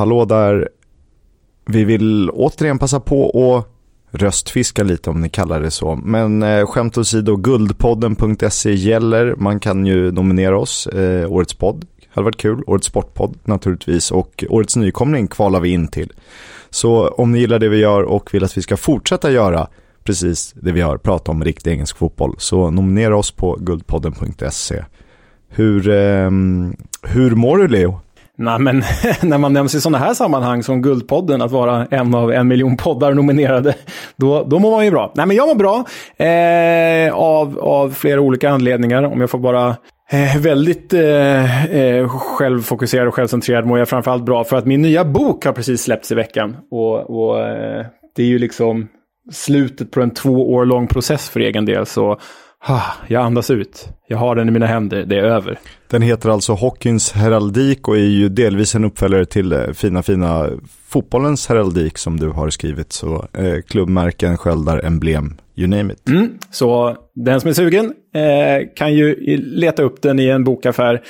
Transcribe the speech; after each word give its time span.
hallå 0.00 0.24
där. 0.24 0.68
Vi 1.66 1.84
vill 1.84 2.30
återigen 2.30 2.78
passa 2.78 3.00
på 3.00 3.30
att 3.30 3.66
röstfiska 4.20 4.82
lite 4.82 5.10
om 5.10 5.20
ni 5.20 5.28
kallar 5.28 5.60
det 5.60 5.70
så. 5.70 5.96
Men 5.96 6.42
eh, 6.42 6.66
skämt 6.66 6.98
åsido, 6.98 7.36
guldpodden.se 7.36 8.72
gäller. 8.72 9.34
Man 9.36 9.60
kan 9.60 9.86
ju 9.86 10.12
nominera 10.12 10.58
oss, 10.58 10.86
eh, 10.86 11.32
årets 11.32 11.54
podd. 11.54 11.86
Hade 12.08 12.24
varit 12.24 12.36
kul. 12.36 12.62
Årets 12.66 12.86
sportpodd 12.86 13.38
naturligtvis 13.44 14.10
och 14.10 14.44
årets 14.48 14.76
nykomling 14.76 15.28
kvalar 15.28 15.60
vi 15.60 15.68
in 15.68 15.88
till. 15.88 16.12
Så 16.70 17.08
om 17.08 17.32
ni 17.32 17.38
gillar 17.38 17.58
det 17.58 17.68
vi 17.68 17.76
gör 17.76 18.02
och 18.02 18.34
vill 18.34 18.44
att 18.44 18.56
vi 18.58 18.62
ska 18.62 18.76
fortsätta 18.76 19.30
göra 19.30 19.68
precis 20.04 20.52
det 20.52 20.72
vi 20.72 20.80
gör, 20.80 20.96
prata 20.96 21.30
om 21.30 21.44
riktig 21.44 21.70
engelsk 21.70 21.96
fotboll, 21.96 22.34
så 22.38 22.70
nominera 22.70 23.16
oss 23.16 23.30
på 23.30 23.58
guldpodden.se. 23.60 24.84
Hur, 25.48 25.88
eh, 25.88 26.30
hur 27.02 27.30
mår 27.30 27.58
du 27.58 27.68
Leo? 27.68 28.00
Nej, 28.42 28.58
men 28.58 28.76
när 29.22 29.38
man 29.38 29.52
nämns 29.52 29.74
i 29.74 29.80
sådana 29.80 29.98
här 29.98 30.14
sammanhang 30.14 30.62
som 30.62 30.82
Guldpodden, 30.82 31.42
att 31.42 31.50
vara 31.50 31.86
en 31.90 32.14
av 32.14 32.32
en 32.32 32.48
miljon 32.48 32.76
poddar 32.76 33.14
nominerade, 33.14 33.74
då, 34.16 34.44
då 34.44 34.58
mår 34.58 34.70
man 34.70 34.84
ju 34.84 34.90
bra. 34.90 35.12
Nej, 35.14 35.26
men 35.26 35.36
jag 35.36 35.48
mår 35.48 35.54
bra 35.54 35.84
eh, 36.26 37.14
av, 37.14 37.58
av 37.58 37.90
flera 37.90 38.20
olika 38.20 38.50
anledningar. 38.50 39.02
Om 39.02 39.20
jag 39.20 39.30
får 39.30 39.38
bara 39.38 39.76
Eh, 40.12 40.40
väldigt 40.40 40.92
eh, 40.92 41.76
eh, 41.76 42.08
självfokuserad 42.08 43.08
och 43.08 43.14
självcentrerad 43.14 43.66
mår 43.66 43.78
jag 43.78 43.88
framförallt 43.88 44.24
bra 44.24 44.44
för 44.44 44.56
att 44.56 44.66
min 44.66 44.82
nya 44.82 45.04
bok 45.04 45.44
har 45.44 45.52
precis 45.52 45.82
släppts 45.82 46.12
i 46.12 46.14
veckan. 46.14 46.56
Och, 46.70 47.10
och 47.10 47.40
eh, 47.40 47.86
det 48.16 48.22
är 48.22 48.26
ju 48.26 48.38
liksom 48.38 48.88
slutet 49.32 49.90
på 49.90 50.00
en 50.00 50.10
två 50.10 50.52
år 50.52 50.64
lång 50.64 50.86
process 50.86 51.30
för 51.30 51.40
egen 51.40 51.64
del. 51.64 51.86
Så 51.86 52.20
jag 53.08 53.22
andas 53.22 53.50
ut. 53.50 53.88
Jag 54.08 54.18
har 54.18 54.34
den 54.36 54.48
i 54.48 54.50
mina 54.50 54.66
händer. 54.66 55.04
Det 55.04 55.16
är 55.16 55.22
över. 55.22 55.58
Den 55.90 56.02
heter 56.02 56.28
alltså 56.28 56.52
Hockeyns 56.52 57.12
heraldik 57.12 57.88
och 57.88 57.96
är 57.96 58.00
ju 58.00 58.28
delvis 58.28 58.74
en 58.74 58.84
uppföljare 58.84 59.24
till 59.24 59.52
eh, 59.52 59.72
fina, 59.72 60.02
fina 60.02 60.48
fotbollens 60.90 61.48
heraldik 61.48 61.98
som 61.98 62.20
du 62.20 62.28
har 62.28 62.50
skrivit. 62.50 62.92
Så 62.92 63.26
eh, 63.38 63.60
klubbmärken, 63.68 64.38
sköldar, 64.38 64.84
emblem, 64.84 65.36
you 65.56 65.68
name 65.68 65.92
it. 65.92 66.08
Mm, 66.08 66.28
så 66.50 66.96
den 67.14 67.40
som 67.40 67.48
är 67.48 67.54
sugen 67.54 67.92
eh, 68.14 68.68
kan 68.76 68.94
ju 68.94 69.14
leta 69.36 69.82
upp 69.82 70.02
den 70.02 70.20
i 70.20 70.26
en 70.26 70.44
bokaffär 70.44 71.02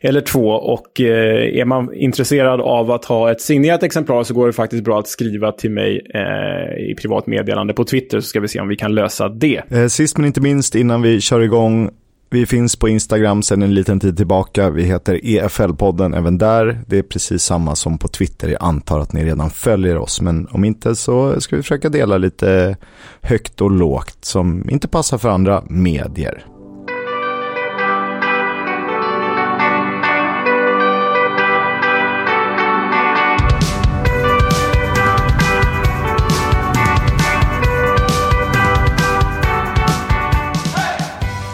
eller 0.00 0.20
två. 0.20 0.48
Och 0.48 1.00
eh, 1.00 1.58
är 1.60 1.64
man 1.64 1.94
intresserad 1.94 2.60
av 2.60 2.90
att 2.90 3.04
ha 3.04 3.30
ett 3.30 3.40
signerat 3.40 3.82
exemplar 3.82 4.22
så 4.22 4.34
går 4.34 4.46
det 4.46 4.52
faktiskt 4.52 4.84
bra 4.84 4.98
att 4.98 5.08
skriva 5.08 5.52
till 5.52 5.70
mig 5.70 6.06
eh, 6.14 6.90
i 6.90 6.94
privat 6.94 7.26
meddelande 7.26 7.74
på 7.74 7.84
Twitter 7.84 8.20
så 8.20 8.26
ska 8.26 8.40
vi 8.40 8.48
se 8.48 8.60
om 8.60 8.68
vi 8.68 8.76
kan 8.76 8.94
lösa 8.94 9.28
det. 9.28 9.62
Eh, 9.70 9.86
sist 9.86 10.16
men 10.16 10.26
inte 10.26 10.40
minst 10.40 10.74
innan 10.74 11.02
vi 11.02 11.20
kör 11.20 11.40
igång 11.40 11.90
vi 12.36 12.46
finns 12.46 12.76
på 12.76 12.88
Instagram 12.88 13.42
sedan 13.42 13.62
en 13.62 13.74
liten 13.74 14.00
tid 14.00 14.16
tillbaka. 14.16 14.70
Vi 14.70 14.82
heter 14.82 15.14
EFL-podden 15.14 16.16
även 16.16 16.38
där. 16.38 16.80
Det 16.86 16.98
är 16.98 17.02
precis 17.02 17.42
samma 17.42 17.76
som 17.76 17.98
på 17.98 18.08
Twitter. 18.08 18.48
Jag 18.48 18.62
antar 18.62 19.00
att 19.00 19.12
ni 19.12 19.24
redan 19.24 19.50
följer 19.50 19.98
oss. 19.98 20.20
Men 20.20 20.46
om 20.50 20.64
inte 20.64 20.96
så 20.96 21.40
ska 21.40 21.56
vi 21.56 21.62
försöka 21.62 21.88
dela 21.88 22.18
lite 22.18 22.76
högt 23.20 23.60
och 23.60 23.70
lågt 23.70 24.18
som 24.20 24.70
inte 24.70 24.88
passar 24.88 25.18
för 25.18 25.28
andra 25.28 25.62
medier. 25.68 26.46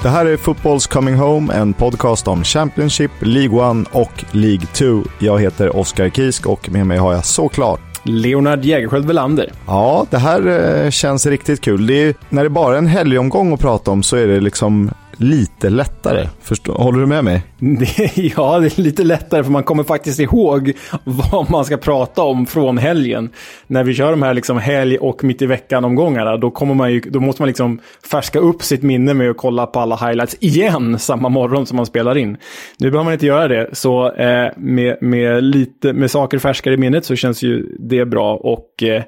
Det 0.03 0.09
här 0.09 0.27
är 0.27 0.37
Footballs 0.37 0.87
Coming 0.87 1.15
Home, 1.15 1.55
en 1.55 1.73
podcast 1.73 2.29
om 2.29 2.45
Championship, 2.45 3.11
League 3.21 3.81
1 3.81 3.89
och 3.93 4.25
League 4.33 4.67
2. 4.73 5.03
Jag 5.19 5.41
heter 5.41 5.77
Oskar 5.77 6.09
Kisk 6.09 6.47
och 6.47 6.71
med 6.71 6.87
mig 6.87 6.99
har 6.99 7.13
jag 7.13 7.25
såklart 7.25 7.81
Leonard 8.03 8.65
Jägerskiöld 8.65 9.07
Welander. 9.07 9.53
Ja, 9.67 10.07
det 10.11 10.19
här 10.19 10.47
eh, 10.85 10.91
känns 10.91 11.27
riktigt 11.27 11.61
kul. 11.61 11.87
Det 11.87 12.03
är, 12.03 12.15
när 12.29 12.43
det 12.45 12.51
bara 12.51 12.75
är 12.75 12.79
en 12.79 12.87
helgomgång 12.87 13.53
att 13.53 13.61
prata 13.61 13.91
om 13.91 14.03
så 14.03 14.17
är 14.17 14.27
det 14.27 14.41
liksom 14.41 14.91
lite 15.23 15.71
lättare. 15.71 16.29
Förstår, 16.41 16.75
håller 16.75 17.01
du 17.01 17.07
med 17.07 17.25
mig? 17.25 17.43
ja, 18.37 18.59
det 18.59 18.79
är 18.79 18.81
lite 18.81 19.05
lättare 19.05 19.45
för 19.45 19.51
man 19.51 19.63
kommer 19.63 19.85
faktiskt 19.85 20.21
ihåg 20.21 20.73
vad 21.05 21.51
man 21.51 21.65
ska 21.65 21.77
prata 21.77 22.23
om 22.23 22.47
från 22.47 22.79
helgen. 22.79 23.31
När 23.67 23.85
vi 23.85 23.95
kör 23.95 24.11
de 24.11 24.23
här 24.23 24.35
liksom 24.35 24.59
helg 24.59 24.99
och 24.99 25.25
mitt 25.25 25.43
i 25.43 25.47
veckan-omgångarna, 25.47 26.37
då, 26.37 26.53
då 27.11 27.21
måste 27.21 27.43
man 27.43 27.47
liksom 27.47 27.81
färska 28.11 28.39
upp 28.39 28.63
sitt 28.63 28.83
minne 28.83 29.15
med 29.15 29.31
att 29.31 29.37
kolla 29.37 29.67
på 29.67 29.81
alla 29.81 29.97
highlights 29.97 30.37
igen 30.41 30.99
samma 30.99 31.29
morgon 31.29 31.67
som 31.67 31.77
man 31.77 31.87
spelar 31.87 32.19
in. 32.19 32.37
Nu 32.79 32.91
behöver 32.91 33.05
man 33.05 33.13
inte 33.13 33.27
göra 33.27 33.49
det, 33.49 33.69
så 33.73 34.13
eh, 34.13 34.51
med, 34.57 34.97
med, 35.01 35.45
lite, 35.45 35.93
med 35.93 36.11
saker 36.11 36.39
färskare 36.39 36.75
i 36.75 36.77
minnet 36.77 37.05
så 37.05 37.17
känns 37.17 37.43
ju 37.43 37.77
det 37.79 38.05
bra. 38.05 38.35
och... 38.35 38.83
Eh, 38.83 39.03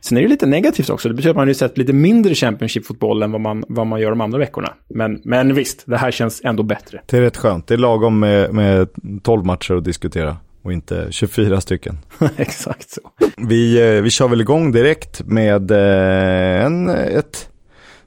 Sen 0.00 0.18
är 0.18 0.22
det 0.22 0.28
lite 0.28 0.46
negativt 0.46 0.90
också. 0.90 1.08
Det 1.08 1.14
betyder 1.14 1.30
att 1.30 1.36
man 1.36 1.48
har 1.48 1.54
sett 1.54 1.78
lite 1.78 1.92
mindre 1.92 2.34
Championship-fotboll 2.34 3.22
än 3.22 3.32
vad 3.32 3.40
man, 3.40 3.64
vad 3.68 3.86
man 3.86 4.00
gör 4.00 4.10
de 4.10 4.20
andra 4.20 4.38
veckorna. 4.38 4.74
Men, 4.88 5.20
men 5.24 5.54
visst, 5.54 5.82
det 5.86 5.96
här 5.96 6.10
känns 6.10 6.40
ändå 6.44 6.62
bättre. 6.62 7.00
Det 7.06 7.16
är 7.16 7.20
rätt 7.20 7.36
skönt. 7.36 7.66
Det 7.66 7.74
är 7.74 7.78
lagom 7.78 8.18
med, 8.18 8.54
med 8.54 8.88
12 9.22 9.44
matcher 9.44 9.74
att 9.74 9.84
diskutera 9.84 10.36
och 10.62 10.72
inte 10.72 11.06
24 11.10 11.60
stycken. 11.60 11.98
Exakt 12.36 12.90
så. 12.90 13.00
Vi, 13.36 13.96
eh, 13.96 14.02
vi 14.02 14.10
kör 14.10 14.28
väl 14.28 14.40
igång 14.40 14.72
direkt 14.72 15.22
med 15.24 15.70
eh, 15.70 16.64
en, 16.64 16.88
ett 16.88 17.48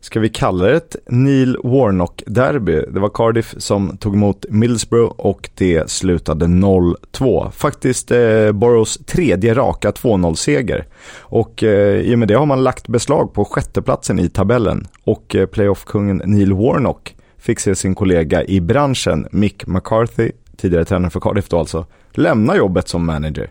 ska 0.01 0.19
vi 0.19 0.29
kalla 0.29 0.65
det 0.65 0.75
ett 0.75 0.95
Neil 1.05 1.57
Warnock-derby. 1.63 2.85
Det 2.91 2.99
var 2.99 3.09
Cardiff 3.09 3.55
som 3.57 3.97
tog 3.97 4.13
emot 4.15 4.45
Middlesbrough 4.49 5.13
och 5.17 5.49
det 5.55 5.89
slutade 5.89 6.45
0-2. 6.45 7.51
Faktiskt 7.51 8.11
eh, 8.11 8.51
Boroughs 8.51 8.97
tredje 9.05 9.53
raka 9.53 9.91
2-0-seger. 9.91 10.85
Och 11.19 11.63
eh, 11.63 11.99
i 11.99 12.15
och 12.15 12.19
med 12.19 12.27
det 12.27 12.33
har 12.33 12.45
man 12.45 12.63
lagt 12.63 12.87
beslag 12.87 13.33
på 13.33 13.45
sjätteplatsen 13.45 14.19
i 14.19 14.29
tabellen. 14.29 14.87
Och 15.03 15.35
eh, 15.35 15.45
playoff-kungen 15.45 16.21
Neil 16.25 16.53
Warnock 16.53 17.15
fick 17.37 17.59
se 17.59 17.75
sin 17.75 17.95
kollega 17.95 18.43
i 18.43 18.61
branschen, 18.61 19.27
Mick 19.31 19.67
McCarthy, 19.67 20.31
tidigare 20.57 20.85
tränare 20.85 21.09
för 21.09 21.19
Cardiff 21.19 21.49
då 21.49 21.59
alltså, 21.59 21.85
lämna 22.11 22.55
jobbet 22.55 22.87
som 22.87 23.05
manager. 23.05 23.49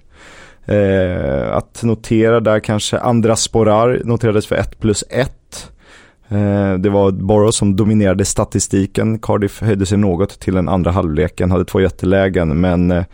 Eh, 0.65 1.57
att 1.57 1.83
notera 1.83 2.41
där 2.41 2.61
kanske 2.61 2.99
Andras 2.99 3.43
Sporar 3.43 4.03
noterades 4.05 4.47
för 4.47 4.57
1 4.57 4.81
plus 4.81 5.05
1. 5.11 5.33
Eh, 6.31 6.75
det 6.75 6.91
var 6.91 7.11
Borough 7.11 7.51
som 7.51 7.77
dominerade 7.77 8.25
statistiken. 8.25 9.19
Cardiff 9.19 9.61
höjde 9.61 9.87
sig 9.87 9.99
något 9.99 10.41
till 10.41 10.55
den 10.55 10.69
andra 10.69 10.91
halvleken, 10.91 11.51
hade 11.51 11.65
två 11.65 11.81
jättelägen, 11.81 12.61
men 12.61 12.91
eh, 12.91 13.05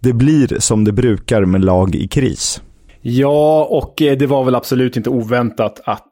det 0.00 0.12
blir 0.12 0.60
som 0.60 0.84
det 0.84 0.92
brukar 0.92 1.44
med 1.44 1.64
lag 1.64 1.94
i 1.94 2.08
kris. 2.08 2.62
Ja, 3.00 3.68
och 3.70 4.02
eh, 4.02 4.18
det 4.18 4.26
var 4.26 4.44
väl 4.44 4.54
absolut 4.54 4.96
inte 4.96 5.10
oväntat 5.10 5.80
att 5.84 6.02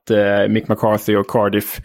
Mick 0.49 0.69
McCarthy 0.69 1.17
och 1.17 1.27
Cardiff 1.31 1.81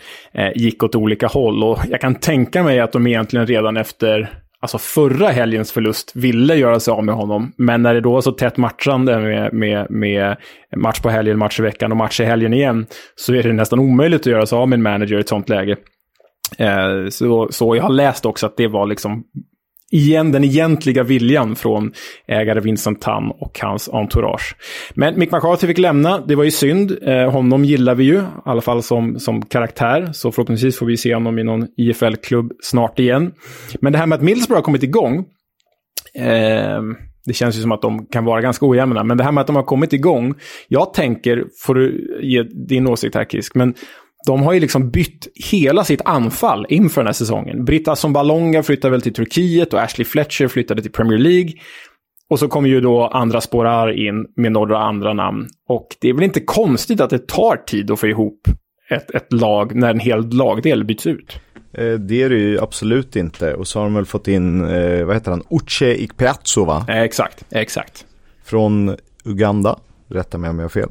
gick 0.55 0.83
åt 0.83 0.95
olika 0.95 1.27
håll. 1.27 1.63
Och 1.63 1.79
jag 1.89 2.01
kan 2.01 2.15
tänka 2.15 2.63
mig 2.63 2.79
att 2.79 2.91
de 2.91 3.07
egentligen 3.07 3.47
redan 3.47 3.77
efter 3.77 4.29
alltså 4.61 4.77
förra 4.77 5.27
helgens 5.27 5.71
förlust 5.71 6.15
ville 6.15 6.55
göra 6.55 6.79
sig 6.79 6.91
av 6.91 7.03
med 7.03 7.15
honom. 7.15 7.51
Men 7.57 7.81
när 7.81 7.93
det 7.93 8.01
då 8.01 8.11
var 8.11 8.21
så 8.21 8.31
tätt 8.31 8.57
matchande 8.57 9.19
med, 9.19 9.53
med, 9.53 9.87
med 9.89 10.37
match 10.75 10.99
på 10.99 11.09
helgen, 11.09 11.37
match 11.37 11.59
i 11.59 11.63
veckan 11.63 11.91
och 11.91 11.97
match 11.97 12.19
i 12.19 12.23
helgen 12.23 12.53
igen, 12.53 12.85
så 13.15 13.33
är 13.33 13.43
det 13.43 13.53
nästan 13.53 13.79
omöjligt 13.79 14.21
att 14.21 14.25
göra 14.25 14.45
sig 14.45 14.57
av 14.57 14.69
med 14.69 14.77
en 14.77 14.83
manager 14.83 15.17
i 15.17 15.19
ett 15.19 15.29
sånt 15.29 15.49
läge. 15.49 15.77
Eh, 16.57 17.09
så, 17.09 17.47
så 17.51 17.75
jag 17.75 17.83
har 17.83 17.89
läst 17.89 18.25
också 18.25 18.45
att 18.45 18.57
det 18.57 18.67
var 18.67 18.87
liksom 18.87 19.23
igen 19.91 20.31
den 20.31 20.43
egentliga 20.43 21.03
viljan 21.03 21.55
från 21.55 21.91
ägare 22.27 22.59
Vincent 22.59 23.01
Tam 23.01 23.31
och 23.31 23.59
hans 23.61 23.89
entourage. 23.89 24.55
Men 24.93 25.19
Mick 25.19 25.31
McCarthy 25.31 25.67
fick 25.67 25.77
lämna, 25.77 26.19
det 26.19 26.35
var 26.35 26.43
ju 26.43 26.51
synd. 26.51 26.97
Eh, 27.01 27.31
honom 27.31 27.65
gillar 27.65 27.95
vi 27.95 28.03
ju, 28.03 28.17
i 28.17 28.23
alla 28.45 28.61
fall 28.61 28.83
som, 28.83 29.19
som 29.19 29.45
karaktär. 29.45 30.09
Så 30.13 30.31
förhoppningsvis 30.31 30.77
får 30.77 30.85
vi 30.85 30.97
se 30.97 31.13
honom 31.13 31.39
i 31.39 31.43
någon 31.43 31.67
IFL-klubb 31.77 32.51
snart 32.61 32.99
igen. 32.99 33.31
Men 33.81 33.93
det 33.93 33.99
här 33.99 34.05
med 34.05 34.15
att 34.15 34.21
Middlesbrough 34.21 34.57
har 34.57 34.63
kommit 34.63 34.83
igång, 34.83 35.25
eh, 36.15 36.81
det 37.25 37.33
känns 37.33 37.57
ju 37.57 37.61
som 37.61 37.71
att 37.71 37.81
de 37.81 38.05
kan 38.05 38.25
vara 38.25 38.41
ganska 38.41 38.65
ojämna, 38.65 39.03
men 39.03 39.17
det 39.17 39.23
här 39.23 39.31
med 39.31 39.41
att 39.41 39.47
de 39.47 39.55
har 39.55 39.63
kommit 39.63 39.93
igång, 39.93 40.33
jag 40.67 40.93
tänker, 40.93 41.43
får 41.65 41.75
du 41.75 42.19
ge 42.21 42.43
din 42.43 42.87
åsikt 42.87 43.15
här 43.15 43.25
Kisk, 43.25 43.55
men 43.55 43.73
de 44.27 44.43
har 44.43 44.53
ju 44.53 44.59
liksom 44.59 44.91
bytt 44.91 45.27
hela 45.51 45.83
sitt 45.83 46.01
anfall 46.05 46.65
inför 46.69 47.01
den 47.01 47.07
här 47.07 47.13
säsongen. 47.13 47.65
Britta 47.65 47.95
Sombalonga 47.95 48.63
flyttade 48.63 48.91
väl 48.91 49.01
till 49.01 49.13
Turkiet 49.13 49.73
och 49.73 49.81
Ashley 49.81 50.05
Fletcher 50.05 50.47
flyttade 50.47 50.81
till 50.81 50.91
Premier 50.91 51.17
League. 51.17 51.53
Och 52.29 52.39
så 52.39 52.47
kommer 52.47 52.69
ju 52.69 52.81
då 52.81 53.07
andra 53.07 53.41
spårar 53.41 54.07
in 54.07 54.25
med 54.35 54.51
några 54.51 54.79
andra 54.79 55.13
namn. 55.13 55.47
Och 55.67 55.87
det 56.01 56.09
är 56.09 56.13
väl 56.13 56.23
inte 56.23 56.39
konstigt 56.39 57.01
att 57.01 57.09
det 57.09 57.27
tar 57.27 57.55
tid 57.55 57.91
att 57.91 57.99
få 57.99 58.07
ihop 58.07 58.41
ett, 58.89 59.11
ett 59.11 59.33
lag 59.33 59.75
när 59.75 59.89
en 59.89 59.99
hel 59.99 60.29
lagdel 60.29 60.83
byts 60.85 61.07
ut. 61.07 61.39
Eh, 61.73 61.93
det 61.93 62.23
är 62.23 62.29
det 62.29 62.35
ju 62.35 62.59
absolut 62.59 63.15
inte. 63.15 63.53
Och 63.53 63.67
så 63.67 63.79
har 63.79 63.85
de 63.85 63.93
väl 63.93 64.05
fått 64.05 64.27
in, 64.27 64.65
eh, 64.65 65.05
vad 65.05 65.15
heter 65.15 65.31
han, 65.31 65.43
Uche 65.49 66.03
Ikpeatso 66.03 66.65
va? 66.65 66.85
Exakt, 66.87 67.45
exakt. 67.49 68.05
Från 68.43 68.95
Uganda, 69.25 69.79
rätta 70.07 70.37
mig 70.37 70.49
om 70.49 70.59
jag 70.59 70.63
har 70.63 70.69
fel. 70.69 70.89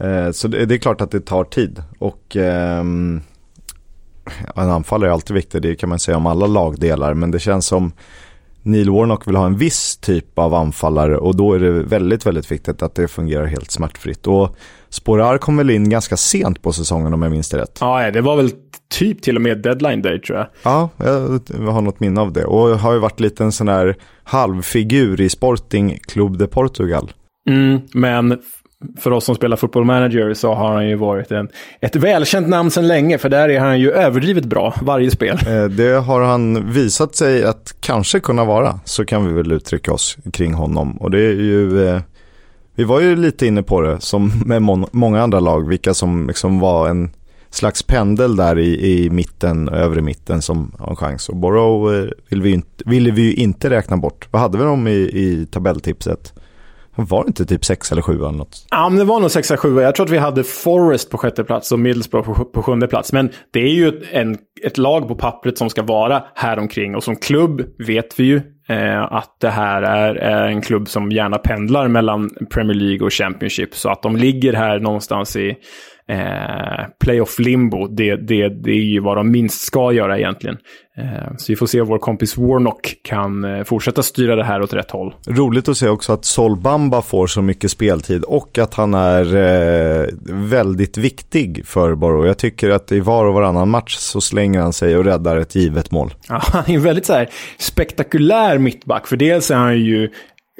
Eh, 0.00 0.30
så 0.30 0.48
det, 0.48 0.74
är 0.74 0.78
klart 0.78 1.00
att 1.00 1.10
det 1.10 1.20
tar 1.20 1.44
tid. 1.44 1.82
Och 1.98 2.36
eh, 2.36 2.78
en 2.78 3.22
anfallare 4.54 5.10
är 5.10 5.12
alltid 5.12 5.36
viktig, 5.36 5.62
det 5.62 5.76
kan 5.76 5.88
man 5.88 5.98
säga 5.98 6.16
om 6.16 6.26
alla 6.26 6.46
lagdelar. 6.46 7.14
Men 7.14 7.30
det 7.30 7.38
känns 7.38 7.66
som 7.66 7.92
Neil 8.62 8.90
Warnock 8.90 9.28
vill 9.28 9.36
ha 9.36 9.46
en 9.46 9.56
viss 9.56 9.96
typ 9.96 10.38
av 10.38 10.54
anfallare 10.54 11.16
och 11.16 11.36
då 11.36 11.52
är 11.52 11.58
det 11.58 11.70
väldigt, 11.70 12.26
väldigt 12.26 12.52
viktigt 12.52 12.82
att 12.82 12.94
det 12.94 13.08
fungerar 13.08 13.46
helt 13.46 13.70
smärtfritt. 13.70 14.26
Och 14.26 14.56
Sporar 14.88 15.38
kom 15.38 15.56
väl 15.56 15.70
in 15.70 15.90
ganska 15.90 16.16
sent 16.16 16.62
på 16.62 16.72
säsongen 16.72 17.14
om 17.14 17.22
jag 17.22 17.32
minns 17.32 17.48
det 17.48 17.58
rätt. 17.58 17.78
Ja, 17.80 18.10
det 18.10 18.20
var 18.20 18.36
väl 18.36 18.50
typ 18.90 19.22
till 19.22 19.36
och 19.36 19.42
med 19.42 19.58
deadline 19.58 20.02
day 20.02 20.20
tror 20.20 20.38
jag. 20.38 20.46
Ja, 20.62 20.88
jag 20.96 21.72
har 21.72 21.80
något 21.80 22.00
minne 22.00 22.20
av 22.20 22.32
det. 22.32 22.44
Och 22.44 22.78
har 22.78 22.92
ju 22.92 22.98
varit 22.98 23.20
lite 23.20 23.44
en 23.44 23.52
sån 23.52 23.68
här 23.68 23.96
halvfigur 24.24 25.20
i 25.20 25.28
Sporting 25.28 25.98
Club 26.06 26.38
de 26.38 26.46
Portugal. 26.46 27.12
Mm, 27.48 27.80
men 27.94 28.38
för 28.98 29.10
oss 29.10 29.24
som 29.24 29.34
spelar 29.34 29.56
football 29.56 29.84
manager 29.84 30.34
så 30.34 30.54
har 30.54 30.74
han 30.74 30.88
ju 30.88 30.94
varit 30.94 31.30
en, 31.30 31.48
ett 31.80 31.96
välkänt 31.96 32.48
namn 32.48 32.70
sedan 32.70 32.88
länge, 32.88 33.18
för 33.18 33.28
där 33.28 33.48
är 33.48 33.60
han 33.60 33.80
ju 33.80 33.92
överdrivet 33.92 34.44
bra 34.44 34.74
varje 34.82 35.10
spel. 35.10 35.38
Eh, 35.46 35.64
det 35.64 36.00
har 36.00 36.20
han 36.20 36.72
visat 36.72 37.14
sig 37.14 37.44
att 37.44 37.74
kanske 37.80 38.20
kunna 38.20 38.44
vara, 38.44 38.80
så 38.84 39.04
kan 39.04 39.26
vi 39.26 39.32
väl 39.32 39.52
uttrycka 39.52 39.92
oss 39.92 40.16
kring 40.32 40.54
honom. 40.54 40.96
Och 40.96 41.10
det 41.10 41.18
är 41.18 41.32
ju, 41.32 41.88
eh, 41.88 42.00
vi 42.74 42.84
var 42.84 43.00
ju 43.00 43.16
lite 43.16 43.46
inne 43.46 43.62
på 43.62 43.80
det, 43.80 44.00
som 44.00 44.32
med 44.46 44.62
många 44.92 45.22
andra 45.22 45.40
lag, 45.40 45.68
vilka 45.68 45.94
som 45.94 46.26
liksom 46.26 46.60
var 46.60 46.88
en 46.88 47.10
slags 47.50 47.82
pendel 47.82 48.36
där 48.36 48.58
i, 48.58 49.04
i 49.04 49.10
mitten, 49.10 49.68
övre 49.68 50.00
mitten 50.00 50.42
som 50.42 50.72
har 50.78 50.90
en 50.90 50.96
chans. 50.96 51.28
Och 51.28 51.36
Borough 51.36 51.94
eh, 51.94 52.38
vi, 52.38 52.50
inte, 52.50 52.84
ville 52.86 53.10
vi 53.10 53.22
ju 53.22 53.32
inte 53.32 53.70
räkna 53.70 53.96
bort. 53.96 54.28
Vad 54.30 54.42
hade 54.42 54.58
vi 54.58 54.64
dem 54.64 54.88
i, 54.88 54.92
i 54.92 55.46
tabelltipset? 55.50 56.32
Var 57.02 57.24
det 57.24 57.28
inte 57.28 57.46
typ 57.46 57.64
6 57.64 57.92
eller 57.92 58.02
7 58.02 58.12
eller 58.12 58.32
något? 58.32 58.66
Ja, 58.70 58.88
men 58.88 58.98
det 58.98 59.04
var 59.04 59.20
nog 59.20 59.30
6 59.30 59.50
eller 59.50 59.58
7. 59.58 59.80
Jag 59.80 59.94
tror 59.94 60.06
att 60.06 60.12
vi 60.12 60.18
hade 60.18 60.44
Forest 60.44 61.10
på 61.10 61.18
sjätte 61.18 61.44
plats 61.44 61.72
och 61.72 61.78
Middlesbrough 61.78 62.32
på, 62.32 62.44
på 62.44 62.62
sjunde 62.62 62.86
plats. 62.86 63.12
Men 63.12 63.30
det 63.52 63.60
är 63.60 63.74
ju 63.74 64.02
en, 64.12 64.38
ett 64.64 64.78
lag 64.78 65.08
på 65.08 65.14
pappret 65.14 65.58
som 65.58 65.70
ska 65.70 65.82
vara 65.82 66.24
här 66.34 66.58
omkring 66.58 66.94
och 66.96 67.04
som 67.04 67.16
klubb 67.16 67.62
vet 67.86 68.20
vi 68.20 68.24
ju 68.24 68.40
eh, 68.68 69.12
att 69.12 69.36
det 69.40 69.50
här 69.50 69.82
är, 69.82 70.14
är, 70.14 70.48
en 70.48 70.62
klubb 70.62 70.88
som 70.88 71.12
gärna 71.12 71.38
pendlar 71.38 71.88
mellan 71.88 72.30
Premier 72.50 72.74
League 72.74 73.06
och 73.06 73.12
Championship. 73.12 73.74
Så 73.74 73.88
att 73.88 74.02
de 74.02 74.16
ligger 74.16 74.52
här 74.52 74.78
någonstans 74.78 75.36
i 75.36 75.56
eh, 76.08 76.86
playoff 77.00 77.38
limbo, 77.38 77.86
det, 77.86 78.16
det, 78.16 78.48
det 78.48 78.70
är 78.70 78.84
ju 78.84 79.00
vad 79.00 79.16
de 79.16 79.30
minst 79.30 79.60
ska 79.60 79.92
göra 79.92 80.18
egentligen. 80.18 80.56
Eh, 80.98 81.36
så 81.36 81.52
vi 81.52 81.56
får 81.56 81.66
se 81.66 81.80
om 81.80 81.88
vår 81.88 81.98
kompis 81.98 82.36
Warnock 82.36 82.94
kan 83.02 83.44
eh, 83.44 83.64
fortsätta 83.64 84.02
styra 84.02 84.36
det 84.36 84.44
här 84.44 84.62
åt 84.62 84.72
rätt 84.72 84.90
håll. 84.90 85.14
Roligt 85.26 85.68
att 85.68 85.76
se 85.76 85.88
också 85.88 86.12
att 86.12 86.24
Sol 86.24 86.56
Bamba 86.56 87.02
får 87.02 87.26
så 87.26 87.42
mycket 87.42 87.70
speltid 87.70 88.24
och 88.24 88.58
att 88.58 88.74
han 88.74 88.94
är 88.94 89.36
eh, 89.36 90.06
väldigt 90.30 90.98
viktig 90.98 91.66
för 91.66 91.94
Borough. 91.94 92.26
Jag 92.26 92.38
tycker 92.38 92.70
att 92.70 92.92
i 92.92 93.00
var 93.00 93.24
och 93.24 93.34
varannan 93.34 93.70
match 93.70 93.96
så 93.96 94.20
slänger 94.20 94.60
han 94.60 94.72
sig 94.72 94.96
och 94.96 95.04
räddar 95.04 95.36
ett 95.36 95.54
givet 95.54 95.90
mål. 95.90 96.14
Ja, 96.28 96.42
han 96.52 96.70
är 96.70 96.78
väldigt 96.78 97.06
så 97.06 97.12
här, 97.12 97.28
spektakulär 97.58 98.58
mittback, 98.58 99.06
för 99.06 99.16
dels 99.16 99.50
är 99.50 99.56
han 99.56 99.78
ju 99.78 100.10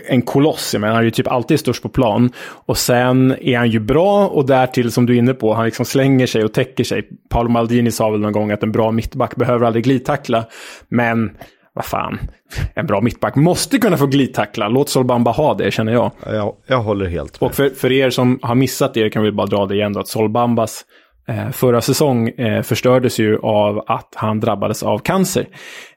en 0.06 0.22
koloss. 0.22 0.74
Men 0.78 0.90
han 0.90 0.98
är 0.98 1.02
ju 1.02 1.10
typ 1.10 1.28
alltid 1.28 1.60
störst 1.60 1.82
på 1.82 1.88
plan. 1.88 2.30
Och 2.66 2.78
sen 2.78 3.36
är 3.40 3.58
han 3.58 3.70
ju 3.70 3.80
bra 3.80 4.28
och 4.28 4.46
därtill 4.46 4.92
som 4.92 5.06
du 5.06 5.14
är 5.14 5.18
inne 5.18 5.34
på, 5.34 5.54
han 5.54 5.64
liksom 5.64 5.84
slänger 5.84 6.26
sig 6.26 6.44
och 6.44 6.52
täcker 6.52 6.84
sig. 6.84 7.08
Paolo 7.30 7.48
Maldini 7.48 7.90
sa 7.90 8.10
väl 8.10 8.20
någon 8.20 8.32
gång 8.32 8.50
att 8.50 8.62
en 8.62 8.72
bra 8.72 8.90
mittback 8.90 9.36
behöver 9.36 9.66
aldrig 9.66 9.84
glidtackla. 9.84 10.44
Men 10.88 11.30
vad 11.78 11.84
fan, 11.84 12.18
en 12.74 12.86
bra 12.86 13.00
mittback 13.00 13.36
måste 13.36 13.78
kunna 13.78 13.96
få 13.96 14.06
glidtackla. 14.06 14.68
Låt 14.68 14.88
Solbamba 14.88 15.30
ha 15.30 15.54
det, 15.54 15.70
känner 15.70 15.92
jag. 15.92 16.10
Ja, 16.26 16.56
jag 16.66 16.82
håller 16.82 17.06
helt 17.06 17.40
med. 17.40 17.48
Och 17.48 17.54
för, 17.54 17.70
för 17.70 17.92
er 17.92 18.10
som 18.10 18.38
har 18.42 18.54
missat 18.54 18.94
det 18.94 19.10
kan 19.10 19.22
vi 19.22 19.32
bara 19.32 19.46
dra 19.46 19.66
det 19.66 19.74
igen 19.74 19.92
då, 19.92 20.00
att 20.00 20.08
Solbambas 20.08 20.84
eh, 21.28 21.50
förra 21.50 21.80
säsong 21.80 22.28
eh, 22.28 22.62
förstördes 22.62 23.18
ju 23.18 23.38
av 23.38 23.84
att 23.86 24.12
han 24.14 24.40
drabbades 24.40 24.82
av 24.82 24.98
cancer. 24.98 25.46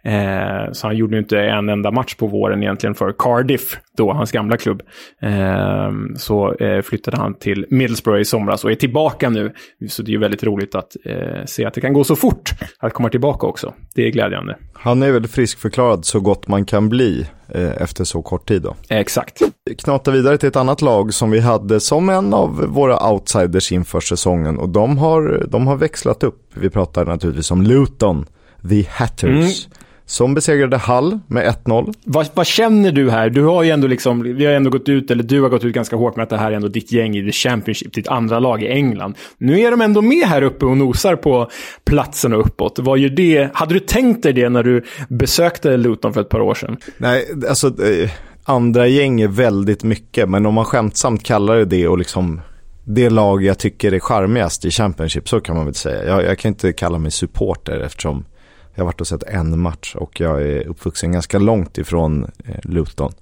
Eh, 0.03 0.71
så 0.71 0.87
han 0.87 0.97
gjorde 0.97 1.17
inte 1.17 1.39
en 1.39 1.69
enda 1.69 1.91
match 1.91 2.15
på 2.15 2.27
våren 2.27 2.63
egentligen 2.63 2.95
för 2.95 3.13
Cardiff, 3.17 3.77
då 3.97 4.13
hans 4.13 4.31
gamla 4.31 4.57
klubb. 4.57 4.81
Eh, 5.21 5.91
så 6.17 6.53
eh, 6.53 6.81
flyttade 6.81 7.17
han 7.17 7.33
till 7.33 7.65
Middlesbrough 7.69 8.21
i 8.21 8.25
somras 8.25 8.63
och 8.63 8.71
är 8.71 8.75
tillbaka 8.75 9.29
nu. 9.29 9.53
Så 9.89 10.01
det 10.01 10.09
är 10.09 10.13
ju 10.13 10.19
väldigt 10.19 10.43
roligt 10.43 10.75
att 10.75 10.95
eh, 11.05 11.45
se 11.45 11.65
att 11.65 11.73
det 11.73 11.81
kan 11.81 11.93
gå 11.93 12.03
så 12.03 12.15
fort 12.15 12.49
att 12.79 12.93
komma 12.93 13.09
tillbaka 13.09 13.47
också. 13.47 13.73
Det 13.95 14.07
är 14.07 14.11
glädjande. 14.11 14.57
Han 14.73 15.03
är 15.03 15.11
väl 15.11 15.27
friskförklarad 15.27 16.05
så 16.05 16.19
gott 16.19 16.47
man 16.47 16.65
kan 16.65 16.89
bli 16.89 17.27
eh, 17.49 17.81
efter 17.81 18.03
så 18.03 18.21
kort 18.21 18.47
tid 18.47 18.61
då. 18.61 18.75
Exakt. 18.89 19.41
Knata 19.77 20.11
vidare 20.11 20.37
till 20.37 20.49
ett 20.49 20.55
annat 20.55 20.81
lag 20.81 21.13
som 21.13 21.31
vi 21.31 21.39
hade 21.39 21.79
som 21.79 22.09
en 22.09 22.33
av 22.33 22.65
våra 22.67 23.11
outsiders 23.11 23.71
inför 23.71 23.99
säsongen 23.99 24.57
och 24.57 24.69
de 24.69 24.97
har, 24.97 25.45
de 25.47 25.67
har 25.67 25.75
växlat 25.75 26.23
upp. 26.23 26.51
Vi 26.53 26.69
pratar 26.69 27.05
naturligtvis 27.05 27.51
om 27.51 27.61
Luton, 27.61 28.25
The 28.69 28.85
Hatters. 28.89 29.67
Mm. 29.67 29.80
Som 30.11 30.33
besegrade 30.33 30.77
Hull 30.77 31.19
med 31.27 31.55
1-0. 31.65 31.93
Vad, 32.03 32.27
vad, 32.33 32.47
känner 32.47 32.91
du 32.91 33.11
här? 33.11 33.29
Du 33.29 33.43
har 33.43 33.63
ju 33.63 33.69
ändå 33.69 33.87
liksom, 33.87 34.21
vi 34.21 34.45
har 34.45 34.53
ändå 34.53 34.69
gått 34.69 34.89
ut, 34.89 35.11
eller 35.11 35.23
du 35.23 35.41
har 35.41 35.49
gått 35.49 35.63
ut 35.63 35.73
ganska 35.73 35.95
hårt 35.95 36.15
med 36.15 36.23
att 36.23 36.29
det 36.29 36.37
här 36.37 36.51
är 36.51 36.55
ändå 36.55 36.67
ditt 36.67 36.91
gäng 36.91 37.17
i 37.17 37.25
The 37.25 37.31
Championship, 37.31 37.93
ditt 37.93 38.07
andra 38.07 38.39
lag 38.39 38.63
i 38.63 38.67
England. 38.67 39.15
Nu 39.37 39.59
är 39.59 39.71
de 39.71 39.81
ändå 39.81 40.01
med 40.01 40.27
här 40.27 40.41
uppe 40.41 40.65
och 40.65 40.77
nosar 40.77 41.15
på 41.15 41.49
platsen 41.85 42.33
och 42.33 42.45
uppåt. 42.45 42.79
Vad 42.79 42.99
gör 42.99 43.09
det? 43.09 43.49
Hade 43.53 43.73
du 43.73 43.79
tänkt 43.79 44.23
dig 44.23 44.33
det 44.33 44.49
när 44.49 44.63
du 44.63 44.83
besökte 45.09 45.77
Luton 45.77 46.13
för 46.13 46.21
ett 46.21 46.29
par 46.29 46.41
år 46.41 46.53
sedan? 46.53 46.77
Nej, 46.97 47.27
alltså 47.49 47.67
eh, 47.67 48.09
andra 48.43 48.87
gäng 48.87 49.21
är 49.21 49.27
väldigt 49.27 49.83
mycket, 49.83 50.29
men 50.29 50.45
om 50.45 50.53
man 50.53 50.65
skämtsamt 50.65 51.23
kallar 51.23 51.55
det 51.55 51.65
det 51.65 51.87
och 51.87 51.97
liksom 51.97 52.41
det 52.83 53.09
lag 53.09 53.43
jag 53.43 53.59
tycker 53.59 53.91
är 53.91 53.99
charmigast 53.99 54.65
i 54.65 54.71
Championship, 54.71 55.29
så 55.29 55.39
kan 55.39 55.55
man 55.55 55.65
väl 55.65 55.75
säga. 55.75 56.05
Jag, 56.05 56.23
jag 56.23 56.39
kan 56.39 56.49
inte 56.49 56.73
kalla 56.73 56.97
mig 56.97 57.11
supporter 57.11 57.79
eftersom 57.79 58.25
jag 58.73 58.83
har 58.83 58.85
varit 58.85 59.01
och 59.01 59.07
sett 59.07 59.23
en 59.23 59.59
match 59.59 59.95
och 59.95 60.19
jag 60.19 60.41
är 60.41 60.67
uppvuxen 60.67 61.11
ganska 61.11 61.39
långt 61.39 61.77
ifrån 61.77 62.23
eh, 62.45 62.59
Luton. 62.63 63.13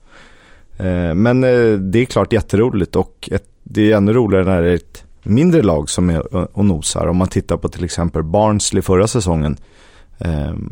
Eh, 0.78 1.14
men 1.14 1.44
eh, 1.44 1.74
det 1.74 2.00
är 2.00 2.06
klart 2.06 2.34
jätteroligt 2.34 2.96
och 2.96 3.30
ett, 3.32 3.50
det 3.64 3.92
är 3.92 3.98
ännu 3.98 4.14
roligare 4.14 4.46
när 4.46 4.62
det 4.62 4.70
är 4.70 4.76
ett 4.76 5.04
mindre 5.24 5.62
lag 5.62 5.90
som 5.90 6.10
är 6.10 6.36
och 6.58 6.66
nosar. 6.66 7.08
Om 7.08 7.18
man 7.18 7.28
tittar 7.28 7.58
på 7.58 7.70
till 7.70 7.84
exempel 7.84 8.24
Barnsley 8.24 8.82
förra 8.82 9.08
säsongen. 9.08 9.58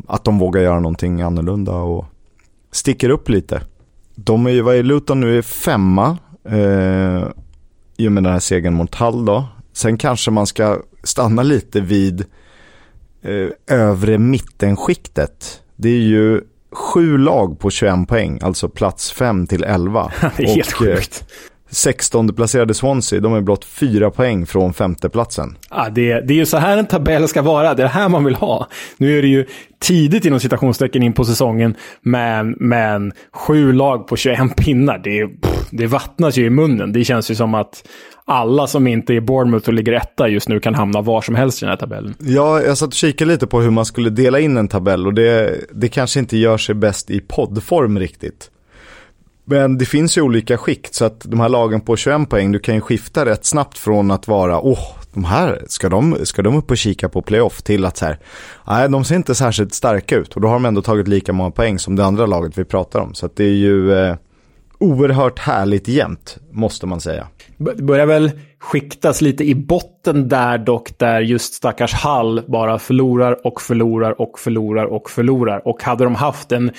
Att 0.06 0.24
de 0.24 0.38
vågar 0.38 0.62
göra 0.62 0.80
någonting 0.80 1.20
annorlunda 1.20 1.72
och 1.72 2.04
sticker 2.72 3.10
upp 3.10 3.28
lite. 3.28 3.62
De 4.14 4.46
är 4.46 4.50
ju, 4.50 4.62
vad 4.62 4.76
är 4.76 4.82
Luton 4.82 5.20
nu, 5.20 5.38
är 5.38 5.42
femma. 5.42 6.18
I 7.96 8.08
och 8.08 8.12
med 8.12 8.22
den 8.22 8.32
här 8.32 8.40
segern 8.40 8.74
mot 8.74 8.94
Hall 8.94 9.24
då. 9.24 9.44
Sen 9.72 9.98
kanske 9.98 10.30
man 10.30 10.46
ska 10.46 10.78
stanna 11.02 11.42
lite 11.42 11.80
vid 11.80 12.24
övre 13.66 14.18
mittenskiktet. 14.18 15.62
Det 15.76 15.88
är 15.88 16.02
ju 16.02 16.40
sju 16.72 17.18
lag 17.18 17.58
på 17.58 17.70
21 17.70 18.08
poäng, 18.08 18.38
alltså 18.42 18.68
plats 18.68 19.12
5 19.12 19.46
till 19.46 19.64
11. 19.64 20.12
det 20.36 20.42
är 20.42 20.46
helt 20.46 20.72
och, 20.80 20.86
eh, 20.86 20.94
sjukt. 20.94 21.24
16 21.70 22.34
placerade 22.34 22.74
Swansea, 22.74 23.20
de 23.20 23.34
är 23.34 23.40
blott 23.40 23.64
fyra 23.64 24.10
poäng 24.10 24.46
från 24.46 24.74
femteplatsen. 24.74 25.56
Ja, 25.70 25.88
det, 25.90 26.20
det 26.20 26.34
är 26.34 26.38
ju 26.38 26.46
så 26.46 26.56
här 26.56 26.76
en 26.76 26.86
tabell 26.86 27.28
ska 27.28 27.42
vara, 27.42 27.74
det 27.74 27.82
är 27.82 27.86
det 27.86 27.88
här 27.88 28.08
man 28.08 28.24
vill 28.24 28.34
ha. 28.34 28.68
Nu 28.96 29.18
är 29.18 29.22
det 29.22 29.28
ju 29.28 29.46
tidigt 29.78 30.24
inom 30.24 30.40
citationstecken 30.40 31.02
in 31.02 31.12
på 31.12 31.24
säsongen, 31.24 31.74
men, 32.02 32.56
men 32.58 33.12
sju 33.32 33.72
lag 33.72 34.06
på 34.08 34.16
21 34.16 34.56
pinnar, 34.56 34.98
det, 34.98 35.28
det 35.70 35.86
vattnas 35.86 36.36
ju 36.36 36.46
i 36.46 36.50
munnen. 36.50 36.92
Det 36.92 37.04
känns 37.04 37.30
ju 37.30 37.34
som 37.34 37.54
att 37.54 37.82
alla 38.24 38.66
som 38.66 38.86
inte 38.86 39.14
är 39.14 39.20
Bournemouth 39.20 39.68
och 39.68 39.74
ligger 39.74 39.92
etta 39.92 40.28
just 40.28 40.48
nu 40.48 40.60
kan 40.60 40.74
hamna 40.74 41.02
var 41.02 41.20
som 41.20 41.34
helst 41.34 41.62
i 41.62 41.64
den 41.64 41.70
här 41.70 41.76
tabellen. 41.76 42.14
Ja, 42.18 42.62
jag 42.62 42.78
satt 42.78 42.86
och 42.86 42.92
kikade 42.92 43.30
lite 43.30 43.46
på 43.46 43.60
hur 43.60 43.70
man 43.70 43.84
skulle 43.84 44.10
dela 44.10 44.40
in 44.40 44.56
en 44.56 44.68
tabell 44.68 45.06
och 45.06 45.14
det, 45.14 45.60
det 45.72 45.88
kanske 45.88 46.20
inte 46.20 46.36
gör 46.36 46.58
sig 46.58 46.74
bäst 46.74 47.10
i 47.10 47.20
poddform 47.20 47.98
riktigt. 47.98 48.50
Men 49.50 49.78
det 49.78 49.84
finns 49.84 50.18
ju 50.18 50.22
olika 50.22 50.58
skikt 50.58 50.94
så 50.94 51.04
att 51.04 51.20
de 51.20 51.40
här 51.40 51.48
lagen 51.48 51.80
på 51.80 51.96
21 51.96 52.30
poäng, 52.30 52.52
du 52.52 52.58
kan 52.58 52.74
ju 52.74 52.80
skifta 52.80 53.24
rätt 53.24 53.44
snabbt 53.44 53.78
från 53.78 54.10
att 54.10 54.28
vara, 54.28 54.60
åh, 54.60 54.72
oh, 54.72 54.98
de 55.14 55.24
här, 55.24 55.62
ska 55.68 55.88
de, 55.88 56.16
ska 56.22 56.42
de 56.42 56.56
upp 56.56 56.70
och 56.70 56.76
kika 56.76 57.08
på 57.08 57.22
playoff 57.22 57.62
till 57.62 57.84
att 57.84 57.96
så 57.96 58.06
här, 58.06 58.18
nej, 58.66 58.88
de 58.88 59.04
ser 59.04 59.16
inte 59.16 59.34
särskilt 59.34 59.74
starka 59.74 60.16
ut 60.16 60.34
och 60.34 60.40
då 60.40 60.48
har 60.48 60.54
de 60.54 60.64
ändå 60.64 60.82
tagit 60.82 61.08
lika 61.08 61.32
många 61.32 61.50
poäng 61.50 61.78
som 61.78 61.96
det 61.96 62.04
andra 62.04 62.26
laget 62.26 62.58
vi 62.58 62.64
pratar 62.64 63.00
om. 63.00 63.14
Så 63.14 63.26
att 63.26 63.36
det 63.36 63.44
är 63.44 63.56
ju 63.56 63.92
eh, 63.92 64.16
oerhört 64.78 65.38
härligt 65.38 65.88
jämnt, 65.88 66.38
måste 66.50 66.86
man 66.86 67.00
säga. 67.00 67.26
Det 67.56 67.82
börjar 67.82 68.06
väl 68.06 68.30
skiktas 68.58 69.20
lite 69.20 69.44
i 69.44 69.54
botten 69.54 70.28
där 70.28 70.58
dock, 70.58 70.98
där 70.98 71.20
just 71.20 71.54
stackars 71.54 71.94
Hall 71.94 72.42
bara 72.48 72.78
förlorar 72.78 73.46
och 73.46 73.60
förlorar 73.60 74.20
och 74.20 74.38
förlorar 74.38 74.84
och 74.84 75.10
förlorar. 75.10 75.68
Och 75.68 75.82
hade 75.82 76.04
de 76.04 76.14
haft 76.14 76.52
en 76.52 76.70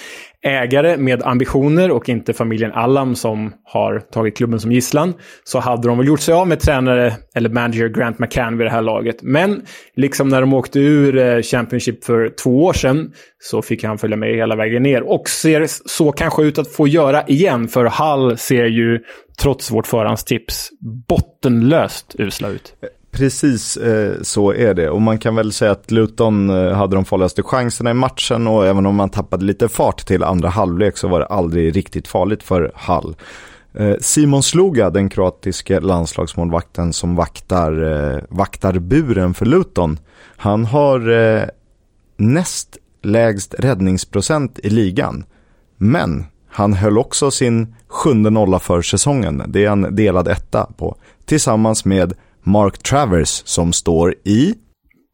ägare 0.43 0.97
med 0.97 1.23
ambitioner 1.23 1.91
och 1.91 2.09
inte 2.09 2.33
familjen 2.33 2.71
Allam 2.71 3.15
som 3.15 3.53
har 3.63 3.99
tagit 3.99 4.37
klubben 4.37 4.59
som 4.59 4.71
gisslan 4.71 5.13
så 5.43 5.59
hade 5.59 5.87
de 5.87 5.97
väl 5.97 6.07
gjort 6.07 6.19
sig 6.19 6.33
av 6.33 6.47
med 6.47 6.59
tränare 6.59 7.13
eller 7.35 7.49
manager 7.49 7.87
Grant 7.87 8.19
McCann 8.19 8.57
vid 8.57 8.67
det 8.67 8.71
här 8.71 8.81
laget. 8.81 9.17
Men 9.21 9.61
liksom 9.95 10.29
när 10.29 10.41
de 10.41 10.53
åkte 10.53 10.79
ur 10.79 11.17
eh, 11.17 11.41
Championship 11.41 12.03
för 12.03 12.29
två 12.43 12.63
år 12.63 12.73
sedan 12.73 13.11
så 13.39 13.61
fick 13.61 13.83
han 13.83 13.97
följa 13.97 14.17
med 14.17 14.35
hela 14.35 14.55
vägen 14.55 14.83
ner 14.83 15.03
och 15.03 15.29
ser 15.29 15.65
så 15.67 16.11
kanske 16.11 16.43
ut 16.43 16.57
att 16.57 16.71
få 16.71 16.87
göra 16.87 17.23
igen 17.27 17.67
för 17.67 17.85
Hall 17.85 18.37
ser 18.37 18.65
ju 18.65 18.99
trots 19.41 19.71
vårt 19.71 19.87
förhandstips 19.87 20.69
bottenlöst 21.07 22.15
usla 22.19 22.49
ut. 22.49 22.73
Precis 23.11 23.77
eh, 23.77 24.13
så 24.21 24.53
är 24.53 24.73
det 24.73 24.89
och 24.89 25.01
man 25.01 25.17
kan 25.17 25.35
väl 25.35 25.53
säga 25.53 25.71
att 25.71 25.91
Luton 25.91 26.49
eh, 26.49 26.73
hade 26.73 26.95
de 26.95 27.05
farligaste 27.05 27.43
chanserna 27.43 27.91
i 27.91 27.93
matchen 27.93 28.47
och 28.47 28.67
även 28.67 28.85
om 28.85 28.95
man 28.95 29.09
tappade 29.09 29.45
lite 29.45 29.69
fart 29.69 30.05
till 30.05 30.23
andra 30.23 30.49
halvlek 30.49 30.97
så 30.97 31.07
var 31.07 31.19
det 31.19 31.25
aldrig 31.25 31.75
riktigt 31.75 32.07
farligt 32.07 32.43
för 32.43 32.71
Hall. 32.75 33.15
Eh, 33.73 33.95
Simon 34.01 34.43
Sloga, 34.43 34.89
den 34.89 35.09
kroatiske 35.09 35.79
landslagsmålvakten 35.79 36.93
som 36.93 37.15
vaktar, 37.15 37.83
eh, 38.13 38.23
vaktar 38.29 38.79
buren 38.79 39.33
för 39.33 39.45
Luton, 39.45 39.99
han 40.37 40.65
har 40.65 41.09
eh, 41.09 41.43
näst 42.17 42.77
lägst 43.01 43.55
räddningsprocent 43.59 44.59
i 44.59 44.69
ligan. 44.69 45.23
Men 45.77 46.25
han 46.49 46.73
höll 46.73 46.97
också 46.97 47.31
sin 47.31 47.75
sjunde 47.87 48.29
nolla 48.29 48.59
för 48.59 48.81
säsongen. 48.81 49.43
Det 49.47 49.65
är 49.65 49.71
en 49.71 49.95
delad 49.95 50.27
etta 50.27 50.67
på. 50.77 50.95
Tillsammans 51.25 51.85
med 51.85 52.13
Mark 52.43 52.83
Travers 52.83 53.41
som 53.45 53.73
står 53.73 54.15
i... 54.23 54.53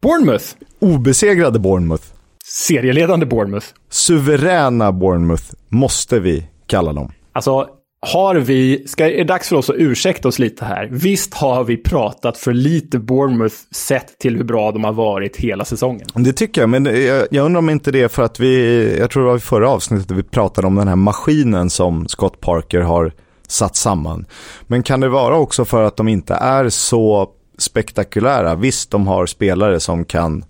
Bournemouth. 0.02 0.44
Obesegrade 0.78 1.58
Bournemouth. 1.58 2.04
Serieledande 2.44 3.26
Bournemouth. 3.26 3.66
Suveräna 3.90 4.92
Bournemouth 4.92 5.44
måste 5.68 6.20
vi 6.20 6.46
kalla 6.66 6.92
dem. 6.92 7.12
Alltså, 7.32 7.68
har 8.00 8.34
vi, 8.34 8.88
ska, 8.88 9.10
är 9.10 9.16
det 9.16 9.24
dags 9.24 9.48
för 9.48 9.56
oss 9.56 9.70
att 9.70 9.76
ursäkta 9.78 10.28
oss 10.28 10.38
lite 10.38 10.64
här? 10.64 10.88
Visst 10.90 11.34
har 11.34 11.64
vi 11.64 11.76
pratat 11.76 12.38
för 12.38 12.52
lite 12.52 12.98
Bournemouth 12.98 13.54
sett 13.74 14.18
till 14.18 14.36
hur 14.36 14.44
bra 14.44 14.72
de 14.72 14.84
har 14.84 14.92
varit 14.92 15.36
hela 15.36 15.64
säsongen? 15.64 16.06
Det 16.14 16.32
tycker 16.32 16.60
jag, 16.60 16.70
men 16.70 16.84
jag, 16.84 17.26
jag 17.30 17.44
undrar 17.44 17.58
om 17.58 17.70
inte 17.70 17.90
det 17.90 18.02
är 18.02 18.08
för 18.08 18.22
att 18.22 18.40
vi, 18.40 18.96
jag 18.98 19.10
tror 19.10 19.22
det 19.22 19.28
var 19.28 19.36
i 19.36 19.40
förra 19.40 19.70
avsnittet 19.70 20.10
vi 20.10 20.22
pratade 20.22 20.66
om 20.66 20.74
den 20.74 20.88
här 20.88 20.96
maskinen 20.96 21.70
som 21.70 22.08
Scott 22.08 22.40
Parker 22.40 22.80
har 22.80 23.12
satt 23.50 23.76
samman. 23.76 24.26
Men 24.66 24.82
kan 24.82 25.00
det 25.00 25.08
vara 25.08 25.36
också 25.36 25.64
för 25.64 25.82
att 25.82 25.96
de 25.96 26.08
inte 26.08 26.34
är 26.34 26.68
så 26.68 27.30
spektakulära? 27.58 28.54
Visst, 28.54 28.90
de 28.90 29.06
har 29.06 29.26
spelare 29.26 29.80
som 29.80 30.04
kan 30.04 30.44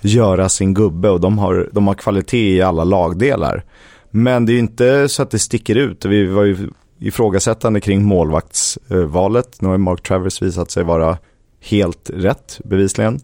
göra 0.00 0.48
sin 0.48 0.74
gubbe 0.74 1.10
och 1.10 1.20
de 1.20 1.38
har, 1.38 1.68
de 1.72 1.86
har 1.86 1.94
kvalitet 1.94 2.56
i 2.56 2.62
alla 2.62 2.84
lagdelar. 2.84 3.64
Men 4.10 4.46
det 4.46 4.52
är 4.52 4.58
inte 4.58 5.08
så 5.08 5.22
att 5.22 5.30
det 5.30 5.38
sticker 5.38 5.76
ut. 5.76 6.04
Vi 6.04 6.26
var 6.26 6.44
ju 6.44 6.68
ifrågasättande 6.98 7.80
kring 7.80 8.04
målvaktsvalet. 8.04 9.60
Nu 9.60 9.68
har 9.68 9.78
Mark 9.78 10.02
Travers 10.02 10.42
visat 10.42 10.70
sig 10.70 10.84
vara 10.84 11.18
helt 11.60 12.10
rätt, 12.14 12.60
bevisligen. 12.64 13.20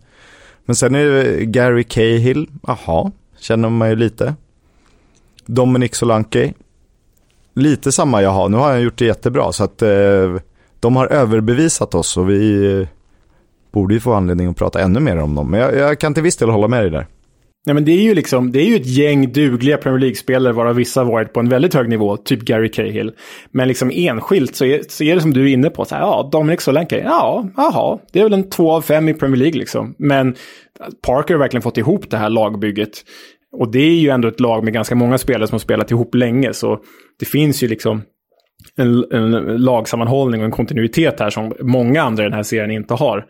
Men 0.64 0.76
sen 0.76 0.94
är 0.94 1.04
det 1.04 1.44
Gary 1.44 1.84
Cahill, 1.84 2.50
aha, 2.62 3.12
känner 3.38 3.70
man 3.70 3.88
ju 3.88 3.96
lite. 3.96 4.34
Dominic 5.46 5.94
Solanke, 5.94 6.52
lite 7.56 7.92
samma 7.92 8.22
jaha, 8.22 8.48
nu 8.48 8.56
har 8.56 8.70
han 8.70 8.82
gjort 8.82 8.98
det 8.98 9.04
jättebra. 9.04 9.52
Så 9.52 9.64
att 9.64 9.82
eh, 9.82 10.36
de 10.80 10.96
har 10.96 11.06
överbevisat 11.06 11.94
oss 11.94 12.16
och 12.16 12.30
vi 12.30 12.72
eh, 12.80 12.88
borde 13.72 13.94
ju 13.94 14.00
få 14.00 14.12
anledning 14.12 14.48
att 14.48 14.56
prata 14.56 14.80
ännu 14.80 15.00
mer 15.00 15.16
om 15.16 15.34
dem. 15.34 15.50
Men 15.50 15.60
jag, 15.60 15.76
jag 15.76 16.00
kan 16.00 16.14
till 16.14 16.22
viss 16.22 16.36
del 16.36 16.50
hålla 16.50 16.68
med 16.68 16.82
dig 16.82 16.90
där. 16.90 17.06
Nej, 17.66 17.74
men 17.74 17.84
det 17.84 17.92
är 17.92 18.02
ju 18.02 18.14
liksom, 18.14 18.52
det 18.52 18.60
är 18.60 18.66
ju 18.66 18.76
ett 18.76 18.86
gäng 18.86 19.32
dugliga 19.32 19.76
Premier 19.76 20.00
League-spelare 20.00 20.52
varav 20.52 20.74
vissa 20.74 21.04
varit 21.04 21.32
på 21.32 21.40
en 21.40 21.48
väldigt 21.48 21.74
hög 21.74 21.88
nivå, 21.88 22.16
typ 22.16 22.40
Gary 22.40 22.70
Cahill. 22.70 23.12
Men 23.50 23.68
liksom 23.68 23.90
enskilt 23.94 24.56
så 24.56 24.64
är, 24.64 24.82
så 24.88 25.04
är 25.04 25.14
det 25.14 25.20
som 25.20 25.34
du 25.34 25.50
är 25.50 25.52
inne 25.52 25.70
på, 25.70 25.84
så 25.84 25.94
här, 25.94 26.02
ja, 26.02 26.28
Dominic 26.32 26.60
Solanke, 26.60 26.98
ja, 26.98 27.48
jaha, 27.56 27.98
det 28.12 28.20
är 28.20 28.22
väl 28.22 28.32
en 28.32 28.50
två 28.50 28.72
av 28.72 28.82
fem 28.82 29.08
i 29.08 29.14
Premier 29.14 29.38
League 29.38 29.58
liksom. 29.58 29.94
Men 29.98 30.34
Parker 31.06 31.34
har 31.34 31.38
verkligen 31.38 31.62
fått 31.62 31.78
ihop 31.78 32.10
det 32.10 32.16
här 32.16 32.30
lagbygget. 32.30 33.04
Och 33.56 33.70
det 33.70 33.78
är 33.78 34.00
ju 34.00 34.08
ändå 34.08 34.28
ett 34.28 34.40
lag 34.40 34.64
med 34.64 34.72
ganska 34.72 34.94
många 34.94 35.18
spelare 35.18 35.46
som 35.46 35.54
har 35.54 35.60
spelat 35.60 35.90
ihop 35.90 36.14
länge, 36.14 36.52
så 36.52 36.78
det 37.18 37.26
finns 37.26 37.62
ju 37.62 37.68
liksom 37.68 38.02
en, 38.76 39.04
en 39.12 39.32
lagsammanhållning 39.56 40.40
och 40.40 40.44
en 40.44 40.50
kontinuitet 40.50 41.20
här 41.20 41.30
som 41.30 41.52
många 41.60 42.02
andra 42.02 42.22
i 42.22 42.26
den 42.26 42.32
här 42.32 42.42
serien 42.42 42.70
inte 42.70 42.94
har. 42.94 43.26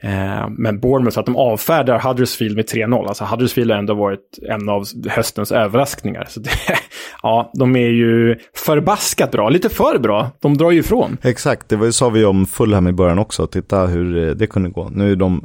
Eh, 0.00 0.48
men 0.50 0.80
Bournemouth, 0.80 1.18
att 1.18 1.26
de 1.26 1.36
avfärdar 1.36 1.98
Huddersfield 1.98 2.56
med 2.56 2.64
3-0. 2.64 3.08
Alltså 3.08 3.24
Huddersfield 3.24 3.70
har 3.70 3.78
ändå 3.78 3.94
varit 3.94 4.38
en 4.42 4.68
av 4.68 4.84
höstens 5.08 5.52
överraskningar. 5.52 6.26
Så 6.28 6.40
det, 6.40 6.50
ja, 7.22 7.50
de 7.54 7.76
är 7.76 7.88
ju 7.88 8.36
förbaskat 8.54 9.30
bra, 9.30 9.48
lite 9.48 9.68
för 9.68 9.98
bra. 9.98 10.30
De 10.40 10.56
drar 10.56 10.70
ju 10.70 10.78
ifrån. 10.78 11.16
Exakt, 11.22 11.68
det 11.68 11.76
var, 11.76 11.90
sa 11.90 12.08
vi 12.08 12.24
om 12.24 12.46
Fulham 12.46 12.88
i 12.88 12.92
början 12.92 13.18
också. 13.18 13.46
Titta 13.46 13.86
hur 13.86 14.28
eh, 14.28 14.34
det 14.34 14.46
kunde 14.46 14.70
gå. 14.70 14.88
Nu 14.88 15.12
är 15.12 15.16
de 15.16 15.44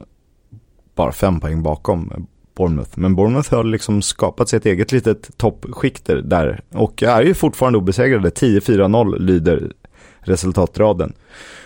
bara 0.96 1.12
fem 1.12 1.40
poäng 1.40 1.64
bakom 1.64 2.28
Bournemouth. 2.56 2.92
Men 2.96 3.16
Bournemouth 3.16 3.56
har 3.56 3.64
liksom 3.64 4.02
skapat 4.02 4.50
sig 4.50 4.58
ett 4.58 4.66
eget 4.66 4.92
litet 4.92 5.38
toppskikter 5.38 6.16
där. 6.16 6.62
Och 6.72 7.04
är 7.04 7.22
ju 7.22 7.34
fortfarande 7.34 7.78
obesegrade. 7.78 8.30
10-4-0 8.30 9.20
lyder 9.20 9.72
resultatraden. 10.20 11.14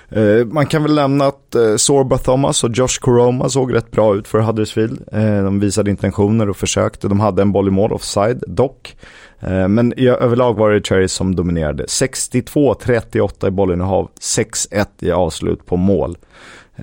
Eh, 0.09 0.45
man 0.45 0.65
kan 0.65 0.83
väl 0.83 0.95
nämna 0.95 1.25
att 1.25 1.55
eh, 1.55 1.75
Sorba 1.75 2.17
Thomas 2.17 2.63
och 2.63 2.71
Josh 2.73 2.99
Coroma 3.01 3.49
såg 3.49 3.73
rätt 3.73 3.91
bra 3.91 4.15
ut 4.15 4.27
för 4.27 4.39
Huddersfield. 4.39 5.01
Eh, 5.11 5.43
de 5.43 5.59
visade 5.59 5.91
intentioner 5.91 6.49
och 6.49 6.57
försökte. 6.57 7.07
De 7.07 7.19
hade 7.19 7.41
en 7.41 7.51
boll 7.51 7.67
i 7.67 7.71
mål 7.71 7.93
offside 7.93 8.43
dock. 8.47 8.95
Men 9.39 9.93
överlag 9.97 10.53
var 10.53 10.71
det 10.71 10.87
Cherry 10.87 11.07
som 11.07 11.35
dominerade. 11.35 11.85
62-38 11.85 13.47
i 13.47 13.51
bollinnehav, 13.51 14.09
6-1 14.21 14.85
i 14.99 15.11
avslut 15.11 15.65
på 15.65 15.77
mål. 15.77 16.17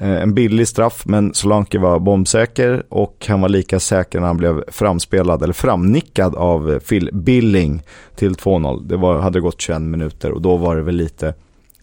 Eh, 0.00 0.22
en 0.22 0.34
billig 0.34 0.68
straff, 0.68 1.02
men 1.06 1.34
Solanke 1.34 1.78
var 1.78 1.98
bombsäker 1.98 2.82
och 2.88 3.26
han 3.28 3.40
var 3.40 3.48
lika 3.48 3.80
säker 3.80 4.20
när 4.20 4.26
han 4.26 4.36
blev 4.36 4.64
framspelad, 4.68 5.42
eller 5.42 5.54
framnickad 5.54 6.34
av 6.34 6.78
Phil 6.78 7.10
Billing 7.12 7.82
till 8.16 8.34
2-0. 8.34 8.88
Det 8.88 8.96
var, 8.96 9.18
hade 9.18 9.40
gått 9.40 9.60
21 9.60 9.82
minuter 9.82 10.30
och 10.30 10.42
då 10.42 10.56
var 10.56 10.76
det 10.76 10.82
väl 10.82 10.96
lite 10.96 11.34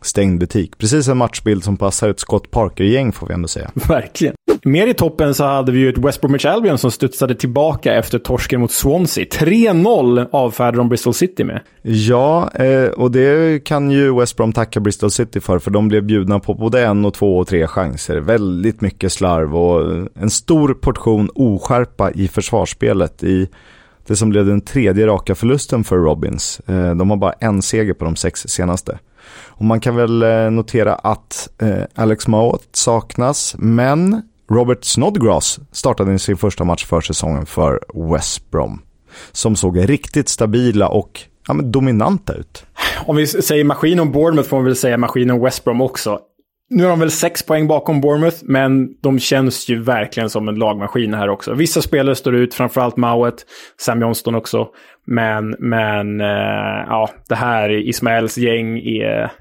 stängd 0.01 0.39
butik. 0.39 0.77
Precis 0.77 1.07
en 1.07 1.17
matchbild 1.17 1.63
som 1.63 1.77
passar 1.77 2.09
ett 2.09 2.19
Scott 2.19 2.51
Parker-gäng 2.51 3.11
får 3.11 3.27
vi 3.27 3.33
ändå 3.33 3.47
säga. 3.47 3.71
Verkligen. 3.87 4.35
Mer 4.63 4.87
i 4.87 4.93
toppen 4.93 5.33
så 5.33 5.43
hade 5.43 5.71
vi 5.71 5.79
ju 5.79 5.89
ett 5.89 5.97
West 5.97 6.21
Bromwich 6.21 6.45
Albion 6.45 6.77
som 6.77 6.91
studsade 6.91 7.35
tillbaka 7.35 7.93
efter 7.93 8.19
torsken 8.19 8.61
mot 8.61 8.71
Swansea. 8.71 9.25
3-0 9.25 10.27
avfärdade 10.31 10.77
de 10.77 10.89
Bristol 10.89 11.13
City 11.13 11.43
med. 11.43 11.61
Ja, 11.81 12.51
eh, 12.53 12.89
och 12.89 13.11
det 13.11 13.63
kan 13.63 13.91
ju 13.91 14.19
West 14.19 14.37
Brom 14.37 14.53
tacka 14.53 14.79
Bristol 14.79 15.11
City 15.11 15.39
för, 15.39 15.59
för 15.59 15.71
de 15.71 15.87
blev 15.87 16.03
bjudna 16.03 16.39
på 16.39 16.53
både 16.53 16.85
en 16.85 17.05
och 17.05 17.13
två 17.13 17.37
och 17.37 17.47
tre 17.47 17.67
chanser. 17.67 18.17
Väldigt 18.19 18.81
mycket 18.81 19.11
slarv 19.11 19.55
och 19.55 20.07
en 20.15 20.29
stor 20.29 20.73
portion 20.73 21.29
oskärpa 21.35 22.11
i 22.11 22.27
försvarsspelet 22.27 23.23
i 23.23 23.49
det 24.07 24.15
som 24.15 24.29
blev 24.29 24.45
den 24.45 24.61
tredje 24.61 25.07
raka 25.07 25.35
förlusten 25.35 25.83
för 25.83 25.97
Robins. 25.97 26.61
Eh, 26.67 26.95
de 26.95 27.09
har 27.09 27.17
bara 27.17 27.33
en 27.39 27.61
seger 27.61 27.93
på 27.93 28.05
de 28.05 28.15
sex 28.15 28.41
senaste. 28.47 28.99
Och 29.33 29.65
man 29.65 29.79
kan 29.79 29.95
väl 29.95 30.23
eh, 30.23 30.51
notera 30.51 30.95
att 30.95 31.49
eh, 31.61 31.83
Alex 31.95 32.27
Mowat 32.27 32.67
saknas, 32.71 33.55
men 33.57 34.21
Robert 34.51 34.83
Snodgrass 34.83 35.59
startade 35.71 36.19
sin 36.19 36.37
första 36.37 36.63
match 36.63 36.85
för 36.85 37.01
säsongen 37.01 37.45
för 37.45 37.79
West 38.13 38.51
Brom. 38.51 38.81
Som 39.31 39.55
såg 39.55 39.89
riktigt 39.89 40.29
stabila 40.29 40.87
och 40.87 41.21
ja, 41.47 41.53
men 41.53 41.71
dominanta 41.71 42.33
ut. 42.33 42.65
Om 43.05 43.15
vi 43.15 43.27
säger 43.27 43.63
maskin 43.63 43.99
om 43.99 44.11
Bournemouth 44.11 44.49
får 44.49 44.57
man 44.57 44.65
väl 44.65 44.75
säga 44.75 44.97
maskin 44.97 45.31
om 45.31 45.41
West 45.41 45.63
Brom 45.63 45.81
också. 45.81 46.19
Nu 46.73 46.83
har 46.83 46.89
de 46.89 46.99
väl 46.99 47.11
sex 47.11 47.43
poäng 47.43 47.67
bakom 47.67 48.01
Bournemouth, 48.01 48.37
men 48.41 48.89
de 49.01 49.19
känns 49.19 49.69
ju 49.69 49.81
verkligen 49.81 50.29
som 50.29 50.47
en 50.47 50.55
lagmaskin 50.55 51.13
här 51.13 51.29
också. 51.29 51.53
Vissa 51.53 51.81
spelare 51.81 52.15
står 52.15 52.35
ut, 52.35 52.53
framförallt 52.53 52.97
Mowat, 52.97 53.45
Sam 53.77 54.01
Johnston 54.01 54.35
också. 54.35 54.67
Men, 55.07 55.55
men 55.59 56.21
eh, 56.21 56.85
ja, 56.87 57.09
det 57.29 57.35
här 57.35 57.69
Ismaels 57.69 58.37
gäng 58.37 58.77
är 58.77 59.31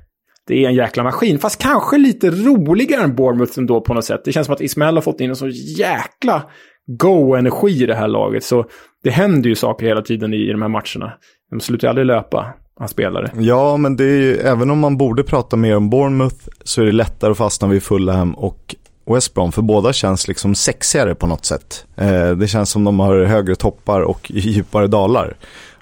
det 0.46 0.64
är 0.64 0.68
en 0.68 0.75
jäkla 0.75 1.02
maskin. 1.02 1.38
Fast 1.38 1.62
kanske 1.62 1.99
lite 1.99 2.30
roligare 2.30 3.02
än 3.02 3.14
Bournemouth 3.14 3.58
ändå 3.58 3.80
på 3.80 3.94
något 3.94 4.04
sätt. 4.04 4.20
Det 4.25 4.32
känns 4.32 4.46
som 4.46 4.54
att 4.54 4.60
Ismael 4.60 4.94
har 4.94 5.02
fått 5.02 5.20
in 5.20 5.30
en 5.30 5.37
så 5.37 5.49
jäkla 5.78 6.42
go-energi 6.87 7.82
i 7.82 7.87
det 7.87 7.94
här 7.94 8.08
laget. 8.08 8.44
Så 8.44 8.64
det 9.02 9.10
händer 9.10 9.49
ju 9.49 9.54
saker 9.54 9.87
hela 9.87 10.02
tiden 10.02 10.34
i, 10.34 10.37
i 10.37 10.52
de 10.52 10.62
här 10.62 10.68
matcherna. 10.68 11.12
De 11.50 11.60
slutar 11.60 11.88
aldrig 11.88 12.06
löpa, 12.06 12.54
hans 12.80 12.90
spelare. 12.90 13.30
Ja, 13.38 13.76
men 13.76 13.96
det 13.96 14.04
är 14.04 14.16
ju, 14.16 14.37
även 14.37 14.70
om 14.70 14.78
man 14.78 14.96
borde 14.96 15.22
prata 15.22 15.56
mer 15.56 15.76
om 15.76 15.90
Bournemouth 15.90 16.37
så 16.64 16.82
är 16.82 16.87
det 16.87 16.92
lättare 16.92 17.30
att 17.30 17.38
fastna 17.38 17.68
vid 17.68 17.82
Fulham 17.82 18.34
och 18.34 18.76
West 19.06 19.34
Brom, 19.34 19.52
för 19.52 19.62
båda 19.62 19.92
känns 19.92 20.28
liksom 20.28 20.54
sexigare 20.54 21.14
på 21.14 21.26
något 21.26 21.44
sätt. 21.44 21.87
Eh, 21.96 22.30
det 22.30 22.49
känns 22.49 22.70
som 22.70 22.84
de 22.84 23.00
har 23.00 23.25
högre 23.25 23.56
toppar 23.56 24.00
och 24.00 24.30
djupare 24.34 24.87
dalar. 24.87 25.37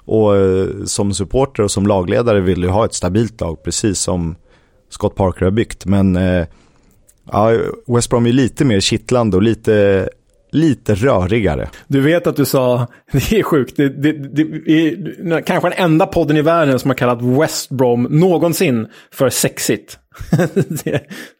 Och 0.05 0.37
eh, 0.37 0.67
som 0.85 1.13
supporter 1.13 1.63
och 1.63 1.71
som 1.71 1.87
lagledare 1.87 2.39
vill 2.39 2.61
du 2.61 2.69
ha 2.69 2.85
ett 2.85 2.93
stabilt 2.93 3.41
lag, 3.41 3.63
precis 3.63 3.99
som 3.99 4.35
Scott 4.89 5.15
Parker 5.15 5.45
har 5.45 5.51
byggt. 5.51 5.85
Men 5.85 6.15
eh, 6.15 6.45
ja, 7.31 7.57
West 7.87 8.09
Brom 8.09 8.25
är 8.25 8.31
lite 8.31 8.65
mer 8.65 8.79
kittlande 8.79 9.37
och 9.37 9.43
lite, 9.43 10.09
lite 10.51 10.95
rörigare. 10.95 11.69
Du 11.87 12.01
vet 12.01 12.27
att 12.27 12.35
du 12.35 12.45
sa, 12.45 12.87
det 13.11 13.39
är 13.39 13.43
sjukt, 13.43 13.77
det, 13.77 13.89
det, 13.89 14.11
det 14.11 14.41
är 14.41 15.41
kanske 15.41 15.69
den 15.69 15.77
enda 15.77 16.05
podden 16.05 16.37
i 16.37 16.41
världen 16.41 16.79
som 16.79 16.89
har 16.89 16.95
kallat 16.95 17.21
West 17.21 17.69
Brom 17.69 18.03
någonsin 18.09 18.87
för 19.11 19.29
sexigt. 19.29 19.99
det, 20.83 20.93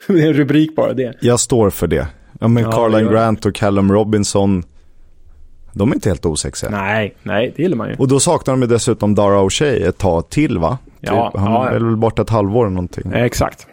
är 0.07 0.27
en 0.27 0.33
rubrik 0.33 0.75
bara 0.75 0.93
det. 0.93 1.17
Jag 1.21 1.39
står 1.39 1.69
för 1.69 1.87
det. 1.87 2.07
Ja, 2.39 2.47
men 2.47 2.63
ja, 2.63 2.71
Carline 2.71 3.11
Grant 3.11 3.45
och 3.45 3.55
Callum 3.55 3.91
Robinson, 3.91 4.63
de 5.73 5.91
är 5.91 5.95
inte 5.95 6.09
helt 6.09 6.25
osexiga. 6.25 6.71
Nej, 6.71 7.15
nej, 7.23 7.53
det 7.55 7.61
gillar 7.61 7.77
man 7.77 7.89
ju. 7.89 7.95
Och 7.95 8.07
då 8.07 8.19
saknar 8.19 8.57
de 8.57 8.67
dessutom 8.67 9.15
Dara 9.15 9.39
O'Shea 9.39 9.89
ett 9.89 9.97
tag 9.97 10.29
till 10.29 10.57
va? 10.57 10.77
Ja, 10.99 11.31
typ. 11.31 11.41
Han 11.41 11.51
ja. 11.51 11.69
är 11.69 11.73
väl 11.73 11.97
borta 11.97 12.21
ett 12.21 12.29
halvår 12.29 12.65
eller 12.65 12.75
någonting. 12.75 13.11
Exakt. 13.13 13.67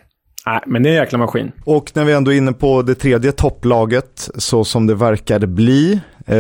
Nej, 0.47 0.61
men 0.67 0.83
det 0.83 0.89
är 0.89 0.91
en 0.91 0.97
jäkla 0.97 1.19
maskin. 1.19 1.53
Och 1.65 1.93
när 1.95 2.05
vi 2.05 2.13
ändå 2.13 2.33
är 2.33 2.37
inne 2.37 2.53
på 2.53 2.83
det 2.83 2.95
tredje 2.95 3.33
topplaget, 3.33 4.31
så 4.35 4.65
som 4.65 4.87
det 4.87 4.95
verkar 4.95 5.39
bli. 5.39 6.01
Eh, 6.27 6.37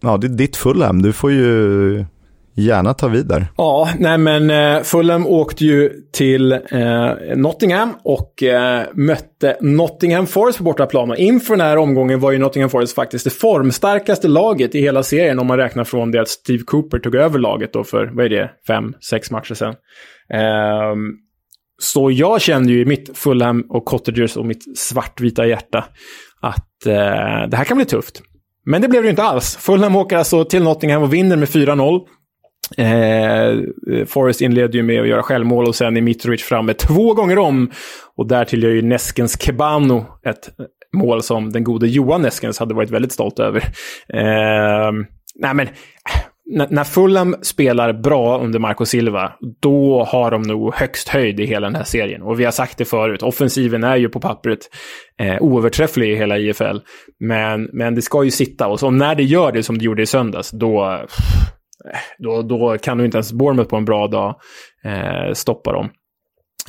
ja, 0.00 0.16
det 0.20 0.26
är 0.26 0.28
ditt 0.28 0.56
Fulham. 0.56 1.02
Du 1.02 1.12
får 1.12 1.32
ju 1.32 2.04
gärna 2.54 2.94
ta 2.94 3.08
vid 3.08 3.26
där. 3.26 3.46
Ja, 3.56 3.88
nej 3.98 4.18
men 4.18 4.50
eh, 4.50 4.82
Fulham 4.82 5.26
åkte 5.26 5.64
ju 5.64 5.90
till 6.12 6.52
eh, 6.52 7.10
Nottingham 7.36 7.94
och 8.04 8.42
eh, 8.42 8.82
mötte 8.94 9.56
Nottingham 9.60 10.26
Forest 10.26 10.58
på 10.58 10.64
bortaplan. 10.64 11.10
Och 11.10 11.16
inför 11.16 11.56
den 11.56 11.66
här 11.66 11.76
omgången 11.76 12.20
var 12.20 12.32
ju 12.32 12.38
Nottingham 12.38 12.70
Forest 12.70 12.94
faktiskt 12.94 13.24
det 13.24 13.30
formstarkaste 13.30 14.28
laget 14.28 14.74
i 14.74 14.80
hela 14.80 15.02
serien 15.02 15.38
om 15.38 15.46
man 15.46 15.58
räknar 15.58 15.84
från 15.84 16.10
det 16.10 16.20
att 16.20 16.28
Steve 16.28 16.62
Cooper 16.66 16.98
tog 16.98 17.14
över 17.14 17.38
laget 17.38 17.72
då 17.72 17.84
för, 17.84 18.10
vad 18.12 18.24
är 18.24 18.28
det, 18.28 18.50
fem, 18.66 18.94
sex 19.10 19.30
matcher 19.30 19.54
sedan. 19.54 19.74
Så 21.82 22.10
jag 22.10 22.40
kände 22.40 22.72
ju 22.72 22.80
i 22.80 22.84
mitt 22.84 23.18
Fulham 23.18 23.64
och 23.68 23.84
Cottagers 23.84 24.36
och 24.36 24.46
mitt 24.46 24.78
svartvita 24.78 25.46
hjärta 25.46 25.84
att 26.40 26.86
eh, 26.86 27.48
det 27.48 27.56
här 27.56 27.64
kan 27.64 27.76
bli 27.76 27.86
tufft. 27.86 28.22
Men 28.66 28.82
det 28.82 28.88
blev 28.88 29.02
det 29.02 29.06
ju 29.06 29.10
inte 29.10 29.22
alls. 29.22 29.56
Fulham 29.56 29.96
åker 29.96 30.16
alltså 30.16 30.44
till 30.44 30.62
Nottingham 30.62 31.02
och 31.02 31.14
vinner 31.14 31.36
med 31.36 31.48
4-0. 31.48 32.00
Eh, 32.76 34.04
Forrest 34.06 34.40
inledde 34.40 34.76
ju 34.76 34.82
med 34.82 35.00
att 35.00 35.08
göra 35.08 35.22
självmål 35.22 35.68
och 35.68 35.74
sen 35.74 35.96
är 35.96 36.00
Mitrovic 36.00 36.42
framme 36.42 36.74
två 36.74 37.14
gånger 37.14 37.38
om. 37.38 37.70
Och 38.16 38.28
därtill 38.28 38.62
gör 38.62 38.70
ju 38.70 38.82
Neskens 38.82 39.42
Kebano 39.42 40.06
ett 40.26 40.50
mål 40.92 41.22
som 41.22 41.52
den 41.52 41.64
gode 41.64 41.88
Johan 41.88 42.22
Neskens 42.22 42.58
hade 42.58 42.74
varit 42.74 42.90
väldigt 42.90 43.12
stolt 43.12 43.38
över. 43.38 43.60
Eh, 44.08 44.92
nej 45.34 45.54
men, 45.54 45.60
eh, 45.60 46.20
när 46.50 46.84
Fulham 46.84 47.36
spelar 47.42 47.92
bra 47.92 48.38
under 48.40 48.58
Marco 48.58 48.84
Silva, 48.84 49.32
då 49.60 50.04
har 50.04 50.30
de 50.30 50.42
nog 50.42 50.74
högst 50.74 51.08
höjd 51.08 51.40
i 51.40 51.46
hela 51.46 51.66
den 51.66 51.76
här 51.76 51.84
serien. 51.84 52.22
Och 52.22 52.40
vi 52.40 52.44
har 52.44 52.52
sagt 52.52 52.78
det 52.78 52.84
förut, 52.84 53.22
offensiven 53.22 53.84
är 53.84 53.96
ju 53.96 54.08
på 54.08 54.20
pappret 54.20 54.58
eh, 55.18 55.42
oöverträfflig 55.42 56.12
i 56.12 56.16
hela 56.16 56.38
IFL. 56.38 56.78
Men, 57.20 57.68
men 57.72 57.94
det 57.94 58.02
ska 58.02 58.24
ju 58.24 58.30
sitta, 58.30 58.66
och 58.68 58.80
så 58.80 58.90
när 58.90 59.14
det 59.14 59.22
gör 59.22 59.52
det 59.52 59.62
som 59.62 59.78
det 59.78 59.84
gjorde 59.84 60.02
i 60.02 60.06
söndags, 60.06 60.50
då, 60.50 60.84
eh, 61.84 61.98
då, 62.18 62.42
då 62.42 62.78
kan 62.78 62.98
du 62.98 63.04
inte 63.04 63.16
ens 63.16 63.32
Bournemouth 63.32 63.70
på 63.70 63.76
en 63.76 63.84
bra 63.84 64.06
dag 64.06 64.34
eh, 64.84 65.32
stoppa 65.32 65.72
dem. 65.72 65.90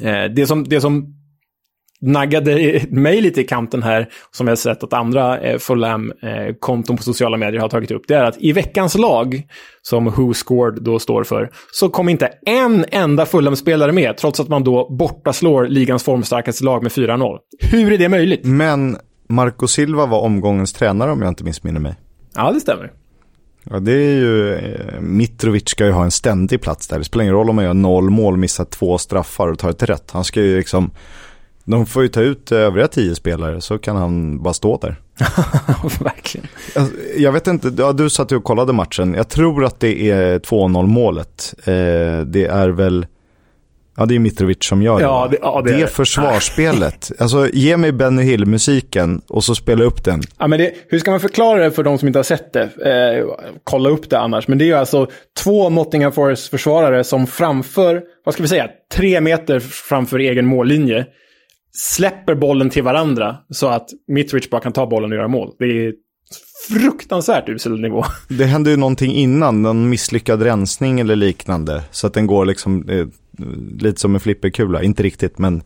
Eh, 0.01 0.25
det, 0.35 0.47
som, 0.47 0.63
det 0.63 0.81
som 0.81 1.20
naggade 2.01 2.81
mig 2.89 3.21
lite 3.21 3.41
i 3.41 3.43
kanten 3.43 3.83
här, 3.83 4.09
som 4.31 4.47
jag 4.47 4.57
sett 4.57 4.83
att 4.83 4.93
andra 4.93 5.39
eh, 5.39 5.57
Fulham-konton 5.57 6.97
på 6.97 7.03
sociala 7.03 7.37
medier 7.37 7.61
har 7.61 7.69
tagit 7.69 7.91
upp, 7.91 8.03
det 8.07 8.15
är 8.15 8.23
att 8.23 8.37
i 8.39 8.51
veckans 8.51 8.97
lag, 8.97 9.43
som 9.81 10.05
Who 10.05 10.33
Scored 10.33 10.83
då 10.83 10.99
står 10.99 11.23
för, 11.23 11.49
så 11.71 11.89
kom 11.89 12.09
inte 12.09 12.29
en 12.45 12.85
enda 12.91 13.25
Fulham-spelare 13.25 13.91
med, 13.91 14.17
trots 14.17 14.39
att 14.39 14.47
man 14.47 14.63
då 14.63 14.89
bortaslår 14.89 15.67
ligans 15.67 16.03
formstarkaste 16.03 16.63
lag 16.63 16.83
med 16.83 16.91
4-0. 16.91 17.37
Hur 17.59 17.91
är 17.91 17.97
det 17.97 18.09
möjligt? 18.09 18.41
Men 18.43 18.97
Marco 19.29 19.67
Silva 19.67 20.05
var 20.05 20.19
omgångens 20.19 20.73
tränare 20.73 21.11
om 21.11 21.21
jag 21.21 21.29
inte 21.29 21.43
missminner 21.43 21.79
mig. 21.79 21.95
Ja, 22.35 22.51
det 22.51 22.59
stämmer. 22.59 22.91
Ja, 23.63 23.79
det 23.79 23.91
är 23.91 24.13
ju, 24.13 24.53
eh, 24.53 25.01
Mitrovic 25.01 25.69
ska 25.69 25.85
ju 25.85 25.91
ha 25.91 26.03
en 26.03 26.11
ständig 26.11 26.61
plats 26.61 26.87
där. 26.87 26.97
Det 26.97 27.03
spelar 27.03 27.23
ingen 27.23 27.35
roll 27.35 27.49
om 27.49 27.55
man 27.55 27.65
gör 27.65 27.73
noll 27.73 28.09
mål, 28.09 28.37
missar 28.37 28.65
två 28.65 28.97
straffar 28.97 29.47
och 29.47 29.59
tar 29.59 29.69
ett 29.69 29.83
rätt. 29.83 30.11
Han 30.11 30.23
ska 30.23 30.41
ju 30.41 30.57
liksom, 30.57 30.91
de 31.65 31.85
får 31.85 32.03
ju 32.03 32.07
ta 32.09 32.21
ut 32.21 32.51
övriga 32.51 32.87
tio 32.87 33.15
spelare 33.15 33.61
så 33.61 33.77
kan 33.77 33.95
han 33.95 34.43
bara 34.43 34.53
stå 34.53 34.77
där. 34.77 34.95
Verkligen. 36.03 36.47
Alltså, 36.75 36.95
jag 37.17 37.31
vet 37.31 37.47
inte, 37.47 37.71
ja, 37.77 37.93
du 37.93 38.09
satt 38.09 38.31
ju 38.31 38.35
och 38.35 38.43
kollade 38.43 38.73
matchen. 38.73 39.13
Jag 39.13 39.29
tror 39.29 39.65
att 39.65 39.79
det 39.79 40.09
är 40.09 40.39
2-0 40.39 40.87
målet. 40.87 41.53
Eh, 41.59 41.73
det 42.25 42.45
är 42.45 42.69
väl, 42.69 43.05
ja 43.97 44.05
det 44.05 44.15
är 44.15 44.19
Mitrovic 44.19 44.63
som 44.63 44.81
gör 44.81 45.01
ja, 45.01 45.27
det. 45.31 45.37
Ja, 45.41 45.61
det, 45.65 45.71
det 45.71 45.81
är 45.81 45.87
försvarsspelet. 45.87 47.11
alltså 47.19 47.49
ge 47.53 47.77
mig 47.77 47.91
Benny 47.91 48.23
Hill-musiken 48.23 49.21
och 49.27 49.43
så 49.43 49.55
spela 49.55 49.83
upp 49.83 50.03
den. 50.03 50.21
Ja, 50.37 50.47
men 50.47 50.59
det, 50.59 50.73
hur 50.87 50.99
ska 50.99 51.11
man 51.11 51.19
förklara 51.19 51.63
det 51.63 51.71
för 51.71 51.83
de 51.83 51.97
som 51.97 52.07
inte 52.07 52.19
har 52.19 52.23
sett 52.23 52.53
det? 52.53 52.63
Eh, 52.63 53.25
kolla 53.63 53.89
upp 53.89 54.09
det 54.09 54.19
annars. 54.19 54.47
Men 54.47 54.57
det 54.57 54.63
är 54.63 54.67
ju 54.67 54.73
alltså 54.73 55.07
två 55.43 55.69
Nottingham 55.69 56.11
Forest-försvarare 56.11 57.03
som 57.03 57.27
framför, 57.27 58.01
vad 58.25 58.33
ska 58.33 58.43
vi 58.43 58.49
säga, 58.49 58.69
tre 58.93 59.21
meter 59.21 59.59
framför 59.59 60.19
egen 60.19 60.45
mållinje 60.45 61.05
släpper 61.73 62.35
bollen 62.35 62.69
till 62.69 62.83
varandra 62.83 63.37
så 63.49 63.67
att 63.67 63.89
Mitrovic 64.07 64.49
bara 64.49 64.61
kan 64.61 64.73
ta 64.73 64.87
bollen 64.87 65.11
och 65.11 65.17
göra 65.17 65.27
mål. 65.27 65.51
Det 65.59 65.65
är 65.65 65.93
fruktansvärt 66.69 67.49
usel 67.49 67.81
nivå. 67.81 68.03
Det 68.29 68.45
hände 68.45 68.69
ju 68.69 68.77
någonting 68.77 69.11
innan, 69.11 69.61
någon 69.61 69.89
misslyckad 69.89 70.41
rensning 70.41 70.99
eller 70.99 71.15
liknande. 71.15 71.83
Så 71.91 72.07
att 72.07 72.13
den 72.13 72.27
går 72.27 72.45
liksom 72.45 72.89
eh, 72.89 73.07
lite 73.79 74.01
som 74.01 74.15
en 74.15 74.21
flipperkula, 74.21 74.83
inte 74.83 75.03
riktigt 75.03 75.37
men 75.37 75.63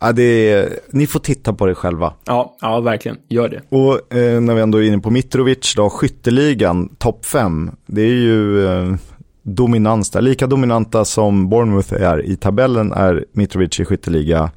ja, 0.00 0.12
det 0.12 0.52
är, 0.52 0.78
ni 0.90 1.06
får 1.06 1.20
titta 1.20 1.52
på 1.52 1.66
det 1.66 1.74
själva. 1.74 2.14
Ja, 2.24 2.56
ja 2.60 2.80
verkligen, 2.80 3.18
gör 3.28 3.48
det. 3.48 3.62
Och 3.68 4.16
eh, 4.16 4.40
när 4.40 4.54
vi 4.54 4.60
ändå 4.60 4.78
är 4.78 4.82
inne 4.82 4.98
på 4.98 5.10
Mitrovic 5.10 5.74
då, 5.76 5.90
skytteligan, 5.90 6.88
topp 6.98 7.26
fem, 7.26 7.70
det 7.86 8.02
är 8.02 8.14
ju 8.14 8.66
eh, 8.66 8.94
dominans 9.42 10.10
där. 10.10 10.20
Lika 10.20 10.46
dominanta 10.46 11.04
som 11.04 11.48
Bournemouth 11.48 11.94
är 11.94 12.26
i 12.26 12.36
tabellen 12.36 12.92
är 12.92 13.24
Mitrovic 13.32 13.80
i 13.80 13.84
skytteliga 13.84 14.50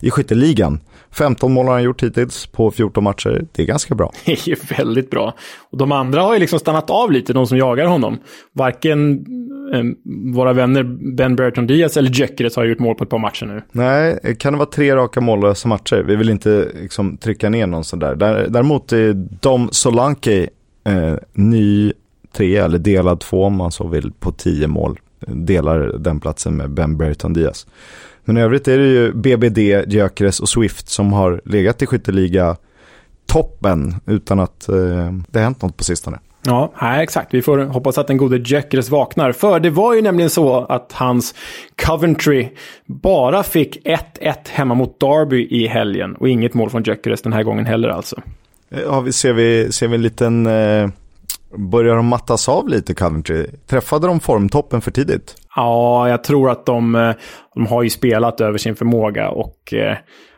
i 0.00 0.10
skytteligan. 0.10 0.80
15 1.10 1.52
mål 1.52 1.66
har 1.66 1.72
han 1.72 1.82
gjort 1.82 2.02
hittills 2.02 2.46
på 2.46 2.70
14 2.70 3.04
matcher. 3.04 3.44
Det 3.52 3.62
är 3.62 3.66
ganska 3.66 3.94
bra. 3.94 4.12
Det 4.24 4.32
är 4.32 4.48
ju 4.48 4.56
väldigt 4.76 5.10
bra. 5.10 5.34
Och 5.70 5.78
de 5.78 5.92
andra 5.92 6.22
har 6.22 6.34
ju 6.34 6.40
liksom 6.40 6.58
stannat 6.58 6.90
av 6.90 7.12
lite, 7.12 7.32
de 7.32 7.46
som 7.46 7.58
jagar 7.58 7.86
honom. 7.86 8.18
Varken 8.52 9.26
eh, 9.74 9.82
våra 10.34 10.52
vänner 10.52 10.82
Ben 11.16 11.36
Burton 11.36 11.66
Diaz 11.66 11.96
eller 11.96 12.10
Gyökeres 12.10 12.56
har 12.56 12.64
gjort 12.64 12.78
mål 12.78 12.94
på 12.94 13.04
ett 13.04 13.10
par 13.10 13.18
matcher 13.18 13.46
nu. 13.46 13.62
Nej, 13.72 14.36
kan 14.38 14.52
det 14.52 14.58
vara 14.58 14.70
tre 14.70 14.96
raka 14.96 15.20
mållösa 15.20 15.68
matcher? 15.68 16.04
Vi 16.06 16.16
vill 16.16 16.30
inte 16.30 16.68
liksom, 16.80 17.16
trycka 17.16 17.50
ner 17.50 17.66
någon 17.66 17.84
sådär. 17.84 18.14
Däremot 18.48 18.92
är 18.92 19.12
Dom 19.40 19.68
Solanke 19.72 20.48
eh, 20.84 21.14
ny 21.32 21.92
tre 22.32 22.56
eller 22.56 22.78
delad 22.78 23.20
två 23.20 23.44
om 23.44 23.56
man 23.56 23.72
så 23.72 23.88
vill 23.88 24.12
på 24.12 24.32
tio 24.32 24.66
mål. 24.66 24.98
Delar 25.26 25.78
den 25.98 26.20
platsen 26.20 26.56
med 26.56 26.70
Ben 26.70 26.96
Burton 26.96 27.32
Diaz. 27.32 27.66
Men 28.24 28.36
i 28.36 28.40
övrigt 28.40 28.68
är 28.68 28.78
det 28.78 28.86
ju 28.86 29.12
BBD, 29.12 29.58
Gyökeres 29.92 30.40
och 30.40 30.48
Swift 30.48 30.88
som 30.88 31.12
har 31.12 31.40
legat 31.44 31.82
i 31.82 31.86
skytteliga 31.86 32.56
toppen 33.26 33.94
utan 34.06 34.40
att 34.40 34.68
eh, 34.68 34.76
det 35.28 35.38
har 35.38 35.42
hänt 35.42 35.62
något 35.62 35.76
på 35.76 35.84
sistone. 35.84 36.18
Ja, 36.42 36.72
nej, 36.82 37.02
exakt. 37.02 37.34
Vi 37.34 37.42
får 37.42 37.58
hoppas 37.58 37.98
att 37.98 38.06
den 38.06 38.16
gode 38.16 38.36
Gyökeres 38.36 38.90
vaknar. 38.90 39.32
För 39.32 39.60
det 39.60 39.70
var 39.70 39.94
ju 39.94 40.02
nämligen 40.02 40.30
så 40.30 40.64
att 40.64 40.92
hans 40.92 41.34
Coventry 41.86 42.48
bara 42.86 43.42
fick 43.42 43.86
1-1 43.86 44.34
hemma 44.48 44.74
mot 44.74 45.00
Derby 45.00 45.48
i 45.50 45.66
helgen. 45.66 46.14
Och 46.16 46.28
inget 46.28 46.54
mål 46.54 46.70
från 46.70 46.82
Gyökeres 46.82 47.22
den 47.22 47.32
här 47.32 47.42
gången 47.42 47.66
heller 47.66 47.88
alltså. 47.88 48.20
Ja, 48.68 49.00
vi 49.00 49.12
ser 49.12 49.32
vi, 49.32 49.72
ser 49.72 49.88
vi 49.88 49.94
en 49.94 50.02
liten... 50.02 50.46
Eh, 50.46 50.88
börjar 51.58 51.96
de 51.96 52.06
mattas 52.06 52.48
av 52.48 52.68
lite 52.68 52.94
Coventry? 52.94 53.46
Träffade 53.66 54.06
de 54.06 54.20
formtoppen 54.20 54.80
för 54.80 54.90
tidigt? 54.90 55.34
Ja, 55.56 56.08
jag 56.08 56.24
tror 56.24 56.50
att 56.50 56.66
de, 56.66 56.94
eh, 56.94 57.12
de 57.54 57.66
har 57.66 57.82
ju 57.82 57.90
spelat 57.90 58.40
över 58.40 58.58
sin 58.58 58.76
förmåga 58.76 59.30
och 59.30 59.74
eh, 59.74 59.96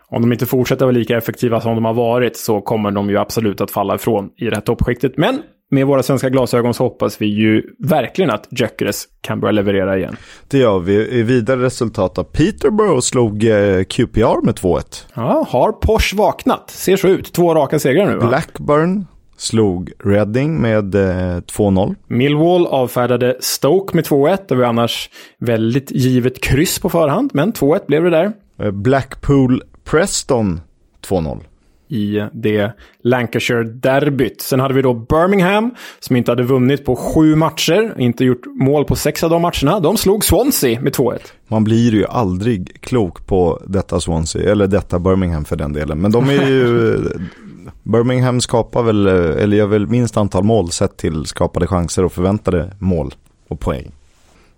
om 0.08 0.22
de 0.22 0.32
inte 0.32 0.46
fortsätter 0.46 0.84
vara 0.84 0.92
lika 0.92 1.16
effektiva 1.16 1.60
som 1.60 1.74
de 1.74 1.84
har 1.84 1.94
varit 1.94 2.36
så 2.36 2.60
kommer 2.60 2.90
de 2.90 3.10
ju 3.10 3.18
absolut 3.18 3.60
att 3.60 3.70
falla 3.70 3.94
ifrån 3.94 4.30
i 4.36 4.44
det 4.44 4.56
här 4.56 4.60
toppskiktet. 4.60 5.12
Men 5.16 5.42
med 5.70 5.86
våra 5.86 6.02
svenska 6.02 6.28
glasögon 6.28 6.74
så 6.74 6.84
hoppas 6.84 7.20
vi 7.20 7.26
ju 7.26 7.62
verkligen 7.78 8.30
att 8.30 8.48
Gyökeres 8.50 9.04
kan 9.20 9.40
börja 9.40 9.52
leverera 9.52 9.98
igen. 9.98 10.16
Det 10.48 10.58
gör 10.58 10.78
vi. 10.78 11.18
I 11.18 11.22
vidare 11.22 11.62
resultat 11.62 12.18
av 12.18 12.24
Peterborough 12.24 13.00
slog 13.00 13.44
eh, 13.44 13.84
QPR 13.84 14.44
med 14.44 14.54
2-1. 14.54 15.04
Ja, 15.14 15.46
har 15.48 15.72
Porsche 15.72 16.16
vaknat? 16.16 16.70
Ser 16.70 16.96
så 16.96 17.08
ut. 17.08 17.32
Två 17.32 17.54
raka 17.54 17.78
segrar 17.78 18.06
nu 18.06 18.16
va? 18.16 18.28
Blackburn 18.28 19.06
slog 19.42 19.92
Reading 20.04 20.60
med 20.60 20.94
eh, 20.94 21.40
2-0. 21.40 21.94
Millwall 22.06 22.66
avfärdade 22.66 23.36
Stoke 23.40 23.96
med 23.96 24.04
2-1. 24.04 24.38
Det 24.48 24.54
var 24.54 24.64
annars 24.64 25.10
väldigt 25.38 25.90
givet 25.90 26.40
kryss 26.40 26.78
på 26.78 26.88
förhand, 26.88 27.30
men 27.34 27.52
2-1 27.52 27.86
blev 27.86 28.04
det 28.04 28.10
där. 28.10 28.32
Eh, 28.58 28.70
Blackpool 28.70 29.62
Preston 29.84 30.60
2-0 31.08 31.40
i 31.88 32.22
det 32.32 32.72
Lancashire-derbyt. 33.02 34.40
Sen 34.40 34.60
hade 34.60 34.74
vi 34.74 34.82
då 34.82 34.94
Birmingham, 34.94 35.74
som 36.00 36.16
inte 36.16 36.30
hade 36.30 36.42
vunnit 36.42 36.84
på 36.84 36.96
sju 36.96 37.36
matcher, 37.36 37.94
inte 37.98 38.24
gjort 38.24 38.46
mål 38.46 38.84
på 38.84 38.96
sex 38.96 39.24
av 39.24 39.30
de 39.30 39.42
matcherna. 39.42 39.80
De 39.80 39.96
slog 39.96 40.24
Swansea 40.24 40.80
med 40.80 40.92
2-1. 40.92 41.18
Man 41.48 41.64
blir 41.64 41.92
ju 41.92 42.06
aldrig 42.06 42.80
klok 42.80 43.26
på 43.26 43.62
detta 43.66 44.00
Swansea, 44.00 44.52
eller 44.52 44.66
detta 44.66 44.98
Birmingham 44.98 45.44
för 45.44 45.56
den 45.56 45.72
delen. 45.72 46.00
Men 46.00 46.12
de 46.12 46.28
är 46.28 46.48
ju 46.48 46.98
Birmingham 47.82 48.40
skapar 48.40 48.82
väl, 48.82 49.06
eh, 49.06 49.42
eller 49.42 49.56
gör 49.56 49.66
väl 49.66 49.86
minst 49.86 50.16
antal 50.16 50.44
mål 50.44 50.70
sett 50.70 50.96
till 50.96 51.26
skapade 51.26 51.66
chanser 51.66 52.04
och 52.04 52.12
förväntade 52.12 52.74
mål 52.78 53.14
och 53.48 53.60
poäng. 53.60 53.92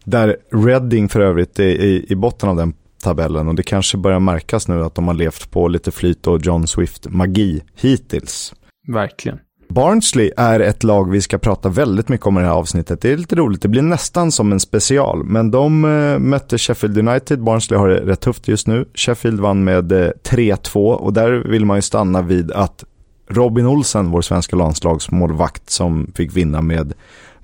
Där 0.05 0.37
Reading 0.53 1.09
för 1.09 1.21
övrigt 1.21 1.59
är 1.59 1.65
i, 1.65 2.07
i 2.09 2.15
botten 2.15 2.49
av 2.49 2.57
den 2.57 2.75
tabellen 3.03 3.49
och 3.49 3.55
det 3.55 3.63
kanske 3.63 3.97
börjar 3.97 4.21
märkas 4.21 4.69
nu 4.69 4.85
att 4.85 4.95
de 4.95 5.07
har 5.07 5.15
levt 5.15 5.51
på 5.51 5.69
lite 5.69 5.91
flyt 5.91 6.27
och 6.27 6.41
John 6.47 6.67
Swift-magi 6.67 7.63
hittills. 7.75 8.55
Verkligen. 8.89 9.39
Barnsley 9.69 10.31
är 10.37 10.61
ett 10.61 10.83
lag 10.83 11.11
vi 11.11 11.21
ska 11.21 11.39
prata 11.39 11.69
väldigt 11.69 12.09
mycket 12.09 12.27
om 12.27 12.39
i 12.39 12.41
det 12.41 12.47
här 12.47 12.55
avsnittet. 12.55 13.01
Det 13.01 13.13
är 13.13 13.17
lite 13.17 13.37
roligt, 13.37 13.63
det 13.63 13.69
blir 13.69 13.83
nästan 13.83 14.33
som 14.33 14.53
en 14.53 14.61
special. 14.61 15.25
Men 15.25 15.51
de 15.51 15.85
eh, 15.85 16.19
mötte 16.19 16.59
Sheffield 16.59 17.09
United, 17.09 17.43
Barnsley 17.43 17.79
har 17.79 17.89
det 17.89 18.01
rätt 18.01 18.21
tufft 18.21 18.49
just 18.49 18.67
nu. 18.67 18.85
Sheffield 18.95 19.41
vann 19.41 19.65
med 19.65 19.93
eh, 19.93 20.11
3-2 20.29 20.93
och 20.93 21.13
där 21.13 21.31
vill 21.31 21.65
man 21.65 21.79
ju 21.79 21.83
stanna 21.83 22.23
vid 22.23 22.53
att 22.53 22.85
Robin 23.29 23.67
Olsen, 23.67 24.11
vår 24.11 24.21
svenska 24.21 24.57
landslagsmålvakt 24.57 25.71
som 25.71 26.13
fick 26.15 26.37
vinna 26.37 26.63
med 26.63 26.93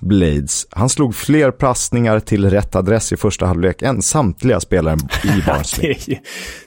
Blades. 0.01 0.67
Han 0.71 0.89
slog 0.89 1.15
fler 1.15 1.51
passningar 1.51 2.21
till 2.21 2.51
rätt 2.51 2.77
adress 2.77 3.13
i 3.13 3.17
första 3.17 3.47
halvlek 3.47 3.83
än 3.83 4.03
samtliga 4.03 4.61
spelare 4.61 4.97
i 5.25 5.43
Barnsley. 5.47 5.95
det 6.07 6.13
är, 6.13 6.21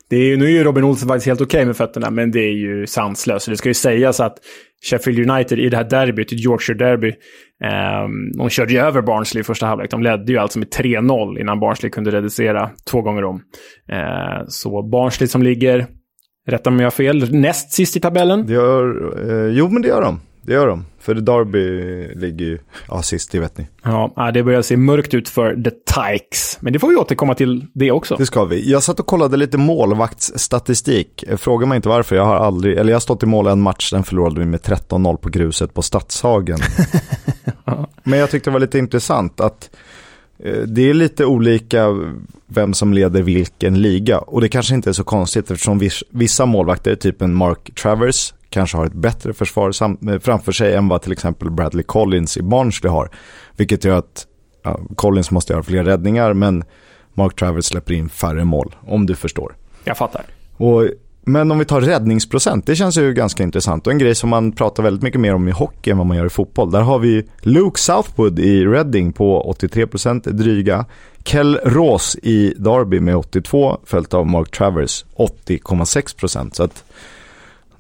det 0.10 0.16
är, 0.16 0.38
nu 0.38 0.46
är 0.46 0.50
ju 0.50 0.64
Robin 0.64 0.84
Olsen 0.84 1.08
faktiskt 1.08 1.28
helt 1.28 1.42
okej 1.42 1.58
okay 1.58 1.66
med 1.66 1.78
fötterna, 1.78 2.10
men 2.10 2.32
det 2.32 2.40
är 2.40 2.54
ju 2.54 2.88
sanslöst. 2.88 3.50
Det 3.50 3.58
ska 3.58 3.70
ju 3.70 3.74
sägas 3.74 4.20
att 4.20 4.38
Sheffield 4.90 5.32
United 5.32 5.60
i 5.60 5.70
det 5.70 5.78
här 5.78 5.84
derbyt, 5.84 6.32
ett 6.32 6.46
Yorkshire-derby, 6.46 7.08
eh, 7.64 8.08
de 8.38 8.50
körde 8.50 8.74
ju 8.74 8.80
över 8.80 9.02
Barnsley 9.02 9.42
i 9.42 9.44
första 9.44 9.66
halvlek. 9.66 9.92
De 9.92 10.04
ledde 10.04 10.32
ju 10.32 10.38
alltså 10.38 10.60
med 10.60 10.68
3-0 10.68 11.40
innan 11.40 11.60
Barnsley 11.60 11.92
kunde 11.92 12.12
reducera 12.12 12.70
två 12.92 13.02
gånger 13.02 13.24
om. 13.24 13.42
Eh, 13.92 14.46
så 14.48 14.90
Barnsley 14.90 15.28
som 15.28 15.44
ligger, 15.44 15.88
rätta 16.46 16.70
mig 16.70 16.76
om 16.76 16.80
jag 16.80 16.86
har 16.86 16.92
fel, 16.92 17.34
näst 17.34 17.72
sist 17.74 17.98
i 17.98 18.00
tabellen. 18.00 18.48
Det 18.48 18.54
gör, 18.54 19.14
eh, 19.30 19.58
jo 19.58 19.70
men 19.70 19.82
det 19.82 19.88
gör 19.88 20.02
de. 20.02 20.20
Det 20.46 20.54
gör 20.54 20.68
de. 20.68 20.86
För 21.00 21.16
Derby 21.16 22.08
ligger 22.16 22.46
ju 22.46 22.60
ja, 22.88 23.02
sist, 23.02 23.32
det 23.32 23.40
vet 23.40 23.58
ni. 23.58 23.68
Ja, 23.84 24.32
det 24.34 24.44
börjar 24.44 24.62
se 24.62 24.78
mörkt 24.78 25.14
ut 25.14 25.30
för 25.30 25.64
The 25.64 25.70
Tykes. 25.70 26.58
Men 26.62 26.74
det 26.74 26.80
får 26.80 26.88
vi 26.88 26.96
återkomma 26.96 27.36
till 27.36 27.66
det 27.74 27.92
också. 27.92 28.16
Det 28.16 28.26
ska 28.26 28.46
vi. 28.46 28.72
Jag 28.72 28.84
satt 28.84 29.00
och 29.00 29.08
kollade 29.08 29.38
lite 29.38 29.58
målvaktsstatistik. 29.58 31.24
Fråga 31.38 31.66
mig 31.66 31.76
inte 31.76 31.90
varför, 31.90 32.16
jag 32.16 32.26
har 32.26 32.36
aldrig, 32.36 32.78
eller 32.78 32.90
jag 32.90 32.96
har 32.96 33.02
stått 33.02 33.24
i 33.24 33.26
mål 33.26 33.48
en 33.48 33.62
match, 33.62 33.92
den 33.92 34.04
förlorade 34.04 34.40
vi 34.40 34.46
med 34.46 34.60
13-0 34.60 35.18
på 35.18 35.30
gruset 35.30 35.74
på 35.74 35.82
Stadshagen. 35.82 36.60
Men 38.04 38.20
jag 38.20 38.30
tyckte 38.32 38.50
det 38.50 38.54
var 38.54 38.60
lite 38.60 38.78
intressant 38.78 39.40
att 39.40 39.70
eh, 39.74 39.78
det 40.68 40.90
är 40.90 40.94
lite 40.94 41.26
olika 41.26 41.88
vem 42.48 42.74
som 42.74 42.94
leder 42.94 43.22
vilken 43.22 43.82
liga. 43.82 44.20
Och 44.20 44.42
det 44.42 44.50
kanske 44.50 44.76
inte 44.76 44.90
är 44.90 44.94
så 44.94 45.04
konstigt 45.04 45.52
eftersom 45.52 45.90
vissa 46.10 46.46
målvakter, 46.46 46.96
typ 46.96 47.22
en 47.22 47.34
Mark 47.34 47.76
Travers, 47.76 48.34
kanske 48.50 48.78
har 48.78 48.86
ett 48.86 48.94
bättre 48.94 49.34
försvar 49.34 49.72
eh, 49.82 50.20
framför 50.20 50.52
sig 50.52 50.76
än 50.76 50.88
vad 50.88 51.02
till 51.02 51.12
exempel 51.12 51.52
Bradley 51.52 51.84
Collins 51.84 52.38
i 52.38 52.42
Barnsley 52.42 52.92
har. 52.92 53.10
Vilket 53.58 53.84
gör 53.84 53.98
att 53.98 54.28
ja, 54.64 54.80
Collins 54.96 55.32
måste 55.32 55.54
göra 55.54 55.64
fler 55.64 55.84
räddningar 55.84 56.34
men 56.34 56.64
Mark 57.14 57.36
Travers 57.36 57.66
släpper 57.66 57.94
in 57.94 58.10
färre 58.10 58.46
mål, 58.46 58.76
om 58.82 59.06
du 59.06 59.16
förstår. 59.16 59.56
Jag 59.84 59.98
fattar. 59.98 60.26
Och, 60.58 60.88
men 61.26 61.52
om 61.52 61.60
vi 61.60 61.66
tar 61.66 61.82
räddningsprocent, 61.82 62.66
det 62.66 62.76
känns 62.76 62.98
ju 62.98 63.14
ganska 63.14 63.44
intressant. 63.44 63.88
Och 63.88 63.94
en 63.94 64.00
grej 64.00 64.16
som 64.16 64.30
man 64.30 64.52
pratar 64.52 64.84
väldigt 64.84 65.04
mycket 65.04 65.22
mer 65.22 65.34
om 65.36 65.48
i 65.48 65.52
hockey 65.52 65.92
än 65.92 65.98
vad 65.98 66.08
man 66.08 66.18
gör 66.18 66.26
i 66.26 66.30
fotboll. 66.30 66.72
Där 66.72 66.82
har 66.82 67.00
vi 67.00 67.24
Luke 67.42 67.80
Southwood 67.80 68.40
i 68.40 68.66
Reading 68.66 69.14
på 69.14 69.56
83% 69.60 70.32
dryga. 70.32 70.86
Kell 71.24 71.60
Ross 71.64 72.16
i 72.24 72.54
Derby 72.58 73.00
med 73.00 73.16
82, 73.16 73.78
följt 73.86 74.14
av 74.14 74.28
Mark 74.28 74.52
Travers 74.52 75.06
80,6%. 75.16 76.54
Så 76.54 76.64
att 76.64 76.84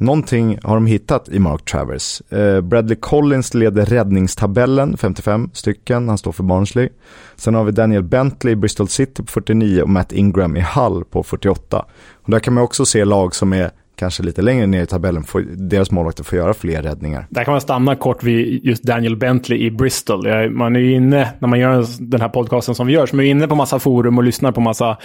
Någonting 0.03 0.59
har 0.63 0.75
de 0.75 0.85
hittat 0.85 1.29
i 1.29 1.39
Mark 1.39 1.65
Travers. 1.65 2.21
Eh, 2.31 2.61
Bradley 2.61 2.95
Collins 2.95 3.53
leder 3.53 3.85
räddningstabellen, 3.85 4.97
55 4.97 5.49
stycken, 5.53 6.09
han 6.09 6.17
står 6.17 6.31
för 6.31 6.43
Barnsley. 6.43 6.89
Sen 7.35 7.55
har 7.55 7.63
vi 7.63 7.71
Daniel 7.71 8.03
Bentley 8.03 8.51
i 8.51 8.55
Bristol 8.55 8.87
City 8.87 9.23
på 9.23 9.31
49 9.31 9.81
och 9.81 9.89
Matt 9.89 10.11
Ingram 10.11 10.57
i 10.57 10.61
Hull 10.75 11.03
på 11.05 11.23
48. 11.23 11.85
Och 12.13 12.31
där 12.31 12.39
kan 12.39 12.53
man 12.53 12.63
också 12.63 12.85
se 12.85 13.05
lag 13.05 13.35
som 13.35 13.53
är 13.53 13.71
kanske 13.95 14.23
lite 14.23 14.41
längre 14.41 14.67
ner 14.67 14.83
i 14.83 14.85
tabellen, 14.85 15.23
får, 15.23 15.41
deras 15.41 15.91
målvakter 15.91 16.23
får 16.23 16.37
göra 16.37 16.53
fler 16.53 16.81
räddningar. 16.81 17.27
Där 17.29 17.43
kan 17.43 17.51
man 17.51 17.61
stanna 17.61 17.95
kort 17.95 18.23
vid 18.23 18.65
just 18.65 18.83
Daniel 18.83 19.17
Bentley 19.17 19.65
i 19.65 19.71
Bristol. 19.71 20.49
Man 20.49 20.75
är 20.75 20.79
ju 20.79 20.93
inne, 20.93 21.33
när 21.39 21.47
man 21.47 21.59
gör 21.59 21.85
den 21.99 22.21
här 22.21 22.29
podcasten 22.29 22.75
som 22.75 22.87
vi 22.87 22.93
gör, 22.93 23.05
så 23.05 23.15
man 23.15 23.25
är 23.25 23.29
inne 23.29 23.47
på 23.47 23.55
massa 23.55 23.79
forum 23.79 24.17
och 24.17 24.23
lyssnar 24.23 24.51
på 24.51 24.61
massa 24.61 24.97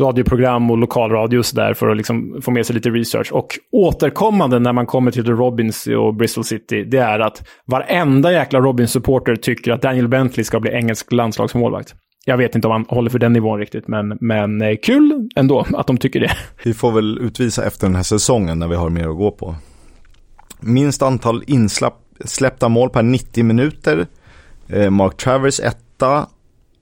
radioprogram 0.00 0.70
och 0.70 0.78
lokalradio 0.78 1.38
och 1.38 1.46
sådär 1.46 1.74
för 1.74 1.88
att 1.88 1.96
liksom 1.96 2.42
få 2.42 2.50
med 2.50 2.66
sig 2.66 2.74
lite 2.74 2.90
research. 2.90 3.32
Och 3.32 3.48
återkommande 3.72 4.58
när 4.58 4.72
man 4.72 4.86
kommer 4.86 5.10
till 5.10 5.24
The 5.24 5.30
Robins 5.30 5.86
och 5.86 6.14
Bristol 6.14 6.44
City, 6.44 6.84
det 6.84 6.98
är 6.98 7.18
att 7.18 7.48
varenda 7.66 8.32
jäkla 8.32 8.60
Robins-supporter 8.60 9.36
tycker 9.36 9.72
att 9.72 9.82
Daniel 9.82 10.08
Bentley 10.08 10.44
ska 10.44 10.60
bli 10.60 10.70
engelsk 10.70 11.12
landslagsmålvakt. 11.12 11.94
Jag 12.28 12.36
vet 12.36 12.54
inte 12.54 12.66
om 12.66 12.72
han 12.72 12.86
håller 12.88 13.10
för 13.10 13.18
den 13.18 13.32
nivån 13.32 13.58
riktigt, 13.58 13.88
men, 13.88 14.18
men 14.20 14.62
eh, 14.62 14.76
kul 14.82 15.28
ändå 15.36 15.66
att 15.74 15.86
de 15.86 15.96
tycker 15.96 16.20
det. 16.20 16.32
Vi 16.64 16.74
får 16.74 16.92
väl 16.92 17.18
utvisa 17.18 17.66
efter 17.66 17.86
den 17.86 17.96
här 17.96 18.02
säsongen 18.02 18.58
när 18.58 18.68
vi 18.68 18.74
har 18.74 18.90
mer 18.90 19.08
att 19.08 19.16
gå 19.16 19.30
på. 19.30 19.54
Minst 20.60 21.02
antal 21.02 21.44
insläppta 21.46 22.68
mål 22.68 22.90
per 22.90 23.02
90 23.02 23.44
minuter. 23.44 24.06
Eh, 24.68 24.90
Mark 24.90 25.16
Travers 25.16 25.60
etta. 25.60 26.26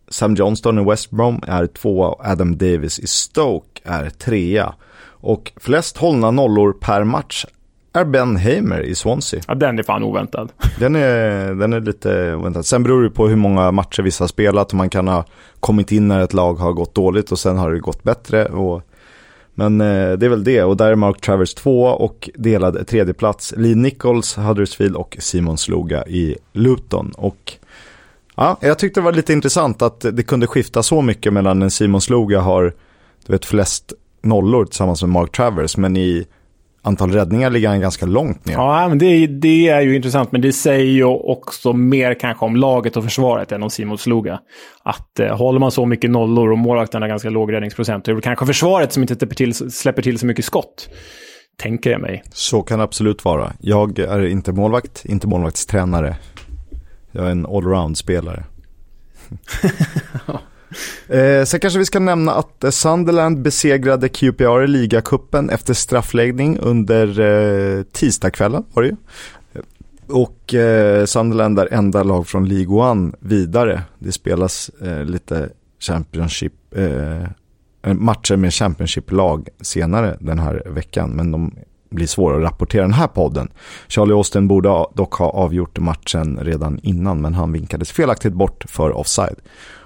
Sam 0.08 0.34
Johnston 0.34 0.78
i 0.78 0.84
West 0.84 1.10
Brom 1.10 1.40
är 1.46 1.66
tvåa 1.66 2.08
och 2.08 2.26
Adam 2.26 2.58
Davis 2.58 2.98
i 2.98 3.06
Stoke 3.06 3.80
är 3.84 4.10
trea. 4.10 4.74
Och 5.06 5.52
flest 5.56 5.96
hållna 5.96 6.30
nollor 6.30 6.72
per 6.72 7.04
match 7.04 7.44
är 7.94 8.04
Ben 8.04 8.36
Hamer 8.36 8.80
i 8.80 8.94
Swansea. 8.94 9.40
Ja, 9.48 9.54
den 9.54 9.78
är 9.78 9.82
fan 9.82 10.02
oväntad. 10.02 10.52
Den 10.78 10.96
är, 10.96 11.54
den 11.54 11.72
är 11.72 11.80
lite 11.80 12.34
oväntad. 12.34 12.66
Sen 12.66 12.82
beror 12.82 13.02
det 13.02 13.10
på 13.10 13.28
hur 13.28 13.36
många 13.36 13.70
matcher 13.70 14.02
vissa 14.02 14.24
har 14.24 14.28
spelat 14.28 14.68
och 14.68 14.74
man 14.74 14.90
kan 14.90 15.08
ha 15.08 15.24
kommit 15.60 15.92
in 15.92 16.08
när 16.08 16.20
ett 16.20 16.32
lag 16.32 16.54
har 16.54 16.72
gått 16.72 16.94
dåligt 16.94 17.32
och 17.32 17.38
sen 17.38 17.58
har 17.58 17.72
det 17.72 17.78
gått 17.78 18.02
bättre. 18.02 18.46
Och, 18.46 18.82
men 19.54 19.80
eh, 19.80 20.12
det 20.12 20.26
är 20.26 20.28
väl 20.28 20.44
det 20.44 20.62
och 20.62 20.76
där 20.76 20.90
är 20.90 20.94
Mark 20.94 21.20
Travers 21.20 21.54
två 21.54 21.82
och 21.82 22.30
delad 22.34 22.86
tredje 22.86 23.14
plats. 23.14 23.54
Lee 23.56 23.74
Nichols, 23.74 24.36
Huddersfield 24.36 24.96
och 24.96 25.16
Simon 25.20 25.58
Sloga 25.58 26.06
i 26.06 26.36
Luton. 26.52 27.12
Och 27.16 27.52
ja, 28.34 28.56
jag 28.60 28.78
tyckte 28.78 29.00
det 29.00 29.04
var 29.04 29.12
lite 29.12 29.32
intressant 29.32 29.82
att 29.82 30.00
det 30.12 30.22
kunde 30.22 30.46
skifta 30.46 30.82
så 30.82 31.02
mycket 31.02 31.32
mellan 31.32 31.62
en 31.62 31.70
Simon 31.70 32.00
Sloga 32.00 32.40
har 32.40 32.72
du 33.26 33.32
vet, 33.32 33.44
flest 33.44 33.92
nollor 34.22 34.64
tillsammans 34.64 35.02
med 35.02 35.10
Mark 35.10 35.32
Travers, 35.32 35.76
men 35.76 35.96
i 35.96 36.26
antal 36.84 37.12
räddningar 37.12 37.50
ligger 37.50 37.68
han 37.68 37.80
ganska 37.80 38.06
långt 38.06 38.46
ner. 38.46 38.54
Ja, 38.54 38.88
men 38.88 38.98
det, 38.98 39.26
det, 39.26 39.68
är 39.68 39.80
ju 39.80 39.96
intressant, 39.96 40.32
men 40.32 40.40
det 40.40 40.52
säger 40.52 40.92
ju 40.92 41.04
också 41.04 41.72
mer 41.72 42.14
kanske 42.14 42.44
om 42.44 42.56
laget 42.56 42.96
och 42.96 43.04
försvaret 43.04 43.52
än 43.52 43.62
om 43.62 43.70
Simon 43.70 43.98
Sloga. 43.98 44.40
Att 44.82 45.20
eh, 45.20 45.36
håller 45.36 45.60
man 45.60 45.70
så 45.70 45.86
mycket 45.86 46.10
nollor 46.10 46.52
och 46.52 46.58
målvakten 46.58 47.02
har 47.02 47.08
ganska 47.08 47.30
låg 47.30 47.52
räddningsprocent, 47.52 48.04
det 48.04 48.12
är 48.12 48.20
kanske 48.20 48.46
försvaret 48.46 48.92
som 48.92 49.02
inte 49.02 49.14
släpper 49.14 49.34
till, 49.34 49.54
släpper 49.54 50.02
till 50.02 50.18
så 50.18 50.26
mycket 50.26 50.44
skott. 50.44 50.88
Tänker 51.56 51.90
jag 51.90 52.00
mig. 52.00 52.22
Så 52.32 52.62
kan 52.62 52.78
det 52.78 52.84
absolut 52.84 53.24
vara. 53.24 53.52
Jag 53.60 53.98
är 53.98 54.26
inte 54.26 54.52
målvakt, 54.52 55.04
inte 55.04 55.26
målvaktstränare. 55.26 56.16
Jag 57.12 57.26
är 57.26 57.30
en 57.30 57.46
allround-spelare. 57.46 58.44
Eh, 61.08 61.44
sen 61.44 61.60
kanske 61.60 61.78
vi 61.78 61.84
ska 61.84 61.98
nämna 61.98 62.34
att 62.34 62.64
eh, 62.64 62.70
Sunderland 62.70 63.42
besegrade 63.42 64.08
QPR 64.08 64.62
i 64.62 64.66
ligacupen 64.66 65.50
efter 65.50 65.74
straffläggning 65.74 66.58
under 66.58 67.20
eh, 67.20 67.82
tisdagskvällen 67.82 68.64
var 68.72 68.82
det 68.82 68.88
ju. 68.88 68.96
Eh, 69.54 69.62
och 70.16 70.54
eh, 70.54 71.04
Sunderland 71.04 71.58
är 71.58 71.72
enda 71.72 72.02
lag 72.02 72.26
från 72.26 72.48
League 72.48 72.76
One 72.76 73.12
vidare. 73.20 73.82
Det 73.98 74.12
spelas 74.12 74.68
eh, 74.68 75.04
lite 75.04 75.48
Championship, 75.80 76.52
eh, 76.76 77.22
eh 77.82 77.94
matcher 77.94 78.36
med 78.36 78.52
Championship-lag 78.52 79.48
senare 79.60 80.16
den 80.20 80.38
här 80.38 80.62
veckan. 80.66 81.10
Men 81.10 81.32
de 81.32 81.52
blir 81.90 82.06
svåra 82.06 82.36
att 82.36 82.42
rapportera 82.42 82.82
den 82.82 82.92
här 82.92 83.06
podden. 83.06 83.48
Charlie 83.88 84.12
Austin 84.12 84.48
borde 84.48 84.68
dock 84.94 85.14
ha 85.14 85.30
avgjort 85.30 85.78
matchen 85.78 86.38
redan 86.42 86.80
innan 86.82 87.20
men 87.20 87.34
han 87.34 87.52
vinkades 87.52 87.92
felaktigt 87.92 88.32
bort 88.32 88.64
för 88.68 88.92
offside. 88.92 89.36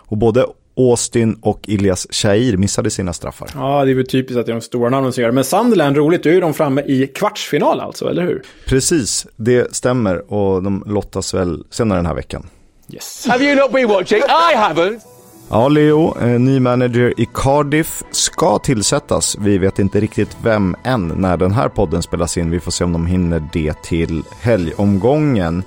Och 0.09 0.16
både 0.16 0.46
Austin 0.79 1.38
och 1.43 1.61
Ilias 1.69 2.07
Shair 2.11 2.57
missade 2.57 2.91
sina 2.91 3.12
straffar. 3.12 3.49
Ja, 3.55 3.85
det 3.85 3.91
är 3.91 3.95
väl 3.95 4.07
typiskt 4.07 4.38
att 4.38 4.47
det 4.47 4.53
är 4.53 4.55
de 4.55 4.61
stora 4.61 4.91
namnen 4.91 5.12
som 5.12 5.23
gör 5.23 5.29
det. 5.29 5.35
Men 5.35 5.45
Sunderland, 5.45 5.97
roligt, 5.97 6.23
då 6.23 6.31
är 6.31 6.41
de 6.41 6.55
framme 6.55 6.83
i 6.83 7.07
kvartsfinal 7.07 7.81
alltså, 7.81 8.11
eller 8.11 8.23
hur? 8.23 8.43
Precis, 8.67 9.27
det 9.37 9.75
stämmer 9.77 10.33
och 10.33 10.62
de 10.62 10.85
lottas 10.87 11.35
väl 11.35 11.64
senare 11.71 11.99
den 11.99 12.07
här 12.07 12.14
veckan. 12.14 12.47
Yes. 12.93 13.27
Have 13.29 13.45
you 13.45 13.57
not 13.57 13.73
been 13.73 13.88
watching? 13.88 14.19
I 14.19 14.57
haven't! 14.57 15.01
Ja, 15.51 15.69
Leo, 15.69 16.19
eh, 16.21 16.41
ny 16.41 16.61
manager 16.61 17.14
i 17.21 17.29
Cardiff 17.35 18.03
ska 18.11 18.59
tillsättas. 18.59 19.37
Vi 19.41 19.59
vet 19.59 19.79
inte 19.79 20.01
riktigt 20.01 20.37
vem 20.43 20.77
än 20.85 21.09
när 21.09 21.37
den 21.37 21.53
här 21.53 21.69
podden 21.69 22.03
spelas 22.03 22.38
in. 22.38 22.51
Vi 22.51 22.61
får 22.61 22.71
se 22.71 22.85
om 22.85 22.93
de 22.93 23.07
hinner 23.07 23.49
det 23.53 23.83
till 23.83 24.23
helgomgången. 24.41 25.62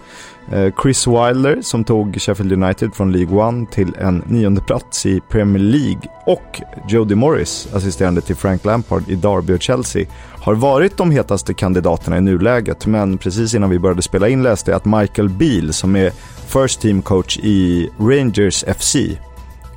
Eh, 0.52 0.74
Chris 0.82 1.08
Wilder 1.08 1.62
som 1.62 1.84
tog 1.84 2.22
Sheffield 2.22 2.64
United 2.64 2.94
från 2.94 3.12
League 3.12 3.38
One 3.38 3.66
till 3.72 3.96
en 4.00 4.24
nionde 4.28 4.62
plats 4.62 5.06
i 5.06 5.22
Premier 5.30 5.64
League 5.64 6.02
och 6.26 6.62
Jody 6.88 7.16
Morris, 7.16 7.68
assisterande 7.74 8.22
till 8.22 8.36
Frank 8.36 8.66
Lampard 8.66 9.04
i 9.08 9.16
Derby 9.16 9.54
och 9.54 9.62
Chelsea, 9.62 10.06
har 10.42 10.54
varit 10.54 10.98
de 10.98 11.12
hetaste 11.12 11.54
kandidaterna 11.54 12.18
i 12.18 12.22
nuläget. 12.22 12.86
Men 12.86 13.18
precis 13.18 13.54
innan 13.54 13.70
vi 13.70 13.80
började 13.80 14.02
spela 14.02 14.30
in 14.30 14.44
läste 14.44 14.72
jag 14.72 14.78
att 14.78 14.86
Michael 14.86 15.30
Beal 15.30 15.74
som 15.74 15.96
är 15.96 16.12
First 16.48 16.82
Team 16.82 17.02
Coach 17.02 17.38
i 17.38 17.90
Rangers 18.00 18.64
FC, 18.78 18.96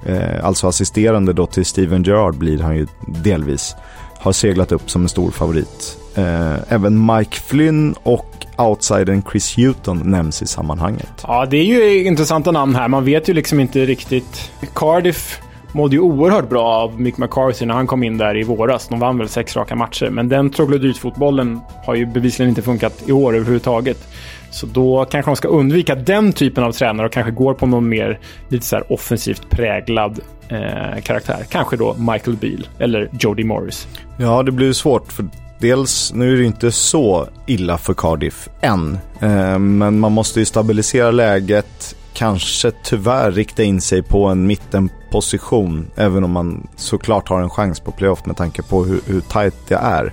eh, 0.06 0.44
alltså 0.44 0.66
assisterande 0.66 1.32
då 1.32 1.46
till 1.46 1.64
Steven 1.64 2.02
Gerrard 2.02 2.34
blir 2.34 2.58
han 2.58 2.76
ju 2.76 2.86
delvis, 3.06 3.74
har 4.18 4.32
seglat 4.32 4.72
upp 4.72 4.90
som 4.90 5.02
en 5.02 5.08
stor 5.08 5.30
favorit. 5.30 5.98
Eh, 6.14 6.72
även 6.72 7.06
Mike 7.06 7.40
Flynn 7.40 7.94
och 8.02 8.43
outsidern 8.58 9.22
Chris 9.30 9.56
Hewton 9.56 9.98
nämns 10.04 10.42
i 10.42 10.46
sammanhanget. 10.46 11.24
Ja, 11.26 11.46
det 11.46 11.56
är 11.56 11.64
ju 11.64 12.04
intressanta 12.04 12.50
namn 12.50 12.74
här. 12.74 12.88
Man 12.88 13.04
vet 13.04 13.28
ju 13.28 13.34
liksom 13.34 13.60
inte 13.60 13.86
riktigt. 13.86 14.50
Cardiff 14.74 15.40
mådde 15.72 15.96
ju 15.96 16.00
oerhört 16.00 16.48
bra 16.48 16.64
av 16.66 17.00
Mick 17.00 17.18
McCarthy 17.18 17.66
när 17.66 17.74
han 17.74 17.86
kom 17.86 18.02
in 18.02 18.18
där 18.18 18.36
i 18.36 18.42
våras. 18.42 18.88
De 18.88 18.98
vann 18.98 19.18
väl 19.18 19.28
sex 19.28 19.56
raka 19.56 19.76
matcher, 19.76 20.10
men 20.10 20.28
den 20.28 20.50
troglodytfotbollen 20.50 21.60
har 21.84 21.94
ju 21.94 22.06
bevisligen 22.06 22.48
inte 22.48 22.62
funkat 22.62 23.02
i 23.06 23.12
år 23.12 23.34
överhuvudtaget. 23.36 24.08
Så 24.50 24.66
då 24.66 25.04
kanske 25.04 25.30
de 25.30 25.36
ska 25.36 25.48
undvika 25.48 25.94
den 25.94 26.32
typen 26.32 26.64
av 26.64 26.72
tränare 26.72 27.06
och 27.06 27.12
kanske 27.12 27.32
går 27.32 27.54
på 27.54 27.66
någon 27.66 27.88
mer 27.88 28.18
lite 28.48 28.66
så 28.66 28.80
offensivt 28.88 29.50
präglad 29.50 30.20
eh, 30.48 31.02
karaktär. 31.02 31.44
Kanske 31.48 31.76
då 31.76 31.94
Michael 31.94 32.36
Beal 32.36 32.68
eller 32.78 33.10
Jody 33.20 33.44
Morris. 33.44 33.88
Ja, 34.18 34.42
det 34.42 34.52
blir 34.52 34.72
svårt 34.72 35.12
för 35.12 35.24
dels, 35.64 36.12
nu 36.14 36.32
är 36.32 36.36
det 36.36 36.44
inte 36.44 36.72
så 36.72 37.28
illa 37.46 37.78
för 37.78 37.94
Cardiff 37.94 38.48
än, 38.60 38.98
eh, 39.20 39.58
men 39.58 40.00
man 40.00 40.12
måste 40.12 40.40
ju 40.40 40.44
stabilisera 40.46 41.10
läget, 41.10 41.96
kanske 42.12 42.72
tyvärr 42.82 43.32
rikta 43.32 43.62
in 43.62 43.80
sig 43.80 44.02
på 44.02 44.26
en 44.26 44.46
mittenposition, 44.46 45.86
även 45.96 46.24
om 46.24 46.30
man 46.30 46.66
såklart 46.76 47.28
har 47.28 47.40
en 47.40 47.50
chans 47.50 47.80
på 47.80 47.92
playoff 47.92 48.26
med 48.26 48.36
tanke 48.36 48.62
på 48.62 48.84
hur, 48.84 49.00
hur 49.06 49.20
tight 49.20 49.54
det 49.68 49.74
är. 49.74 50.12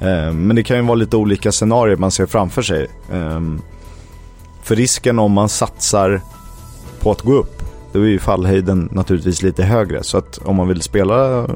Eh, 0.00 0.32
men 0.32 0.56
det 0.56 0.62
kan 0.62 0.76
ju 0.76 0.82
vara 0.82 0.94
lite 0.94 1.16
olika 1.16 1.52
scenarier 1.52 1.96
man 1.96 2.10
ser 2.10 2.26
framför 2.26 2.62
sig. 2.62 2.86
Eh, 3.12 3.40
för 4.62 4.76
risken 4.76 5.18
om 5.18 5.32
man 5.32 5.48
satsar 5.48 6.20
på 7.00 7.10
att 7.10 7.20
gå 7.20 7.32
upp, 7.32 7.62
då 7.92 8.00
är 8.00 8.06
ju 8.06 8.18
fallhöjden 8.18 8.88
naturligtvis 8.92 9.42
lite 9.42 9.62
högre. 9.62 10.02
Så 10.02 10.18
att 10.18 10.38
om 10.38 10.56
man 10.56 10.68
vill 10.68 10.82
spela 10.82 11.46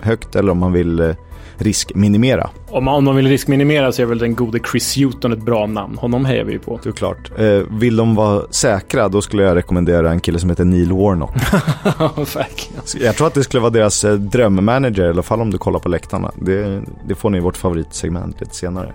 högt 0.00 0.36
eller 0.36 0.52
om 0.52 0.58
man 0.58 0.72
vill 0.72 1.14
riskminimera. 1.62 2.50
Om 2.68 2.84
man, 2.84 2.94
om 2.94 3.04
man 3.04 3.16
vill 3.16 3.28
riskminimera 3.28 3.92
så 3.92 4.02
är 4.02 4.06
väl 4.06 4.18
den 4.18 4.34
gode 4.34 4.58
Chris 4.70 4.96
Hewton 4.96 5.32
ett 5.32 5.42
bra 5.42 5.66
namn. 5.66 5.98
Honom 5.98 6.24
hejar 6.24 6.44
vi 6.44 6.52
ju 6.52 6.58
på. 6.58 6.80
Såklart. 6.82 7.30
Eh, 7.38 7.46
vill 7.70 7.96
de 7.96 8.14
vara 8.14 8.42
säkra, 8.50 9.08
då 9.08 9.22
skulle 9.22 9.42
jag 9.42 9.56
rekommendera 9.56 10.10
en 10.10 10.20
kille 10.20 10.38
som 10.38 10.50
heter 10.50 10.64
Neil 10.64 10.92
Warnock. 10.92 11.36
Verkligen. 12.36 12.82
Jag 13.00 13.16
tror 13.16 13.26
att 13.26 13.34
det 13.34 13.44
skulle 13.44 13.60
vara 13.60 13.70
deras 13.70 14.04
eh, 14.04 14.14
drömmanager, 14.14 15.06
i 15.06 15.08
alla 15.08 15.22
fall 15.22 15.40
om 15.40 15.50
du 15.50 15.58
kollar 15.58 15.78
på 15.78 15.88
läktarna. 15.88 16.32
Det, 16.34 16.82
det 17.08 17.14
får 17.14 17.30
ni 17.30 17.38
i 17.38 17.40
vårt 17.40 17.56
favoritsegment 17.56 18.40
lite 18.40 18.54
senare. 18.54 18.92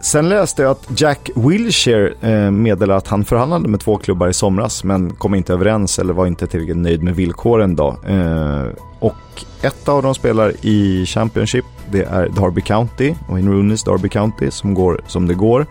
Sen 0.00 0.28
läste 0.28 0.62
jag 0.62 0.70
att 0.70 1.00
Jack 1.00 1.30
Wilshere 1.34 2.14
eh, 2.20 2.50
meddelade 2.50 2.98
att 2.98 3.08
han 3.08 3.24
förhandlade 3.24 3.68
med 3.68 3.80
två 3.80 3.96
klubbar 3.96 4.28
i 4.28 4.32
somras 4.32 4.84
men 4.84 5.14
kom 5.14 5.34
inte 5.34 5.52
överens 5.52 5.98
eller 5.98 6.14
var 6.14 6.26
inte 6.26 6.46
tillräckligt 6.46 6.76
nöjd 6.76 7.02
med 7.02 7.16
villkoren 7.16 7.76
då. 7.76 7.96
Eh, 8.06 8.66
och 8.98 9.44
ett 9.62 9.88
av 9.88 10.02
dem 10.02 10.14
spelar 10.14 10.52
i 10.60 11.06
Championship, 11.06 11.64
det 11.90 12.02
är 12.02 12.28
Derby 12.28 12.60
County, 12.60 13.14
Wayne 13.28 13.50
Rooneys 13.50 13.84
Derby 13.84 14.08
County 14.08 14.50
som 14.50 14.74
går 14.74 15.00
som 15.06 15.26
det 15.26 15.34
går. 15.34 15.66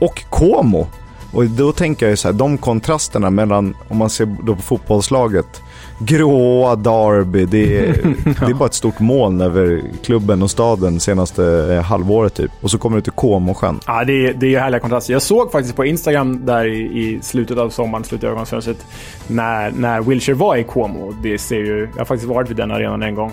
Och 0.00 0.24
Como. 0.30 0.86
Och 1.32 1.46
då 1.46 1.72
tänker 1.72 2.08
jag 2.08 2.18
så 2.18 2.28
här, 2.28 2.32
de 2.32 2.58
kontrasterna 2.58 3.30
mellan, 3.30 3.76
om 3.88 3.96
man 3.96 4.10
ser 4.10 4.36
då 4.42 4.56
på 4.56 4.62
fotbollslaget, 4.62 5.62
gråa 5.98 6.76
Derby. 6.76 7.44
Det 7.44 7.78
är, 7.78 7.92
det 8.24 8.50
är 8.50 8.54
bara 8.54 8.66
ett 8.66 8.74
stort 8.74 9.00
moln 9.00 9.40
över 9.40 9.82
klubben 10.04 10.42
och 10.42 10.50
staden 10.50 11.00
senaste 11.00 11.44
eh, 11.74 11.82
halvåret 11.82 12.34
typ. 12.34 12.50
Och 12.60 12.70
så 12.70 12.78
kommer 12.78 12.96
du 12.96 13.02
till 13.02 13.12
Comosjön. 13.12 13.80
Ja, 13.86 14.04
det 14.04 14.26
är, 14.26 14.34
det 14.34 14.54
är 14.54 14.60
härliga 14.60 14.80
kontraster. 14.80 15.12
Jag 15.12 15.22
såg 15.22 15.52
faktiskt 15.52 15.76
på 15.76 15.84
Instagram 15.84 16.46
där 16.46 16.66
i, 16.66 16.78
i 16.78 17.18
slutet 17.22 17.58
av 17.58 17.70
sommaren, 17.70 18.04
slutet 18.04 18.24
av 18.24 18.30
övergångsfönstret, 18.30 18.86
när, 19.26 19.70
när 19.70 20.00
Wilshire 20.00 20.36
var 20.36 20.56
i 20.56 20.64
Como. 20.64 21.12
Det 21.22 21.38
ser 21.38 21.56
ju, 21.56 21.88
jag 21.92 22.00
har 22.00 22.04
faktiskt 22.04 22.28
varit 22.28 22.50
vid 22.50 22.56
den 22.56 22.70
arenan 22.70 23.02
en 23.02 23.14
gång. 23.14 23.32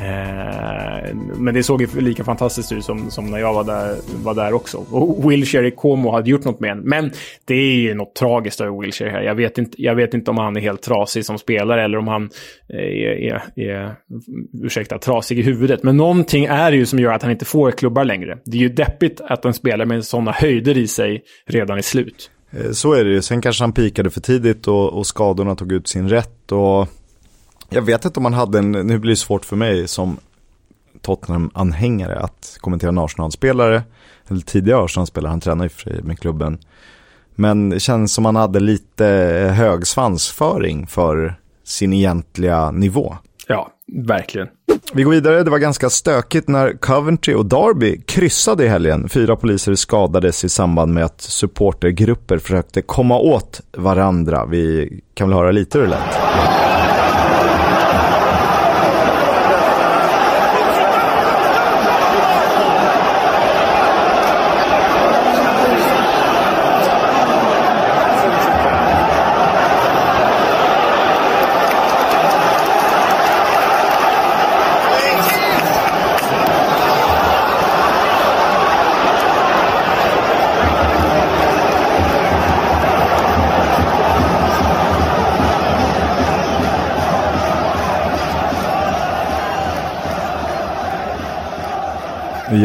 Eh, 0.00 1.14
men 1.36 1.54
det 1.54 1.62
såg 1.62 1.82
ju 1.82 2.00
lika 2.00 2.24
fantastiskt 2.24 2.72
ut 2.72 2.84
som, 2.84 3.10
som 3.10 3.26
när 3.30 3.38
jag 3.38 3.54
var 3.54 3.64
där, 3.64 3.96
var 4.24 4.34
där 4.34 4.52
också. 4.52 4.84
Och 4.90 5.30
Wilshire 5.30 5.70
Como 5.70 6.10
hade 6.10 6.30
gjort 6.30 6.44
något 6.44 6.60
med 6.60 6.70
en. 6.70 6.78
Men 6.78 7.10
det 7.44 7.54
är 7.54 7.74
ju 7.74 7.94
något 7.94 8.14
tragiskt 8.14 8.60
över 8.60 8.80
Wilshire 8.80 9.10
här. 9.10 9.22
Jag 9.22 9.34
vet, 9.34 9.58
inte, 9.58 9.82
jag 9.82 9.94
vet 9.94 10.14
inte 10.14 10.30
om 10.30 10.38
han 10.38 10.56
är 10.56 10.60
helt 10.60 10.82
trasig 10.82 11.24
som 11.24 11.38
spelare 11.38 11.84
eller 11.84 11.98
om 11.98 12.08
han 12.08 12.30
eh, 12.68 12.78
är, 12.78 13.42
är, 13.56 13.60
är 13.60 13.94
ursäkta, 14.62 14.98
trasig 14.98 15.38
i 15.38 15.42
huvudet. 15.42 15.82
Men 15.82 15.96
någonting 15.96 16.44
är 16.44 16.70
det 16.70 16.76
ju 16.76 16.86
som 16.86 16.98
gör 16.98 17.12
att 17.12 17.22
han 17.22 17.30
inte 17.30 17.44
får 17.44 17.70
klubbar 17.70 18.04
längre. 18.04 18.38
Det 18.44 18.56
är 18.56 18.60
ju 18.60 18.68
deppigt 18.68 19.20
att 19.20 19.44
en 19.44 19.54
spelare 19.54 19.86
med 19.86 20.04
sådana 20.04 20.32
höjder 20.32 20.78
i 20.78 20.86
sig 20.86 21.22
redan 21.46 21.78
är 21.78 21.82
slut. 21.82 22.30
Eh, 22.50 22.70
så 22.70 22.92
är 22.92 23.04
det 23.04 23.10
ju. 23.10 23.22
Sen 23.22 23.42
kanske 23.42 23.62
han 23.62 23.72
pikade 23.72 24.10
för 24.10 24.20
tidigt 24.20 24.68
och, 24.68 24.92
och 24.92 25.06
skadorna 25.06 25.56
tog 25.56 25.72
ut 25.72 25.88
sin 25.88 26.08
rätt. 26.08 26.52
Och 26.52 26.88
jag 27.70 27.82
vet 27.82 28.04
inte 28.04 28.18
om 28.18 28.22
man 28.22 28.34
hade 28.34 28.58
en, 28.58 28.72
nu 28.72 28.98
blir 28.98 29.10
det 29.10 29.16
svårt 29.16 29.44
för 29.44 29.56
mig 29.56 29.88
som 29.88 30.18
Tottenham-anhängare 31.02 32.18
att 32.18 32.56
kommentera 32.60 32.88
en 32.88 32.98
Arsenal-spelare, 32.98 33.82
eller 34.28 34.40
tidigare 34.40 34.84
Arsenal-spelare, 34.84 35.30
han 35.30 35.40
tränar 35.40 35.64
ju 35.64 35.68
för 35.68 35.80
sig 35.80 36.02
med 36.02 36.18
klubben. 36.18 36.58
Men 37.34 37.70
det 37.70 37.80
känns 37.80 38.14
som 38.14 38.24
han 38.24 38.36
hade 38.36 38.60
lite 38.60 39.04
hög 39.56 39.86
svansföring 39.86 40.86
för 40.86 41.34
sin 41.64 41.92
egentliga 41.92 42.70
nivå. 42.70 43.16
Ja, 43.46 43.68
verkligen. 44.06 44.48
Vi 44.92 45.02
går 45.02 45.10
vidare. 45.10 45.42
Det 45.42 45.50
var 45.50 45.58
ganska 45.58 45.90
stökigt 45.90 46.48
när 46.48 46.72
Coventry 46.72 47.34
och 47.34 47.46
Derby 47.46 48.02
kryssade 48.06 48.64
i 48.64 48.68
helgen. 48.68 49.08
Fyra 49.08 49.36
poliser 49.36 49.74
skadades 49.74 50.44
i 50.44 50.48
samband 50.48 50.94
med 50.94 51.04
att 51.04 51.20
supportergrupper 51.20 52.38
försökte 52.38 52.82
komma 52.82 53.18
åt 53.18 53.60
varandra. 53.76 54.46
Vi 54.46 54.90
kan 55.14 55.28
väl 55.28 55.38
höra 55.38 55.50
lite 55.50 55.78
hur 55.78 55.84
det 55.84 55.90
lät. 55.90 56.59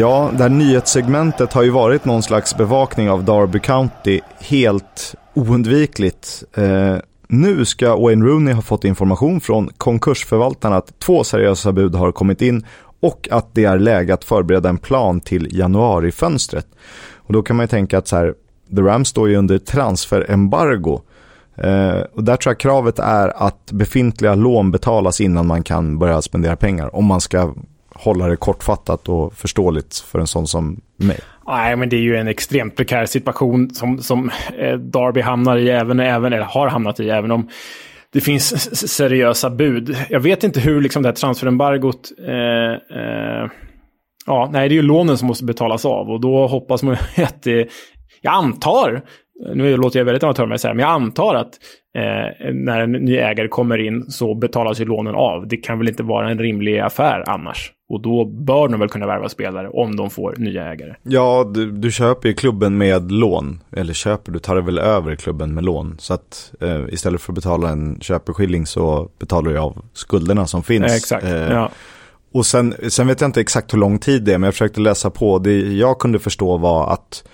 Ja, 0.06 0.30
det 0.36 0.42
här 0.42 0.50
nyhetssegmentet 0.50 1.52
har 1.52 1.62
ju 1.62 1.70
varit 1.70 2.04
någon 2.04 2.22
slags 2.22 2.56
bevakning 2.56 3.10
av 3.10 3.24
Derby 3.24 3.58
County 3.58 4.20
helt 4.40 5.14
oundvikligt. 5.34 6.44
Eh, 6.54 6.96
nu 7.28 7.64
ska 7.64 7.96
Wayne 7.96 8.26
Rooney 8.26 8.54
ha 8.54 8.62
fått 8.62 8.84
information 8.84 9.40
från 9.40 9.70
konkursförvaltarna 9.78 10.76
att 10.76 10.98
två 10.98 11.24
seriösa 11.24 11.72
bud 11.72 11.94
har 11.94 12.12
kommit 12.12 12.42
in 12.42 12.66
och 13.00 13.28
att 13.30 13.54
det 13.54 13.64
är 13.64 13.78
läge 13.78 14.14
att 14.14 14.24
förbereda 14.24 14.68
en 14.68 14.78
plan 14.78 15.20
till 15.20 15.58
januarifönstret. 15.58 16.66
Och 17.14 17.32
då 17.32 17.42
kan 17.42 17.56
man 17.56 17.64
ju 17.64 17.68
tänka 17.68 17.98
att 17.98 18.08
så 18.08 18.16
här, 18.16 18.34
The 18.76 18.82
Rams 18.82 19.08
står 19.08 19.28
ju 19.28 19.36
under 19.36 19.58
transferembargo. 19.58 21.00
Eh, 21.56 22.00
och 22.14 22.24
där 22.24 22.36
tror 22.36 22.50
jag 22.50 22.60
kravet 22.60 22.98
är 22.98 23.46
att 23.46 23.72
befintliga 23.72 24.34
lån 24.34 24.70
betalas 24.70 25.20
innan 25.20 25.46
man 25.46 25.62
kan 25.62 25.98
börja 25.98 26.22
spendera 26.22 26.56
pengar. 26.56 26.96
Om 26.96 27.04
man 27.04 27.20
ska 27.20 27.54
hålla 27.98 28.26
det 28.26 28.36
kortfattat 28.36 29.08
och 29.08 29.34
förståeligt 29.34 29.98
för 29.98 30.18
en 30.18 30.26
sån 30.26 30.46
som 30.46 30.80
mig. 30.96 31.18
Nej, 31.46 31.76
men 31.76 31.88
det 31.88 31.96
är 31.96 32.00
ju 32.00 32.16
en 32.16 32.28
extremt 32.28 32.76
prekär 32.76 33.06
situation 33.06 33.70
som, 33.70 33.98
som 33.98 34.30
eh, 34.58 34.78
Darby 34.78 35.20
hamnar 35.20 35.56
i, 35.56 35.70
även, 35.70 36.00
även, 36.00 36.32
eller 36.32 36.44
har 36.44 36.68
hamnat 36.68 37.00
i, 37.00 37.10
även 37.10 37.30
om 37.30 37.48
det 38.12 38.20
finns 38.20 38.76
seriösa 38.90 39.50
bud. 39.50 39.96
Jag 40.10 40.20
vet 40.20 40.44
inte 40.44 40.60
hur 40.60 40.80
liksom 40.80 41.02
det 41.02 41.08
här 41.08 41.14
transferembargot... 41.14 42.12
Eh, 42.28 42.98
eh, 43.00 43.50
ja, 44.26 44.50
nej, 44.52 44.68
det 44.68 44.72
är 44.74 44.76
ju 44.76 44.82
lånen 44.82 45.18
som 45.18 45.28
måste 45.28 45.44
betalas 45.44 45.84
av 45.84 46.10
och 46.10 46.20
då 46.20 46.46
hoppas 46.46 46.82
man 46.82 46.96
att 47.16 47.42
det... 47.42 47.68
Jag 48.20 48.34
antar, 48.34 49.02
nu 49.54 49.76
låter 49.76 50.00
jag 50.00 50.04
väldigt 50.04 50.22
amatör 50.22 50.46
med 50.46 50.60
men 50.64 50.78
jag 50.78 50.90
antar 50.90 51.34
att 51.34 51.50
eh, 51.98 52.54
när 52.54 52.80
en 52.80 52.92
ny 52.92 53.16
ägare 53.16 53.48
kommer 53.48 53.78
in 53.78 54.04
så 54.10 54.34
betalas 54.34 54.80
ju 54.80 54.84
lånen 54.84 55.14
av. 55.14 55.48
Det 55.48 55.56
kan 55.56 55.78
väl 55.78 55.88
inte 55.88 56.02
vara 56.02 56.30
en 56.30 56.38
rimlig 56.38 56.78
affär 56.78 57.24
annars. 57.26 57.72
Och 57.88 58.00
då 58.00 58.24
bör 58.24 58.68
de 58.68 58.80
väl 58.80 58.88
kunna 58.88 59.06
värva 59.06 59.28
spelare 59.28 59.68
om 59.68 59.96
de 59.96 60.10
får 60.10 60.34
nya 60.38 60.64
ägare. 60.64 60.94
Ja, 61.02 61.50
du, 61.54 61.70
du 61.70 61.92
köper 61.92 62.28
ju 62.28 62.34
klubben 62.34 62.78
med 62.78 63.12
lån. 63.12 63.60
Eller 63.72 63.94
köper, 63.94 64.32
du 64.32 64.38
tar 64.38 64.54
det 64.54 64.62
väl 64.62 64.78
över 64.78 65.16
klubben 65.16 65.54
med 65.54 65.64
lån. 65.64 65.96
Så 65.98 66.14
att 66.14 66.52
eh, 66.60 66.84
istället 66.88 67.20
för 67.20 67.32
att 67.32 67.34
betala 67.34 67.68
en 67.68 68.00
köpeskilling 68.00 68.66
så 68.66 69.10
betalar 69.18 69.50
du 69.50 69.58
av 69.58 69.84
skulderna 69.92 70.46
som 70.46 70.62
finns. 70.62 70.86
Eh, 70.86 70.96
exakt, 70.96 71.24
eh, 71.24 71.30
ja. 71.30 71.70
Och 72.32 72.46
sen, 72.46 72.74
sen 72.88 73.06
vet 73.06 73.20
jag 73.20 73.28
inte 73.28 73.40
exakt 73.40 73.74
hur 73.74 73.78
lång 73.78 73.98
tid 73.98 74.22
det 74.22 74.34
är, 74.34 74.38
men 74.38 74.46
jag 74.46 74.54
försökte 74.54 74.80
läsa 74.80 75.10
på. 75.10 75.38
Det 75.38 75.60
jag 75.60 75.98
kunde 75.98 76.18
förstå 76.18 76.56
var 76.56 76.92
att 76.92 77.24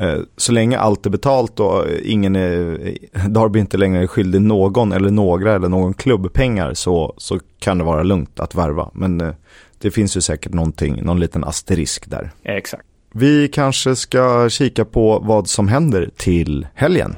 Eh, 0.00 0.18
så 0.36 0.52
länge 0.52 0.78
allt 0.78 1.06
är 1.06 1.10
betalt 1.10 1.60
och 1.60 1.84
ingen 2.02 2.36
är, 2.36 2.78
Darby 3.28 3.58
inte 3.58 3.76
längre 3.76 4.02
är 4.02 4.06
skyldig 4.06 4.42
någon 4.42 4.92
eller 4.92 5.10
några 5.10 5.54
eller 5.54 5.68
någon 5.68 5.94
klubb 5.94 6.32
pengar 6.32 6.74
så, 6.74 7.14
så 7.16 7.38
kan 7.58 7.78
det 7.78 7.84
vara 7.84 8.02
lugnt 8.02 8.40
att 8.40 8.54
värva. 8.54 8.90
Men 8.92 9.20
eh, 9.20 9.34
det 9.78 9.90
finns 9.90 10.16
ju 10.16 10.20
säkert 10.20 10.52
någonting, 10.52 11.02
någon 11.02 11.20
liten 11.20 11.44
asterisk 11.44 12.10
där. 12.10 12.30
Exakt. 12.42 12.84
Vi 13.12 13.48
kanske 13.48 13.96
ska 13.96 14.48
kika 14.50 14.84
på 14.84 15.18
vad 15.18 15.48
som 15.48 15.68
händer 15.68 16.10
till 16.16 16.66
helgen. 16.74 17.16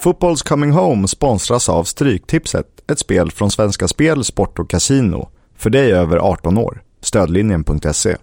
Footballs 0.00 0.42
Coming 0.42 0.70
Home 0.70 1.08
sponsras 1.08 1.68
av 1.68 1.84
Stryktipset, 1.84 2.66
ett 2.90 2.98
spel 2.98 3.30
från 3.30 3.50
Svenska 3.50 3.88
Spel, 3.88 4.24
Sport 4.24 4.58
och 4.58 4.70
Casino. 4.70 5.28
För 5.56 5.70
dig 5.70 5.92
över 5.92 6.16
18 6.16 6.58
år. 6.58 6.82
Stödlinjen.se. 7.00 8.16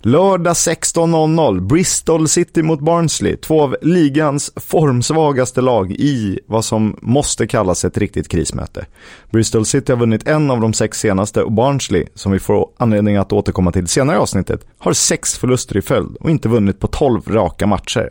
Lördag 0.00 0.52
16.00, 0.52 1.60
Bristol 1.60 2.28
City 2.28 2.62
mot 2.62 2.80
Barnsley. 2.80 3.36
Två 3.36 3.62
av 3.62 3.76
ligans 3.82 4.52
formsvagaste 4.56 5.60
lag 5.60 5.92
i 5.92 6.40
vad 6.46 6.64
som 6.64 6.96
måste 7.02 7.46
kallas 7.46 7.84
ett 7.84 7.98
riktigt 7.98 8.28
krismöte. 8.28 8.86
Bristol 9.30 9.66
City 9.66 9.92
har 9.92 9.98
vunnit 9.98 10.28
en 10.28 10.50
av 10.50 10.60
de 10.60 10.72
sex 10.72 11.00
senaste 11.00 11.42
och 11.42 11.52
Barnsley, 11.52 12.06
som 12.14 12.32
vi 12.32 12.38
får 12.38 12.68
anledning 12.76 13.16
att 13.16 13.32
återkomma 13.32 13.72
till 13.72 13.86
senare 13.86 14.16
i 14.16 14.20
avsnittet, 14.20 14.66
har 14.78 14.92
sex 14.92 15.38
förluster 15.38 15.76
i 15.76 15.82
följd 15.82 16.16
och 16.20 16.30
inte 16.30 16.48
vunnit 16.48 16.80
på 16.80 16.86
12 16.86 17.22
raka 17.26 17.66
matcher. 17.66 18.10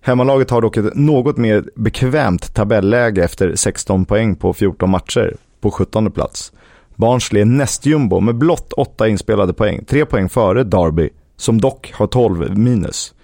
Hemmalaget 0.00 0.50
har 0.50 0.60
dock 0.60 0.76
ett 0.76 0.94
något 0.94 1.36
mer 1.36 1.64
bekvämt 1.74 2.54
tabelläge 2.54 3.24
efter 3.24 3.56
16 3.56 4.04
poäng 4.04 4.36
på 4.36 4.52
14 4.52 4.90
matcher 4.90 5.36
på 5.60 5.70
17 5.70 6.10
plats. 6.10 6.52
Barnsley 6.96 7.42
är 7.42 7.46
nästjumbo 7.46 8.20
med 8.20 8.34
blott 8.34 8.72
8 8.72 9.08
inspelade 9.08 9.52
poäng, 9.52 9.84
3 9.84 10.04
poäng 10.04 10.28
före 10.28 10.64
Derby, 10.64 11.08
som 11.36 11.60
dock 11.60 11.92
har 11.94 12.06
12 12.06 12.58
minus. 12.58 13.14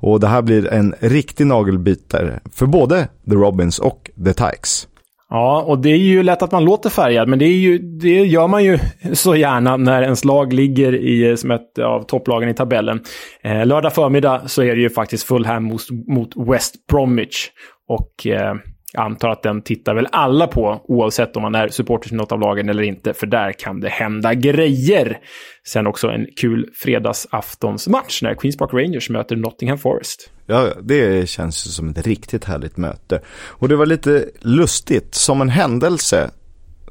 Och 0.00 0.20
det 0.20 0.26
här 0.26 0.42
blir 0.42 0.72
en 0.72 0.94
riktig 1.00 1.46
nagelbitare 1.46 2.40
för 2.52 2.66
både 2.66 3.08
The 3.30 3.34
Robins 3.34 3.78
och 3.78 4.10
The 4.24 4.32
Tykes. 4.32 4.88
Ja, 5.30 5.62
och 5.62 5.78
det 5.78 5.90
är 5.90 5.96
ju 5.96 6.22
lätt 6.22 6.42
att 6.42 6.52
man 6.52 6.64
låter 6.64 6.90
färgad, 6.90 7.28
men 7.28 7.38
det, 7.38 7.44
är 7.44 7.56
ju, 7.56 7.78
det 7.78 8.24
gör 8.24 8.48
man 8.48 8.64
ju 8.64 8.78
så 9.12 9.36
gärna 9.36 9.76
när 9.76 10.02
ens 10.02 10.24
lag 10.24 10.52
ligger 10.52 10.94
i, 10.94 11.28
eh, 11.28 11.34
som 11.34 11.50
ett 11.50 11.78
av 11.78 12.02
topplagen 12.02 12.48
i 12.48 12.54
tabellen. 12.54 13.00
Eh, 13.42 13.66
lördag 13.66 13.94
förmiddag 13.94 14.42
så 14.46 14.62
är 14.62 14.74
det 14.74 14.80
ju 14.80 14.90
faktiskt 14.90 15.26
Fulham 15.26 15.64
mot, 15.64 15.82
mot 16.06 16.32
West 16.36 16.86
Bromwich. 16.86 17.48
Och 17.88 18.26
eh, 18.26 18.54
antar 18.98 19.28
att 19.28 19.42
den 19.42 19.62
tittar 19.62 19.94
väl 19.94 20.08
alla 20.12 20.46
på, 20.46 20.84
oavsett 20.88 21.36
om 21.36 21.42
man 21.42 21.54
är 21.54 21.68
supporter 21.68 22.08
till 22.08 22.16
något 22.16 22.32
av 22.32 22.40
lagen 22.40 22.68
eller 22.68 22.82
inte, 22.82 23.14
för 23.14 23.26
där 23.26 23.52
kan 23.52 23.80
det 23.80 23.88
hända 23.88 24.34
grejer. 24.34 25.18
Sen 25.66 25.86
också 25.86 26.08
en 26.08 26.26
kul 26.36 26.70
fredagsaftonsmatch 26.74 28.22
när 28.22 28.34
Queens 28.34 28.56
Park 28.56 28.72
Rangers 28.72 29.10
möter 29.10 29.36
Nottingham 29.36 29.78
Forest. 29.78 30.30
Ja, 30.46 30.68
det 30.82 31.28
känns 31.28 31.66
ju 31.66 31.70
som 31.70 31.88
ett 31.88 32.06
riktigt 32.06 32.44
härligt 32.44 32.76
möte. 32.76 33.20
Och 33.30 33.68
det 33.68 33.76
var 33.76 33.86
lite 33.86 34.24
lustigt, 34.40 35.14
som 35.14 35.40
en 35.40 35.48
händelse 35.48 36.30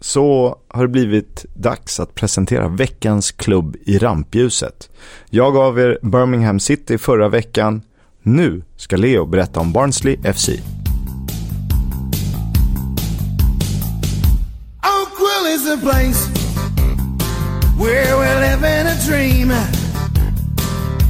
så 0.02 0.58
har 0.68 0.82
det 0.82 0.88
blivit 0.88 1.46
dags 1.54 2.00
att 2.00 2.16
presentera 2.16 2.68
veckans 2.68 3.32
klubb 3.32 3.76
i 3.86 3.98
rampljuset. 3.98 4.90
Jag 5.30 5.54
gav 5.54 5.80
er 5.80 6.00
Birmingham 6.02 6.60
City 6.60 6.98
förra 6.98 7.30
veckan. 7.30 7.82
Nu 8.22 8.62
ska 8.76 8.98
Leo 8.98 9.26
berätta 9.26 9.60
om 9.60 9.74
Barnsley 9.74 10.18
FC. 10.34 10.50
Is 15.48 15.66
a 15.68 15.78
place 15.78 16.28
where 17.78 18.18
we're 18.18 18.40
living 18.48 18.86
a 18.94 18.98
dream. 19.06 19.50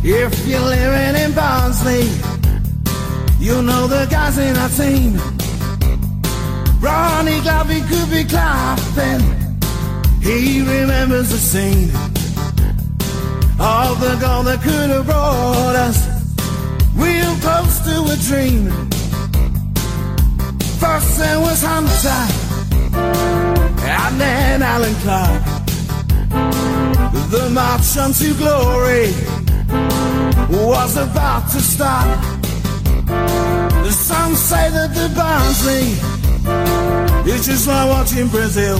If 0.03 0.47
you're 0.47 0.59
living 0.59 1.15
in 1.23 1.31
Barnsley, 1.33 2.03
you 3.39 3.61
know 3.63 3.87
the 3.87 4.07
guys 4.09 4.37
in 4.37 4.55
our 4.55 4.69
team. 4.69 5.13
Ronnie 6.79 7.41
Glovey 7.45 7.81
could 7.89 8.09
be 8.11 8.23
clapping. 8.23 9.23
He 10.21 10.61
remembers 10.61 11.29
the 11.29 11.37
scene 11.37 11.89
of 13.59 13.99
the 13.99 14.17
goal 14.21 14.43
that 14.43 14.59
could 14.61 14.89
have 14.91 15.05
brought 15.05 15.75
us 15.87 15.99
real 16.95 17.33
close 17.45 17.79
to 17.87 17.95
a 18.13 18.17
dream. 18.29 18.69
First 20.79 21.17
there 21.17 21.39
was 21.39 21.63
Hunter 21.63 22.47
and 22.93 24.21
then 24.21 24.61
Alan 24.61 24.95
Clark. 25.03 25.43
The 27.31 27.49
march 27.51 27.97
unto 27.97 28.33
glory 28.35 29.11
was 30.49 30.97
about 30.97 31.49
to 31.51 31.59
start. 31.59 32.37
Some 34.07 34.35
say 34.35 34.69
that 34.69 34.93
the 34.93 35.07
Barnsley 35.15 35.91
is 37.31 37.45
just 37.45 37.67
like 37.67 37.89
watching 37.89 38.27
Brazil. 38.29 38.79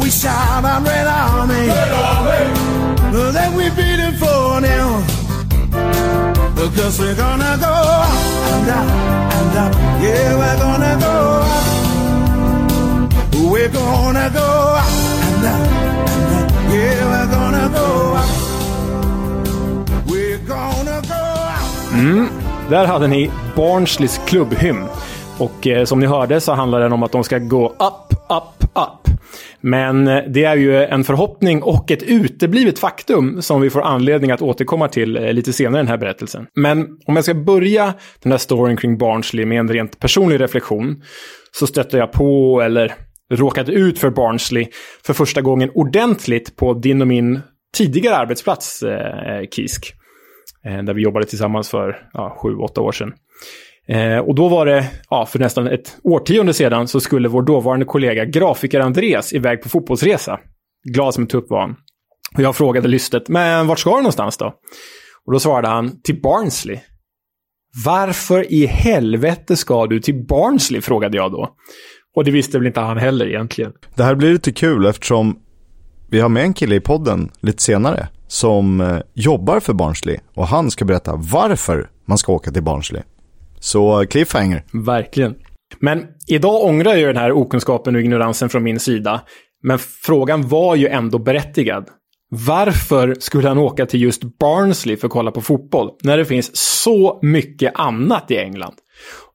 We 0.00 0.10
shout 0.10 0.64
our 0.64 0.80
Red 0.82 1.06
Army, 1.06 1.68
Red 1.68 1.92
Army. 1.92 3.32
then 3.32 3.54
we 3.54 3.68
beat 3.70 3.96
them 3.96 4.14
4 4.14 4.60
0. 4.60 5.02
Because 6.54 6.98
we're 6.98 7.14
gonna 7.14 7.56
go 7.60 7.66
up 7.66 8.12
and 8.52 8.70
up 8.70 8.88
and 9.38 9.58
up. 9.58 9.74
Yeah, 10.02 10.36
we're 10.36 10.58
gonna 10.58 10.96
go 10.98 11.42
up. 11.42 11.89
We're 13.60 13.68
gonna 13.68 14.30
go 14.30 14.40
up 14.40 14.88
and 15.22 15.44
up 15.44 15.70
and. 16.08 16.50
Yeah, 16.72 17.10
we're 17.10 17.30
gonna 17.36 17.68
go. 17.74 18.18
We're 20.06 20.38
gonna 20.48 21.00
go. 21.00 21.98
Mm. 21.98 22.28
Där 22.70 22.86
hade 22.86 23.06
ni 23.06 23.30
Barnsleys 23.56 24.20
klubbhymn. 24.26 24.84
Och 25.38 25.66
eh, 25.66 25.84
som 25.84 26.00
ni 26.00 26.06
hörde 26.06 26.40
så 26.40 26.52
handlar 26.52 26.80
den 26.80 26.92
om 26.92 27.02
att 27.02 27.12
de 27.12 27.24
ska 27.24 27.38
gå 27.38 27.66
up, 27.66 28.12
up, 28.28 28.64
up. 28.74 29.18
Men 29.60 30.08
eh, 30.08 30.22
det 30.28 30.44
är 30.44 30.56
ju 30.56 30.84
en 30.84 31.04
förhoppning 31.04 31.62
och 31.62 31.90
ett 31.90 32.02
uteblivet 32.02 32.78
faktum 32.78 33.42
som 33.42 33.60
vi 33.60 33.70
får 33.70 33.82
anledning 33.82 34.30
att 34.30 34.42
återkomma 34.42 34.88
till 34.88 35.16
eh, 35.16 35.32
lite 35.32 35.52
senare 35.52 35.80
i 35.80 35.82
den 35.82 35.88
här 35.88 35.98
berättelsen. 35.98 36.46
Men 36.54 36.86
om 37.06 37.16
jag 37.16 37.24
ska 37.24 37.34
börja 37.34 37.94
den 38.22 38.32
här 38.32 38.38
storyn 38.38 38.76
kring 38.76 38.98
Barnsley 38.98 39.46
med 39.46 39.60
en 39.60 39.68
rent 39.68 39.98
personlig 39.98 40.40
reflektion 40.40 41.02
så 41.52 41.66
stötte 41.66 41.96
jag 41.96 42.12
på, 42.12 42.60
eller 42.62 42.94
råkat 43.30 43.68
ut 43.68 43.98
för 43.98 44.10
Barnsley 44.10 44.66
för 45.04 45.14
första 45.14 45.40
gången 45.40 45.70
ordentligt 45.74 46.56
på 46.56 46.74
din 46.74 47.00
och 47.00 47.06
min 47.06 47.40
tidigare 47.74 48.16
arbetsplats, 48.16 48.82
eh, 48.82 49.46
Kisk. 49.50 49.94
Eh, 50.64 50.82
där 50.82 50.94
vi 50.94 51.02
jobbade 51.02 51.26
tillsammans 51.26 51.70
för 51.70 52.08
ja, 52.12 52.38
sju, 52.42 52.54
åtta 52.54 52.80
år 52.80 52.92
sedan. 52.92 53.12
Eh, 53.88 54.18
och 54.18 54.34
då 54.34 54.48
var 54.48 54.66
det, 54.66 54.90
ja, 55.10 55.26
för 55.26 55.38
nästan 55.38 55.66
ett 55.66 55.96
årtionde 56.02 56.54
sedan, 56.54 56.88
så 56.88 57.00
skulle 57.00 57.28
vår 57.28 57.42
dåvarande 57.42 57.86
kollega 57.86 58.24
grafiker 58.24 58.80
Andreas 58.80 59.32
iväg 59.32 59.62
på 59.62 59.68
fotbollsresa. 59.68 60.40
Glad 60.84 61.14
som 61.14 61.22
en 61.22 61.28
tupp 61.28 61.50
var 61.50 61.60
han. 61.60 61.76
Och 62.36 62.42
jag 62.42 62.56
frågade 62.56 62.88
lystet, 62.88 63.28
men 63.28 63.66
vart 63.66 63.78
ska 63.78 63.90
du 63.90 63.96
någonstans 63.96 64.36
då? 64.36 64.54
Och 65.26 65.32
då 65.32 65.40
svarade 65.40 65.68
han, 65.68 66.02
till 66.02 66.20
Barnsley. 66.22 66.78
Varför 67.84 68.52
i 68.52 68.66
helvete 68.66 69.56
ska 69.56 69.86
du 69.86 70.00
till 70.00 70.26
Barnsley? 70.26 70.80
frågade 70.80 71.16
jag 71.16 71.32
då. 71.32 71.48
Och 72.20 72.24
det 72.24 72.30
visste 72.30 72.58
väl 72.58 72.66
inte 72.66 72.80
han 72.80 72.98
heller 72.98 73.26
egentligen. 73.26 73.72
Det 73.94 74.02
här 74.02 74.14
blir 74.14 74.32
lite 74.32 74.52
kul 74.52 74.86
eftersom 74.86 75.38
vi 76.10 76.20
har 76.20 76.28
med 76.28 76.42
en 76.42 76.54
kille 76.54 76.74
i 76.74 76.80
podden 76.80 77.30
lite 77.40 77.62
senare 77.62 78.08
som 78.26 78.80
eh, 78.80 78.98
jobbar 79.14 79.60
för 79.60 79.72
Barnsley 79.72 80.18
och 80.34 80.46
han 80.46 80.70
ska 80.70 80.84
berätta 80.84 81.16
varför 81.16 81.90
man 82.04 82.18
ska 82.18 82.32
åka 82.32 82.50
till 82.50 82.62
Barnsley. 82.62 83.02
Så 83.60 84.06
cliffhanger. 84.06 84.64
Verkligen. 84.72 85.34
Men 85.78 86.06
idag 86.28 86.64
ångrar 86.64 86.94
jag 86.94 87.08
den 87.08 87.22
här 87.22 87.32
okunskapen 87.32 87.94
och 87.94 88.00
ignoransen 88.00 88.48
från 88.48 88.62
min 88.62 88.80
sida. 88.80 89.20
Men 89.62 89.78
frågan 89.78 90.48
var 90.48 90.74
ju 90.74 90.86
ändå 90.86 91.18
berättigad. 91.18 91.88
Varför 92.30 93.16
skulle 93.18 93.48
han 93.48 93.58
åka 93.58 93.86
till 93.86 94.02
just 94.02 94.38
Barnsley 94.38 94.96
för 94.96 95.06
att 95.06 95.12
kolla 95.12 95.30
på 95.30 95.40
fotboll? 95.40 95.90
När 96.02 96.16
det 96.16 96.24
finns 96.24 96.56
så 96.82 97.18
mycket 97.22 97.72
annat 97.74 98.30
i 98.30 98.36
England. 98.36 98.74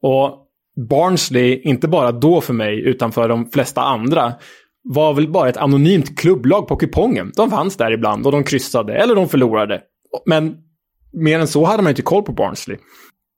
Och 0.02 0.44
Barnsley, 0.76 1.62
inte 1.62 1.88
bara 1.88 2.12
då 2.12 2.42
för 2.42 2.54
mig, 2.54 2.80
utan 2.80 3.12
för 3.12 3.30
de 3.30 3.50
flesta 3.52 3.82
andra, 3.82 4.34
var 4.84 5.14
väl 5.14 5.32
bara 5.32 5.50
ett 5.50 5.58
anonymt 5.58 6.20
klubblag 6.20 6.68
på 6.68 6.76
kupongen. 6.76 7.32
De 7.36 7.50
fanns 7.50 7.78
där 7.78 7.92
ibland 7.92 8.26
och 8.26 8.32
de 8.32 8.44
kryssade, 8.44 8.94
eller 8.94 9.16
de 9.16 9.30
förlorade. 9.30 9.82
Men 10.26 10.58
mer 11.14 11.40
än 11.40 11.48
så 11.48 11.66
hade 11.66 11.84
man 11.84 11.90
inte 11.90 12.02
koll 12.02 12.24
på 12.24 12.32
Barnsley. 12.32 12.78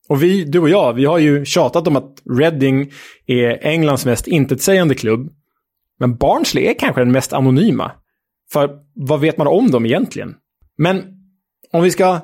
Och 0.08 0.22
vi, 0.22 0.44
du 0.44 0.58
och 0.58 0.68
jag, 0.68 0.92
vi 0.92 1.04
har 1.04 1.18
ju 1.18 1.44
tjatat 1.44 1.88
om 1.88 1.96
att 1.96 2.22
Reading 2.38 2.92
är 3.26 3.66
Englands 3.66 4.06
mest 4.06 4.26
intetsägande 4.26 4.94
klubb. 4.94 5.32
Men 6.00 6.16
Barnsley 6.16 6.64
är 6.64 6.74
kanske 6.74 7.00
den 7.00 7.12
mest 7.12 7.32
anonyma. 7.32 7.92
För 8.52 8.70
vad 8.94 9.20
vet 9.20 9.38
man 9.38 9.46
om 9.46 9.70
dem 9.70 9.86
egentligen? 9.86 10.34
Men 10.78 11.02
om 11.72 11.82
vi 11.82 11.90
ska 11.90 12.20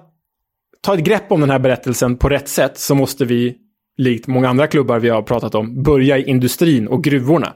ta 0.80 0.94
ett 0.94 1.04
grepp 1.04 1.32
om 1.32 1.40
den 1.40 1.50
här 1.50 1.58
berättelsen 1.58 2.16
på 2.16 2.28
rätt 2.28 2.48
sätt 2.48 2.78
så 2.78 2.94
måste 2.94 3.24
vi 3.24 3.56
likt 3.96 4.26
många 4.26 4.48
andra 4.48 4.66
klubbar 4.66 4.98
vi 4.98 5.08
har 5.08 5.22
pratat 5.22 5.54
om, 5.54 5.82
börja 5.82 6.18
i 6.18 6.24
industrin 6.24 6.88
och 6.88 7.04
gruvorna. 7.04 7.52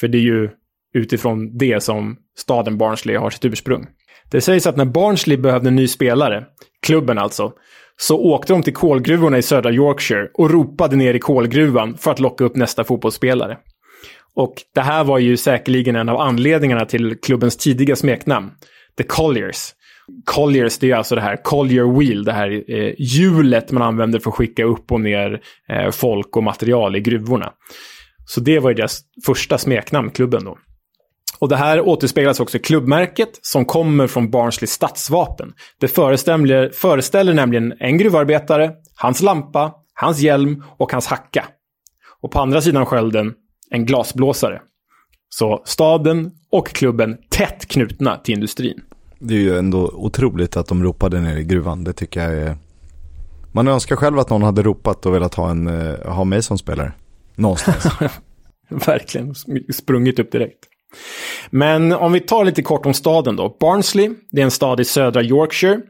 För 0.00 0.08
det 0.08 0.18
är 0.18 0.22
ju 0.22 0.50
utifrån 0.94 1.58
det 1.58 1.82
som 1.82 2.16
staden 2.36 2.78
Barnsley 2.78 3.16
har 3.16 3.30
sitt 3.30 3.44
ursprung. 3.44 3.86
Det 4.30 4.40
sägs 4.40 4.66
att 4.66 4.76
när 4.76 4.84
Barnsley 4.84 5.36
behövde 5.36 5.68
en 5.68 5.76
ny 5.76 5.88
spelare, 5.88 6.44
klubben 6.82 7.18
alltså, 7.18 7.52
så 7.96 8.18
åkte 8.18 8.52
de 8.52 8.62
till 8.62 8.74
kolgruvorna 8.74 9.38
i 9.38 9.42
södra 9.42 9.72
Yorkshire 9.72 10.28
och 10.34 10.50
ropade 10.50 10.96
ner 10.96 11.14
i 11.14 11.18
kolgruvan 11.18 11.96
för 11.96 12.10
att 12.10 12.20
locka 12.20 12.44
upp 12.44 12.56
nästa 12.56 12.84
fotbollsspelare. 12.84 13.58
Och 14.34 14.54
det 14.74 14.80
här 14.80 15.04
var 15.04 15.18
ju 15.18 15.36
säkerligen 15.36 15.96
en 15.96 16.08
av 16.08 16.20
anledningarna 16.20 16.86
till 16.86 17.16
klubbens 17.22 17.56
tidiga 17.56 17.96
smeknamn, 17.96 18.50
The 18.96 19.04
Colliers. 19.04 19.72
Colliers, 20.24 20.78
det 20.78 20.90
är 20.90 20.96
alltså 20.96 21.14
det 21.14 21.20
här 21.20 21.42
Collier 21.42 21.98
Wheel, 21.98 22.24
det 22.24 22.32
här 22.32 22.64
eh, 22.68 22.94
hjulet 22.98 23.72
man 23.72 23.82
använder 23.82 24.18
för 24.18 24.30
att 24.30 24.36
skicka 24.36 24.64
upp 24.64 24.92
och 24.92 25.00
ner 25.00 25.40
eh, 25.68 25.90
folk 25.90 26.36
och 26.36 26.42
material 26.42 26.96
i 26.96 27.00
gruvorna. 27.00 27.52
Så 28.26 28.40
det 28.40 28.58
var 28.58 28.70
ju 28.70 28.74
deras 28.74 29.00
första 29.26 29.58
smeknamn, 29.58 30.10
klubben 30.10 30.44
då. 30.44 30.58
Och 31.38 31.48
det 31.48 31.56
här 31.56 31.80
återspeglas 31.80 32.40
också 32.40 32.56
i 32.56 32.60
klubbmärket 32.60 33.38
som 33.42 33.64
kommer 33.64 34.06
från 34.06 34.30
Barnsleys 34.30 34.70
stadsvapen. 34.70 35.52
Det 35.80 35.88
föreställer, 35.88 36.70
föreställer 36.70 37.34
nämligen 37.34 37.74
en 37.80 37.98
gruvarbetare, 37.98 38.72
hans 38.96 39.22
lampa, 39.22 39.72
hans 39.94 40.20
hjälm 40.20 40.64
och 40.78 40.92
hans 40.92 41.06
hacka. 41.06 41.44
Och 42.22 42.30
på 42.30 42.40
andra 42.40 42.60
sidan 42.60 42.86
skölden 42.86 43.34
en 43.70 43.86
glasblåsare. 43.86 44.60
Så 45.28 45.62
staden 45.64 46.30
och 46.50 46.68
klubben 46.68 47.18
tätt 47.30 47.68
knutna 47.68 48.16
till 48.16 48.34
industrin. 48.34 48.80
Det 49.26 49.34
är 49.34 49.38
ju 49.38 49.58
ändå 49.58 49.90
otroligt 49.94 50.56
att 50.56 50.66
de 50.66 50.82
ropade 50.82 51.20
ner 51.20 51.36
i 51.36 51.44
gruvan. 51.44 51.84
Det 51.84 51.92
tycker 51.92 52.20
jag 52.20 52.32
är... 52.32 52.56
Man 53.52 53.68
önskar 53.68 53.96
själv 53.96 54.18
att 54.18 54.30
någon 54.30 54.42
hade 54.42 54.62
ropat 54.62 55.06
och 55.06 55.14
velat 55.14 55.34
ha, 55.34 55.50
en, 55.50 55.66
eh, 55.66 56.12
ha 56.12 56.24
mig 56.24 56.42
som 56.42 56.58
spelare. 56.58 56.92
Någonstans. 57.36 57.86
Verkligen 58.68 59.34
sprungit 59.72 60.18
upp 60.18 60.32
direkt. 60.32 60.58
Men 61.50 61.92
om 61.92 62.12
vi 62.12 62.20
tar 62.20 62.44
lite 62.44 62.62
kort 62.62 62.86
om 62.86 62.94
staden 62.94 63.36
då. 63.36 63.56
Barnsley, 63.60 64.10
det 64.30 64.40
är 64.40 64.44
en 64.44 64.50
stad 64.50 64.80
i 64.80 64.84
södra 64.84 65.22
Yorkshire. 65.22 65.80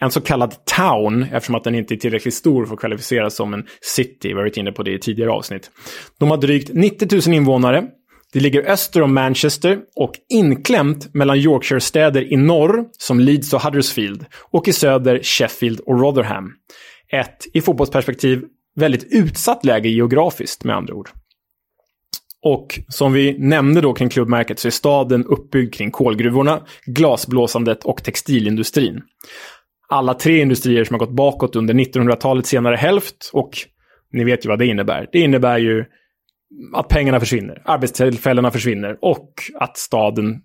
En 0.00 0.10
så 0.10 0.20
kallad 0.20 0.54
town, 0.64 1.22
eftersom 1.22 1.54
att 1.54 1.64
den 1.64 1.74
inte 1.74 1.94
är 1.94 1.96
tillräckligt 1.96 2.34
stor 2.34 2.66
för 2.66 2.74
att 2.74 2.80
kvalificeras 2.80 3.34
som 3.34 3.54
en 3.54 3.66
city. 3.80 4.28
Vi 4.28 4.32
har 4.32 4.40
varit 4.40 4.56
inne 4.56 4.72
på 4.72 4.82
det 4.82 4.94
i 4.94 4.98
tidigare 4.98 5.30
avsnitt. 5.30 5.70
De 6.18 6.30
har 6.30 6.36
drygt 6.36 6.70
90 6.74 7.28
000 7.28 7.36
invånare. 7.36 7.84
Det 8.32 8.40
ligger 8.40 8.70
öster 8.70 9.02
om 9.02 9.14
Manchester 9.14 9.78
och 9.96 10.12
inklämt 10.28 11.14
mellan 11.14 11.36
Yorkshire-städer 11.36 12.32
i 12.32 12.36
norr, 12.36 12.84
som 12.98 13.20
Leeds 13.20 13.52
och 13.52 13.62
Huddersfield, 13.62 14.24
och 14.50 14.68
i 14.68 14.72
söder 14.72 15.20
Sheffield 15.22 15.80
och 15.80 16.00
Rotherham. 16.00 16.52
Ett, 17.12 17.46
i 17.52 17.60
fotbollsperspektiv, 17.60 18.44
väldigt 18.76 19.06
utsatt 19.10 19.64
läge 19.64 19.88
geografiskt 19.88 20.64
med 20.64 20.76
andra 20.76 20.94
ord. 20.94 21.10
Och 22.42 22.80
som 22.88 23.12
vi 23.12 23.38
nämnde 23.38 23.80
då 23.80 23.92
kring 23.92 24.08
klubbmärket 24.08 24.58
så 24.58 24.68
är 24.68 24.72
staden 24.72 25.24
uppbyggd 25.24 25.74
kring 25.74 25.90
kolgruvorna, 25.90 26.60
glasblåsandet 26.86 27.84
och 27.84 28.02
textilindustrin. 28.02 29.02
Alla 29.88 30.14
tre 30.14 30.40
industrier 30.40 30.84
som 30.84 30.94
har 30.94 30.98
gått 30.98 31.16
bakåt 31.16 31.56
under 31.56 31.74
1900-talets 31.74 32.48
senare 32.48 32.76
hälft 32.76 33.30
och 33.32 33.50
ni 34.12 34.24
vet 34.24 34.44
ju 34.44 34.48
vad 34.48 34.58
det 34.58 34.66
innebär. 34.66 35.08
Det 35.12 35.18
innebär 35.18 35.58
ju 35.58 35.84
att 36.74 36.88
pengarna 36.88 37.20
försvinner, 37.20 37.62
arbetstillfällena 37.64 38.50
försvinner 38.50 38.96
och 39.02 39.34
att 39.60 39.78
staden 39.78 40.40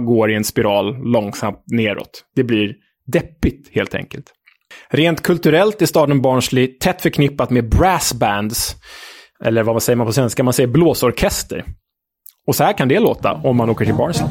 går 0.00 0.30
i 0.30 0.34
en 0.34 0.44
spiral 0.44 0.96
långsamt 1.02 1.62
neråt. 1.66 2.24
Det 2.36 2.44
blir 2.44 2.74
deppigt 3.06 3.74
helt 3.74 3.94
enkelt. 3.94 4.32
Rent 4.88 5.22
kulturellt 5.22 5.82
är 5.82 5.86
staden 5.86 6.22
Barnsley 6.22 6.66
tätt 6.66 7.02
förknippat 7.02 7.50
med 7.50 7.68
brassbands 7.68 8.76
eller 9.44 9.62
vad 9.62 9.82
säger 9.82 9.96
man 9.96 10.06
på 10.06 10.12
svenska? 10.12 10.42
Man 10.42 10.52
säger 10.52 10.68
blåsorkester. 10.68 11.64
Och 12.46 12.56
så 12.56 12.64
här 12.64 12.72
kan 12.72 12.88
det 12.88 13.00
låta 13.00 13.32
om 13.32 13.56
man 13.56 13.70
åker 13.70 13.84
till 13.84 13.94
Barnsley. 13.94 14.28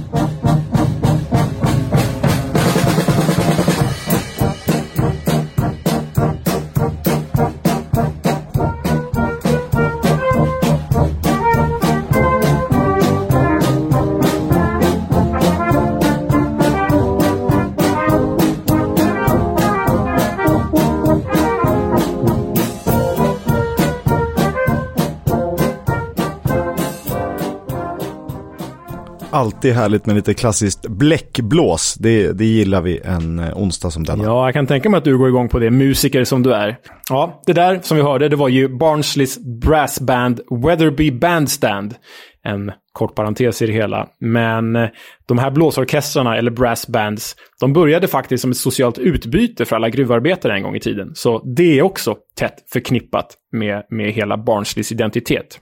Alltid 29.35 29.73
härligt 29.73 30.05
med 30.05 30.15
lite 30.15 30.33
klassiskt 30.33 30.87
bläckblås. 30.87 31.95
Det, 31.99 32.31
det 32.31 32.45
gillar 32.45 32.81
vi 32.81 32.99
en 33.03 33.39
eh, 33.39 33.57
onsdag 33.57 33.91
som 33.91 34.03
denna. 34.03 34.23
Ja, 34.23 34.45
jag 34.47 34.53
kan 34.53 34.67
tänka 34.67 34.89
mig 34.89 34.97
att 34.97 35.03
du 35.03 35.17
går 35.17 35.29
igång 35.29 35.49
på 35.49 35.59
det, 35.59 35.71
musiker 35.71 36.23
som 36.23 36.43
du 36.43 36.53
är. 36.53 36.77
Ja, 37.09 37.41
det 37.45 37.53
där 37.53 37.79
som 37.83 37.97
vi 37.97 38.03
hörde, 38.03 38.29
det 38.29 38.35
var 38.35 38.49
ju 38.49 38.77
Barnsleys 38.77 39.39
brassband 39.61 40.41
Weatherby 40.65 41.11
Bandstand. 41.11 41.95
En 42.43 42.71
kort 42.91 43.15
parentes 43.15 43.61
i 43.61 43.65
det 43.65 43.73
hela. 43.73 44.07
Men 44.19 44.75
eh, 44.75 44.89
de 45.25 45.37
här 45.37 45.51
blåsorkestrarna, 45.51 46.37
eller 46.37 46.51
brassbands, 46.51 47.35
de 47.59 47.73
började 47.73 48.07
faktiskt 48.07 48.41
som 48.41 48.51
ett 48.51 48.57
socialt 48.57 48.97
utbyte 48.97 49.65
för 49.65 49.75
alla 49.75 49.89
gruvarbetare 49.89 50.53
en 50.53 50.63
gång 50.63 50.75
i 50.75 50.79
tiden. 50.79 51.11
Så 51.15 51.53
det 51.55 51.79
är 51.79 51.81
också 51.81 52.15
tätt 52.37 52.55
förknippat 52.73 53.27
med, 53.51 53.83
med 53.89 54.11
hela 54.11 54.37
Barnsleys 54.37 54.91
identitet. 54.91 55.59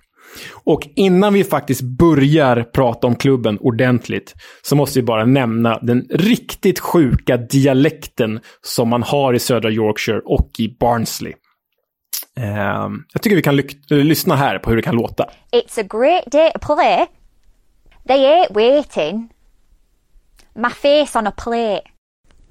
Och 0.54 0.88
innan 0.96 1.34
vi 1.34 1.44
faktiskt 1.44 1.82
börjar 1.82 2.64
prata 2.64 3.08
om 3.08 3.16
klubben 3.16 3.58
ordentligt 3.62 4.34
så 4.62 4.76
måste 4.76 5.00
vi 5.00 5.04
bara 5.04 5.26
nämna 5.26 5.80
den 5.82 6.08
riktigt 6.10 6.80
sjuka 6.80 7.38
dialekten 7.38 8.40
som 8.62 8.90
man 8.90 9.04
har 9.04 9.34
i 9.34 9.40
södra 9.40 9.72
Yorkshire 9.72 10.22
och 10.26 10.50
i 10.58 10.78
Barnsley. 10.80 11.34
Uh, 12.40 12.90
jag 13.14 13.22
tycker 13.22 13.36
vi 13.36 13.42
kan 13.42 13.56
lyssna 13.90 14.36
här 14.36 14.60
på 14.60 14.70
hur 14.70 14.78
det 14.78 14.84
kan 14.84 14.96
låta. 14.96 15.30
It's 15.52 15.80
a 15.80 15.84
great 15.90 16.32
day 16.32 16.52
to 16.52 16.60
play. 16.60 17.08
They 18.08 18.26
ain't 18.26 18.54
waiting. 18.54 19.30
My 20.56 20.70
face 20.70 21.20
on 21.20 21.28
a 21.28 21.32
plate. 21.32 21.84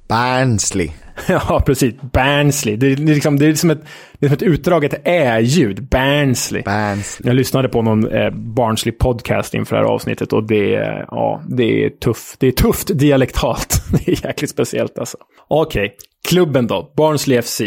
Barnsley. 0.09 0.93
ja, 1.29 1.63
precis. 1.67 1.95
Barnsley. 2.01 2.77
Det 2.77 2.87
är, 2.87 2.97
liksom, 2.97 3.39
det 3.39 3.47
är 3.47 3.55
som 3.55 3.71
ett, 3.71 3.85
det 4.19 4.27
är 4.27 4.29
som 4.29 4.35
ett 4.35 4.43
utdraget 4.43 5.01
ä-ljud. 5.05 5.89
Barnsley. 5.89 6.63
Barnsley. 6.63 7.29
Jag 7.29 7.37
lyssnade 7.37 7.69
på 7.69 7.83
någon 7.83 8.09
eh, 8.09 8.31
Barnsley 8.31 8.93
podcast 8.93 9.55
inför 9.55 9.77
det 9.77 9.83
här 9.83 9.89
avsnittet 9.89 10.33
och 10.33 10.47
det, 10.47 10.71
ja, 11.11 11.43
det 11.49 11.85
är 11.85 11.91
tufft. 11.91 12.41
Det 12.41 12.47
är 12.47 12.53
tufft 12.53 12.99
dialektalt. 12.99 13.83
det 13.93 14.13
är 14.13 14.27
jäkligt 14.27 14.51
speciellt 14.51 14.99
alltså. 14.99 15.17
Okej, 15.49 15.87
okay. 15.87 15.97
klubben 16.29 16.67
då. 16.67 16.93
Barnsley 16.97 17.43
FC. 17.43 17.61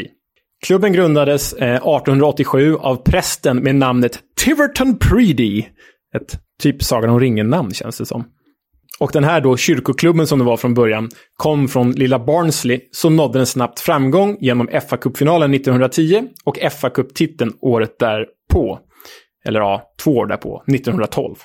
Klubben 0.66 0.93
grundades 0.93 1.54
eh, 1.54 1.76
1887 1.76 2.76
av 2.76 2.96
prästen 2.96 3.58
med 3.58 3.76
namnet 3.76 4.20
Tiverton 4.46 4.98
Preedy. 4.98 5.64
Ett 6.16 6.39
typ 6.62 6.84
Sagan 6.84 7.10
om 7.10 7.20
ringen-namn 7.20 7.72
känns 7.72 7.98
det 7.98 8.06
som. 8.06 8.24
Och 9.00 9.12
den 9.14 9.24
här 9.24 9.41
då 9.41 9.58
kyrkoklubben 9.58 10.28
som 10.28 10.39
det 10.39 10.46
var 10.46 10.58
från 10.58 10.74
början 10.74 11.10
kom 11.38 11.68
från 11.68 11.91
lilla 11.91 12.20
Barnsley 12.20 12.80
så 12.91 13.10
nådde 13.10 13.39
den 13.39 13.46
snabbt 13.46 13.80
framgång 13.80 14.38
genom 14.39 14.68
fa 14.89 14.98
kuppfinalen 14.98 15.54
1910 15.54 16.24
och 16.43 16.58
fa 16.72 16.89
kupptiteln 16.89 17.54
året 17.62 18.00
därpå. 18.00 18.80
Eller 19.46 19.60
ja, 19.60 19.93
två 20.04 20.12
år 20.12 20.26
därpå, 20.26 20.64
1912. 20.68 21.36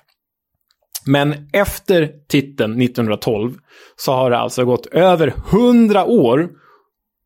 Men 1.06 1.48
efter 1.52 2.10
titeln 2.28 2.82
1912 2.82 3.54
så 3.96 4.12
har 4.12 4.30
det 4.30 4.38
alltså 4.38 4.64
gått 4.64 4.86
över 4.86 5.34
100 5.52 6.04
år 6.04 6.48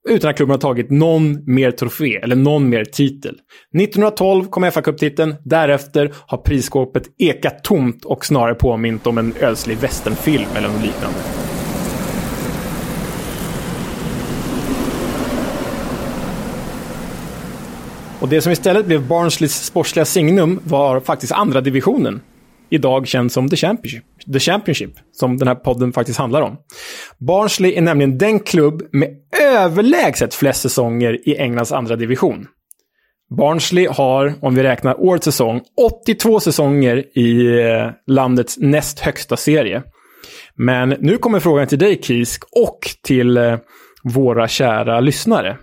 utan 0.08 0.30
att 0.30 0.36
klubben 0.36 0.52
har 0.52 0.58
tagit 0.58 0.90
någon 0.90 1.54
mer 1.54 1.70
trofé 1.70 2.16
eller 2.16 2.36
någon 2.36 2.68
mer 2.68 2.84
titel. 2.84 3.34
1912 3.78 4.44
kom 4.44 4.64
FA-cuptiteln, 4.64 5.34
därefter 5.44 6.12
har 6.26 6.38
prisskåpet 6.38 7.02
ekat 7.18 7.64
tomt 7.64 8.04
och 8.04 8.24
snarare 8.24 8.54
påmint 8.54 9.06
om 9.06 9.18
en 9.18 9.34
ödslig 9.40 9.78
westernfilm 9.78 10.48
eller 10.56 10.68
något 10.68 10.82
liknande. 10.82 11.18
Och 18.20 18.28
det 18.28 18.40
som 18.40 18.52
istället 18.52 18.86
blev 18.86 19.08
Barnsleys 19.08 19.64
sportsliga 19.64 20.04
signum 20.04 20.60
var 20.64 21.00
faktiskt 21.00 21.32
andra 21.32 21.60
divisionen 21.60 22.20
idag 22.70 23.06
känd 23.06 23.32
som 23.32 23.48
The 23.48 23.56
Championship, 23.56 24.04
The 24.32 24.38
Championship, 24.38 24.90
som 25.12 25.36
den 25.36 25.48
här 25.48 25.54
podden 25.54 25.92
faktiskt 25.92 26.18
handlar 26.18 26.42
om. 26.42 26.56
Barnsley 27.18 27.74
är 27.74 27.82
nämligen 27.82 28.18
den 28.18 28.40
klubb 28.40 28.82
med 28.92 29.10
överlägset 29.42 30.34
flest 30.34 30.62
säsonger 30.62 31.28
i 31.28 31.36
Englands 31.36 31.72
andra 31.72 31.96
division. 31.96 32.46
Barnsley 33.36 33.86
har, 33.86 34.34
om 34.40 34.54
vi 34.54 34.62
räknar 34.62 35.00
årets 35.00 35.24
säsong, 35.24 35.60
82 36.04 36.40
säsonger 36.40 37.18
i 37.18 37.60
eh, 37.60 37.90
landets 38.06 38.58
näst 38.58 39.00
högsta 39.00 39.36
serie. 39.36 39.82
Men 40.54 40.88
nu 40.88 41.18
kommer 41.18 41.40
frågan 41.40 41.66
till 41.66 41.78
dig, 41.78 42.02
Kisk, 42.02 42.44
och 42.52 42.78
till 43.02 43.36
eh, 43.36 43.58
våra 44.02 44.48
kära 44.48 45.00
lyssnare. 45.00 45.58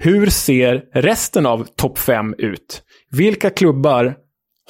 Hur 0.00 0.26
ser 0.26 0.84
resten 0.92 1.46
av 1.46 1.66
topp 1.76 1.98
5 1.98 2.34
ut? 2.38 2.82
Vilka 3.10 3.50
klubbar 3.50 4.16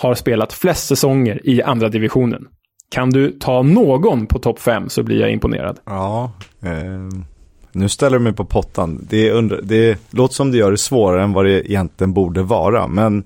har 0.01 0.15
spelat 0.15 0.53
flest 0.53 0.89
säsonger 0.89 1.41
i 1.45 1.63
andra 1.63 1.89
divisionen. 1.89 2.43
Kan 2.91 3.11
du 3.11 3.31
ta 3.31 3.63
någon 3.63 4.27
på 4.27 4.39
topp 4.39 4.59
5 4.59 4.89
så 4.89 5.03
blir 5.03 5.21
jag 5.21 5.33
imponerad. 5.33 5.79
Ja, 5.85 6.33
eh, 6.63 7.21
Nu 7.73 7.89
ställer 7.89 8.19
du 8.19 8.25
mig 8.25 8.33
på 8.33 8.45
pottan. 8.45 9.07
Det, 9.11 9.31
undra, 9.31 9.61
det 9.61 9.99
låter 10.11 10.35
som 10.35 10.51
det 10.51 10.59
gör 10.59 10.71
det 10.71 10.79
svårare 10.79 11.23
än 11.23 11.33
vad 11.33 11.45
det 11.45 11.71
egentligen 11.71 12.13
borde 12.13 12.43
vara. 12.43 12.87
Men 12.87 13.25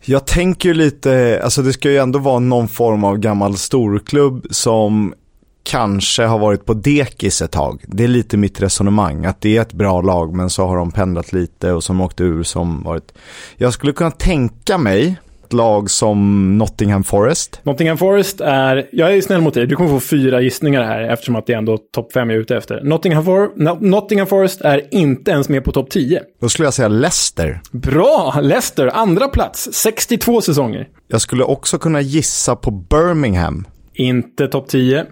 jag 0.00 0.26
tänker 0.26 0.68
ju 0.68 0.74
lite, 0.74 1.40
alltså 1.44 1.62
det 1.62 1.72
ska 1.72 1.90
ju 1.90 1.98
ändå 1.98 2.18
vara 2.18 2.38
någon 2.38 2.68
form 2.68 3.04
av 3.04 3.18
gammal 3.18 3.56
storklubb 3.56 4.46
som 4.50 5.14
kanske 5.62 6.24
har 6.24 6.38
varit 6.38 6.64
på 6.64 6.74
dekis 6.74 7.42
ett 7.42 7.52
tag. 7.52 7.84
Det 7.86 8.04
är 8.04 8.08
lite 8.08 8.36
mitt 8.36 8.60
resonemang, 8.60 9.24
att 9.24 9.40
det 9.40 9.56
är 9.56 9.60
ett 9.62 9.72
bra 9.72 10.00
lag 10.00 10.34
men 10.34 10.50
så 10.50 10.66
har 10.66 10.76
de 10.76 10.90
pendlat 10.90 11.32
lite 11.32 11.72
och 11.72 11.84
som 11.84 12.00
åkte 12.00 12.24
ur 12.24 12.42
som 12.42 12.82
varit... 12.82 13.12
Jag 13.56 13.72
skulle 13.72 13.92
kunna 13.92 14.10
tänka 14.10 14.78
mig 14.78 15.16
ett 15.46 15.52
lag 15.52 15.90
som 15.90 16.58
Nottingham 16.58 17.04
Forest. 17.04 17.60
Nottingham 17.62 17.98
Forest 17.98 18.40
är, 18.40 18.88
jag 18.92 19.16
är 19.16 19.20
snäll 19.20 19.40
mot 19.40 19.54
dig, 19.54 19.66
du 19.66 19.76
kommer 19.76 19.90
få 19.90 20.00
fyra 20.00 20.40
gissningar 20.40 20.82
här 20.82 21.02
eftersom 21.02 21.36
att 21.36 21.46
det 21.46 21.52
är 21.52 21.58
ändå 21.58 21.78
topp 21.78 22.12
fem 22.12 22.30
jag 22.30 22.36
är 22.36 22.40
ute 22.40 22.56
efter. 22.56 22.80
Nottingham, 22.80 23.24
For 23.24 23.80
Nottingham 23.80 24.26
Forest 24.26 24.60
är 24.60 24.94
inte 24.94 25.30
ens 25.30 25.48
med 25.48 25.64
på 25.64 25.72
topp 25.72 25.90
10. 25.90 26.22
Då 26.40 26.48
skulle 26.48 26.66
jag 26.66 26.74
säga 26.74 26.88
Leicester. 26.88 27.60
Bra! 27.72 28.40
Leicester, 28.42 28.90
andra 28.94 29.28
plats, 29.28 29.68
62 29.72 30.40
säsonger. 30.40 30.88
Jag 31.08 31.20
skulle 31.20 31.44
också 31.44 31.78
kunna 31.78 32.00
gissa 32.00 32.56
på 32.56 32.70
Birmingham. 32.70 33.66
Inte 33.94 34.48
topp 34.48 34.68
10. 34.68 35.06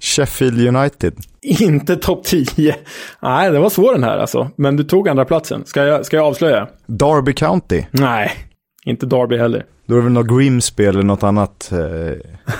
Sheffield 0.00 0.76
United. 0.76 1.14
Inte 1.42 1.96
topp 1.96 2.24
10. 2.24 2.74
Nej, 3.22 3.50
det 3.50 3.58
var 3.58 3.70
svår 3.70 3.92
den 3.92 4.04
här 4.04 4.18
alltså. 4.18 4.50
Men 4.56 4.76
du 4.76 4.84
tog 4.84 5.08
andra 5.08 5.24
platsen. 5.24 5.62
Ska 5.66 5.84
jag, 5.84 6.06
ska 6.06 6.16
jag 6.16 6.26
avslöja? 6.26 6.68
Derby 6.86 7.32
County. 7.32 7.84
Nej, 7.90 8.47
inte 8.88 9.06
Derby 9.06 9.36
heller. 9.36 9.64
Då 9.86 9.94
är 9.94 9.98
det 9.98 10.04
väl 10.04 10.12
något 10.12 10.28
Grimsby 10.28 10.84
eller 10.84 11.02
något 11.02 11.22
annat. 11.22 11.72
Eh... 11.72 11.78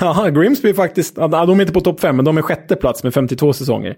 Ja, 0.00 0.28
Grimsby 0.28 0.74
faktiskt, 0.74 1.14
de 1.14 1.32
är 1.34 1.60
inte 1.60 1.72
på 1.72 1.80
topp 1.80 2.00
5, 2.00 2.16
men 2.16 2.24
de 2.24 2.38
är 2.38 2.42
sjätte 2.42 2.76
plats 2.76 3.04
med 3.04 3.14
52 3.14 3.52
säsonger. 3.52 3.96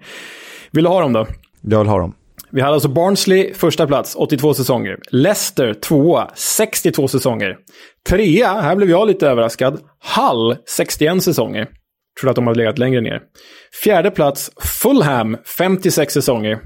Vill 0.70 0.84
du 0.84 0.90
ha 0.90 1.00
dem 1.00 1.12
då? 1.12 1.26
Jag 1.60 1.78
vill 1.78 1.88
ha 1.88 1.98
dem. 1.98 2.14
Vi 2.50 2.60
hade 2.60 2.74
alltså 2.74 2.88
Barnsley 2.88 3.54
första 3.54 3.86
plats, 3.86 4.14
82 4.16 4.54
säsonger. 4.54 4.98
Leicester 5.10 5.74
tvåa, 5.74 6.30
62 6.34 7.08
säsonger. 7.08 7.56
Trea, 8.08 8.60
här 8.60 8.76
blev 8.76 8.90
jag 8.90 9.08
lite 9.08 9.28
överraskad, 9.28 9.80
Hull 10.16 10.56
61 10.76 11.22
säsonger. 11.22 11.68
Trodde 12.20 12.30
att 12.30 12.36
de 12.36 12.46
hade 12.46 12.58
legat 12.58 12.78
längre 12.78 13.00
ner. 13.00 13.20
Fjärde 13.84 14.10
plats, 14.10 14.50
Fulham, 14.82 15.36
56 15.58 16.14
säsonger. 16.14 16.58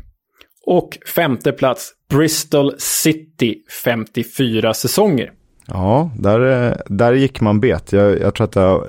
Och 0.66 0.98
femte 1.14 1.52
plats, 1.52 1.92
Bristol 2.10 2.74
City, 2.78 3.56
54 3.84 4.74
säsonger. 4.74 5.30
Ja, 5.66 6.10
där, 6.18 6.66
eh, 6.68 6.76
där 6.86 7.12
gick 7.12 7.40
man 7.40 7.60
bet. 7.60 7.92
Jag, 7.92 8.20
jag 8.20 8.34
tror 8.34 8.44
att 8.44 8.56
jag 8.56 8.84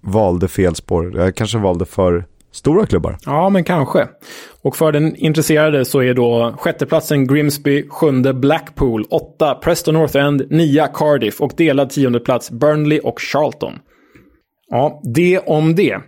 valde 0.00 0.48
fel 0.48 0.74
spår. 0.74 1.16
Jag 1.16 1.34
kanske 1.34 1.58
valde 1.58 1.84
för 1.84 2.24
stora 2.52 2.86
klubbar. 2.86 3.18
Ja, 3.24 3.48
men 3.48 3.64
kanske. 3.64 4.08
Och 4.62 4.76
för 4.76 4.92
den 4.92 5.16
intresserade 5.16 5.84
så 5.84 6.02
är 6.02 6.14
då 6.14 6.54
sjätteplatsen 6.58 7.26
Grimsby, 7.26 7.88
sjunde 7.88 8.34
Blackpool, 8.34 9.04
åtta 9.10 9.54
Preston 9.54 9.94
North 9.94 10.16
End, 10.16 10.46
nia 10.50 10.86
Cardiff 10.86 11.40
och 11.40 11.52
delad 11.56 11.90
tionde 11.90 12.20
plats 12.20 12.50
Burnley 12.50 12.98
och 13.00 13.20
Charlton. 13.20 13.72
Ja, 14.68 15.00
det 15.04 15.38
om 15.38 15.74
det. 15.74 15.98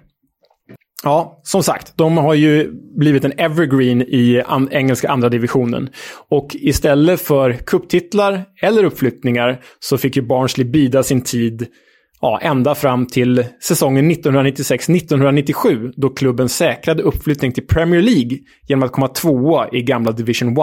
Ja, 1.04 1.40
som 1.42 1.62
sagt, 1.62 1.92
de 1.96 2.16
har 2.16 2.34
ju 2.34 2.72
blivit 2.98 3.24
en 3.24 3.32
evergreen 3.36 4.02
i 4.02 4.42
an 4.46 4.68
engelska 4.72 5.08
andra 5.08 5.28
divisionen. 5.28 5.88
Och 6.28 6.48
istället 6.52 7.20
för 7.20 7.52
kupptitlar 7.52 8.44
eller 8.62 8.84
uppflyttningar 8.84 9.60
så 9.80 9.98
fick 9.98 10.16
ju 10.16 10.22
Barnsley 10.22 10.66
bida 10.66 11.02
sin 11.02 11.22
tid 11.22 11.66
ja, 12.20 12.38
ända 12.42 12.74
fram 12.74 13.06
till 13.06 13.44
säsongen 13.62 14.10
1996-1997 14.10 15.92
då 15.96 16.08
klubben 16.08 16.48
säkrade 16.48 17.02
uppflyttning 17.02 17.52
till 17.52 17.66
Premier 17.66 18.02
League 18.02 18.38
genom 18.68 18.82
att 18.82 18.92
komma 18.92 19.08
tvåa 19.08 19.68
i 19.72 19.82
gamla 19.82 20.12
Division 20.12 20.48
1. 20.48 20.58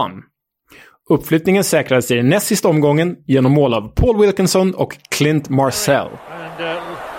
Uppflyttningen 1.10 1.64
säkrades 1.64 2.12
i 2.12 2.16
den 2.16 2.30
näst 2.30 2.48
sista 2.48 2.68
omgången 2.68 3.16
genom 3.28 3.52
mål 3.52 3.74
av 3.74 3.88
Paul 3.96 4.22
Wilkinson 4.22 4.74
och 4.74 4.98
Clint 5.10 5.50
Marcel. 5.50 6.08
And, 6.30 6.62
uh... 6.62 7.15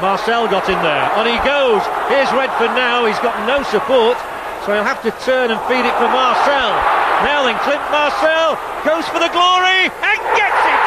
Marcel 0.00 0.48
got 0.48 0.64
in 0.68 0.80
there. 0.80 1.06
On 1.20 1.28
he 1.28 1.36
goes. 1.44 1.84
Here's 2.08 2.32
Redford 2.32 2.72
now. 2.72 3.04
He's 3.04 3.20
got 3.20 3.36
no 3.44 3.62
support. 3.68 4.16
So 4.64 4.72
he'll 4.72 4.84
have 4.84 5.04
to 5.04 5.12
turn 5.24 5.52
and 5.52 5.60
feed 5.68 5.84
it 5.84 5.96
for 6.00 6.08
Marcel. 6.08 6.72
Now 7.24 7.44
then, 7.44 7.56
Clint 7.64 7.84
Marcel 7.92 8.56
goes 8.84 9.04
for 9.12 9.20
the 9.20 9.28
glory 9.28 9.92
and 9.92 10.18
gets 10.36 10.62
it! 10.64 10.86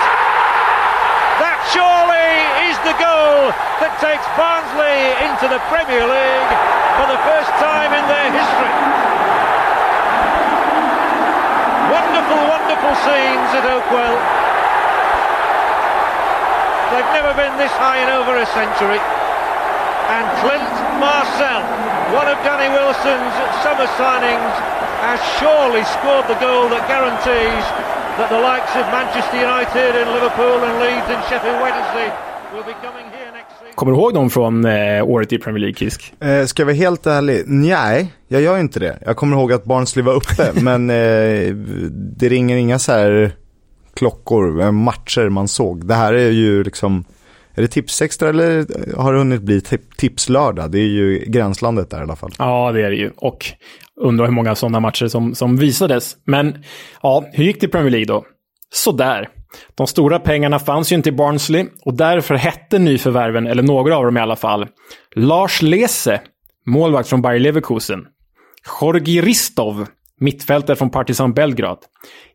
That 1.41 1.61
surely 1.69 2.29
is 2.69 2.77
the 2.85 2.97
goal 2.97 3.53
that 3.81 3.93
takes 4.01 4.25
Barnsley 4.33 5.13
into 5.25 5.45
the 5.45 5.61
Premier 5.69 6.05
League 6.05 6.53
for 6.97 7.05
the 7.05 7.21
first 7.21 7.53
time 7.61 7.93
in 7.93 8.05
their 8.09 8.29
history. 8.33 8.73
Wonderful, 11.93 12.41
wonderful 12.49 12.93
scenes 13.05 13.49
at 13.57 13.65
Oakwell. 13.69 14.52
They've 16.93 17.13
never 17.19 17.33
been 17.33 17.55
this 17.57 17.73
high 17.73 17.99
in 18.05 18.09
over 18.19 18.33
a 18.37 18.45
century. 18.53 19.01
And 20.15 20.25
Clint 20.45 20.73
Marcel, 21.01 21.61
one 22.13 22.27
of 22.29 22.37
Danny 22.45 22.69
Wilson's 22.69 23.33
summer 23.65 23.87
signings, 23.97 24.53
has 25.07 25.19
surely 25.39 25.83
scored 25.95 26.25
the 26.33 26.37
goal 26.45 26.69
that 26.73 26.83
guarantees 26.93 27.65
that 28.17 28.29
the 28.29 28.41
likes 28.51 28.73
of 28.79 28.85
Manchester 28.97 29.37
United 29.49 29.91
and 29.99 30.07
Liverpool 30.17 30.57
and 30.67 30.73
Leeds 30.83 31.07
and 31.13 31.21
Sheffield 31.29 31.59
Wednesday 31.65 32.09
will 32.53 32.63
be 32.71 32.75
coming 32.85 33.05
here 33.15 33.31
next 33.33 33.53
season. 33.59 33.73
Kommer 33.75 33.91
du 33.91 33.97
ihåg 33.97 34.13
dem 34.13 34.29
från 34.29 34.65
eh, 34.65 35.03
året 35.07 35.33
i 35.33 35.37
Premier 35.39 35.59
League, 35.59 35.75
Kisk? 35.75 36.13
Eh, 36.19 36.45
ska 36.45 36.61
jag 36.61 36.65
vara 36.65 36.75
helt 36.75 37.05
ärlig? 37.07 37.43
Nej, 37.47 38.13
jag 38.27 38.41
gör 38.41 38.57
inte 38.57 38.79
det. 38.79 38.97
Jag 39.05 39.15
kommer 39.15 39.37
ihåg 39.37 39.53
att 39.53 39.63
Barnsley 39.65 40.05
var 40.05 40.13
uppe, 40.13 40.51
men 40.61 40.89
eh, 40.89 41.53
det 42.17 42.29
ringer 42.29 42.55
inga 42.55 42.79
så 42.79 42.91
här 42.91 43.31
klockor, 43.95 44.71
matcher 44.71 45.29
man 45.29 45.47
såg. 45.47 45.87
Det 45.87 45.93
här 45.93 46.13
är 46.13 46.31
ju 46.31 46.63
liksom, 46.63 47.05
är 47.53 47.61
det 47.61 47.67
tipsextra 47.67 48.29
eller 48.29 48.65
har 48.97 49.13
det 49.13 49.19
hunnit 49.19 49.41
bli 49.41 49.61
tipslördag? 49.97 50.71
Det 50.71 50.79
är 50.79 50.87
ju 50.87 51.25
gränslandet 51.27 51.89
där 51.89 51.99
i 51.99 52.01
alla 52.01 52.15
fall. 52.15 52.31
Ja, 52.37 52.71
det 52.71 52.81
är 52.81 52.89
det 52.89 52.95
ju. 52.95 53.11
Och 53.17 53.45
undrar 54.01 54.25
hur 54.25 54.33
många 54.33 54.55
sådana 54.55 54.79
matcher 54.79 55.07
som, 55.07 55.35
som 55.35 55.57
visades. 55.57 56.15
Men 56.25 56.63
ja, 57.01 57.25
hur 57.31 57.43
gick 57.43 57.61
det 57.61 57.67
i 57.67 57.69
Premier 57.69 57.91
League 57.91 58.05
då? 58.05 58.25
Sådär. 58.73 59.29
De 59.75 59.87
stora 59.87 60.19
pengarna 60.19 60.59
fanns 60.59 60.91
ju 60.91 60.95
inte 60.95 61.09
i 61.09 61.11
Barnsley 61.11 61.65
och 61.85 61.93
därför 61.93 62.35
hette 62.35 62.79
nyförvärven, 62.79 63.47
eller 63.47 63.63
några 63.63 63.97
av 63.97 64.05
dem 64.05 64.17
i 64.17 64.19
alla 64.19 64.35
fall, 64.35 64.67
Lars 65.15 65.61
Lese, 65.61 66.21
målvakt 66.65 67.09
från 67.09 67.21
Bayer 67.21 67.39
Leverkusen. 67.39 68.05
Jorgi 68.81 69.21
Ristov, 69.21 69.87
mittfältare 70.19 70.75
från 70.75 70.89
Partizan 70.89 71.33
Belgrad. 71.33 71.77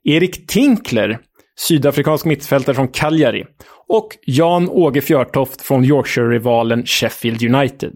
Erik 0.05 0.47
Tinkler, 0.47 1.19
sydafrikansk 1.59 2.25
mittfältare 2.25 2.75
från 2.75 2.89
Cagliari 2.89 3.45
och 3.89 4.09
Jan-Åge 4.27 5.01
Fjörtoft 5.01 5.63
från 5.63 5.85
Yorkshire-rivalen 5.85 6.87
Sheffield 6.87 7.55
United. 7.55 7.93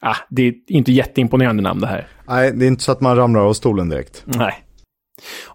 Ah, 0.00 0.16
det 0.30 0.42
är 0.42 0.54
inte 0.68 0.92
jätteimponerande 0.92 1.62
namn 1.62 1.80
det 1.80 1.86
här. 1.86 2.06
Nej, 2.28 2.52
det 2.52 2.64
är 2.64 2.68
inte 2.68 2.82
så 2.84 2.92
att 2.92 3.00
man 3.00 3.16
ramlar 3.16 3.40
av 3.40 3.52
stolen 3.52 3.88
direkt. 3.88 4.22
Nej. 4.24 4.54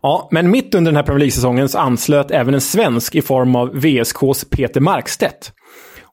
Ja, 0.01 0.28
men 0.32 0.51
mitt 0.51 0.76
under 0.76 0.91
den 0.91 0.95
här 0.95 1.03
Premier 1.03 1.20
League-säsongen 1.20 1.70
så 1.70 1.78
anslöt 1.78 2.32
även 2.32 2.53
en 2.53 2.62
svensk 2.62 3.16
i 3.16 3.22
form 3.22 3.55
av 3.55 3.70
VSKs 3.74 4.45
Peter 4.49 4.82
Markstedt. 4.82 5.51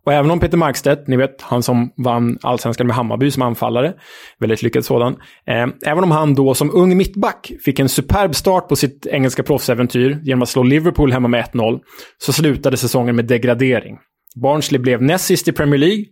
Och 0.07 0.13
även 0.13 0.31
om 0.31 0.41
Peter 0.41 0.57
Markstedt, 0.57 1.09
ni 1.09 1.17
vet, 1.17 1.43
han 1.43 1.63
som 1.63 1.93
vann 1.97 2.39
allsvenskan 2.43 2.87
med 2.87 2.97
Hammarby 2.97 3.31
som 3.31 3.43
anfallare, 3.43 3.93
väldigt 4.41 4.63
lyckad 4.63 4.85
sådan. 4.85 5.13
Eh, 5.47 5.67
även 5.87 6.05
om 6.05 6.11
han 6.11 6.35
då 6.35 6.55
som 6.55 6.71
ung 6.75 6.97
mittback 6.97 7.53
fick 7.65 7.79
en 7.79 7.89
superb 7.89 8.35
start 8.35 8.69
på 8.69 8.77
sitt 8.77 9.07
engelska 9.07 9.43
proffsäventyr 9.43 10.21
genom 10.23 10.43
att 10.43 10.49
slå 10.49 10.63
Liverpool 10.63 11.13
hemma 11.13 11.29
med 11.29 11.45
1-0, 11.45 11.81
så 12.19 12.33
slutade 12.33 12.77
säsongen 12.77 13.17
med 13.17 13.25
degradering. 13.25 13.99
Barnsley 14.43 14.81
blev 14.81 15.03
näst 15.03 15.25
sist 15.25 15.49
i 15.49 15.53
Premier 15.53 15.79
League 15.79 16.05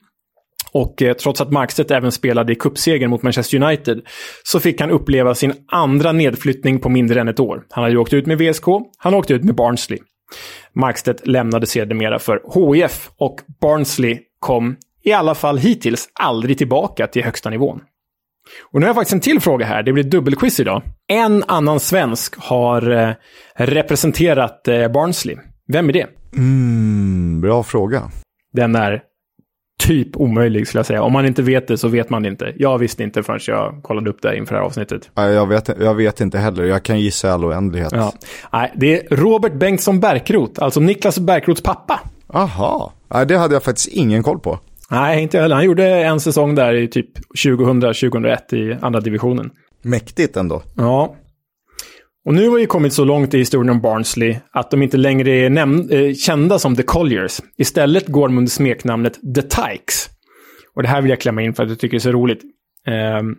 och 0.72 1.02
eh, 1.02 1.14
trots 1.14 1.40
att 1.40 1.52
Markstedt 1.52 1.90
även 1.90 2.12
spelade 2.12 2.52
i 2.52 2.56
cupsegern 2.56 3.10
mot 3.10 3.22
Manchester 3.22 3.62
United 3.62 4.00
så 4.44 4.60
fick 4.60 4.80
han 4.80 4.90
uppleva 4.90 5.34
sin 5.34 5.52
andra 5.66 6.12
nedflyttning 6.12 6.78
på 6.78 6.88
mindre 6.88 7.20
än 7.20 7.28
ett 7.28 7.40
år. 7.40 7.62
Han 7.70 7.82
hade 7.84 7.94
ju 7.94 7.98
åkt 7.98 8.12
ut 8.12 8.26
med 8.26 8.38
VSK, 8.38 8.64
han 8.98 9.14
åkte 9.14 9.34
ut 9.34 9.44
med 9.44 9.54
Barnsley. 9.54 9.98
Markstedt 10.72 11.26
lämnade 11.26 11.66
sedermera 11.66 12.18
för 12.18 12.42
HIF 12.74 13.10
och 13.16 13.40
Barnsley 13.60 14.18
kom, 14.38 14.76
i 15.02 15.12
alla 15.12 15.34
fall 15.34 15.58
hittills, 15.58 16.08
aldrig 16.12 16.58
tillbaka 16.58 17.06
till 17.06 17.24
högsta 17.24 17.50
nivån. 17.50 17.80
Och 18.72 18.80
nu 18.80 18.86
har 18.86 18.88
jag 18.88 18.96
faktiskt 18.96 19.12
en 19.12 19.20
till 19.20 19.40
fråga 19.40 19.66
här. 19.66 19.82
Det 19.82 19.92
blir 19.92 20.04
dubbelquiz 20.04 20.60
idag. 20.60 20.82
En 21.08 21.44
annan 21.48 21.80
svensk 21.80 22.34
har 22.38 22.90
eh, 22.90 23.14
representerat 23.54 24.68
eh, 24.68 24.88
Barnsley. 24.88 25.36
Vem 25.72 25.88
är 25.88 25.92
det? 25.92 26.06
Mm, 26.36 27.40
bra 27.40 27.62
fråga. 27.62 28.10
Den 28.52 28.76
är 28.76 29.02
typ 29.78 30.16
omöjlig 30.16 30.68
skulle 30.68 30.78
jag 30.78 30.86
säga. 30.86 31.02
Om 31.02 31.12
man 31.12 31.26
inte 31.26 31.42
vet 31.42 31.68
det 31.68 31.78
så 31.78 31.88
vet 31.88 32.10
man 32.10 32.24
inte. 32.26 32.52
Jag 32.56 32.78
visste 32.78 33.02
inte 33.02 33.22
förrän 33.22 33.40
jag 33.46 33.80
kollade 33.82 34.10
upp 34.10 34.22
det 34.22 34.36
inför 34.36 34.54
det 34.54 34.60
här 34.60 34.66
avsnittet. 34.66 35.10
Jag 35.14 35.46
vet, 35.46 35.70
jag 35.80 35.94
vet 35.94 36.20
inte 36.20 36.38
heller. 36.38 36.64
Jag 36.64 36.82
kan 36.82 37.00
gissa 37.00 37.28
i 37.28 37.30
all 37.30 37.44
oändlighet. 37.44 37.92
Ja. 37.92 38.12
Nej, 38.52 38.72
det 38.76 38.96
är 38.96 39.16
Robert 39.16 39.52
Bengtsson 39.52 40.00
Bärkroth, 40.00 40.62
alltså 40.62 40.80
Niklas 40.80 41.18
Bärkroths 41.18 41.62
pappa. 41.62 42.00
Aha, 42.26 42.92
Nej, 43.14 43.26
det 43.26 43.36
hade 43.36 43.54
jag 43.54 43.62
faktiskt 43.62 43.88
ingen 43.88 44.22
koll 44.22 44.38
på. 44.38 44.58
Nej, 44.90 45.22
inte 45.22 45.36
jag 45.36 45.42
heller. 45.42 45.56
Han 45.56 45.64
gjorde 45.64 45.88
en 45.88 46.20
säsong 46.20 46.54
där 46.54 46.74
i 46.74 46.88
typ 46.88 47.08
2000-2001 47.44 48.54
i 48.54 48.78
andra 48.82 49.00
divisionen. 49.00 49.50
Mäktigt 49.82 50.36
ändå. 50.36 50.62
Ja. 50.76 51.16
Och 52.24 52.34
nu 52.34 52.48
har 52.48 52.56
vi 52.56 52.66
kommit 52.66 52.92
så 52.92 53.04
långt 53.04 53.34
i 53.34 53.38
historien 53.38 53.70
om 53.70 53.80
Barnsley 53.80 54.36
att 54.52 54.70
de 54.70 54.82
inte 54.82 54.96
längre 54.96 55.30
är 55.30 55.50
näm- 55.50 55.94
äh, 55.94 56.14
kända 56.14 56.58
som 56.58 56.76
The 56.76 56.82
Colliers. 56.82 57.40
Istället 57.58 58.06
går 58.06 58.28
de 58.28 58.38
under 58.38 58.50
smeknamnet 58.50 59.34
The 59.34 59.42
Tykes. 59.42 60.08
Och 60.74 60.82
det 60.82 60.88
här 60.88 61.02
vill 61.02 61.10
jag 61.10 61.20
klämma 61.20 61.42
in 61.42 61.54
för 61.54 61.62
att 61.62 61.68
jag 61.68 61.78
tycker 61.78 61.92
det 61.92 61.98
är 61.98 62.00
så 62.00 62.12
roligt. 62.12 62.40
Ehm, 62.86 63.34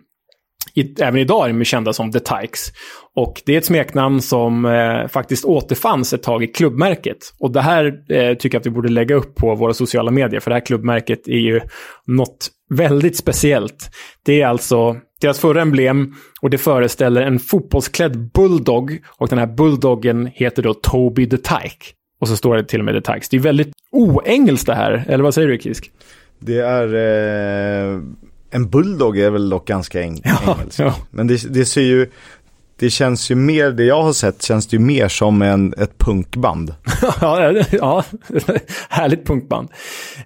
i, 0.74 1.02
även 1.02 1.20
idag 1.20 1.48
är 1.48 1.52
de 1.52 1.64
kända 1.64 1.92
som 1.92 2.12
The 2.12 2.20
Tykes. 2.20 2.72
Och 3.14 3.42
det 3.46 3.54
är 3.54 3.58
ett 3.58 3.64
smeknamn 3.64 4.22
som 4.22 4.64
eh, 4.64 5.08
faktiskt 5.08 5.44
återfanns 5.44 6.12
ett 6.12 6.22
tag 6.22 6.44
i 6.44 6.46
klubbmärket. 6.46 7.18
Och 7.40 7.52
det 7.52 7.60
här 7.60 7.86
eh, 7.86 8.34
tycker 8.34 8.56
jag 8.56 8.60
att 8.60 8.66
vi 8.66 8.70
borde 8.70 8.88
lägga 8.88 9.14
upp 9.14 9.34
på 9.34 9.54
våra 9.54 9.74
sociala 9.74 10.10
medier, 10.10 10.40
för 10.40 10.50
det 10.50 10.54
här 10.54 10.66
klubbmärket 10.66 11.28
är 11.28 11.38
ju 11.38 11.60
något 12.06 12.50
väldigt 12.74 13.16
speciellt. 13.16 13.90
Det 14.24 14.42
är 14.42 14.46
alltså 14.46 14.96
deras 15.20 15.38
förra 15.40 15.62
emblem 15.62 16.14
och 16.40 16.50
det 16.50 16.58
föreställer 16.58 17.22
en 17.22 17.38
fotbollsklädd 17.38 18.30
bulldog. 18.32 18.98
Och 19.18 19.28
den 19.28 19.38
här 19.38 19.46
bulldoggen 19.46 20.30
heter 20.34 20.62
då 20.62 20.74
Toby 20.74 21.28
the 21.28 21.36
Tyke. 21.36 21.86
Och 22.20 22.28
så 22.28 22.36
står 22.36 22.56
det 22.56 22.64
till 22.64 22.78
och 22.78 22.84
med 22.84 23.04
The 23.04 23.12
Tykes. 23.12 23.28
Det 23.28 23.36
är 23.36 23.40
väldigt 23.40 23.72
oengelskt 23.92 24.66
det 24.66 24.74
här, 24.74 25.04
eller 25.08 25.24
vad 25.24 25.34
säger 25.34 25.48
du 25.48 25.58
Kisk? 25.58 25.90
Det 26.38 26.58
är... 26.60 26.94
Eh, 26.94 28.00
en 28.50 28.70
bulldog 28.70 29.18
är 29.18 29.30
väl 29.30 29.48
dock 29.48 29.66
ganska 29.68 30.02
eng 30.02 30.20
Ja, 30.24 30.54
engelskt. 30.58 30.78
ja. 30.78 30.94
Men 31.10 31.26
det, 31.26 31.52
det 31.54 31.64
ser 31.64 31.80
ju... 31.82 32.10
Det 32.78 32.90
känns 32.90 33.30
ju 33.30 33.34
mer, 33.34 33.70
det 33.70 33.84
jag 33.84 34.02
har 34.02 34.12
sett 34.12 34.42
känns 34.42 34.66
det 34.66 34.76
ju 34.76 34.82
mer 34.82 35.08
som 35.08 35.42
en, 35.42 35.74
ett 35.78 35.98
punkband. 35.98 36.74
ja, 37.20 37.52
ja, 37.70 38.04
härligt 38.88 39.26
punkband. 39.26 39.68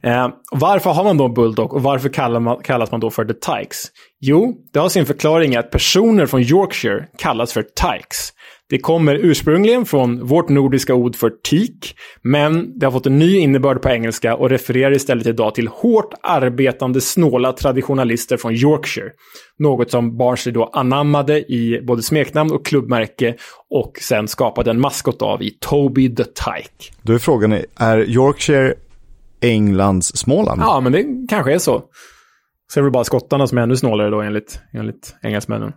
Eh, 0.03 0.29
varför 0.51 0.91
har 0.91 1.05
man 1.05 1.17
då 1.17 1.29
Bulldog 1.29 1.73
och 1.73 1.83
varför 1.83 2.09
kallar 2.09 2.41
man, 2.41 2.63
kallas 2.63 2.91
man 2.91 3.01
då 3.01 3.11
för 3.11 3.25
The 3.25 3.35
Tykes? 3.35 3.85
Jo, 4.21 4.57
det 4.73 4.79
har 4.79 4.89
sin 4.89 5.07
förklaring 5.07 5.53
i 5.53 5.57
att 5.57 5.71
personer 5.71 6.27
från 6.27 6.41
Yorkshire 6.41 7.07
kallas 7.19 7.53
för 7.53 7.63
Tykes. 7.63 8.33
Det 8.71 8.79
kommer 8.79 9.15
ursprungligen 9.15 9.87
från 9.87 10.27
vårt 10.27 10.49
nordiska 10.49 10.95
ord 10.95 11.17
för 11.17 11.31
tik, 11.31 11.97
men 12.23 12.79
det 12.79 12.87
har 12.87 12.91
fått 12.91 13.07
en 13.07 13.19
ny 13.19 13.37
innebörd 13.37 13.83
på 13.83 13.89
engelska 13.89 14.37
och 14.37 14.51
refererar 14.51 14.93
istället 14.93 15.27
idag 15.27 15.55
till 15.55 15.69
hårt 15.69 16.15
arbetande 16.23 17.01
snåla 17.01 17.53
traditionalister 17.53 18.37
från 18.37 18.55
Yorkshire. 18.55 19.11
Något 19.59 19.91
som 19.91 20.17
Barnsley 20.17 20.53
då 20.53 20.65
anammade 20.65 21.53
i 21.53 21.81
både 21.87 22.03
smeknamn 22.03 22.53
och 22.53 22.67
klubbmärke 22.67 23.35
och 23.71 23.99
sen 24.01 24.29
skapade 24.29 24.71
en 24.71 24.81
maskot 24.81 25.23
av 25.23 25.43
i 25.43 25.51
Toby 25.61 26.15
the 26.15 26.25
Tyke. 26.25 26.95
Då 27.03 27.13
är 27.13 27.19
frågan, 27.19 27.59
är 27.77 27.99
Yorkshire 27.99 28.75
Englands 29.41 30.17
Småland? 30.17 30.61
Ja, 30.61 30.81
men 30.81 30.93
det 30.93 31.27
kanske 31.29 31.55
är 31.55 31.59
så. 31.59 31.83
Så 32.73 32.81
är 32.81 32.85
det 32.85 32.91
bara 32.91 33.05
skottarna 33.05 33.47
som 33.47 33.59
är 33.59 33.63
ännu 33.63 33.77
snålare 33.77 34.11
då 34.11 34.21
enligt, 34.21 34.61
enligt 34.73 35.17
engelsmännen. 35.23 35.73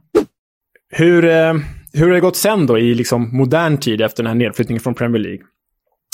Hur, 0.89 1.25
eh, 1.25 1.53
hur 1.93 2.07
har 2.07 2.13
det 2.13 2.19
gått 2.19 2.35
sen 2.35 2.65
då 2.67 2.79
i 2.79 2.95
liksom 2.95 3.37
modern 3.37 3.77
tid 3.77 4.01
efter 4.01 4.23
den 4.23 4.27
här 4.27 4.35
nedflyttningen 4.35 4.81
från 4.81 4.95
Premier 4.95 5.21
League? 5.21 5.41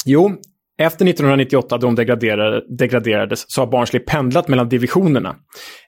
Jo, 0.06 0.36
efter 0.78 1.06
1998 1.06 1.78
då 1.78 1.88
de 1.88 1.96
degraderade, 1.96 2.62
degraderades 2.78 3.52
så 3.52 3.62
har 3.62 3.68
Barnsley 3.68 4.04
pendlat 4.04 4.48
mellan 4.48 4.70
divisionerna. 4.70 5.36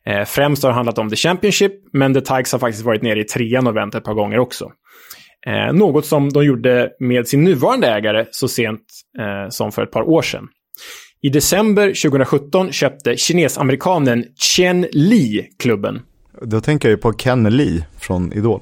Eh, 0.05 0.25
främst 0.25 0.63
har 0.63 0.69
det 0.69 0.75
handlat 0.75 0.97
om 0.97 1.09
The 1.09 1.15
Championship, 1.15 1.73
men 1.93 2.13
The 2.13 2.21
Tigers 2.21 2.51
har 2.51 2.59
faktiskt 2.59 2.85
varit 2.85 3.01
nere 3.01 3.19
i 3.19 3.23
trean 3.23 3.67
och 3.67 3.75
vänt 3.75 3.95
ett 3.95 4.03
par 4.03 4.13
gånger 4.13 4.39
också. 4.39 4.71
Eh, 5.47 5.73
något 5.73 6.05
som 6.05 6.29
de 6.29 6.45
gjorde 6.45 6.89
med 6.99 7.27
sin 7.27 7.43
nuvarande 7.43 7.87
ägare 7.87 8.25
så 8.31 8.47
sent 8.47 8.81
eh, 9.19 9.49
som 9.49 9.71
för 9.71 9.83
ett 9.83 9.91
par 9.91 10.09
år 10.09 10.21
sedan. 10.21 10.47
I 11.21 11.29
december 11.29 11.87
2017 11.87 12.71
köpte 12.71 13.17
kinesamerikanen 13.17 14.25
Chen 14.35 14.87
Li 14.91 15.49
klubben. 15.59 16.01
Då 16.41 16.61
tänker 16.61 16.89
jag 16.89 16.95
ju 16.95 17.01
på 17.01 17.13
Ken 17.13 17.43
Lee 17.43 17.85
från 17.99 18.33
Idol. 18.33 18.61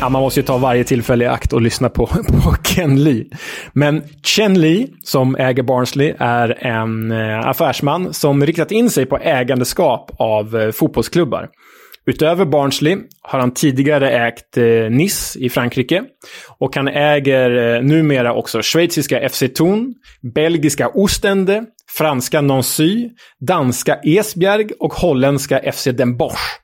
Ja, 0.00 0.08
man 0.08 0.22
måste 0.22 0.40
ju 0.40 0.46
ta 0.46 0.58
varje 0.58 0.84
tillfälle 0.84 1.24
i 1.24 1.28
akt 1.28 1.52
och 1.52 1.62
lyssna 1.62 1.88
på, 1.88 2.06
på 2.44 2.54
Ken 2.64 3.04
Lee. 3.04 3.24
Men 3.72 4.02
Chen 4.22 4.60
Lee, 4.60 4.86
som 5.02 5.36
äger 5.36 5.62
Barnsley, 5.62 6.14
är 6.18 6.66
en 6.66 7.12
eh, 7.12 7.48
affärsman 7.48 8.14
som 8.14 8.46
riktat 8.46 8.70
in 8.70 8.90
sig 8.90 9.06
på 9.06 9.18
ägandeskap 9.18 10.10
av 10.18 10.56
eh, 10.56 10.70
fotbollsklubbar. 10.70 11.48
Utöver 12.06 12.44
Barnsley 12.44 12.96
har 13.22 13.38
han 13.38 13.54
tidigare 13.54 14.10
ägt 14.10 14.56
eh, 14.56 14.64
Nice 14.90 15.38
i 15.38 15.48
Frankrike. 15.48 16.02
Och 16.58 16.76
han 16.76 16.88
äger 16.88 17.74
eh, 17.74 17.82
numera 17.82 18.34
också 18.34 18.62
schweiziska 18.62 19.28
FC 19.28 19.42
Thun, 19.56 19.94
belgiska 20.34 20.88
Ostende, 20.88 21.64
franska 21.98 22.40
Nancy, 22.40 23.08
danska 23.40 23.98
Esbjerg 24.04 24.68
och 24.78 24.92
holländska 24.92 25.72
FC 25.72 25.84
Den 25.84 26.16
Bosch. 26.16 26.60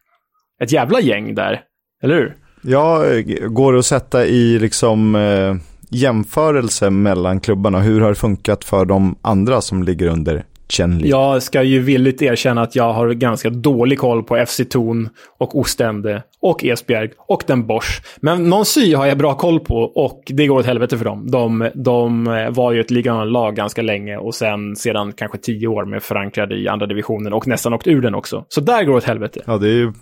Ett 0.63 0.73
jävla 0.73 1.01
gäng 1.01 1.35
där, 1.35 1.61
eller 2.03 2.15
hur? 2.15 2.46
Ja, 2.69 3.07
eh, 3.07 3.23
går 3.49 3.73
det 3.73 3.79
att 3.79 3.87
sätta 3.87 4.27
i 4.27 4.59
liksom 4.59 5.15
eh, 5.15 5.55
jämförelse 5.89 6.91
mellan 6.91 7.41
klubbarna? 7.41 7.81
Hur 7.81 8.01
har 8.01 8.09
det 8.09 8.15
funkat 8.15 8.65
för 8.65 8.85
de 8.85 9.17
andra 9.23 9.61
som 9.61 9.83
ligger 9.83 10.07
under 10.07 10.45
Chen? 10.69 11.01
Jag 11.05 11.43
ska 11.43 11.63
ju 11.63 11.81
villigt 11.81 12.23
erkänna 12.23 12.63
att 12.63 12.77
jag 12.77 12.93
har 12.93 13.11
ganska 13.11 13.51
dålig 13.51 13.99
koll 13.99 14.23
på 14.23 14.47
FC 14.47 14.61
Thun 14.71 15.09
och 15.39 15.59
Ostende 15.59 16.23
och 16.41 16.65
Esbjerg 16.65 17.11
och 17.19 17.43
Den 17.47 17.67
Bosch. 17.67 18.03
Men 18.21 18.49
Nancy 18.49 18.95
har 18.95 19.07
jag 19.07 19.19
bra 19.19 19.35
koll 19.35 19.61
på 19.61 19.75
och 19.77 20.23
det 20.27 20.47
går 20.47 20.59
åt 20.59 20.67
helvete 20.67 20.99
för 20.99 21.05
dem. 21.05 21.31
De, 21.31 21.71
de 21.75 22.25
var 22.51 22.73
ju 22.73 22.81
ett 22.81 22.91
ligalag 22.91 23.57
ganska 23.57 23.83
länge 23.83 24.17
och 24.17 24.35
sen 24.35 24.77
sedan 24.77 25.13
kanske 25.13 25.39
tio 25.39 25.69
år 25.69 25.85
med 25.85 26.03
förankrade 26.03 26.55
i 26.55 26.69
andra 26.69 26.87
divisionen 26.87 27.33
och 27.33 27.47
nästan 27.47 27.73
åkt 27.75 27.87
ur 27.87 28.01
den 28.03 28.15
också. 28.15 28.45
Så 28.49 28.61
där 28.61 28.85
går 28.85 28.93
det 28.93 28.99
åt 28.99 29.05
helvete. 29.05 29.41
Ja, 29.47 29.59
det 29.59 29.69
är 29.69 29.75
ju 29.75 29.87
eh, 29.87 29.93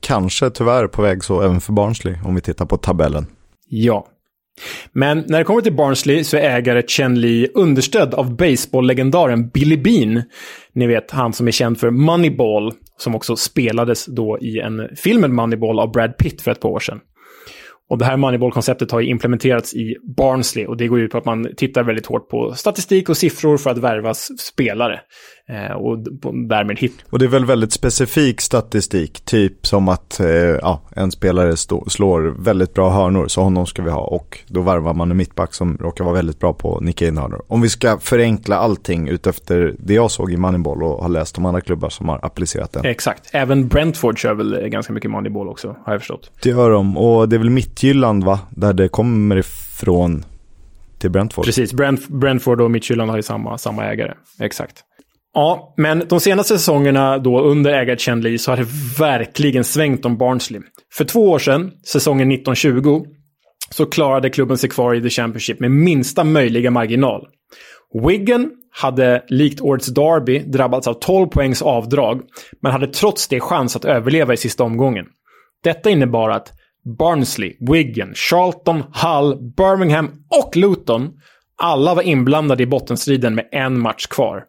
kanske 0.00 0.50
tyvärr 0.50 0.86
på 0.86 1.02
väg 1.02 1.24
så 1.24 1.42
även 1.42 1.60
för 1.60 1.72
Barnsley 1.72 2.14
om 2.24 2.34
vi 2.34 2.40
tittar 2.40 2.66
på 2.66 2.76
tabellen. 2.76 3.26
Ja. 3.68 4.06
Men 4.92 5.24
när 5.28 5.38
det 5.38 5.44
kommer 5.44 5.60
till 5.60 5.76
Barnsley 5.76 6.24
så 6.24 6.36
är 6.36 6.40
ägare 6.40 6.82
Chen 6.82 7.20
Li 7.20 7.48
understödd 7.54 8.14
av 8.14 8.36
baseballlegendaren 8.36 9.48
Billy 9.48 9.76
Bean. 9.76 10.22
Ni 10.74 10.86
vet, 10.86 11.10
han 11.10 11.32
som 11.32 11.48
är 11.48 11.52
känd 11.52 11.80
för 11.80 11.90
Moneyball, 11.90 12.72
som 12.98 13.14
också 13.14 13.36
spelades 13.36 14.06
då 14.06 14.38
i 14.40 14.58
en 14.58 14.96
film 14.96 15.20
med 15.20 15.30
Moneyball 15.30 15.78
av 15.78 15.92
Brad 15.92 16.16
Pitt 16.16 16.42
för 16.42 16.50
ett 16.50 16.60
par 16.60 16.68
år 16.68 16.80
sedan. 16.80 17.00
Och 17.90 17.98
det 17.98 18.04
här 18.04 18.16
Moneyball-konceptet 18.16 18.90
har 18.90 19.00
ju 19.00 19.08
implementerats 19.08 19.74
i 19.74 19.96
Barnsley 20.16 20.66
och 20.66 20.76
det 20.76 20.86
går 20.86 21.00
ut 21.00 21.10
på 21.10 21.18
att 21.18 21.24
man 21.24 21.46
tittar 21.56 21.82
väldigt 21.82 22.06
hårt 22.06 22.28
på 22.28 22.54
statistik 22.54 23.08
och 23.08 23.16
siffror 23.16 23.56
för 23.56 23.70
att 23.70 23.78
värva 23.78 24.14
spelare. 24.38 25.00
Eh, 25.48 25.72
och 25.72 25.98
därmed 26.48 26.78
hit. 26.78 27.04
Och 27.10 27.18
det 27.18 27.24
är 27.24 27.28
väl 27.28 27.44
väldigt 27.44 27.72
specifik 27.72 28.40
statistik, 28.40 29.24
typ 29.24 29.66
som 29.66 29.88
att 29.88 30.20
eh, 30.20 30.26
ja, 30.28 30.82
en 30.96 31.10
spelare 31.10 31.56
stå, 31.56 31.88
slår 31.88 32.20
väldigt 32.38 32.74
bra 32.74 32.90
hörnor, 32.90 33.28
så 33.28 33.42
honom 33.42 33.66
ska 33.66 33.82
vi 33.82 33.90
ha. 33.90 34.00
Och 34.00 34.38
då 34.46 34.60
varvar 34.60 34.94
man 34.94 35.10
en 35.10 35.16
mittback 35.16 35.54
som 35.54 35.76
råkar 35.80 36.04
vara 36.04 36.14
väldigt 36.14 36.38
bra 36.40 36.52
på 36.52 36.76
att 36.76 36.82
nicka 36.82 37.06
in 37.06 37.18
hörnor. 37.18 37.42
Om 37.48 37.60
vi 37.60 37.68
ska 37.68 37.98
förenkla 37.98 38.56
allting 38.56 39.08
utefter 39.08 39.74
det 39.78 39.94
jag 39.94 40.10
såg 40.10 40.32
i 40.32 40.36
Moneyball 40.36 40.82
och 40.82 41.02
har 41.02 41.08
läst 41.08 41.38
om 41.38 41.46
andra 41.46 41.60
klubbar 41.60 41.88
som 41.88 42.08
har 42.08 42.20
applicerat 42.22 42.72
den. 42.72 42.84
Exakt. 42.84 43.30
Även 43.32 43.68
Brentford 43.68 44.18
kör 44.18 44.34
väl 44.34 44.62
eh, 44.62 44.66
ganska 44.68 44.92
mycket 44.92 45.10
Moneyball 45.10 45.48
också, 45.48 45.76
har 45.84 45.92
jag 45.92 46.00
förstått. 46.00 46.30
Det 46.42 46.48
gör 46.48 46.70
de, 46.70 46.96
och 46.96 47.28
det 47.28 47.36
är 47.36 47.38
väl 47.38 47.50
Mittjylland 47.50 48.24
va, 48.24 48.40
där 48.50 48.72
det 48.72 48.88
kommer 48.88 49.36
ifrån 49.36 50.24
till 50.98 51.10
Brentford. 51.10 51.44
Precis, 51.44 51.72
Brent, 51.72 52.08
Brentford 52.08 52.60
och 52.60 52.70
Midtjylland 52.70 53.10
har 53.10 53.16
ju 53.18 53.22
samma, 53.22 53.58
samma 53.58 53.84
ägare. 53.84 54.12
Exakt. 54.40 54.84
Ja, 55.34 55.74
men 55.76 56.02
de 56.08 56.20
senaste 56.20 56.58
säsongerna 56.58 57.18
då 57.18 57.40
under 57.40 57.70
ägare 57.70 57.96
Chen 57.96 58.20
Li 58.20 58.38
så 58.38 58.52
har 58.52 58.56
det 58.56 58.66
verkligen 58.98 59.64
svängt 59.64 60.04
om 60.04 60.18
Barnsley. 60.18 60.60
För 60.94 61.04
två 61.04 61.30
år 61.30 61.38
sedan, 61.38 61.72
säsongen 61.86 62.32
1920, 62.32 63.04
så 63.70 63.86
klarade 63.86 64.30
klubben 64.30 64.58
sig 64.58 64.70
kvar 64.70 64.94
i 64.94 65.02
The 65.02 65.10
Championship 65.10 65.60
med 65.60 65.70
minsta 65.70 66.24
möjliga 66.24 66.70
marginal. 66.70 67.26
Wigan 68.06 68.50
hade 68.70 69.24
likt 69.28 69.60
årets 69.60 69.86
Derby 69.86 70.38
drabbats 70.38 70.88
av 70.88 70.94
12 70.94 71.26
poängs 71.26 71.62
avdrag, 71.62 72.22
men 72.62 72.72
hade 72.72 72.86
trots 72.86 73.28
det 73.28 73.40
chans 73.40 73.76
att 73.76 73.84
överleva 73.84 74.34
i 74.34 74.36
sista 74.36 74.64
omgången. 74.64 75.06
Detta 75.64 75.90
innebar 75.90 76.30
att 76.30 76.52
Barnsley, 76.98 77.56
Wigan, 77.60 78.14
Charlton, 78.14 78.82
Hull, 78.82 79.52
Birmingham 79.56 80.10
och 80.42 80.56
Luton 80.56 81.10
alla 81.56 81.94
var 81.94 82.02
inblandade 82.02 82.62
i 82.62 82.66
bottenstriden 82.66 83.34
med 83.34 83.48
en 83.52 83.78
match 83.78 84.06
kvar. 84.06 84.44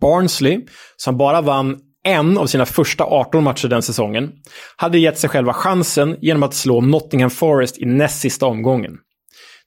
Barnsley, 0.00 0.66
som 0.96 1.16
bara 1.16 1.40
vann 1.40 1.78
en 2.04 2.38
av 2.38 2.46
sina 2.46 2.66
första 2.66 3.04
18 3.04 3.44
matcher 3.44 3.68
den 3.68 3.82
säsongen, 3.82 4.32
hade 4.76 4.98
gett 4.98 5.18
sig 5.18 5.30
själva 5.30 5.52
chansen 5.52 6.16
genom 6.20 6.42
att 6.42 6.54
slå 6.54 6.80
Nottingham 6.80 7.30
Forest 7.30 7.78
i 7.78 7.84
näst 7.84 8.20
sista 8.20 8.46
omgången. 8.46 8.92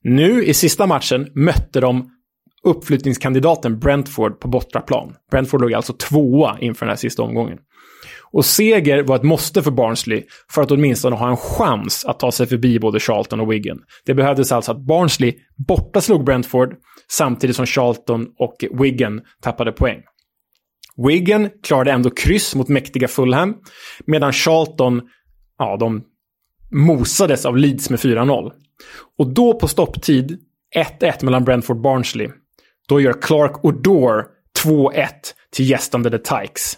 Nu 0.04 0.44
i 0.44 0.54
sista 0.54 0.88
matchen 0.88 1.28
mötte 1.36 1.80
de 1.80 2.10
uppflyttningskandidaten 2.64 3.80
Brentford 3.80 4.40
på 4.40 4.48
bortaplan. 4.48 5.14
Brentford 5.32 5.62
låg 5.62 5.74
alltså 5.74 5.94
tvåa 5.94 6.58
inför 6.60 6.86
den 6.86 6.92
här 6.92 6.98
sista 6.98 7.24
omgången. 7.24 7.58
Och 8.32 8.46
seger 8.46 9.04
var 9.04 9.16
ett 9.16 9.24
måste 9.24 9.64
för 9.64 9.72
Barnsley 9.72 10.24
för 10.52 10.62
att 10.62 10.72
åtminstone 10.72 11.16
ha 11.16 11.30
en 11.30 11.38
chans 11.38 12.06
att 12.06 12.20
ta 12.20 12.32
sig 12.32 12.48
förbi 12.48 12.80
både 12.80 13.00
Charlton 13.00 13.40
och 13.40 13.52
Wigan. 13.52 13.78
Det 14.06 14.14
behövdes 14.14 14.52
alltså 14.52 14.72
att 14.72 14.86
Barnsley 14.86 15.34
borta 15.68 16.02
slog 16.02 16.26
Brentford 16.26 16.76
samtidigt 17.12 17.56
som 17.56 17.66
Charlton 17.66 18.28
och 18.38 18.66
Wigan 18.72 19.22
tappade 19.42 19.72
poäng. 19.72 20.02
Wigan 21.08 21.50
klarade 21.64 21.92
ändå 21.92 22.10
kryss 22.10 22.56
mot 22.56 22.68
mäktiga 22.68 23.08
Fulham, 23.08 23.56
medan 24.06 24.34
Charlton, 24.34 25.02
ja, 25.58 25.78
de 25.78 26.04
mosades 26.72 27.46
av 27.46 27.58
Leeds 27.58 27.90
med 27.90 28.00
4-0. 28.00 28.52
Och 29.18 29.34
då 29.34 29.60
på 29.60 29.68
stopptid, 29.68 30.40
1-1 31.00 31.26
mellan 31.26 31.44
Brentford 31.44 31.78
och 31.78 31.82
Barnsley, 31.82 32.30
då 32.88 33.02
gör 33.02 33.22
Clark 33.22 33.52
O'Dore 33.52 34.24
2-1 34.64 35.08
till 35.52 35.70
gästande 35.70 36.10
The 36.10 36.18
Tykes. 36.18 36.78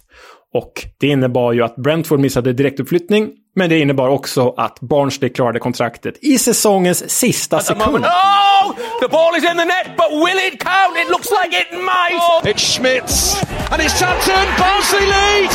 Och 0.53 0.85
det 0.99 1.07
innebar 1.07 1.53
ju 1.53 1.63
att 1.63 1.75
Brentford 1.75 2.19
missade 2.19 2.53
direktuppflyttning, 2.53 3.31
men 3.55 3.69
det 3.69 3.79
innebar 3.79 4.09
också 4.09 4.53
att 4.57 4.79
Barnsley 4.79 5.29
klarade 5.29 5.59
kontraktet 5.59 6.23
i 6.23 6.37
säsongens 6.37 7.09
sista 7.09 7.59
sekund. 7.59 8.05
Oh! 8.05 8.75
The 9.01 9.07
ball 9.07 9.35
is 9.37 9.43
in 9.43 9.57
the 9.57 9.65
net, 9.65 9.87
but 9.97 10.09
will 10.11 10.39
it 10.47 10.59
count? 10.59 10.97
It 10.97 11.09
looks 11.09 11.29
like 11.39 11.51
it 11.61 11.71
might. 11.71 12.55
It's 12.55 12.65
Schmitz, 12.75 13.43
and 13.71 13.81
it's 13.81 13.95
Sutton. 13.99 14.45
Barnsley 14.57 15.05
lead. 15.15 15.51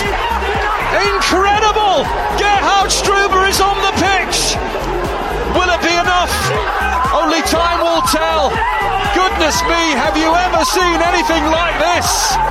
Incredible! 1.14 1.96
Gerhard 2.38 2.90
Struber 2.90 3.48
is 3.50 3.60
on 3.60 3.76
the 3.86 3.92
pitch. 4.06 4.38
Will 5.56 5.70
it 5.76 5.82
be 5.82 5.94
enough? 6.04 6.32
Only 7.20 7.42
time 7.42 7.78
will 7.86 8.02
tell. 8.18 8.42
Goodness 9.24 9.62
me, 9.62 9.82
have 10.04 10.16
you 10.18 10.30
ever 10.46 10.64
seen 10.66 10.98
anything 11.10 11.44
like 11.50 11.76
this? 11.80 12.08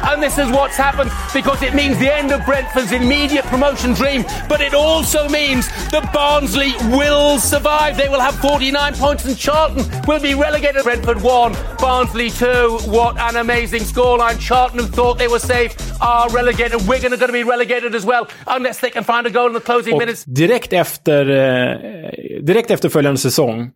And 0.09 0.21
this 0.23 0.37
is 0.39 0.49
what's 0.49 0.75
happened 0.75 1.11
because 1.33 1.61
it 1.61 1.73
means 1.75 1.97
the 1.99 2.11
end 2.11 2.31
of 2.31 2.43
Brentford's 2.45 2.91
immediate 2.91 3.45
promotion 3.45 3.93
dream, 3.93 4.25
but 4.49 4.59
it 4.59 4.73
also 4.73 5.29
means 5.29 5.67
that 5.91 6.11
Barnsley 6.11 6.73
will 6.97 7.37
survive. 7.39 7.95
They 7.95 8.09
will 8.09 8.19
have 8.19 8.35
49 8.35 8.95
points 8.95 9.23
and 9.25 9.37
Charlton 9.37 9.85
will 10.07 10.19
be 10.19 10.33
relegated. 10.33 10.83
Brentford 10.83 11.21
1, 11.21 11.55
Barnsley 11.79 12.31
2. 12.31 12.79
What 12.97 13.19
an 13.19 13.35
amazing 13.35 13.83
scoreline. 13.83 14.39
Charlton, 14.39 14.79
who 14.79 14.87
thought 14.87 15.19
they 15.19 15.27
were 15.27 15.39
safe, 15.39 15.75
are 16.01 16.27
relegated. 16.31 16.87
Wigan 16.87 17.13
are 17.13 17.17
going 17.17 17.27
to 17.33 17.33
be 17.33 17.43
relegated 17.43 17.93
as 17.93 18.03
well 18.05 18.27
unless 18.47 18.79
they 18.79 18.89
can 18.89 19.03
find 19.03 19.27
a 19.27 19.29
goal 19.29 19.47
in 19.47 19.53
the 19.53 19.61
closing 19.61 19.93
Och 19.93 19.99
minutes. 19.99 20.23
direkt 20.25 20.73
efter, 20.73 21.29
eh, 21.29 22.41
direkt 22.41 22.71
efter 22.71 22.89
följande 22.89 23.19
säsong, 23.19 23.71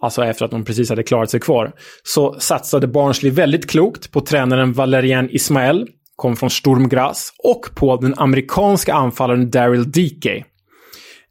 alltså 0.00 0.24
efter 0.24 0.44
att 0.44 0.50
de 0.50 0.64
precis 0.64 0.90
hade 0.90 1.02
klarat 1.02 1.30
sig 1.30 1.40
kvar, 1.40 1.72
så 2.02 2.36
satsade 2.38 2.86
Barnsley 2.86 3.32
väldigt 3.32 3.70
klokt 3.70 4.12
på 4.12 4.20
tränaren 4.20 4.72
Valerian 4.72 5.30
Ismael, 5.30 5.88
kom 6.16 6.36
från 6.36 6.50
Sturm 6.50 6.88
Graz, 6.88 7.32
och 7.44 7.66
på 7.74 7.96
den 7.96 8.14
amerikanska 8.16 8.94
anfallaren 8.94 9.50
Daryl 9.50 9.90
Dike. 9.90 10.44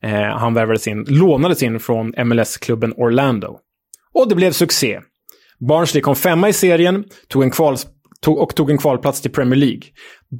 Eh, 0.04 0.12
han 0.12 0.54
värvades 0.54 0.88
in, 0.88 1.06
lånades 1.08 1.64
in 1.64 1.80
från 1.80 2.14
MLS-klubben 2.18 2.94
Orlando. 2.98 3.60
Och 4.14 4.30
det 4.30 4.36
blev 4.36 4.52
succé. 4.52 5.00
Barnsley 5.60 6.02
kom 6.02 6.16
femma 6.16 6.50
i 6.50 6.54
serien 6.54 7.04
tog 7.30 7.44
en 7.44 7.52
kval, 7.52 7.78
tog, 8.22 8.38
och 8.38 8.56
tog 8.56 8.72
en 8.72 8.78
kvalplats 8.78 9.22
till 9.22 9.32
Premier 9.32 9.60
League. 9.60 9.82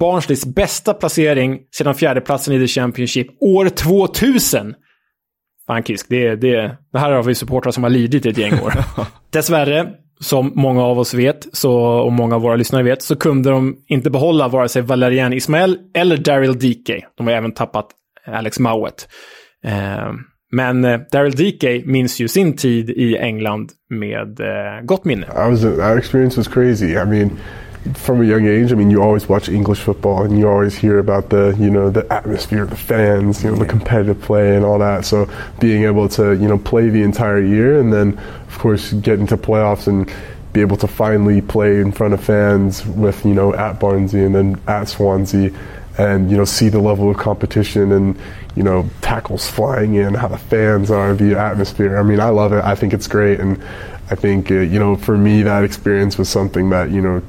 Barnsleys 0.00 0.46
bästa 0.46 0.94
placering 0.94 1.58
sedan 1.76 1.94
fjärdeplatsen 1.94 2.54
i 2.54 2.58
The 2.58 2.66
Championship 2.66 3.26
år 3.40 3.68
2000. 3.68 4.74
Fan 5.66 5.82
Kisk, 5.82 6.06
det, 6.08 6.36
det, 6.36 6.76
det 6.92 6.98
här 6.98 7.12
har 7.12 7.22
vi 7.22 7.34
supportrar 7.34 7.72
som 7.72 7.82
har 7.82 7.90
lidit 7.90 8.26
i 8.26 8.28
ett 8.28 8.38
gäng 8.38 8.52
år. 8.52 8.72
Dessvärre, 9.30 9.86
som 10.20 10.52
många 10.54 10.82
av 10.82 10.98
oss 10.98 11.14
vet, 11.14 11.46
så, 11.52 11.74
och 11.80 12.12
många 12.12 12.34
av 12.34 12.42
våra 12.42 12.56
lyssnare 12.56 12.82
vet, 12.82 13.02
så 13.02 13.16
kunde 13.16 13.50
de 13.50 13.76
inte 13.86 14.10
behålla 14.10 14.48
vare 14.48 14.68
sig 14.68 14.82
Valerian 14.82 15.32
Ismael 15.32 15.78
eller 15.94 16.16
Daryl 16.16 16.58
Dike. 16.58 17.00
De 17.16 17.26
har 17.26 17.34
även 17.34 17.52
tappat 17.52 17.86
Alex 18.26 18.58
Mowat. 18.58 19.08
Eh, 19.64 20.12
men 20.52 20.84
eh, 20.84 21.00
Daryl 21.12 21.32
Dike 21.32 21.82
minns 21.84 22.20
ju 22.20 22.28
sin 22.28 22.56
tid 22.56 22.90
i 22.90 23.16
England 23.16 23.72
med 23.90 24.40
eh, 24.40 24.84
gott 24.84 25.04
minne. 25.04 25.26
I 25.26 25.50
was 25.50 25.62
that 25.62 25.98
experience 25.98 26.40
was 26.40 26.48
crazy. 26.48 26.92
I 26.92 27.04
mean, 27.04 27.30
from 27.94 28.20
a 28.22 28.24
young 28.24 28.46
age, 28.46 28.72
I 28.72 28.74
mean, 28.74 28.90
you 28.90 29.02
always 29.02 29.28
watch 29.28 29.48
English 29.48 29.80
football 29.80 30.22
and 30.22 30.38
you 30.38 30.48
always 30.48 30.74
hear 30.74 30.98
about 30.98 31.30
the 31.30 31.56
you 31.58 31.70
know 31.70 31.90
the 31.90 32.10
atmosphere, 32.12 32.66
the 32.66 32.76
fans, 32.76 33.44
you 33.44 33.50
know, 33.50 33.56
the 33.56 33.66
competitive 33.66 34.20
play 34.20 34.56
and 34.56 34.64
all 34.64 34.78
that. 34.78 35.04
So 35.04 35.28
being 35.60 35.84
able 35.84 36.08
to 36.10 36.34
you 36.36 36.48
know 36.48 36.58
play 36.58 36.88
the 36.88 37.02
entire 37.02 37.40
year 37.40 37.78
and 37.78 37.92
then 37.92 38.18
of 38.48 38.58
course 38.58 38.92
get 38.94 39.18
into 39.18 39.36
playoffs 39.36 39.86
and 39.86 40.10
be 40.52 40.60
able 40.60 40.76
to 40.78 40.88
finally 40.88 41.42
play 41.42 41.80
in 41.80 41.92
front 41.92 42.14
of 42.14 42.24
fans 42.24 42.84
with 42.86 43.24
you 43.24 43.34
know 43.34 43.54
at 43.54 43.78
Barnsley 43.78 44.24
and 44.24 44.34
then 44.34 44.60
at 44.66 44.84
Swansea 44.84 45.50
and 45.98 46.30
you 46.30 46.36
know 46.36 46.44
see 46.44 46.68
the 46.68 46.80
level 46.80 47.10
of 47.10 47.16
competition 47.16 47.92
and 47.92 48.18
you 48.54 48.62
know 48.62 48.88
tackles 49.02 49.48
flying 49.48 49.94
in 49.94 50.14
how 50.14 50.28
the 50.28 50.38
fans 50.38 50.90
are 50.90 51.14
the 51.14 51.38
atmosphere. 51.38 51.98
I 51.98 52.02
mean 52.02 52.20
i 52.20 52.28
love 52.30 52.52
it. 52.52 52.64
I 52.64 52.74
think 52.74 52.92
it's 52.94 53.06
great. 53.06 53.40
And 53.40 53.62
i 54.10 54.14
think 54.14 54.50
uh, 54.50 54.54
you 54.54 54.78
know 54.78 54.96
for 54.96 55.16
me 55.18 55.42
that 55.42 55.64
experience 55.64 56.16
was 56.16 56.28
something 56.28 56.70
that 56.70 56.90
you 56.90 57.00
know 57.00 57.22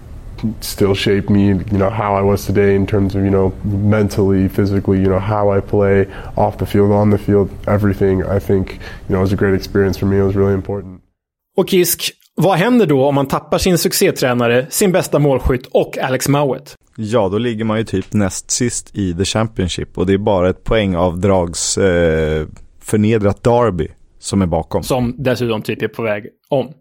still 0.61 0.95
shaped 0.95 1.29
me 1.29 1.47
you 1.47 1.77
know 1.77 1.89
how 1.89 2.15
i 2.15 2.21
was 2.21 2.45
today 2.45 2.75
in 2.75 2.85
terms 2.87 3.15
of 3.15 3.21
you 3.21 3.29
know 3.29 3.51
mentally 3.63 4.49
physically 4.49 4.97
you 4.97 5.05
know 5.07 5.19
how 5.19 5.57
i 5.57 5.61
play 5.61 6.05
off 6.35 6.57
the 6.57 6.65
field 6.65 6.91
on 6.91 7.11
the 7.11 7.17
field 7.17 7.49
everything 7.67 8.23
i 8.23 8.39
think 8.39 8.71
you 8.71 9.09
know 9.09 9.17
it 9.17 9.21
was 9.21 9.33
a 9.33 9.35
great 9.35 9.55
experience 9.55 9.99
for 9.99 10.05
me 10.07 10.17
it 10.19 10.23
was 10.23 10.35
really 10.35 10.53
important 10.53 11.01
Och 11.57 11.69
Kisk, 11.69 12.11
vad 12.35 12.57
händer 12.57 12.85
då 12.85 13.05
om 13.05 13.15
man 13.15 13.27
tappar 13.27 13.57
sin 13.57 13.77
succétränare, 13.77 14.65
sin 14.69 14.91
bästa 14.91 15.19
målskytt 15.19 15.65
och 15.71 15.97
Alex 15.97 16.27
Mowat? 16.27 16.75
Ja, 16.95 17.29
då 17.29 17.37
ligger 17.37 17.65
man 17.65 17.77
ju 17.77 17.83
typ 17.83 18.13
näst 18.13 18.51
sist 18.51 18.97
i 18.97 19.13
The 19.13 19.25
Championship 19.25 19.97
och 19.97 20.05
det 20.05 20.13
är 20.13 20.17
bara 20.17 20.49
ett 20.49 20.63
poängavdrags 20.63 21.77
eh, 21.77 22.47
förnedrat 22.81 23.43
Derby 23.43 23.87
som 24.19 24.41
är 24.41 24.45
bakom. 24.45 24.83
Som 24.83 25.15
dessutom 25.17 25.61
typ 25.61 25.81
är 25.81 25.87
på 25.87 26.01
väg 26.03 26.25
om. 26.49 26.73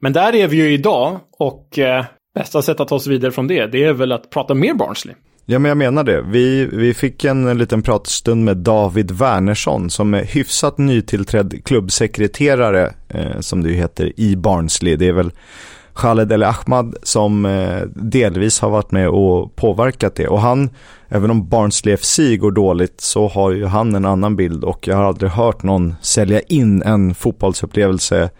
Men 0.00 0.12
där 0.12 0.34
är 0.34 0.48
vi 0.48 0.56
ju 0.56 0.72
idag 0.72 1.20
och 1.38 1.78
eh, 1.78 2.04
bästa 2.38 2.62
sätt 2.62 2.80
att 2.80 2.88
ta 2.88 2.94
oss 2.94 3.06
vidare 3.06 3.32
från 3.32 3.46
det, 3.46 3.66
det 3.66 3.84
är 3.84 3.92
väl 3.92 4.12
att 4.12 4.30
prata 4.30 4.54
mer 4.54 4.74
Barnsley. 4.74 5.14
Ja, 5.46 5.58
men 5.58 5.68
jag 5.68 5.78
menar 5.78 6.04
det. 6.04 6.22
Vi, 6.22 6.66
vi 6.72 6.94
fick 6.94 7.24
en 7.24 7.58
liten 7.58 7.82
pratstund 7.82 8.44
med 8.44 8.56
David 8.56 9.10
Wernersson 9.10 9.90
som 9.90 10.14
är 10.14 10.24
hyfsat 10.24 10.78
nytillträdd 10.78 11.64
klubbsekreterare, 11.64 12.92
eh, 13.08 13.40
som 13.40 13.62
det 13.62 13.70
heter, 13.70 14.12
i 14.20 14.36
Barnsley. 14.36 14.96
Det 14.96 15.08
är 15.08 15.12
väl 15.12 15.30
Khaled 15.94 16.32
El 16.32 16.42
Ahmad 16.42 16.96
som 17.02 17.46
eh, 17.46 17.80
delvis 17.94 18.60
har 18.60 18.70
varit 18.70 18.90
med 18.90 19.08
och 19.08 19.56
påverkat 19.56 20.14
det. 20.14 20.28
Och 20.28 20.40
han, 20.40 20.70
även 21.08 21.30
om 21.30 21.48
Barnsley 21.48 21.96
FC 21.96 22.18
går 22.38 22.50
dåligt, 22.50 23.00
så 23.00 23.28
har 23.28 23.50
ju 23.52 23.64
han 23.66 23.94
en 23.94 24.04
annan 24.04 24.36
bild 24.36 24.64
och 24.64 24.88
jag 24.88 24.96
har 24.96 25.04
aldrig 25.04 25.30
hört 25.30 25.62
någon 25.62 25.94
sälja 26.02 26.40
in 26.40 26.82
en 26.82 27.14
fotbollsupplevelse 27.14 28.30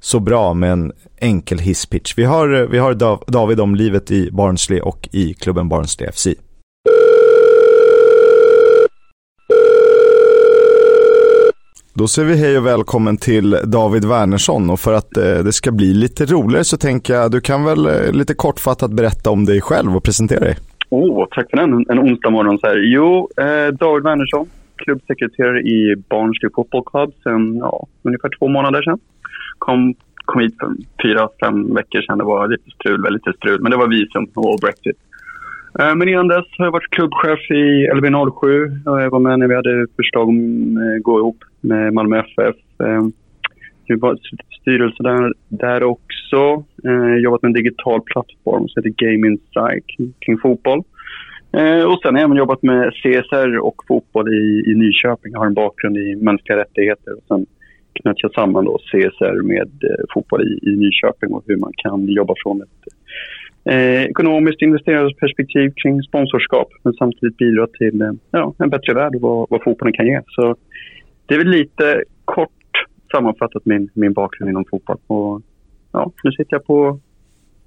så 0.00 0.20
bra 0.20 0.54
med 0.54 0.72
en 0.72 0.92
enkel 1.20 1.58
hisspitch. 1.58 2.14
Vi 2.16 2.24
har, 2.24 2.54
eh, 2.60 2.68
vi 2.68 2.78
har 2.78 2.94
Dav- 2.94 3.24
David 3.26 3.60
om 3.60 3.74
livet 3.74 4.10
i 4.10 4.30
Barnsley 4.32 4.80
och 4.80 5.08
i 5.12 5.34
klubben 5.34 5.68
Barnsley 5.68 6.08
FC. 6.12 6.26
Då 11.94 12.06
säger 12.08 12.28
vi 12.28 12.36
hej 12.36 12.58
och 12.58 12.66
välkommen 12.66 13.16
till 13.16 13.50
David 13.64 14.04
Wernersson 14.04 14.70
och 14.70 14.80
för 14.80 14.92
att 14.92 15.16
eh, 15.16 15.24
det 15.44 15.52
ska 15.52 15.70
bli 15.72 15.94
lite 15.94 16.24
roligare 16.26 16.64
så 16.64 16.76
tänker 16.76 17.14
jag 17.14 17.30
du 17.30 17.40
kan 17.40 17.64
väl 17.64 17.86
eh, 17.86 18.12
lite 18.12 18.34
kortfattat 18.34 18.90
berätta 18.92 19.30
om 19.30 19.44
dig 19.44 19.60
själv 19.60 19.96
och 19.96 20.02
presentera 20.02 20.40
dig. 20.40 20.56
Åh, 20.90 21.26
tack 21.30 21.50
för 21.50 21.56
den. 21.56 21.86
En 21.90 21.98
onsdag 21.98 22.30
morgon 22.30 22.58
så 22.58 22.66
här. 22.66 22.76
Jo, 22.94 23.28
eh, 23.36 23.74
David 23.74 24.04
Wernersson, 24.04 24.46
klubbsekreterare 24.76 25.60
i 25.60 25.96
Barnsley 26.10 26.50
Football 26.54 26.82
Club 26.86 27.10
sedan 27.22 27.56
ja, 27.56 27.86
ungefär 28.02 28.30
två 28.38 28.48
månader 28.48 28.82
sedan. 28.82 28.98
Kom, 29.58 29.94
kom 30.24 30.40
hit 30.40 30.54
för 30.60 30.70
fyra, 31.02 31.28
fem 31.40 31.74
veckor 31.74 32.02
sedan. 32.02 32.18
Det 32.18 32.24
var 32.24 32.48
lite 32.48 32.70
strul, 32.70 33.02
väldigt 33.02 33.26
lite 33.26 33.38
strul, 33.38 33.60
men 33.60 33.70
det 33.70 33.76
var 33.76 33.88
visum 33.88 34.26
och 34.34 34.58
Brexit. 34.60 34.96
Eh, 35.78 35.94
men 35.94 36.08
innan 36.08 36.28
dess 36.28 36.46
har 36.58 36.64
jag 36.64 36.72
varit 36.72 36.90
klubbchef 36.90 37.50
i 37.50 37.88
LB07 37.90 38.70
jag 38.84 39.10
var 39.10 39.20
med 39.20 39.38
när 39.38 39.48
vi 39.48 39.54
hade 39.54 39.86
förslag 39.96 40.28
om 40.28 40.36
att 40.96 41.02
gå 41.02 41.18
ihop 41.18 41.44
med 41.60 41.92
Malmö 41.92 42.18
FF. 42.18 42.56
Eh, 42.82 43.02
vi 43.86 43.94
jag 43.94 43.98
var 43.98 44.18
styrelse 44.60 45.02
där, 45.02 45.32
där 45.48 45.82
också. 45.82 46.64
Eh, 46.84 47.16
jobbat 47.16 47.42
med 47.42 47.48
en 47.48 47.62
digital 47.62 48.00
plattform 48.00 48.68
som 48.68 48.82
heter 48.82 49.06
Game 49.06 49.26
Insight 49.26 49.84
kring, 50.20 50.38
fotboll. 50.38 50.82
Och 51.86 51.98
sen 52.02 52.14
har 52.14 52.20
jag 52.20 52.24
även 52.24 52.36
jobbat 52.36 52.62
med 52.62 52.92
CSR 52.92 53.58
och 53.58 53.82
fotboll 53.88 54.34
i, 54.34 54.64
i 54.66 54.74
Nyköping. 54.74 55.32
Jag 55.32 55.38
har 55.38 55.46
en 55.46 55.54
bakgrund 55.54 55.96
i 55.96 56.16
mänskliga 56.16 56.58
rättigheter. 56.58 57.12
Och 57.12 57.24
sen 57.28 57.46
knöt 58.02 58.22
jag 58.22 58.32
samman 58.32 58.64
då 58.64 58.78
CSR 58.78 59.42
med 59.42 59.70
eh, 59.82 60.04
fotboll 60.14 60.42
i, 60.42 60.70
i 60.70 60.76
Nyköping 60.76 61.32
och 61.32 61.44
hur 61.46 61.56
man 61.56 61.72
kan 61.76 62.08
jobba 62.08 62.34
från 62.42 62.62
ett 62.62 62.92
eh, 63.64 64.02
ekonomiskt 64.02 64.62
investerarperspektiv 64.62 65.72
kring 65.82 66.02
sponsorskap 66.02 66.68
men 66.82 66.92
samtidigt 66.92 67.36
bidra 67.36 67.66
till 67.66 68.00
eh, 68.00 68.12
ja, 68.30 68.54
en 68.58 68.70
bättre 68.70 68.94
värld 68.94 69.14
och 69.14 69.20
vad, 69.20 69.46
vad 69.50 69.62
fotbollen 69.62 69.92
kan 69.92 70.06
ge. 70.06 70.20
Så 70.26 70.56
det 71.26 71.34
är 71.34 71.38
väl 71.38 71.48
lite 71.48 72.04
kort 72.24 72.50
sammanfattat 73.12 73.66
min, 73.66 73.90
min 73.94 74.12
bakgrund 74.12 74.50
inom 74.50 74.64
fotboll. 74.70 74.98
Och, 75.06 75.42
ja, 75.92 76.12
nu 76.24 76.32
sitter 76.32 76.54
jag 76.54 76.64
på 76.64 77.00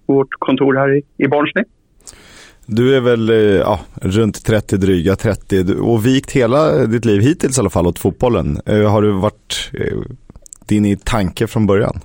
vårt 0.06 0.34
kontor 0.40 0.76
här 0.76 0.98
i, 0.98 1.02
i 1.18 1.28
Barnsley. 1.28 1.64
Du 2.66 2.96
är 2.96 3.02
väl 3.02 3.30
eh, 3.30 3.36
ja, 3.36 3.80
runt 4.02 4.46
30, 4.46 4.78
dryga 4.78 5.16
30 5.16 5.74
och 5.82 6.06
vikt 6.06 6.32
hela 6.32 6.86
ditt 6.86 7.06
liv 7.06 7.22
hittills 7.22 7.58
i 7.58 7.62
alla 7.62 7.70
fall 7.70 7.88
åt 7.88 8.00
fotbollen. 8.00 8.60
Eh, 8.66 8.92
har 8.92 9.02
du 9.02 9.12
varit 9.12 9.72
eh, 9.74 9.98
din 10.72 10.98
tanke 10.98 11.48
från 11.48 11.68
början? 11.68 11.96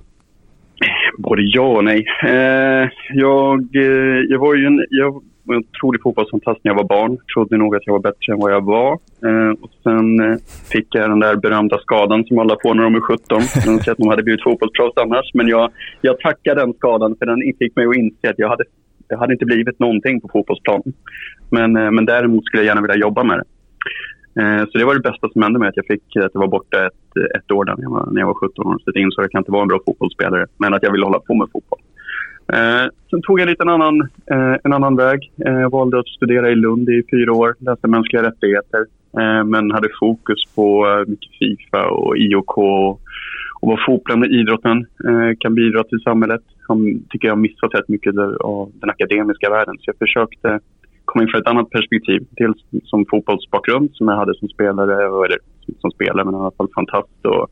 Både 1.18 1.42
ja 1.42 1.66
och 1.76 1.84
nej. 1.84 2.06
Eh, 2.22 2.88
jag, 3.14 3.76
eh, 3.76 4.20
jag 4.28 4.38
var 4.38 4.54
ju 4.54 4.66
en, 4.66 4.86
jag 4.90 5.22
var 5.46 5.54
en 5.54 5.64
otrolig 5.74 6.02
fotbollsfantast 6.02 6.60
när 6.64 6.70
jag 6.70 6.76
var 6.76 6.84
barn. 6.84 7.18
Trodde 7.34 7.56
nog 7.56 7.76
att 7.76 7.86
jag 7.86 7.92
var 7.92 8.00
bättre 8.00 8.32
än 8.32 8.38
vad 8.38 8.52
jag 8.52 8.64
var. 8.64 8.92
Eh, 9.26 9.52
och 9.62 9.70
sen 9.82 10.20
eh, 10.20 10.36
fick 10.72 10.86
jag 10.90 11.10
den 11.10 11.20
där 11.20 11.36
berömda 11.36 11.78
skadan 11.78 12.24
som 12.24 12.38
alla 12.38 12.56
får 12.62 12.74
när 12.74 12.82
de 12.82 12.94
är 12.94 13.00
17. 13.00 13.18
De 13.28 13.40
säger 13.40 13.90
att 13.90 13.98
de 13.98 14.08
hade 14.08 14.22
blivit 14.22 14.42
fotbollsproffs 14.42 14.96
annars. 14.96 15.30
Men 15.34 15.48
jag, 15.48 15.70
jag 16.00 16.20
tackar 16.20 16.54
den 16.54 16.72
skadan 16.74 17.16
för 17.18 17.26
den 17.26 17.38
fick 17.58 17.76
mig 17.76 17.86
att 17.86 17.96
inse 17.96 18.30
att 18.30 18.38
jag 18.38 18.48
hade, 18.48 18.64
jag 19.08 19.18
hade 19.18 19.32
inte 19.32 19.44
blivit 19.44 19.78
någonting 19.78 20.20
på 20.20 20.28
fotbollsplanen. 20.32 20.92
Men, 21.50 21.76
eh, 21.76 21.90
men 21.90 22.04
däremot 22.04 22.44
skulle 22.44 22.62
jag 22.62 22.66
gärna 22.66 22.80
vilja 22.80 22.96
jobba 22.96 23.24
med 23.24 23.38
det. 23.38 23.44
Eh, 24.40 24.64
så 24.68 24.78
det 24.78 24.84
var 24.84 24.94
det 24.94 25.10
bästa 25.10 25.28
som 25.28 25.42
hände 25.42 25.58
mig, 25.58 25.68
att 25.68 25.76
jag 25.76 25.86
fick 25.86 26.16
att 26.16 26.30
jag 26.34 26.40
var 26.40 26.48
borta 26.48 26.86
ett, 26.86 27.16
ett 27.36 27.50
år 27.50 27.64
där 27.64 27.76
när 27.76 27.82
jag 27.82 27.90
var, 27.90 28.08
när 28.12 28.20
jag 28.20 28.26
var 28.26 28.34
17 28.34 28.66
år. 28.66 28.78
Så 28.78 28.90
jag 28.94 29.02
insåg 29.02 29.20
att 29.20 29.24
jag 29.24 29.30
kan 29.30 29.40
inte 29.40 29.52
vara 29.52 29.62
en 29.62 29.68
bra 29.68 29.80
fotbollsspelare, 29.86 30.46
men 30.58 30.74
att 30.74 30.82
jag 30.82 30.92
ville 30.92 31.04
hålla 31.04 31.18
på 31.18 31.34
med 31.34 31.48
fotboll. 31.52 31.80
Eh, 32.52 32.86
sen 33.10 33.22
tog 33.22 33.40
jag 33.40 33.48
lite 33.48 33.62
en 33.62 33.68
annan, 33.68 34.00
eh, 34.30 34.56
en 34.64 34.72
annan 34.72 34.96
väg. 34.96 35.32
Eh, 35.46 35.60
jag 35.60 35.70
valde 35.70 35.98
att 35.98 36.08
studera 36.08 36.50
i 36.50 36.54
Lund 36.54 36.88
i 36.88 37.02
fyra 37.10 37.32
år, 37.32 37.54
läste 37.58 37.88
mänskliga 37.88 38.22
rättigheter. 38.22 38.86
Eh, 39.20 39.44
men 39.44 39.70
hade 39.70 39.88
fokus 40.00 40.44
på 40.54 40.86
eh, 40.86 41.10
mycket 41.10 41.30
Fifa 41.38 41.90
och 41.90 42.16
IOK 42.18 42.58
och, 42.58 42.90
och 43.60 43.68
vad 43.68 43.78
fotbollen 43.86 44.22
och 44.22 44.28
idrotten 44.28 44.86
eh, 45.08 45.36
kan 45.40 45.54
bidra 45.54 45.84
till 45.84 46.00
samhället. 46.00 46.42
Jag 46.68 46.78
tycker 47.10 47.28
jag 47.28 47.34
har 47.34 47.40
missat 47.40 47.74
rätt 47.74 47.88
mycket 47.88 48.14
av 48.40 48.72
den 48.80 48.90
akademiska 48.90 49.50
världen. 49.50 49.76
Så 49.78 49.84
jag 49.90 49.98
försökte 49.98 50.60
komma 51.06 51.22
in 51.22 51.28
från 51.28 51.40
ett 51.40 51.52
annat 51.52 51.70
perspektiv. 51.70 52.20
Dels 52.30 52.58
som 52.84 53.04
fotbollsbakgrund 53.10 53.90
som 53.94 54.08
jag 54.08 54.16
hade 54.16 54.34
som 54.34 54.48
spelare, 54.48 54.94
eller 55.26 55.38
som 55.80 55.90
spelare 55.90 56.24
men 56.24 56.34
i 56.34 56.38
alla 56.38 56.56
fall 56.58 56.68
fantast. 56.74 57.20
Och, 57.32 57.44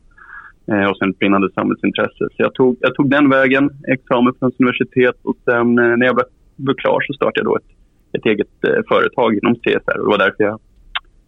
eh, 0.73 0.85
och 0.89 0.97
sen 0.97 1.09
ett 1.09 1.19
brinnande 1.19 1.49
samhällsintresse. 1.55 2.23
Så 2.33 2.37
jag 2.37 2.53
tog, 2.53 2.77
jag 2.79 2.95
tog 2.95 3.09
den 3.09 3.29
vägen, 3.29 3.69
examen 3.87 4.33
från 4.39 4.51
universitet 4.59 5.15
och 5.23 5.37
sen 5.45 5.79
eh, 5.79 5.97
när 5.97 6.05
jag 6.05 6.19
blev 6.55 6.75
klar 6.75 7.01
så 7.01 7.13
startade 7.13 7.39
jag 7.39 7.45
då 7.45 7.55
ett, 7.57 7.71
ett 8.17 8.25
eget 8.25 8.55
eh, 8.67 8.81
företag 8.87 9.33
inom 9.33 9.55
CSR. 9.55 9.97
Och 9.99 10.05
det 10.05 10.11
var 10.17 10.25
därför 10.25 10.43
jag 10.43 10.59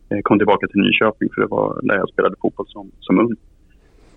eh, 0.09 0.21
kom 0.23 0.37
tillbaka 0.37 0.67
till 0.67 0.81
Nyköping 0.81 1.29
för 1.33 1.41
det 1.41 1.47
var 1.47 1.79
där 1.83 1.95
jag 1.95 2.09
spelade 2.09 2.35
fotboll 2.41 2.67
som, 2.67 2.91
som 2.99 3.19
ung. 3.19 3.35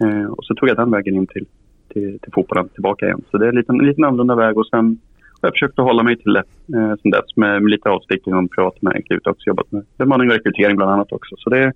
Eh, 0.05 0.27
och 0.27 0.45
så 0.45 0.55
tog 0.55 0.69
jag 0.69 0.77
den 0.77 0.91
vägen 0.91 1.15
in 1.15 1.27
till, 1.27 1.47
till, 1.93 2.19
till 2.19 2.33
fotbollen 2.33 2.69
tillbaka 2.69 3.07
igen. 3.07 3.23
Så 3.31 3.39
det 3.39 3.45
är 3.45 3.49
en 3.49 3.57
liten, 3.57 3.81
en 3.81 3.87
liten 3.87 4.05
annorlunda 4.05 4.35
väg 4.35 4.59
och 4.59 4.67
sen 4.67 4.99
jag 5.41 5.53
försökte 5.53 5.67
försökt 5.67 5.79
att 5.79 5.85
hålla 5.85 6.03
mig 6.03 6.17
till 6.17 6.33
det 6.33 6.45
eh, 6.77 6.95
sen 7.03 7.11
dess 7.11 7.37
med, 7.37 7.63
med 7.63 7.71
lite 7.71 7.89
avstick 7.89 8.27
inom 8.27 8.49
privat 8.49 8.83
näringsliv. 8.83 9.21
Jag 9.23 9.31
har 9.31 9.33
också 9.33 9.49
jobbat 9.49 9.73
med 9.73 9.85
bemanning 9.99 10.29
och 10.29 10.35
rekrytering 10.35 10.77
bland 10.77 10.93
annat 10.93 11.13
också. 11.13 11.35
Så 11.39 11.51
det, 11.51 11.73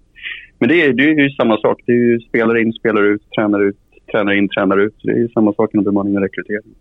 men 0.58 0.68
det 0.68 0.82
är, 0.82 0.92
det 0.92 1.04
är 1.04 1.22
ju 1.22 1.30
samma 1.30 1.56
sak. 1.56 1.82
Det 1.86 1.92
är 1.92 1.96
ju 1.96 2.20
spelare 2.20 2.60
in, 2.60 2.72
spelare 2.72 3.06
ut, 3.06 3.30
tränare 3.36 3.64
ut, 3.64 3.76
tränare 4.12 4.36
in, 4.36 4.48
tränare 4.48 4.82
ut. 4.82 4.94
Så 4.98 5.06
det 5.06 5.12
är 5.12 5.18
ju 5.18 5.28
samma 5.28 5.52
sak 5.52 5.74
inom 5.74 5.84
bemanning 5.84 6.16
och 6.16 6.22
rekrytering. 6.22 6.74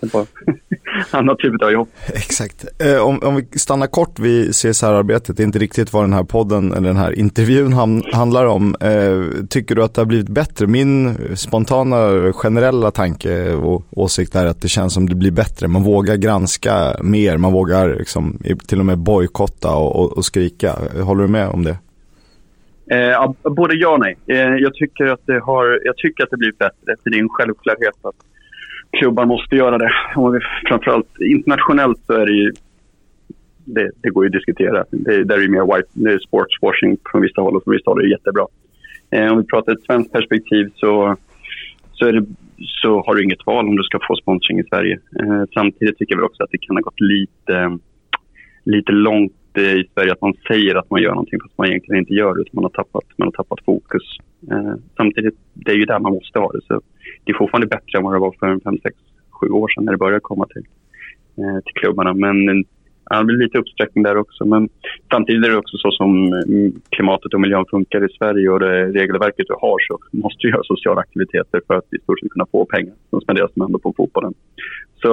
annat 1.10 1.38
typ 1.38 1.62
av 1.62 1.72
jobb. 1.72 1.88
Exakt. 2.06 2.64
Eh, 2.78 3.06
om, 3.06 3.18
om, 3.22 3.36
vi 3.36 3.58
stannar 3.58 3.86
kort 3.86 4.18
vid 4.18 4.50
CSR-arbetet, 4.50 5.36
det 5.36 5.42
är 5.42 5.44
inte 5.44 5.58
riktigt 5.58 5.92
vad 5.92 6.04
den 6.04 6.12
här 6.12 6.24
podden 6.24 6.72
eller 6.72 6.88
den 6.88 6.96
här 6.96 7.18
intervjun 7.18 7.72
ham, 7.72 8.02
handlar 8.12 8.46
om. 8.46 8.76
Eh, 8.80 9.44
tycker 9.48 9.74
du 9.74 9.82
att 9.82 9.94
det 9.94 10.00
har 10.00 10.06
blivit 10.06 10.28
bättre? 10.28 10.66
Min 10.66 11.16
spontana 11.36 12.32
generella 12.32 12.90
tanke 12.90 13.54
och 13.54 13.84
åsikt 13.90 14.34
är 14.34 14.46
att 14.46 14.62
det 14.62 14.68
känns 14.68 14.94
som 14.94 15.08
det 15.08 15.14
blir 15.14 15.30
bättre. 15.30 15.68
Man 15.68 15.82
vågar 15.82 16.16
granska 16.16 16.96
mer, 17.02 17.36
man 17.36 17.52
vågar 17.52 17.96
liksom, 17.98 18.38
till 18.66 18.78
och 18.78 18.86
med 18.86 18.98
bojkotta 18.98 19.76
och, 19.76 19.96
och, 19.96 20.16
och 20.16 20.24
skrika. 20.24 20.74
Håller 21.02 21.22
du 21.22 21.28
med 21.28 21.48
om 21.48 21.64
det? 21.64 21.76
Eh, 22.90 23.32
både 23.42 23.74
ja 23.74 23.88
och 23.92 24.00
nej. 24.00 24.16
Eh, 24.26 24.36
jag, 24.38 24.74
tycker 24.74 25.06
att 25.06 25.20
det 25.26 25.40
har, 25.40 25.80
jag 25.84 25.96
tycker 25.96 26.24
att 26.24 26.30
det 26.30 26.36
blivit 26.36 26.58
bättre. 26.58 26.96
För 27.02 27.10
det 27.10 27.16
är 27.16 27.20
en 27.20 27.28
självklarhet 27.28 27.94
att 28.02 28.14
klubbar 28.90 29.26
måste 29.26 29.56
göra 29.56 29.78
det. 29.78 29.92
Framförallt 30.68 31.20
internationellt 31.20 31.98
så 32.06 32.12
är 32.12 32.26
det 32.26 32.32
ju 32.32 32.52
det, 33.64 33.90
det 34.02 34.10
går 34.10 34.24
ju 34.24 34.28
att 34.28 34.32
diskutera. 34.32 34.84
Det, 34.90 35.24
där 35.24 35.36
är 35.36 35.42
ju 35.42 35.48
mer 35.48 35.76
white, 35.76 35.88
det 35.92 36.12
är 36.12 36.18
sportswashing 36.18 36.96
från 37.10 37.22
vissa 37.22 37.40
håll 37.40 37.56
och 37.56 37.64
från 37.64 37.74
vissa 37.74 37.90
håll 37.90 37.98
är 37.98 38.02
det 38.02 38.10
jättebra. 38.10 38.46
Eh, 39.10 39.32
om 39.32 39.38
vi 39.38 39.44
pratar 39.44 39.72
ett 39.72 39.82
svenskt 39.82 40.12
perspektiv 40.12 40.70
så, 40.74 41.16
så, 41.92 42.06
är 42.06 42.12
det, 42.12 42.26
så 42.82 43.02
har 43.06 43.14
du 43.14 43.24
inget 43.24 43.46
val 43.46 43.68
om 43.68 43.76
du 43.76 43.82
ska 43.82 43.98
få 44.08 44.16
sponsring 44.16 44.58
i 44.60 44.64
Sverige. 44.64 44.98
Eh, 45.20 45.42
samtidigt 45.54 45.98
tycker 45.98 46.14
jag 46.14 46.24
också 46.24 46.42
att 46.42 46.50
det 46.50 46.58
kan 46.58 46.76
ha 46.76 46.80
gått 46.80 47.00
lite, 47.00 47.78
lite 48.64 48.92
långt 48.92 49.32
eh, 49.54 49.74
i 49.74 49.84
Sverige 49.94 50.12
att 50.12 50.20
man 50.20 50.34
säger 50.48 50.74
att 50.74 50.90
man 50.90 51.02
gör 51.02 51.10
någonting 51.10 51.40
fast 51.40 51.58
man 51.58 51.68
egentligen 51.68 52.00
inte 52.00 52.14
gör 52.14 52.34
det. 52.34 52.44
Man 52.52 52.64
har 52.64 52.70
tappat, 52.70 53.04
man 53.16 53.26
har 53.26 53.32
tappat 53.32 53.64
fokus. 53.64 54.02
Eh, 54.50 54.74
samtidigt, 54.96 55.34
det 55.54 55.70
är 55.70 55.76
ju 55.76 55.84
där 55.84 55.98
man 55.98 56.12
måste 56.12 56.38
ha 56.38 56.52
det. 56.52 56.60
Så 56.66 56.80
det 57.24 57.32
är 57.32 57.38
fortfarande 57.38 57.66
bättre 57.66 57.98
än 57.98 58.04
vad 58.04 58.14
det 58.14 58.18
var 58.18 58.34
för 58.40 58.60
5, 58.60 58.78
6, 58.82 58.96
7 59.30 59.48
år 59.48 59.68
sedan 59.68 59.84
när 59.84 59.92
det 59.92 59.98
började 59.98 60.20
komma 60.20 60.46
till, 60.46 60.64
eh, 61.38 61.60
till 61.64 61.74
klubbarna. 61.74 62.14
Men 62.14 62.48
eh, 62.48 62.66
ja, 63.10 63.18
det 63.18 63.24
blir 63.24 63.36
lite 63.36 63.58
uppsträckning 63.58 64.04
där 64.04 64.16
också. 64.16 64.44
Men 64.44 64.68
samtidigt 65.12 65.44
är 65.46 65.50
det 65.50 65.56
också 65.56 65.76
så 65.76 65.90
som 65.90 66.32
eh, 66.32 66.80
klimatet 66.90 67.34
och 67.34 67.40
miljön 67.40 67.64
funkar 67.70 68.04
i 68.04 68.12
Sverige 68.18 68.50
och 68.50 68.60
det 68.60 68.86
regelverket 68.86 69.46
du 69.48 69.54
har 69.60 69.78
så 69.88 69.98
måste 70.12 70.38
du 70.42 70.50
göra 70.50 70.62
sociala 70.62 71.00
aktiviteter 71.00 71.60
för 71.66 71.74
att 71.74 71.94
i 71.94 71.98
stort 71.98 72.20
sett 72.20 72.30
kunna 72.30 72.46
få 72.52 72.64
pengar 72.64 72.94
som 73.10 73.20
spenderas 73.20 73.50
ändå 73.56 73.78
på 73.78 73.94
fotbollen. 73.96 74.34
Så, 75.02 75.08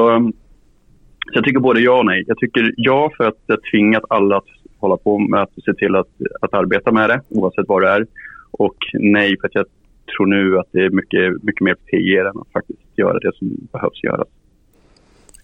så 1.32 1.34
jag 1.34 1.44
tycker 1.44 1.60
både 1.60 1.80
ja 1.82 2.00
och 2.00 2.06
nej. 2.06 2.24
Jag 2.28 2.38
tycker 2.38 2.74
ja 2.78 3.12
för 3.18 3.24
att 3.24 3.48
det 3.48 3.58
tvingat 3.72 4.04
alla 4.10 4.38
att 4.38 4.52
hålla 4.80 4.98
på 4.98 5.20
med 5.20 5.42
att 5.42 5.54
se 5.66 5.74
till 5.74 5.96
att, 5.96 6.10
att 6.42 6.54
arbeta 6.54 6.92
med 6.92 7.10
det 7.10 7.22
oavsett 7.30 7.68
vad 7.68 7.82
det 7.82 7.90
är. 7.90 8.08
Och 8.52 8.78
nej 8.94 9.38
för 9.40 9.48
att 9.48 9.56
jag 9.56 9.66
tror 10.08 10.26
nu 10.26 10.60
att 10.60 10.68
det 10.72 10.80
är 10.80 10.90
mycket, 10.90 11.44
mycket 11.44 11.62
mer 11.62 11.76
PR 11.76 12.26
än 12.26 12.42
att 12.42 12.52
faktiskt 12.54 12.80
göra 12.96 13.20
det 13.20 13.32
som 13.36 13.48
behövs 13.72 14.04
göras. 14.04 14.28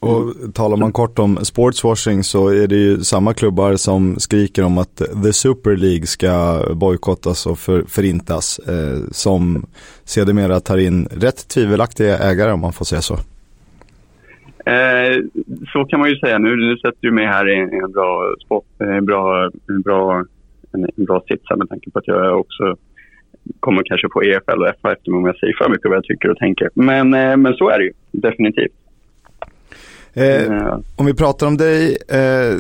Och 0.04 0.54
talar 0.54 0.78
man 0.78 0.92
kort 0.92 1.20
om 1.20 1.36
sportswashing 1.36 2.24
så 2.24 2.48
är 2.50 2.68
det 2.68 2.76
ju 2.76 2.98
samma 2.98 3.34
klubbar 3.34 3.76
som 3.76 4.20
skriker 4.20 4.66
om 4.66 4.78
att 4.78 4.96
The 5.24 5.34
Super 5.34 5.76
League 5.76 6.06
ska 6.06 6.62
bojkottas 6.76 7.46
och 7.46 7.60
för, 7.60 7.84
förintas. 7.88 8.60
Eh, 8.60 9.00
som 9.12 9.66
sedermera 10.04 10.60
tar 10.60 10.78
in 10.78 11.08
rätt 11.12 11.48
tvivelaktiga 11.48 12.18
ägare 12.18 12.52
om 12.52 12.60
man 12.60 12.74
får 12.74 12.86
säga 12.86 13.02
så. 13.02 13.14
Eh, 14.66 15.16
så 15.74 15.86
kan 15.86 16.00
man 16.00 16.10
ju 16.10 16.16
säga. 16.16 16.38
Nu, 16.38 16.56
nu 16.56 16.78
sätter 16.78 16.98
du 17.02 17.12
mig 17.12 17.26
här 17.26 17.50
i 17.50 17.60
en 17.84 17.92
bra, 17.92 18.34
spot, 18.46 18.66
en 18.80 19.06
bra, 19.06 19.50
en 19.70 19.82
bra, 19.82 20.26
en, 20.74 20.88
en 20.98 21.06
bra 21.06 21.24
sits 21.28 21.44
med 21.58 21.70
tanke 21.70 21.92
på 21.92 22.00
att 22.00 22.08
jag 22.08 22.40
också 22.40 22.76
kommer 23.60 23.84
kanske 23.86 24.08
få 24.14 24.24
EFL 24.24 24.62
och 24.62 24.74
FA 24.82 24.94
efter 24.94 25.14
om 25.14 25.26
jag 25.26 25.38
säger 25.38 25.54
för 25.58 25.70
mycket 25.70 25.90
vad 25.90 25.98
jag 25.98 26.04
tycker 26.04 26.30
och 26.30 26.38
tänker. 26.38 26.70
Men, 26.74 27.14
eh, 27.14 27.38
men 27.38 27.54
så 27.54 27.70
är 27.70 27.78
det 27.80 27.86
ju 27.86 27.94
definitivt. 28.12 28.74
Eh, 30.14 30.44
eh. 30.44 30.80
om 30.96 31.06
vi 31.06 31.14
pratar 31.14 31.48
om 31.48 31.58
dig, 31.58 31.98
eh, 32.10 32.58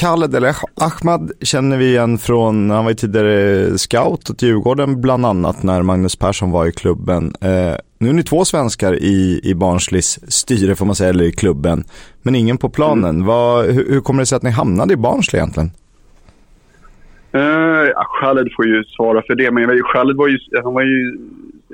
Khaled 0.00 0.34
eller 0.34 0.56
Ahmad 0.74 1.32
känner 1.40 1.76
vi 1.76 1.88
igen 1.88 2.18
från, 2.18 2.70
han 2.70 2.84
var 2.84 2.90
ju 2.90 2.96
tidigare 2.96 3.78
scout 3.78 4.30
åt 4.30 4.42
Djurgården 4.42 5.00
bland 5.00 5.26
annat 5.26 5.62
när 5.62 5.82
Magnus 5.82 6.16
Persson 6.16 6.50
var 6.50 6.66
i 6.66 6.72
klubben. 6.72 7.34
Eh, 7.40 7.74
nu 7.98 8.08
är 8.08 8.12
ni 8.12 8.22
två 8.22 8.44
svenskar 8.44 8.94
i, 9.02 9.40
i 9.42 9.54
Barnsleys 9.54 10.32
styre 10.32 10.74
får 10.74 10.86
man 10.86 10.94
säga, 10.94 11.10
eller 11.10 11.24
i 11.24 11.32
klubben, 11.32 11.84
men 12.22 12.34
ingen 12.34 12.58
på 12.58 12.68
planen. 12.68 13.10
Mm. 13.10 13.26
Vad, 13.26 13.66
hur, 13.66 13.90
hur 13.90 14.00
kommer 14.00 14.22
det 14.22 14.26
sig 14.26 14.36
att 14.36 14.42
ni 14.42 14.50
hamnade 14.50 14.94
i 14.94 14.96
Barnsley 14.96 15.40
egentligen? 15.40 15.70
Uh, 17.36 17.88
ja, 17.94 18.04
Khaled 18.20 18.48
får 18.56 18.66
ju 18.66 18.84
svara 18.84 19.22
för 19.26 19.34
det, 19.34 19.50
men 19.50 19.82
Khaled 19.92 20.16
var 20.16 20.28
ju, 20.28 20.38
han 20.64 20.74
var 20.74 20.82
ju 20.82 21.18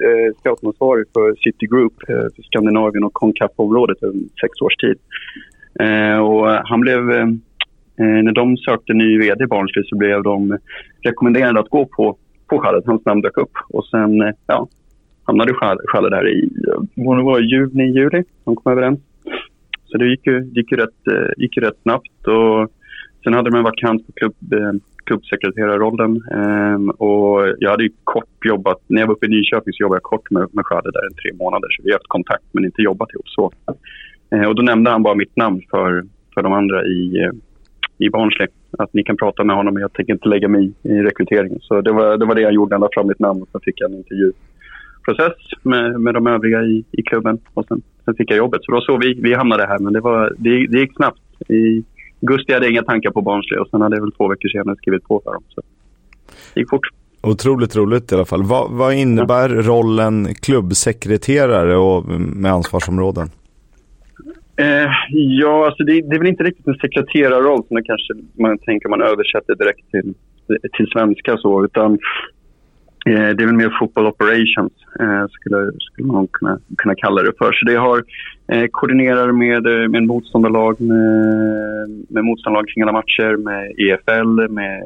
eh, 0.02 0.08
uh, 0.08 0.34
scoutansvarig 0.38 1.06
för 1.12 1.34
City 1.34 1.66
Group 1.66 1.92
uh, 2.10 2.26
för 2.34 2.42
Skandinavien 2.42 3.04
och 3.04 3.14
Concap-området 3.14 4.02
under 4.02 4.28
sex 4.40 4.60
års 4.60 4.76
tid. 4.76 4.98
Uh, 5.82 6.18
och 6.18 6.46
han 6.46 6.80
blev, 6.80 7.02
när 7.96 8.32
de 8.32 8.56
sökte 8.56 8.92
ny 8.92 9.18
vd 9.18 9.44
i 9.44 9.46
Barnsley 9.46 9.84
så 9.84 9.96
blev 9.96 10.22
de 10.22 10.58
rekommenderade 11.02 11.60
att 11.60 11.68
gå 11.68 11.86
på, 11.86 12.16
på 12.46 12.58
Khaled. 12.58 12.82
Hans 12.86 13.04
namn 13.04 13.20
dök 13.20 13.38
upp 13.38 13.52
och 13.68 13.86
sen 13.86 14.34
ja, 14.46 14.68
hamnade 15.24 15.52
Khaled 15.92 16.12
här 16.12 16.28
i 16.28 16.48
det 16.94 17.22
var 17.22 17.40
juni, 17.40 17.84
juli. 17.84 18.24
De 18.44 18.56
kom 18.56 18.72
överens. 18.72 19.00
Så 19.84 19.98
det 19.98 20.06
gick 20.06 20.26
ju, 20.26 20.44
gick 20.44 20.72
ju, 20.72 20.76
rätt, 20.76 21.36
gick 21.36 21.56
ju 21.56 21.62
rätt 21.62 21.82
snabbt. 21.82 22.26
Och 22.26 22.70
Sen 23.24 23.34
hade 23.34 23.50
de 23.50 23.56
en 23.56 23.64
vakant 23.64 24.06
på 24.06 24.12
klubb, 24.12 24.34
klubbsekreterarrollen. 25.10 26.12
Eh, 26.38 26.94
och 27.06 27.54
jag 27.58 27.70
hade 27.70 27.82
ju 27.82 27.90
kort 28.04 28.44
jobbat, 28.44 28.80
när 28.86 29.00
jag 29.00 29.06
var 29.06 29.14
uppe 29.14 29.26
i 29.26 29.28
Nyköping 29.28 29.72
så 29.72 29.82
jobbade 29.82 29.96
jag 29.96 30.02
kort 30.02 30.30
med, 30.30 30.46
med 30.52 30.64
Schade 30.66 30.90
där 30.90 31.06
i 31.10 31.14
tre 31.14 31.30
månader. 31.44 31.68
Så 31.70 31.82
vi 31.84 31.90
har 31.90 31.98
haft 31.98 32.16
kontakt 32.16 32.44
men 32.52 32.64
inte 32.64 32.82
jobbat 32.82 33.12
ihop 33.12 33.28
så. 33.28 33.52
Eh, 34.32 34.46
och 34.48 34.54
då 34.54 34.62
nämnde 34.62 34.90
han 34.90 35.02
bara 35.02 35.14
mitt 35.14 35.36
namn 35.36 35.60
för, 35.70 36.04
för 36.34 36.42
de 36.42 36.52
andra 36.52 36.84
i, 36.84 37.22
eh, 37.24 37.32
i 37.98 38.10
Barnsley. 38.10 38.48
Att 38.78 38.94
ni 38.94 39.02
kan 39.02 39.16
prata 39.16 39.44
med 39.44 39.56
honom 39.56 39.74
men 39.74 39.80
jag 39.80 39.92
tänker 39.92 40.12
inte 40.12 40.28
lägga 40.28 40.48
mig 40.48 40.64
i, 40.64 40.88
i 40.88 41.02
rekryteringen. 41.02 41.58
Så 41.60 41.80
det 41.80 41.92
var, 41.92 42.16
det 42.16 42.26
var 42.26 42.34
det 42.34 42.42
jag 42.48 42.52
gjorde, 42.52 42.74
jag 42.74 42.80
la 42.80 42.88
fram 42.92 43.08
mitt 43.08 43.18
namn 43.18 43.42
och 43.42 43.48
så 43.52 43.60
fick 43.60 43.80
jag 43.80 43.90
en 43.90 43.98
intervjuprocess 43.98 45.38
med, 45.62 46.00
med 46.00 46.14
de 46.14 46.26
övriga 46.26 46.62
i, 46.62 46.84
i 46.92 47.02
klubben. 47.02 47.38
Och 47.54 47.66
sen, 47.66 47.82
sen 48.04 48.14
fick 48.14 48.30
jag 48.30 48.38
jobbet. 48.38 48.64
Så 48.64 48.72
då 48.72 48.80
så 48.80 48.96
vi, 48.96 49.14
vi 49.14 49.34
hamnade 49.34 49.66
här 49.66 49.78
men 49.78 49.92
det, 49.92 50.00
var, 50.00 50.34
det, 50.38 50.66
det 50.66 50.78
gick 50.78 50.96
snabbt. 50.96 51.20
I 51.48 51.84
augusti 52.22 52.52
hade 52.52 52.70
inga 52.70 52.82
tankar 52.82 53.10
på 53.10 53.22
Barnsley 53.22 53.60
och 53.60 53.68
sen 53.68 53.80
hade 53.80 53.96
jag 53.96 54.02
väl 54.02 54.12
två 54.12 54.28
veckor 54.28 54.48
senare 54.48 54.76
skrivit 54.76 55.04
på 55.04 55.20
för 55.24 55.32
dem. 55.32 55.42
Så 55.48 55.62
det 56.54 56.60
gick 56.60 56.70
fort. 56.70 56.88
Otroligt 57.22 57.76
roligt 57.76 58.12
i 58.12 58.14
alla 58.14 58.24
fall. 58.24 58.42
Vad, 58.42 58.70
vad 58.70 58.94
innebär 58.94 59.48
rollen 59.48 60.34
klubbsekreterare 60.34 61.76
och 61.76 62.04
med 62.36 62.52
ansvarsområden? 62.52 63.28
Eh, 64.56 64.90
ja, 65.40 65.66
alltså 65.66 65.84
det, 65.84 65.92
det 65.92 66.16
är 66.16 66.18
väl 66.18 66.28
inte 66.28 66.44
riktigt 66.44 66.66
en 66.66 66.74
sekreterarroll 66.74 67.64
som 67.68 67.76
det 67.76 67.82
kanske 67.82 68.12
man 68.42 68.58
tänker 68.58 68.88
man 68.88 69.02
översätter 69.02 69.54
direkt 69.54 69.90
till, 69.90 70.14
till 70.76 70.86
svenska 70.86 71.36
så, 71.36 71.64
utan 71.64 71.98
Eh, 73.06 73.28
det 73.34 73.42
är 73.42 73.46
väl 73.46 73.54
mer 73.54 73.76
football 73.78 74.06
operations 74.06 74.72
eh, 75.00 75.26
skulle, 75.30 75.72
skulle 75.78 76.06
man 76.06 76.26
kunna, 76.26 76.58
kunna 76.78 76.94
kalla 76.94 77.22
det 77.22 77.32
för. 77.38 77.52
Så 77.52 77.64
det 77.66 77.76
har 77.76 78.04
eh, 78.52 78.66
koordinerar 78.70 79.32
med, 79.32 79.66
eh, 79.66 79.88
med 79.88 80.02
motståndarlag, 80.02 80.80
med, 80.80 82.04
med 82.08 82.24
motståndarlag 82.24 82.68
kring 82.68 82.82
alla 82.82 82.92
matcher, 82.92 83.36
med 83.36 83.72
EFL, 83.78 84.52
med 84.52 84.82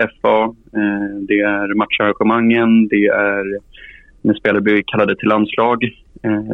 eh, 0.00 0.08
FA. 0.20 0.44
Eh, 0.80 1.16
det 1.28 1.40
är 1.40 1.74
matcharrangemangen, 1.74 2.88
det 2.88 3.06
är 3.06 3.58
när 4.22 4.34
spelare 4.34 4.60
blir 4.60 4.82
kallade 4.86 5.16
till 5.16 5.28
landslag. 5.28 5.90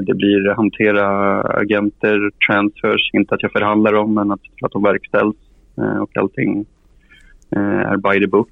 Det 0.07 0.15
blir 0.15 0.55
hantera 0.55 1.41
agenter, 1.43 2.31
transfers, 2.47 3.11
inte 3.13 3.35
att 3.35 3.43
jag 3.43 3.53
förhandlar 3.53 3.95
om 3.95 4.15
men 4.15 4.31
att, 4.31 4.41
att 4.63 4.73
de 4.73 4.83
verkställs 4.83 5.37
och 6.01 6.17
allting 6.17 6.67
är 7.51 7.97
by 7.97 8.21
the 8.21 8.27
book. 8.27 8.51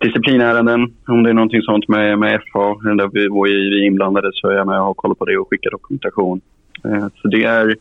Disciplinärenden, 0.00 0.94
om 1.06 1.22
det 1.22 1.30
är 1.30 1.34
någonting 1.34 1.62
sånt 1.62 1.88
med, 1.88 2.18
med 2.18 2.40
FA, 2.52 2.74
där 2.82 3.10
vi, 3.12 3.28
vi 3.44 3.82
är 3.82 3.86
inblandade 3.86 4.30
så 4.32 4.48
är 4.48 4.54
jag 4.56 4.66
med 4.66 4.80
och 4.80 4.96
kollar 4.96 5.14
på 5.14 5.24
det 5.24 5.38
och 5.38 5.50
skickar 5.50 5.70
dokumentation. 5.70 6.40
Eh, 6.84 7.06
så 7.22 7.28
det 7.28 7.44
är, 7.44 7.76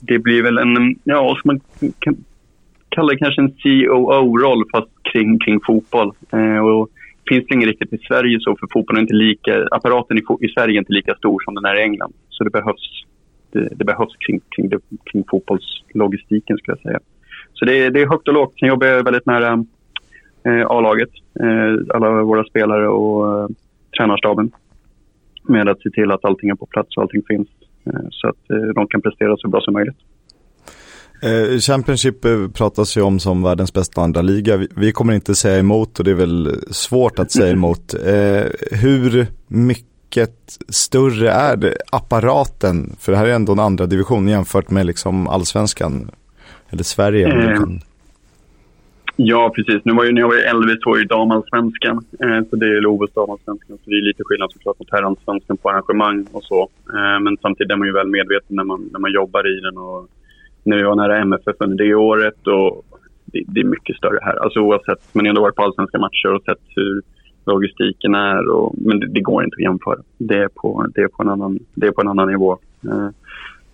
det 0.00 0.18
blir 0.18 0.42
väl 0.42 0.58
en, 0.58 0.96
ja, 1.04 1.36
som 1.40 1.48
man 1.48 1.60
kan 1.98 2.16
kalla 2.88 3.12
det 3.12 3.18
kanske 3.18 3.40
en 3.40 3.50
COO-roll 3.50 4.64
fast 4.72 4.90
kring, 5.12 5.38
kring 5.38 5.60
fotboll. 5.66 6.12
Eh, 6.32 6.58
och 6.58 6.90
finns 7.28 7.46
det 7.48 7.54
inget 7.54 7.68
riktigt 7.68 7.92
i 7.92 7.98
Sverige 7.98 8.38
så 8.40 8.56
för 8.56 8.66
fotbollen 8.72 8.98
är 8.98 9.02
inte 9.02 9.14
lika, 9.14 9.66
apparaten 9.70 10.18
i, 10.18 10.22
i 10.40 10.48
Sverige 10.48 10.76
är 10.76 10.78
inte 10.78 10.92
lika 10.92 11.14
stor 11.14 11.40
som 11.44 11.54
den 11.54 11.64
är 11.64 11.80
i 11.80 11.82
England. 11.82 12.12
Så 12.28 12.44
det 12.44 12.50
behövs, 12.50 13.04
det, 13.52 13.68
det 13.76 13.84
behövs 13.84 14.16
kring, 14.16 14.40
kring, 14.56 14.70
kring 15.12 15.24
fotbollslogistiken 15.30 16.56
skulle 16.58 16.76
jag 16.76 16.82
säga. 16.82 17.00
Så 17.54 17.64
det, 17.64 17.84
är, 17.84 17.90
det 17.90 18.00
är 18.02 18.06
högt 18.06 18.28
och 18.28 18.34
lågt. 18.34 18.54
Sen 18.58 18.68
jobbar 18.68 18.86
jag 18.86 19.04
väldigt 19.04 19.26
nära 19.26 19.64
A-laget, 20.44 21.10
eh, 21.40 21.96
alla 21.96 22.22
våra 22.22 22.44
spelare 22.44 22.88
och 22.88 23.42
eh, 23.42 23.48
tränarstaben 23.98 24.50
med 25.48 25.68
att 25.68 25.82
se 25.82 25.90
till 25.90 26.10
att 26.10 26.24
allting 26.24 26.50
är 26.50 26.54
på 26.54 26.66
plats 26.66 26.96
och 26.96 27.02
allting 27.02 27.22
finns 27.28 27.48
eh, 27.86 28.06
så 28.10 28.28
att 28.28 28.50
eh, 28.50 28.74
de 28.74 28.86
kan 28.86 29.02
prestera 29.02 29.36
så 29.36 29.48
bra 29.48 29.60
som 29.60 29.74
möjligt. 29.74 29.96
Eh, 31.22 31.58
Championship 31.58 32.24
eh, 32.24 32.48
pratas 32.54 32.96
ju 32.96 33.00
om 33.00 33.20
som 33.20 33.42
världens 33.42 33.72
bästa 33.72 34.00
andra 34.00 34.22
liga. 34.22 34.66
Vi, 34.76 34.92
kommer 34.92 35.14
inte 35.14 35.34
säga 35.34 35.58
emot 35.58 35.98
och 35.98 36.04
det 36.04 36.10
är 36.10 36.14
väl 36.14 36.60
svårt 36.70 37.18
att 37.18 37.32
säga 37.32 37.52
emot. 37.52 37.94
Eh, 37.94 38.44
hur 38.70 39.26
mycket 39.46 40.58
större 40.68 41.30
är 41.30 41.56
det, 41.56 41.76
apparaten? 41.92 42.96
För 42.98 43.12
det 43.12 43.18
här 43.18 43.26
är 43.26 43.34
ändå 43.34 43.52
en 43.52 43.58
andra 43.58 43.86
division 43.86 44.28
jämfört 44.28 44.70
med 44.70 44.86
liksom 44.86 45.28
allsvenskan. 45.28 46.10
Eller 46.70 46.82
Sverige. 46.82 47.28
Eh, 47.28 47.60
ja, 49.24 49.52
precis. 49.56 49.84
Nu 49.84 49.92
var 49.92 50.04
ju, 50.04 50.12
när 50.12 50.20
jag 50.20 50.28
var 50.28 50.38
i 50.38 50.50
Elvis 50.52 50.82
så 50.82 50.90
var 50.90 50.98
ju 50.98 51.04
damallsvenskan. 51.04 52.04
Eh, 52.24 52.40
så 52.50 52.56
det 52.56 52.66
är 52.66 52.80
Lovos 52.80 53.12
damallsvenskan. 53.12 53.78
Så 53.84 53.90
det 53.90 53.96
är 53.96 54.08
lite 54.10 54.24
skillnad 54.24 54.52
såklart 54.52 54.78
mot 54.78 54.92
herrallsvenskan 54.92 55.56
på 55.56 55.70
arrangemang 55.70 56.26
och 56.32 56.44
så. 56.44 56.68
Eh, 56.94 57.20
men 57.20 57.36
samtidigt 57.42 57.72
är 57.72 57.76
man 57.76 57.88
ju 57.88 57.94
väl 57.94 58.08
medveten 58.08 58.56
när 58.56 58.64
man, 58.64 58.88
när 58.92 59.00
man 59.00 59.12
jobbar 59.12 59.58
i 59.58 59.60
den. 59.60 59.78
och 59.78 60.08
när 60.62 60.76
vi 60.76 60.82
var 60.82 60.96
nära 60.96 61.18
MFF 61.18 61.56
under 61.58 61.84
det 61.84 61.94
året. 61.94 62.46
Och 62.46 62.84
det, 63.24 63.44
det, 63.46 63.60
är 63.60 63.64
mycket 63.64 63.96
större 63.96 64.18
här. 64.22 64.36
Alltså 64.44 64.60
oavsett, 64.60 65.14
men 65.14 65.24
jag 65.24 65.30
har 65.30 65.36
ändå 65.36 65.42
varit 65.42 65.54
på 65.54 65.62
allsvenska 65.62 65.98
matcher 65.98 66.34
och 66.34 66.42
sett 66.42 66.64
hur 66.76 67.02
logistiken 67.46 68.14
är. 68.14 68.48
Och, 68.50 68.74
men 68.78 69.00
det, 69.00 69.06
det, 69.06 69.20
går 69.20 69.44
inte 69.44 69.54
att 69.54 69.62
jämföra. 69.62 69.98
Det 70.18 70.38
är 70.38 70.48
på, 70.48 70.86
det 70.94 71.00
är 71.00 71.08
på, 71.08 71.22
en, 71.22 71.28
annan, 71.28 71.58
det 71.74 71.86
är 71.86 71.92
på 71.92 72.00
en 72.00 72.08
annan 72.08 72.28
nivå. 72.28 72.58
Eh, 72.84 73.08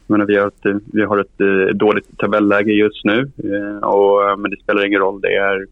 men 0.06 0.26
vi 0.26 0.36
har 0.36 0.46
ett, 0.46 0.82
vi 0.92 1.04
har 1.04 1.18
ett 1.18 1.40
eh, 1.40 1.74
dåligt 1.74 2.18
tabelläge 2.18 2.72
just 2.72 3.04
nu. 3.04 3.18
Eh, 3.20 3.88
och, 3.88 4.30
eh, 4.30 4.36
men 4.36 4.50
det 4.50 4.62
spelar 4.62 4.86
ingen 4.86 5.00
roll. 5.00 5.20
Det 5.20 5.34
är 5.34 5.66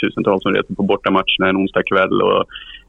tusentals 0.00 0.42
som 0.42 0.52
reser 0.52 0.74
på 0.74 0.82
bortamatcherna 0.82 1.48
en 1.48 1.56
onsdag 1.56 1.82
kväll. 1.82 2.22
Och 2.22 2.44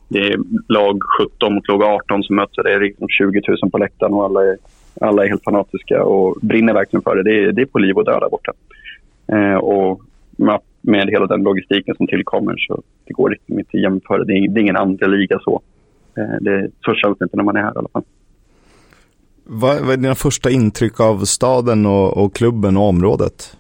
det 0.07 0.19
är 0.19 0.37
lag 0.67 0.99
17 1.19 1.53
mot 1.53 1.67
lag 1.67 1.83
18 1.83 2.23
som 2.23 2.35
möts. 2.35 2.55
Det 2.55 2.73
är 2.73 2.79
liksom 2.79 3.07
20 3.09 3.41
000 3.61 3.71
på 3.71 3.77
läktaren 3.77 4.13
och 4.13 4.25
alla 4.25 4.43
är 4.43 4.57
alla 5.01 5.23
är 5.23 5.29
helt 5.29 5.43
fanatiska 5.43 6.03
och 6.03 6.37
brinner 6.41 6.73
verkligen 6.73 7.03
för 7.03 7.15
det. 7.15 7.23
Det 7.23 7.43
är, 7.43 7.51
det 7.51 7.61
är 7.61 7.65
på 7.65 7.79
liv 7.79 7.97
och 7.97 8.05
död 8.05 8.21
där 8.21 8.29
borta. 8.29 8.51
Eh, 9.27 9.55
och 9.55 10.01
med, 10.37 10.59
med 10.81 11.09
hela 11.09 11.27
den 11.27 11.43
logistiken 11.43 11.95
som 11.95 12.07
tillkommer 12.07 12.55
så 12.57 12.81
det 13.05 13.13
går 13.13 13.29
liksom 13.29 13.59
inte 13.59 13.77
att 13.77 13.81
jämföra. 13.81 14.23
Det 14.23 14.33
är, 14.33 14.47
det 14.47 14.59
är 14.59 14.61
ingen 14.61 14.77
andra 14.77 15.07
liga 15.07 15.39
så. 15.43 15.61
Eh, 16.17 16.35
det, 16.41 16.69
så 16.85 16.93
känns 16.93 17.17
det 17.17 17.25
inte 17.25 17.37
när 17.37 17.43
man 17.43 17.55
är 17.55 17.61
här 17.61 17.73
i 17.75 17.77
alla 17.77 17.89
fall. 17.93 18.03
Vad, 19.43 19.81
vad 19.81 19.93
är 19.93 19.97
dina 19.97 20.15
första 20.15 20.49
intryck 20.49 20.99
av 20.99 21.17
staden 21.17 21.85
och, 21.85 22.17
och 22.17 22.35
klubben 22.35 22.77
och 22.77 22.89
området? 22.89 23.57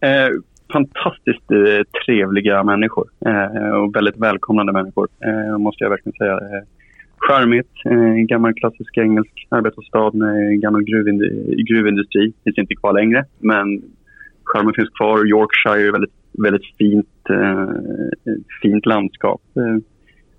Eh, 0.00 0.28
fantastiskt 0.72 1.50
eh, 1.50 1.82
trevliga 2.06 2.64
människor 2.64 3.08
eh, 3.26 3.70
och 3.70 3.96
väldigt 3.96 4.16
välkomnande 4.16 4.72
människor, 4.72 5.08
eh, 5.24 5.58
måste 5.58 5.84
jag 5.84 5.90
verkligen 5.90 6.16
säga 6.16 6.32
eh, 6.32 6.64
charmigt. 7.16 7.72
Eh, 7.84 8.14
gammal 8.14 8.54
klassisk 8.54 8.98
engelsk 8.98 9.46
arbetarstad 9.48 10.10
med 10.14 10.60
gammal 10.60 10.82
gruvindustri. 10.82 11.62
gruvindustri. 11.62 12.32
Finns 12.44 12.58
inte 12.58 12.74
kvar 12.74 12.92
längre, 12.92 13.24
men 13.38 13.82
charmen 14.44 14.74
finns 14.74 14.90
kvar. 14.90 15.26
Yorkshire 15.26 15.88
är 15.88 15.92
väldigt, 15.92 16.14
väldigt 16.32 16.76
fint, 16.78 17.30
eh, 17.30 17.68
fint 18.62 18.86
landskap. 18.86 19.42
Eh, 19.56 19.76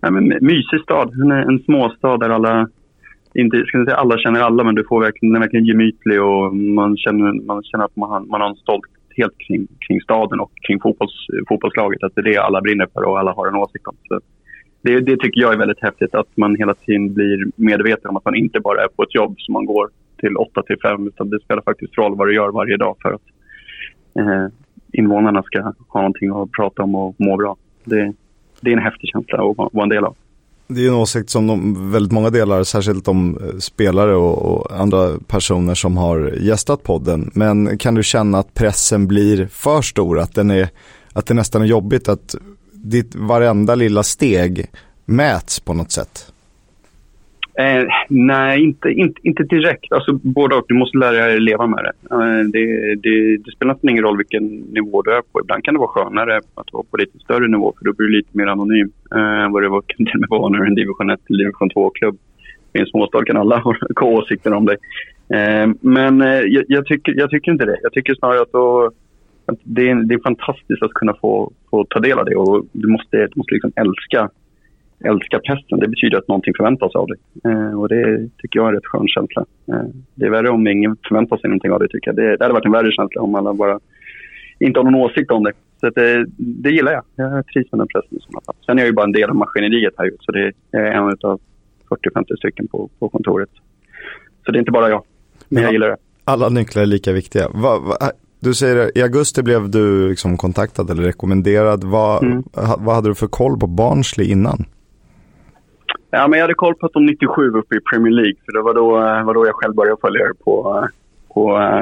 ja, 0.01 0.11
men 0.11 0.23
mysig 0.41 0.81
stad. 0.83 1.13
En, 1.13 1.31
en 1.31 1.59
småstad 1.59 2.17
där 2.17 2.29
alla, 2.29 2.69
inte 3.35 3.63
ska 3.65 3.85
säga 3.85 3.95
alla 3.95 4.17
känner 4.17 4.41
alla, 4.41 4.63
men 4.63 4.75
du 4.75 4.83
får 4.83 5.01
verkligen, 5.01 5.33
den 5.33 5.41
är 5.41 5.45
verkligen 5.45 5.65
gemytlig 5.65 6.21
och 6.21 6.55
man 6.55 6.97
känner, 6.97 7.45
man 7.45 7.63
känner 7.63 7.85
att 7.85 7.95
man 7.95 8.09
har, 8.09 8.19
man 8.19 8.41
har 8.41 8.49
en 8.49 8.55
stolthet 8.55 9.31
kring, 9.37 9.67
kring 9.87 10.01
staden 10.01 10.39
och 10.39 10.51
kring 10.67 10.79
fotbolls, 10.79 11.27
fotbollslaget. 11.49 12.03
Att 12.03 12.15
det 12.15 12.21
är 12.21 12.23
det 12.23 12.37
alla 12.37 12.61
brinner 12.61 12.87
för 12.93 13.03
och 13.03 13.19
alla 13.19 13.31
har 13.31 13.47
en 13.47 13.55
åsikt 13.55 13.87
om. 13.87 13.95
Så 14.07 14.19
det, 14.81 14.99
det, 14.99 15.17
tycker 15.17 15.41
jag 15.41 15.53
är 15.53 15.57
väldigt 15.57 15.81
häftigt 15.81 16.15
att 16.15 16.37
man 16.37 16.55
hela 16.55 16.73
tiden 16.73 17.13
blir 17.13 17.45
medveten 17.55 18.09
om 18.09 18.17
att 18.17 18.25
man 18.25 18.35
inte 18.35 18.59
bara 18.59 18.83
är 18.83 18.87
på 18.87 19.03
ett 19.03 19.15
jobb 19.15 19.35
som 19.37 19.53
man 19.53 19.65
går 19.65 19.89
till 20.17 20.37
8 20.37 20.63
till 20.63 20.77
5 20.81 21.07
utan 21.07 21.29
det 21.29 21.39
spelar 21.39 21.61
faktiskt 21.61 21.97
roll 21.97 22.15
vad 22.15 22.27
du 22.27 22.35
gör 22.35 22.51
varje 22.51 22.77
dag 22.77 22.95
för 23.01 23.13
att 23.13 23.21
eh, 24.19 24.47
invånarna 24.93 25.43
ska 25.43 25.61
ha 25.87 26.01
någonting 26.01 26.29
att 26.29 26.51
prata 26.51 26.83
om 26.83 26.95
och 26.95 27.15
må 27.17 27.37
bra. 27.37 27.55
Det, 27.83 28.13
det 28.61 28.69
är 28.69 28.77
en 28.77 28.83
häftig 28.83 29.09
känsla 29.09 29.37
att 29.37 29.57
vara 29.57 29.83
en 29.83 29.89
del 29.89 30.05
av. 30.05 30.15
Det 30.67 30.85
är 30.85 30.87
en 30.87 30.93
åsikt 30.93 31.29
som 31.29 31.47
de, 31.47 31.91
väldigt 31.91 32.11
många 32.11 32.29
delar, 32.29 32.63
särskilt 32.63 33.05
de 33.05 33.37
eh, 33.37 33.59
spelare 33.59 34.15
och, 34.15 34.37
och, 34.37 34.79
andra 34.79 35.19
personer 35.27 35.75
som 35.75 35.97
har 35.97 36.33
gästat 36.41 36.83
podden. 36.83 37.31
Men 37.33 37.77
kan 37.77 37.95
du 37.95 38.03
känna 38.03 38.39
att 38.39 38.53
pressen 38.53 39.07
blir 39.07 39.47
för 39.47 39.81
stor? 39.81 40.19
Att, 40.19 40.35
den 40.35 40.51
är, 40.51 40.69
att 41.13 41.25
det 41.25 41.33
nästan 41.33 41.61
är 41.61 41.65
jobbigt 41.65 42.09
att 42.09 42.35
ditt 42.73 43.15
varenda 43.15 43.75
lilla 43.75 44.03
steg 44.03 44.67
mäts 45.05 45.59
på 45.59 45.73
något 45.73 45.91
sätt? 45.91 46.31
Eh, 47.57 47.87
nej, 48.09 48.63
inte, 48.63 48.89
inte, 48.89 49.19
inte 49.23 49.43
direkt. 49.43 49.91
Alltså, 49.91 50.13
både 50.13 50.55
och. 50.55 50.65
Du 50.67 50.73
måste 50.73 50.97
lära 50.97 51.25
dig 51.25 51.39
leva 51.39 51.67
med 51.67 51.83
det. 51.83 52.15
Eh, 52.15 52.43
det, 52.53 52.95
det. 52.95 53.37
det, 53.37 53.51
spelar 53.51 53.77
ingen 53.81 54.03
roll 54.03 54.17
vilken 54.17 54.47
nivå 54.47 55.01
du 55.01 55.11
är 55.11 55.21
på. 55.21 55.39
Ibland 55.41 55.63
kan 55.63 55.73
det 55.73 55.79
vara 55.79 55.89
skönare 55.89 56.37
att 56.37 56.73
vara 56.73 56.83
på 56.91 56.97
lite 56.97 57.19
större 57.19 57.47
nivå 57.47 57.73
för 57.77 57.85
då 57.85 57.93
blir 57.93 58.07
du 58.07 58.13
lite 58.17 58.37
mer 58.37 58.47
anonym 58.47 58.91
eh, 59.15 59.51
vad 59.51 59.63
det 59.63 59.69
var, 59.69 59.81
kan 59.87 60.05
till 60.05 60.15
och 60.15 60.19
med 60.19 60.29
vara 60.29 60.49
när 60.49 60.57
du 60.57 60.63
är 60.63 60.69
en 60.69 60.75
division 60.75 61.09
1 61.09 61.19
eller 61.29 61.39
division 61.39 61.69
2-klubb. 61.69 62.17
I 62.73 62.79
en 62.79 62.85
småstad 62.85 63.25
kan 63.25 63.37
alla 63.37 63.57
ha 63.99 64.07
åsikter 64.07 64.53
om 64.53 64.65
dig. 64.65 64.77
Eh, 65.29 65.67
men 65.81 66.21
eh, 66.21 66.39
jag, 66.39 66.63
jag, 66.67 66.85
tycker, 66.85 67.13
jag 67.17 67.29
tycker 67.29 67.51
inte 67.51 67.65
det. 67.65 67.77
Jag 67.81 67.93
tycker 67.93 68.15
snarare 68.15 68.41
att 68.41 68.51
då 68.51 68.91
det 69.63 69.89
är, 69.89 69.95
det 69.95 70.13
är 70.13 70.19
fantastiskt 70.19 70.83
att 70.83 70.93
kunna 70.93 71.13
få, 71.13 71.51
få 71.69 71.85
ta 71.89 71.99
del 71.99 72.19
av 72.19 72.25
det 72.25 72.35
och 72.35 72.65
du 72.71 72.87
måste, 72.87 73.17
du 73.17 73.33
måste 73.35 73.53
liksom 73.53 73.71
älska 73.75 74.29
älskar 75.11 75.39
pesten, 75.39 75.79
det 75.79 75.87
betyder 75.87 76.17
att 76.17 76.27
någonting 76.27 76.53
förväntas 76.57 76.95
av 76.95 77.07
dig. 77.07 77.17
Eh, 77.51 77.79
och 77.79 77.87
det 77.89 78.29
tycker 78.37 78.59
jag 78.59 78.65
är 78.65 78.69
en 78.69 78.75
rätt 78.75 78.85
skön 78.85 79.07
känsla. 79.07 79.45
Eh, 79.71 79.85
det 80.15 80.25
är 80.25 80.29
värre 80.29 80.49
om 80.49 80.67
ingen 80.67 80.97
förväntar 81.07 81.37
sig 81.37 81.49
någonting 81.49 81.71
av 81.71 81.79
dig 81.79 81.89
tycker 81.89 82.07
jag. 82.09 82.15
Det, 82.15 82.37
det 82.37 82.43
hade 82.43 82.53
varit 82.53 82.65
en 82.65 82.71
värre 82.71 82.91
känsla 82.91 83.21
om 83.21 83.35
alla 83.35 83.53
bara 83.53 83.79
inte 84.59 84.79
har 84.79 84.83
någon 84.83 84.95
åsikt 85.05 85.31
om 85.31 85.43
det. 85.43 85.53
Så 85.79 85.89
det, 85.89 86.25
det 86.37 86.69
gillar 86.69 86.91
jag. 86.91 87.03
Jag 87.15 87.47
trivs 87.47 87.71
med 87.71 87.79
den 87.79 87.87
pressen 87.87 88.17
i 88.17 88.21
sådana 88.21 88.41
fall. 88.45 88.55
Sen 88.65 88.77
är 88.77 88.81
jag 88.81 88.87
ju 88.87 88.93
bara 88.93 89.05
en 89.05 89.11
del 89.11 89.29
av 89.29 89.35
maskineriet 89.35 89.93
här 89.97 90.11
så 90.19 90.31
det 90.31 90.51
är 90.71 90.85
en 90.85 91.03
av 91.03 91.39
40-50 91.89 92.35
stycken 92.37 92.67
på, 92.67 92.89
på 92.99 93.09
kontoret. 93.09 93.49
Så 94.45 94.51
det 94.51 94.57
är 94.57 94.59
inte 94.59 94.71
bara 94.71 94.89
jag. 94.89 95.03
Men 95.49 95.63
jag 95.63 95.71
gillar 95.71 95.89
det. 95.89 95.97
Alla 96.23 96.49
nycklar 96.49 96.81
är 96.81 96.85
lika 96.85 97.11
viktiga. 97.11 97.49
Va, 97.49 97.79
va, 97.79 97.95
du 98.39 98.53
säger 98.53 98.97
i 98.97 99.01
augusti 99.01 99.43
blev 99.43 99.69
du 99.69 100.09
liksom 100.09 100.37
kontaktad 100.37 100.89
eller 100.91 101.03
rekommenderad. 101.03 101.83
Vad, 101.83 102.23
Mm. 102.23 102.43
vad 102.79 102.95
hade 102.95 103.09
du 103.09 103.15
för 103.15 103.27
koll 103.27 103.59
på 103.59 103.67
Barnsley 103.67 104.31
innan? 104.31 104.65
Ja, 106.15 106.27
men 106.27 106.39
jag 106.39 106.43
hade 106.43 106.53
koll 106.53 106.75
på 106.75 106.85
att 106.85 106.93
de 106.93 107.05
97 107.05 107.49
var 107.49 107.59
uppe 107.59 107.75
i 107.75 107.79
Premier 107.79 108.13
League. 108.13 108.35
För 108.45 108.53
det 108.53 108.61
var 108.61 108.73
då, 108.73 108.97
eh, 108.97 109.23
var 109.23 109.33
då 109.33 109.45
jag 109.45 109.55
själv 109.55 109.75
började 109.75 110.01
följa 110.01 110.21
er 110.21 110.33
på, 110.43 110.53
eh, 110.77 110.87
på, 111.33 111.57
eh, 111.57 111.81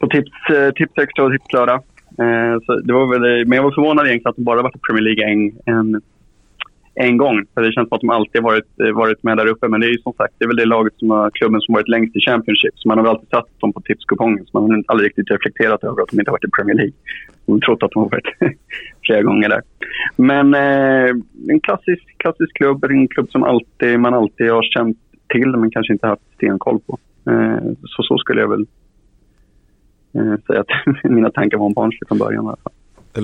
på 0.00 0.06
tips, 0.06 0.50
eh, 0.50 0.70
tips 0.70 0.98
Extra 0.98 1.24
och 1.24 1.32
Tipslördag. 1.32 1.80
Eh, 2.18 2.54
så 2.66 2.76
det 2.76 2.92
var 2.92 3.06
väl, 3.12 3.46
men 3.46 3.56
jag 3.56 3.62
var 3.62 3.70
förvånad 3.70 4.06
egentligen 4.06 4.30
att 4.30 4.36
de 4.36 4.42
bara 4.42 4.62
varit 4.62 4.76
i 4.76 4.78
Premier 4.78 5.02
League 5.02 5.24
en, 5.32 5.52
en, 5.74 6.02
en 6.94 7.16
gång. 7.16 7.44
För 7.54 7.62
det 7.62 7.72
känns 7.72 7.88
som 7.88 7.96
att 7.96 8.00
de 8.00 8.10
alltid 8.10 8.42
varit, 8.42 8.80
eh, 8.80 8.92
varit 8.92 9.22
med 9.22 9.36
där 9.36 9.46
uppe. 9.46 9.68
Men 9.68 9.80
det 9.80 9.86
är 9.86 9.90
ju 9.90 9.98
som 9.98 10.12
sagt 10.12 10.34
det 10.38 10.44
är 10.44 10.48
väl 10.48 10.56
det 10.56 10.64
laget 10.64 10.94
som 10.96 11.10
har, 11.10 11.30
klubben 11.30 11.60
som 11.60 11.74
varit 11.74 11.88
längst 11.88 12.16
i 12.16 12.20
Championship. 12.20 12.74
Så 12.74 12.88
man 12.88 12.98
har 12.98 13.04
väl 13.04 13.10
alltid 13.10 13.28
satt 13.28 13.60
dem 13.60 13.72
på 13.72 13.80
tipskupongen. 13.80 14.46
Så 14.46 14.60
man 14.60 14.70
har 14.70 14.82
aldrig 14.86 15.06
riktigt 15.08 15.30
reflekterat 15.30 15.84
över 15.84 16.02
att 16.02 16.08
de 16.08 16.20
inte 16.20 16.30
har 16.30 16.38
varit 16.38 16.44
i 16.44 16.56
Premier 16.56 16.76
League. 16.76 16.92
Man 17.46 17.54
har 17.54 17.60
trott 17.60 17.82
att 17.82 17.90
de 17.90 18.02
har 18.02 18.10
varit 18.10 18.30
flera 19.06 19.22
gånger 19.22 19.48
där. 19.48 19.62
Men 20.16 20.54
eh, 20.54 21.10
en 21.48 21.60
klassisk, 21.60 22.04
klassisk 22.16 22.56
klubb. 22.56 22.84
En 22.84 23.08
klubb 23.08 23.30
som 23.30 23.42
alltid, 23.42 24.00
man 24.00 24.14
alltid 24.14 24.50
har 24.50 24.62
känt 24.62 24.98
till 25.28 25.56
men 25.56 25.70
kanske 25.70 25.92
inte 25.92 26.06
haft 26.06 26.34
stenkoll 26.34 26.80
på. 26.86 26.98
Eh, 27.30 27.58
så 27.84 28.02
så 28.02 28.18
skulle 28.18 28.40
jag 28.40 28.48
väl 28.48 28.66
eh, 30.14 30.34
säga 30.46 30.60
att 30.60 31.04
mina 31.04 31.30
tankar 31.30 31.58
var 31.58 31.66
om 31.66 31.72
Barnsley 31.72 32.08
från 32.08 32.18
början. 32.18 32.44
i 32.44 32.46
alla 32.46 32.56
fall. 32.56 32.72
Eh, 33.14 33.22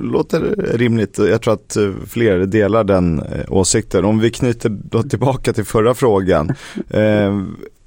låter 0.00 0.40
rimligt. 0.78 1.18
Jag 1.18 1.42
tror 1.42 1.54
att 1.54 1.76
eh, 1.76 1.90
fler 2.06 2.38
delar 2.38 2.84
den 2.84 3.22
eh, 3.22 3.52
åsikten. 3.52 4.04
Om 4.04 4.18
vi 4.18 4.30
knyter 4.30 4.68
då 4.68 5.02
tillbaka 5.02 5.52
till 5.52 5.64
förra 5.64 5.94
frågan. 5.94 6.54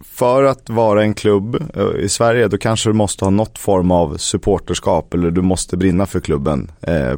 För 0.02 0.44
att 0.44 0.70
vara 0.70 1.04
en 1.04 1.14
klubb 1.14 1.58
i 2.00 2.10
Sverige 2.10 2.48
då 2.48 2.58
kanske 2.58 2.90
du 2.90 2.94
måste 2.94 3.26
ha 3.26 3.30
något 3.30 3.58
form 3.58 3.92
av 3.92 4.18
supporterskap 4.18 5.14
eller 5.14 5.32
du 5.32 5.42
måste 5.42 5.78
brinna 5.78 6.06
för 6.06 6.20
klubben 6.20 6.72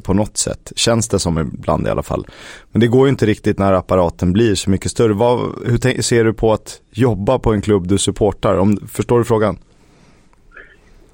på 0.03 0.13
något 0.13 0.38
sätt. 0.38 0.71
Känns 0.75 1.07
det 1.07 1.19
som 1.19 1.39
ibland 1.39 1.88
i 1.88 1.89
alla 1.89 2.03
fall. 2.03 2.27
Men 2.71 2.82
det 2.82 2.88
går 2.88 3.05
ju 3.05 3.09
inte 3.09 3.25
riktigt 3.25 3.59
när 3.59 3.73
apparaten 3.73 4.34
blir 4.34 4.55
så 4.55 4.69
mycket 4.69 4.91
större. 4.91 5.13
Vad, 5.13 5.39
hur 5.65 6.01
ser 6.01 6.23
du 6.23 6.34
på 6.34 6.53
att 6.53 6.79
jobba 6.91 7.39
på 7.39 7.53
en 7.53 7.61
klubb 7.61 7.88
du 7.88 7.97
supportar? 7.97 8.57
Om, 8.57 8.79
förstår 8.88 9.17
du 9.19 9.25
frågan? 9.25 9.57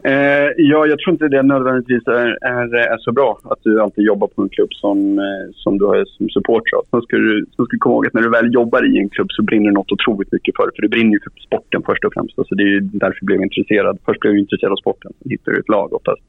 Eh, 0.10 0.49
ja, 0.58 0.80
jag 0.91 0.99
tror 0.99 1.14
inte 1.14 1.28
det 1.28 1.43
nödvändigtvis 1.43 2.08
är, 2.08 2.30
är, 2.41 2.76
är 2.93 2.97
så 2.97 3.12
bra 3.12 3.39
att 3.43 3.60
du 3.64 3.82
alltid 3.82 4.03
jobbar 4.03 4.28
på 4.28 4.41
en 4.41 4.49
klubb 4.49 4.74
som, 4.74 5.20
eh, 5.20 5.45
som 5.53 5.78
du 5.78 5.86
har 5.86 6.05
som 6.05 6.30
supporter 6.30 6.78
av. 6.78 6.84
Sen 6.91 7.01
ska, 7.01 7.18
du, 7.18 7.45
sen 7.55 7.66
ska 7.66 7.74
du 7.76 7.78
komma 7.78 7.95
ihåg 7.95 8.08
att 8.08 8.14
när 8.14 8.22
du 8.22 8.30
väl 8.30 8.53
jobbar 8.53 8.82
i 8.91 8.99
en 8.99 9.10
klubb 9.10 9.28
så 9.32 9.43
brinner 9.43 9.66
du 9.66 9.72
något 9.72 9.91
otroligt 9.91 10.32
mycket 10.32 10.55
för 10.55 10.66
det. 10.66 10.72
För 10.76 10.82
du 10.82 10.88
brinner 10.88 11.14
ju 11.14 11.20
för 11.20 11.32
sporten 11.47 11.82
först 11.86 12.05
och 12.05 12.14
främst. 12.14 12.39
Alltså 12.39 12.55
det 12.55 12.64
är 12.64 12.74
ju 12.76 12.80
därför 12.80 13.18
jag 13.22 13.26
blev 13.32 13.41
intresserad. 13.41 13.97
Först 14.05 14.20
blev 14.20 14.34
jag 14.34 14.39
intresserad 14.39 14.72
av 14.72 14.82
sporten, 14.86 15.12
sen 15.20 15.32
hittar 15.32 15.51
du 15.51 15.60
ett 15.60 15.70
lag 15.70 15.93
oftast. 15.93 16.22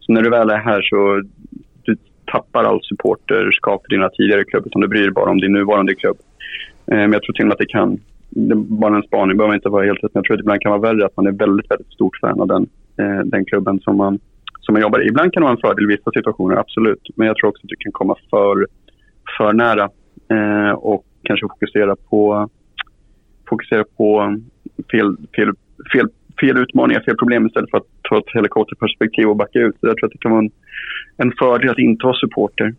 Så 0.00 0.12
när 0.12 0.22
du 0.22 0.30
väl 0.30 0.50
är 0.50 0.62
här 0.70 0.82
så 0.82 0.98
du 1.84 1.96
tappar 2.32 2.64
all 2.64 2.80
supporterskap 2.82 3.82
för 3.84 3.90
dina 3.96 4.08
tidigare 4.08 4.44
klubbar 4.44 4.66
utan 4.66 4.80
du 4.80 4.88
bryr 4.88 5.02
dig 5.02 5.10
bara 5.20 5.30
om 5.30 5.40
din 5.40 5.52
nuvarande 5.52 5.94
klubb. 5.94 6.18
Eh, 6.90 7.04
men 7.08 7.12
jag 7.12 7.22
tror 7.22 7.32
till 7.34 7.44
och 7.44 7.48
med 7.48 7.56
att 7.58 7.66
det 7.66 7.74
kan, 7.78 8.00
det 8.30 8.54
är 8.54 8.64
bara 8.84 8.96
en 8.96 9.08
spaning, 9.10 9.36
behöver 9.36 9.54
inte 9.54 9.68
vara 9.68 9.84
helt 9.84 10.04
rätt, 10.04 10.14
men 10.14 10.20
jag 10.20 10.24
tror 10.24 10.34
att 10.34 10.38
det 10.38 10.46
ibland 10.46 10.60
kan 10.60 10.76
vara 10.76 10.86
värre 10.88 11.06
att 11.06 11.16
man 11.16 11.26
är 11.26 11.32
väldigt, 11.44 11.70
väldigt 11.70 11.92
stort 11.92 12.16
fan 12.20 12.40
av 12.40 12.48
den, 12.48 12.66
Eh, 12.98 13.20
den 13.24 13.44
klubben 13.44 13.80
som 13.80 13.96
man, 13.96 14.18
som 14.60 14.72
man 14.72 14.82
jobbar 14.82 15.00
i. 15.02 15.08
Ibland 15.08 15.32
kan 15.32 15.40
det 15.40 15.44
vara 15.44 15.56
en 15.56 15.60
fördel 15.60 15.84
i 15.84 15.96
vissa 15.96 16.10
situationer, 16.10 16.56
absolut. 16.56 17.02
Men 17.16 17.26
jag 17.26 17.36
tror 17.36 17.48
också 17.48 17.60
att 17.64 17.68
du 17.68 17.76
kan 17.78 17.92
komma 17.92 18.16
för, 18.30 18.66
för 19.38 19.52
nära 19.52 19.90
eh, 20.34 20.72
och 20.72 21.04
kanske 21.22 21.46
fokusera 21.48 21.96
på, 21.96 22.48
fokusera 23.48 23.84
på 23.96 24.36
fel, 24.90 25.16
fel, 25.36 25.52
fel, 25.92 26.08
fel 26.40 26.58
utmaningar, 26.58 27.00
fel 27.00 27.16
problem 27.16 27.46
istället 27.46 27.70
för 27.70 27.78
att 27.78 27.90
ta 28.02 28.18
ett 28.18 28.34
helikopterperspektiv 28.34 29.28
och 29.28 29.36
backa 29.36 29.58
ut. 29.58 29.76
Så 29.80 29.86
jag 29.86 29.96
tror 29.96 30.06
att 30.06 30.12
det 30.12 30.18
kan 30.18 30.32
vara 30.32 30.44
en, 30.44 30.50
en 31.16 31.32
fördel 31.38 31.70
att 31.70 31.78
inte 31.78 32.06
vara 32.06 32.16
supporter. 32.16 32.74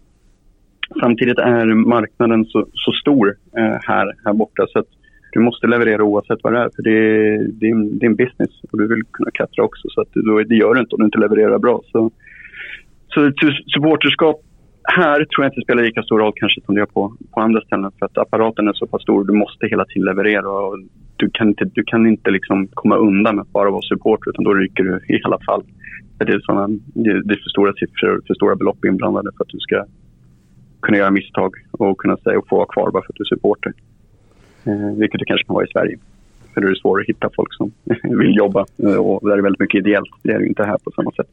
Samtidigt 1.01 1.37
är 1.37 1.65
marknaden 1.65 2.45
så, 2.45 2.67
så 2.73 2.91
stor 2.91 3.35
eh, 3.57 3.77
här, 3.81 4.13
här 4.25 4.33
borta 4.33 4.65
så 4.69 4.79
att 4.79 4.87
du 5.35 5.41
måste 5.41 5.67
leverera 5.67 6.03
oavsett 6.03 6.39
vad 6.43 6.53
det 6.53 6.59
är. 6.59 6.69
För 6.75 6.83
det 6.83 6.91
är, 6.91 7.37
din, 7.37 7.99
din 7.99 8.09
en, 8.11 8.15
business 8.15 8.53
och 8.71 8.77
du 8.77 8.87
vill 8.87 9.03
kunna 9.11 9.31
klättra 9.31 9.63
också. 9.63 9.83
Så 9.89 10.01
att 10.01 10.07
du, 10.13 10.43
det 10.43 10.55
gör 10.55 10.73
du 10.73 10.79
inte 10.79 10.95
om 10.95 10.99
du 10.99 11.05
inte 11.05 11.17
levererar 11.17 11.59
bra. 11.59 11.81
Så, 11.91 12.11
så 13.07 13.31
supporterskap 13.73 14.37
här 14.83 15.17
tror 15.25 15.43
jag 15.43 15.51
inte 15.51 15.61
spelar 15.61 15.83
lika 15.83 16.03
stor 16.03 16.19
roll 16.19 16.33
kanske 16.35 16.61
som 16.61 16.75
det 16.75 16.79
gör 16.79 16.85
på, 16.85 17.13
på 17.33 17.39
andra 17.41 17.61
ställen. 17.61 17.91
För 17.99 18.05
att 18.05 18.17
apparaten 18.17 18.67
är 18.67 18.73
så 18.73 18.87
pass 18.87 19.01
stor. 19.01 19.23
Du 19.23 19.33
måste 19.33 19.67
hela 19.67 19.85
tiden 19.85 20.05
leverera. 20.05 20.49
Och 20.49 20.77
du 21.15 21.29
kan 21.33 21.47
inte, 21.47 21.65
du 21.65 21.83
kan 21.83 22.07
inte 22.07 22.31
liksom 22.31 22.67
komma 22.73 22.95
undan 22.97 23.35
med 23.35 23.41
att 23.41 23.51
bara 23.51 23.71
vara 23.71 23.81
supporter 23.81 24.29
utan 24.29 24.43
då 24.43 24.53
ryker 24.53 24.83
du 24.83 25.15
i 25.15 25.21
alla 25.23 25.39
fall. 25.45 25.63
För 26.17 26.25
det, 26.25 26.33
är 26.33 26.39
såna, 26.39 26.67
det, 27.03 27.13
det 27.27 27.33
är 27.33 27.41
för 27.43 27.49
stora 27.55 27.73
siffror, 27.73 28.21
för 28.27 28.33
stora 28.33 28.55
belopp 28.55 28.85
inblandade 28.85 29.29
för 29.37 29.43
att 29.43 29.53
du 29.55 29.59
ska 29.59 29.85
kunna 30.81 30.97
göra 30.97 31.11
misstag 31.11 31.51
och 31.71 31.97
kunna 31.97 32.17
säga 32.17 32.37
och 32.39 32.47
få 32.49 32.55
vara 32.55 32.73
kvar 32.73 32.91
bara 32.91 33.03
för 33.03 33.11
att 33.13 33.19
du 33.19 33.23
är 33.23 33.35
supporter. 33.35 33.73
Eh, 34.65 34.97
vilket 34.97 35.19
det 35.19 35.25
kanske 35.25 35.45
kan 35.45 35.53
vara 35.53 35.65
i 35.65 35.71
Sverige. 35.71 35.97
För 36.53 36.61
då 36.61 36.67
är 36.67 36.71
det 36.71 36.79
svårare 36.79 37.01
att 37.01 37.09
hitta 37.09 37.29
folk 37.35 37.53
som 37.53 37.71
vill 38.19 38.35
jobba 38.35 38.65
eh, 38.83 38.95
och 38.95 39.27
där 39.27 39.31
är 39.31 39.35
det 39.35 39.43
väldigt 39.43 39.59
mycket 39.59 39.79
ideellt. 39.79 40.09
Det 40.23 40.31
är 40.31 40.39
det 40.39 40.47
inte 40.47 40.63
här 40.63 40.77
på 40.77 40.91
samma 40.91 41.11
sätt. 41.11 41.27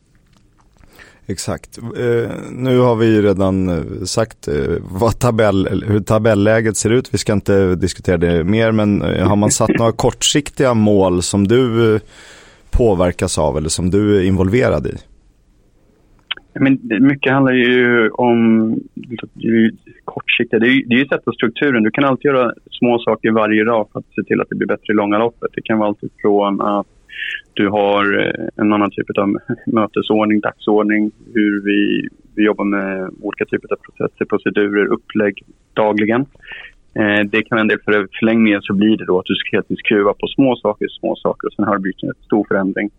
Exakt. 1.27 1.79
Eh, 1.79 2.31
nu 2.51 2.79
har 2.79 2.97
vi 2.97 3.07
ju 3.07 3.23
redan 3.23 3.87
sagt 4.07 4.49
vad 4.81 5.19
tabell, 5.19 5.85
hur 5.87 6.01
tabelläget 6.01 6.77
ser 6.77 6.91
ut. 6.91 7.15
Vi 7.15 7.19
ska 7.19 7.33
inte 7.33 7.75
diskutera 7.75 8.17
det 8.17 8.45
mer, 8.45 8.73
men 8.73 9.01
har 9.01 9.37
man 9.37 9.51
satt 9.51 9.71
några 9.79 9.93
kortsiktiga 10.07 10.75
mål 10.75 11.23
som 11.23 11.49
du 11.49 12.01
påverkas 12.71 13.39
av 13.39 13.57
eller 13.57 13.69
som 13.69 13.91
du 13.91 14.19
är 14.19 14.23
involverad 14.23 14.87
i? 14.87 14.95
Men 16.55 16.79
mycket 16.83 17.33
handlar 17.33 17.53
ju 17.53 18.11
om 18.11 18.71
det 18.95 19.49
är 19.49 19.53
ju. 19.53 19.71
Det 20.51 20.57
är 20.57 20.65
ju, 20.65 20.83
det 20.83 20.95
är 20.95 20.99
ju 20.99 21.07
sätta 21.07 21.33
strukturen. 21.33 21.83
Du 21.83 21.91
kan 21.91 22.05
alltid 22.05 22.25
göra 22.25 22.53
små 22.71 22.99
saker 22.99 23.31
varje 23.31 23.65
dag 23.65 23.89
för 23.93 23.99
att 23.99 24.15
se 24.15 24.23
till 24.23 24.41
att 24.41 24.49
det 24.49 24.57
blir 24.57 24.69
bättre 24.69 24.93
i 24.93 24.97
långa 24.97 25.19
loppet. 25.19 25.51
Det 25.55 25.63
kan 25.63 25.79
vara 25.79 25.89
allt 25.89 25.99
från 26.23 26.61
att 26.61 26.87
du 27.55 27.69
har 27.69 28.21
eh, 28.21 28.49
en 28.57 28.73
annan 28.73 28.91
typ 28.91 29.19
av 29.19 29.37
mötesordning, 29.67 30.41
dagsordning, 30.41 31.11
hur 31.35 31.65
vi, 31.65 32.09
vi 32.35 32.45
jobbar 32.45 32.65
med 32.65 33.11
olika 33.21 33.45
typer 33.45 33.73
av 33.73 33.77
processer, 33.77 34.25
procedurer, 34.25 34.87
upplägg 34.87 35.43
dagligen. 35.73 36.27
Eh, 36.95 37.21
det 37.33 37.43
kan 37.43 37.57
vara 37.57 37.61
en 37.61 37.69
del 37.69 37.79
för 37.85 38.09
förlängningen 38.19 38.63
så 38.63 38.75
blir 38.75 38.97
det 38.97 39.05
då 39.05 39.19
att 39.19 39.27
du 39.27 39.35
ska 39.35 39.57
helt 39.57 39.67
enkelt 39.71 39.87
skruva 39.87 40.13
på 40.13 40.27
små 40.27 40.57
saker, 40.57 40.87
små 40.89 41.17
saker 41.17 41.47
och 41.47 41.53
sen 41.53 41.65
har 41.65 41.75
det 41.77 41.81
blivit 41.81 42.03
en 42.03 42.25
stor 42.25 42.45
förändring. 42.49 42.91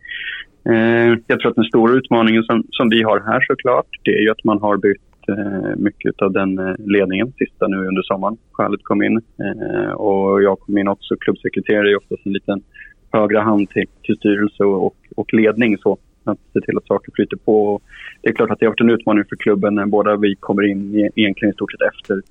Eh, 0.70 1.18
jag 1.28 1.40
tror 1.40 1.50
att 1.50 1.56
den 1.56 1.72
stora 1.74 1.94
utmaningen 1.94 2.44
som, 2.44 2.64
som 2.70 2.90
vi 2.90 3.04
har 3.04 3.20
här 3.20 3.42
såklart, 3.48 3.88
det 4.04 4.12
är 4.12 4.22
ju 4.22 4.30
att 4.30 4.44
man 4.44 4.62
har 4.62 4.78
bytt 4.78 5.02
eh, 5.28 5.76
mycket 5.78 6.22
av 6.22 6.32
den 6.32 6.60
eh, 6.60 6.76
ledningen 6.78 7.34
sista 7.38 7.68
nu 7.68 7.78
under 7.88 8.02
sommaren. 8.02 8.38
Skälet 8.52 8.84
kom 8.84 9.04
in 9.04 9.22
eh, 9.46 9.92
och 9.92 10.44
jag 10.44 10.60
kom 10.60 10.78
in 10.78 10.88
också. 10.88 11.16
Klubbsekreterare 11.20 11.92
är 11.92 11.98
oftast 11.98 12.26
en 12.26 12.34
liten 12.34 12.62
högra 13.12 13.42
hand 13.42 13.70
till, 13.70 13.88
till 14.04 14.16
styrelse 14.16 14.64
och, 14.64 14.86
och, 14.86 14.96
och 15.16 15.34
ledning 15.34 15.78
så 15.78 15.98
att 16.24 16.40
se 16.54 16.62
till 16.62 16.78
att 16.78 16.88
saker 16.88 17.12
flyter 17.16 17.38
på. 17.38 17.66
Och 17.66 17.82
det 18.22 18.30
är 18.30 18.34
klart 18.34 18.52
att 18.52 18.60
det 18.60 18.66
har 18.66 18.72
varit 18.72 18.82
en 18.82 18.90
utmaning 18.90 19.24
för 19.30 19.36
klubben 19.36 19.76
när 19.76 19.86
båda 19.86 20.16
vi 20.16 20.36
kommer 20.40 20.64
in 20.64 21.12
egentligen 21.16 21.52
i 21.52 21.56
stort 21.56 21.72
sett 21.72 21.82
efter 21.82 22.22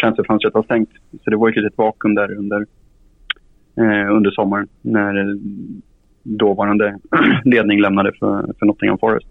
transferfönstret 0.00 0.54
var 0.54 0.62
stängt. 0.62 0.90
Så 1.24 1.30
det 1.30 1.36
var 1.36 1.48
ett 1.48 1.56
litet 1.56 1.78
vakuum 1.78 2.14
där 2.14 2.38
under, 2.38 2.66
eh, 3.76 4.16
under 4.16 4.30
sommaren 4.30 4.68
när 4.82 5.36
dåvarande 6.22 6.98
ledning 7.44 7.80
lämnade 7.80 8.12
för, 8.12 8.52
för 8.58 8.66
Nottingham 8.66 8.98
Forest. 8.98 9.28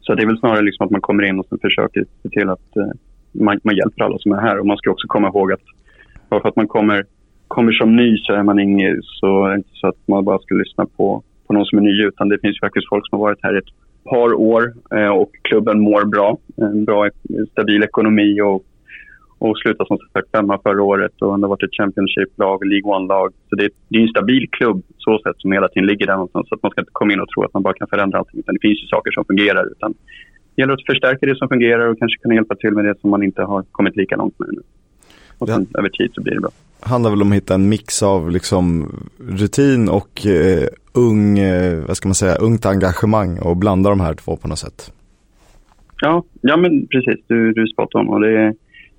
Så 0.00 0.14
det 0.14 0.22
är 0.22 0.26
väl 0.26 0.38
snarare 0.38 0.62
liksom 0.62 0.84
att 0.84 0.90
man 0.90 1.00
kommer 1.00 1.22
in 1.22 1.38
och 1.38 1.46
sen 1.46 1.58
försöker 1.58 2.04
se 2.22 2.28
till 2.28 2.48
att 2.48 2.76
eh, 2.76 2.90
man, 3.32 3.60
man 3.64 3.76
hjälper 3.76 4.04
alla 4.04 4.18
som 4.18 4.32
är 4.32 4.40
här. 4.40 4.58
Och 4.58 4.66
man 4.66 4.76
ska 4.76 4.90
också 4.90 5.06
komma 5.08 5.28
ihåg 5.28 5.52
att 5.52 5.60
bara 6.28 6.40
för 6.40 6.48
att 6.48 6.56
man 6.56 6.68
kommer, 6.68 7.04
kommer 7.48 7.72
som 7.72 7.96
ny 7.96 8.18
så 8.18 8.32
är 8.32 8.42
man 8.42 8.58
ingen, 8.58 9.02
så 9.02 9.44
är 9.44 9.50
det 9.50 9.56
inte 9.56 9.70
så 9.72 9.86
att 9.86 10.08
man 10.08 10.24
bara 10.24 10.38
ska 10.38 10.54
lyssna 10.54 10.86
på, 10.96 11.22
på 11.46 11.52
någon 11.52 11.66
som 11.66 11.78
är 11.78 11.82
ny. 11.82 12.04
Utan 12.04 12.28
det 12.28 12.38
finns 12.40 12.56
ju 12.56 12.60
faktiskt 12.60 12.88
folk 12.88 13.08
som 13.08 13.18
har 13.18 13.26
varit 13.26 13.42
här 13.42 13.54
i 13.54 13.58
ett 13.58 13.74
par 14.04 14.34
år 14.34 14.72
eh, 14.94 15.08
och 15.08 15.30
klubben 15.42 15.80
mår 15.80 16.04
bra. 16.04 16.38
En 16.56 16.84
bra, 16.84 17.08
stabil 17.50 17.82
ekonomi 17.82 18.40
och 18.40 18.64
och 19.50 19.58
slutade 19.58 19.88
som 19.88 19.98
sagt 20.12 20.30
femma 20.30 20.58
förra 20.62 20.82
året 20.82 21.22
och 21.22 21.30
har 21.30 21.48
varit 21.48 21.62
ett 21.62 21.74
Championship-lag, 21.80 22.66
League 22.66 22.88
One-lag. 22.96 23.32
Så 23.48 23.56
det, 23.56 23.68
det 23.88 23.98
är 23.98 24.02
en 24.02 24.08
stabil 24.08 24.48
klubb 24.50 24.82
så 24.98 25.18
sätt 25.18 25.36
som 25.38 25.52
hela 25.52 25.68
tiden 25.68 25.86
ligger 25.86 26.06
där 26.06 26.14
någonstans. 26.14 26.48
Så 26.48 26.54
att 26.54 26.62
man 26.62 26.70
ska 26.72 26.80
inte 26.80 26.90
komma 26.92 27.12
in 27.12 27.20
och 27.20 27.28
tro 27.28 27.44
att 27.44 27.54
man 27.54 27.62
bara 27.62 27.74
kan 27.74 27.88
förändra 27.88 28.18
allting. 28.18 28.40
Utan 28.40 28.54
det 28.54 28.60
finns 28.60 28.82
ju 28.82 28.86
saker 28.86 29.10
som 29.10 29.24
fungerar. 29.24 29.64
Utan 29.66 29.94
det 30.54 30.62
gäller 30.62 30.74
att 30.74 30.86
förstärka 30.86 31.26
det 31.26 31.36
som 31.36 31.48
fungerar 31.48 31.88
och 31.88 31.98
kanske 31.98 32.22
kunna 32.22 32.34
hjälpa 32.34 32.54
till 32.54 32.70
med 32.70 32.84
det 32.84 33.00
som 33.00 33.10
man 33.10 33.22
inte 33.22 33.42
har 33.42 33.64
kommit 33.72 33.96
lika 33.96 34.16
långt 34.16 34.38
med 34.38 34.48
ännu. 34.48 34.62
Och 35.38 35.48
sen 35.48 35.66
över 35.78 35.88
tid 35.88 36.10
så 36.14 36.22
blir 36.22 36.34
det 36.34 36.40
bra. 36.40 36.50
handlar 36.80 37.10
väl 37.10 37.22
om 37.22 37.30
att 37.32 37.36
hitta 37.36 37.54
en 37.54 37.68
mix 37.68 38.02
av 38.02 38.30
liksom 38.30 38.64
rutin 39.18 39.88
och 39.88 40.26
eh, 40.26 40.68
ung, 40.92 41.38
eh, 41.38 41.84
vad 41.86 41.96
ska 41.96 42.08
man 42.08 42.14
säga, 42.14 42.34
ungt 42.34 42.66
engagemang 42.66 43.38
och 43.38 43.56
blanda 43.56 43.90
de 43.90 44.00
här 44.00 44.14
två 44.14 44.36
på 44.36 44.48
något 44.48 44.58
sätt. 44.58 44.92
Ja, 46.00 46.24
ja 46.40 46.56
men 46.56 46.86
precis. 46.86 47.24
Du, 47.26 47.52
du 47.52 47.66
spot 47.66 47.94
on. 47.94 48.08
Och 48.08 48.20
det, 48.20 48.38
är, 48.38 48.54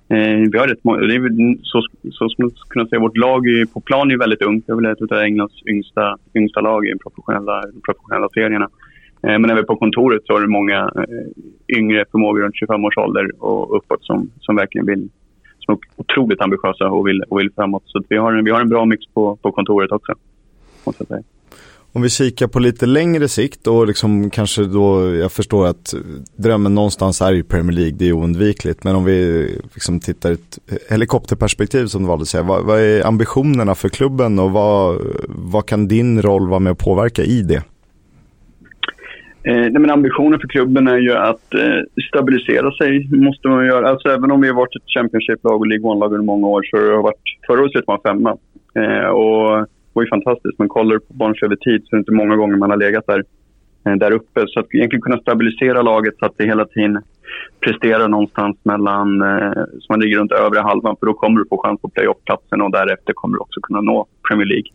Eh, 0.08 0.50
vi 0.52 0.58
har 0.58 0.68
rätt 0.68 0.84
många, 0.84 1.00
det 1.00 1.14
är 1.14 1.56
så, 1.62 1.82
så 2.12 2.28
som 2.28 2.44
man 2.44 2.50
kunna 2.68 2.86
säga, 2.86 3.00
vårt 3.00 3.16
lag 3.16 3.42
på 3.72 3.80
plan 3.80 4.10
är 4.10 4.16
väldigt 4.16 4.42
ungt. 4.42 4.66
Det 4.66 4.72
är 4.72 4.76
väl 4.76 4.86
ett 4.86 5.12
av 5.12 5.18
Englands 5.18 5.54
yngsta, 5.66 6.16
yngsta 6.34 6.60
lag 6.60 6.86
i 6.86 6.90
de 6.90 6.98
professionella, 6.98 7.62
professionella 7.86 8.28
serierna. 8.28 8.68
Eh, 9.22 9.38
men 9.38 9.50
även 9.50 9.66
på 9.66 9.76
kontoret 9.76 10.22
så 10.24 10.32
har 10.32 10.40
det 10.40 10.46
många 10.46 10.90
eh, 10.96 11.76
yngre 11.78 12.04
förmågor 12.10 12.40
runt 12.40 12.56
25 12.56 12.84
års 12.84 12.98
ålder 12.98 13.42
och 13.42 13.76
uppåt 13.76 14.04
som, 14.04 14.30
som 14.40 14.56
verkligen 14.56 14.86
vill, 14.86 15.08
som 15.58 15.74
är 15.74 15.80
otroligt 15.96 16.40
ambitiösa 16.40 16.88
och 16.90 17.08
vill, 17.08 17.22
och 17.22 17.38
vill 17.40 17.52
framåt. 17.52 17.82
Så 17.86 17.98
att 17.98 18.04
vi, 18.08 18.16
har 18.16 18.32
en, 18.32 18.44
vi 18.44 18.50
har 18.50 18.60
en 18.60 18.68
bra 18.68 18.84
mix 18.84 19.06
på, 19.14 19.36
på 19.36 19.52
kontoret 19.52 19.92
också. 19.92 20.12
Måste 20.84 21.02
jag 21.02 21.08
säga. 21.08 21.35
Om 21.96 22.02
vi 22.02 22.08
kikar 22.08 22.46
på 22.46 22.58
lite 22.58 22.86
längre 22.86 23.28
sikt 23.28 23.66
och 23.66 23.86
liksom 23.86 24.30
kanske 24.30 24.62
då, 24.64 25.14
jag 25.14 25.32
förstår 25.32 25.66
att 25.66 25.94
drömmen 26.36 26.74
någonstans 26.74 27.20
är 27.20 27.32
ju 27.32 27.42
Premier 27.42 27.76
League, 27.76 27.96
det 27.98 28.08
är 28.08 28.12
oundvikligt. 28.12 28.84
Men 28.84 28.96
om 28.96 29.04
vi 29.04 29.48
liksom 29.74 30.00
tittar 30.00 30.30
i 30.30 30.32
ett 30.32 30.58
helikopterperspektiv 30.90 31.86
som 31.86 32.02
du 32.02 32.08
valde 32.08 32.22
att 32.22 32.28
säga, 32.28 32.42
vad, 32.42 32.64
vad 32.64 32.80
är 32.80 33.06
ambitionerna 33.06 33.74
för 33.74 33.88
klubben 33.88 34.38
och 34.38 34.50
vad, 34.50 35.00
vad 35.28 35.66
kan 35.66 35.88
din 35.88 36.22
roll 36.22 36.48
vara 36.48 36.60
med 36.60 36.70
att 36.70 36.78
påverka 36.78 37.22
i 37.22 37.42
det? 37.42 37.62
Eh, 39.42 39.70
nej, 39.72 39.78
men 39.78 39.90
ambitionen 39.90 40.40
för 40.40 40.48
klubben 40.48 40.88
är 40.88 40.98
ju 40.98 41.12
att 41.12 41.54
eh, 41.54 42.02
stabilisera 42.08 42.72
sig. 42.72 43.08
måste 43.10 43.48
man 43.48 43.66
göra. 43.66 43.88
Alltså, 43.88 44.08
även 44.08 44.30
om 44.30 44.40
vi 44.40 44.48
har 44.48 44.54
varit 44.54 44.76
ett 44.76 44.90
Championship-lag 44.94 45.60
och 45.60 45.66
League 45.66 45.90
One-lag 45.90 46.12
under 46.12 46.26
många 46.26 46.46
år 46.46 46.62
så 46.62 46.76
har 46.76 46.84
det 46.84 46.96
varit, 46.96 47.22
förra 47.46 47.62
året 47.62 47.84
var 47.86 47.94
man 47.94 48.00
femma. 48.02 48.36
Eh, 48.74 49.08
och 49.08 49.66
var 49.96 50.02
ju 50.02 50.08
fantastiskt. 50.08 50.58
Men 50.58 50.68
kollar 50.68 50.94
du 50.94 51.00
på 51.00 51.14
Barnsley 51.14 51.46
över 51.46 51.56
tid 51.56 51.80
så 51.84 51.88
är 51.90 51.96
det 51.96 52.00
inte 52.04 52.12
många 52.12 52.36
gånger 52.36 52.56
man 52.56 52.70
har 52.70 52.76
legat 52.76 53.06
där, 53.06 53.24
eh, 53.86 53.96
där 54.02 54.12
uppe. 54.12 54.44
Så 54.46 54.60
att 54.60 54.74
egentligen 54.74 55.02
kunna 55.02 55.18
stabilisera 55.18 55.82
laget 55.82 56.14
så 56.18 56.26
att 56.26 56.36
det 56.36 56.44
hela 56.44 56.64
tiden 56.64 57.02
presterar 57.60 58.08
någonstans 58.08 58.56
mellan, 58.62 59.22
eh, 59.22 59.62
så 59.80 59.86
man 59.88 60.00
ligger 60.00 60.18
runt 60.18 60.32
övre 60.32 60.60
halvan. 60.60 60.96
För 61.00 61.06
då 61.06 61.14
kommer 61.14 61.40
du 61.40 61.48
få 61.48 61.62
chans 61.62 61.80
på 61.80 61.88
playoff-platsen 61.88 62.62
och 62.62 62.72
därefter 62.72 63.12
kommer 63.12 63.34
du 63.36 63.40
också 63.40 63.60
kunna 63.60 63.80
nå 63.80 64.06
Premier 64.28 64.46
League. 64.46 64.70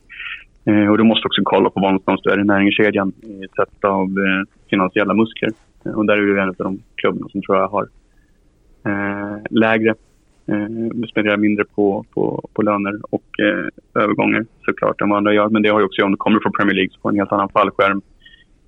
Eh, 0.66 0.92
och 0.92 0.98
du 0.98 1.04
måste 1.04 1.28
också 1.28 1.42
kolla 1.44 1.70
på 1.70 1.80
var 1.80 1.92
någonstans 1.92 2.22
du 2.24 2.30
är 2.32 2.40
i 2.40 2.44
näringskedjan 2.44 3.10
i 3.22 3.48
sätt 3.56 3.84
av 3.84 4.08
finansiella 4.70 5.14
muskler. 5.14 5.52
Och 5.96 6.06
där 6.06 6.18
är 6.18 6.22
vi 6.22 6.42
en 6.42 6.50
av 6.50 6.56
de 6.58 6.80
klubbarna 6.96 7.30
som 7.30 7.42
tror 7.42 7.58
jag 7.58 7.68
har 7.68 7.88
lägre, 9.50 9.96
eh, 10.48 11.08
spenderar 11.10 11.38
mindre 11.38 11.66
på, 11.66 12.06
på, 12.14 12.50
på 12.54 12.62
löner 12.62 13.00
och 13.10 13.30
eh, 13.40 14.04
övergångar 14.04 14.46
såklart 14.66 15.02
än 15.02 15.10
vad 15.10 15.18
andra 15.18 15.34
gör. 15.34 15.50
Men 15.50 15.62
det 15.62 15.70
har 15.70 15.80
ju 15.80 15.86
också 15.86 16.04
om 16.04 16.12
du 16.12 16.18
kommer 16.18 16.40
från 16.40 16.52
Premier 16.52 16.76
League 16.76 16.92
så 16.94 17.00
får 17.02 17.10
en 17.10 17.16
helt 17.16 17.32
annan 17.32 17.50
fallskärm. 17.50 18.02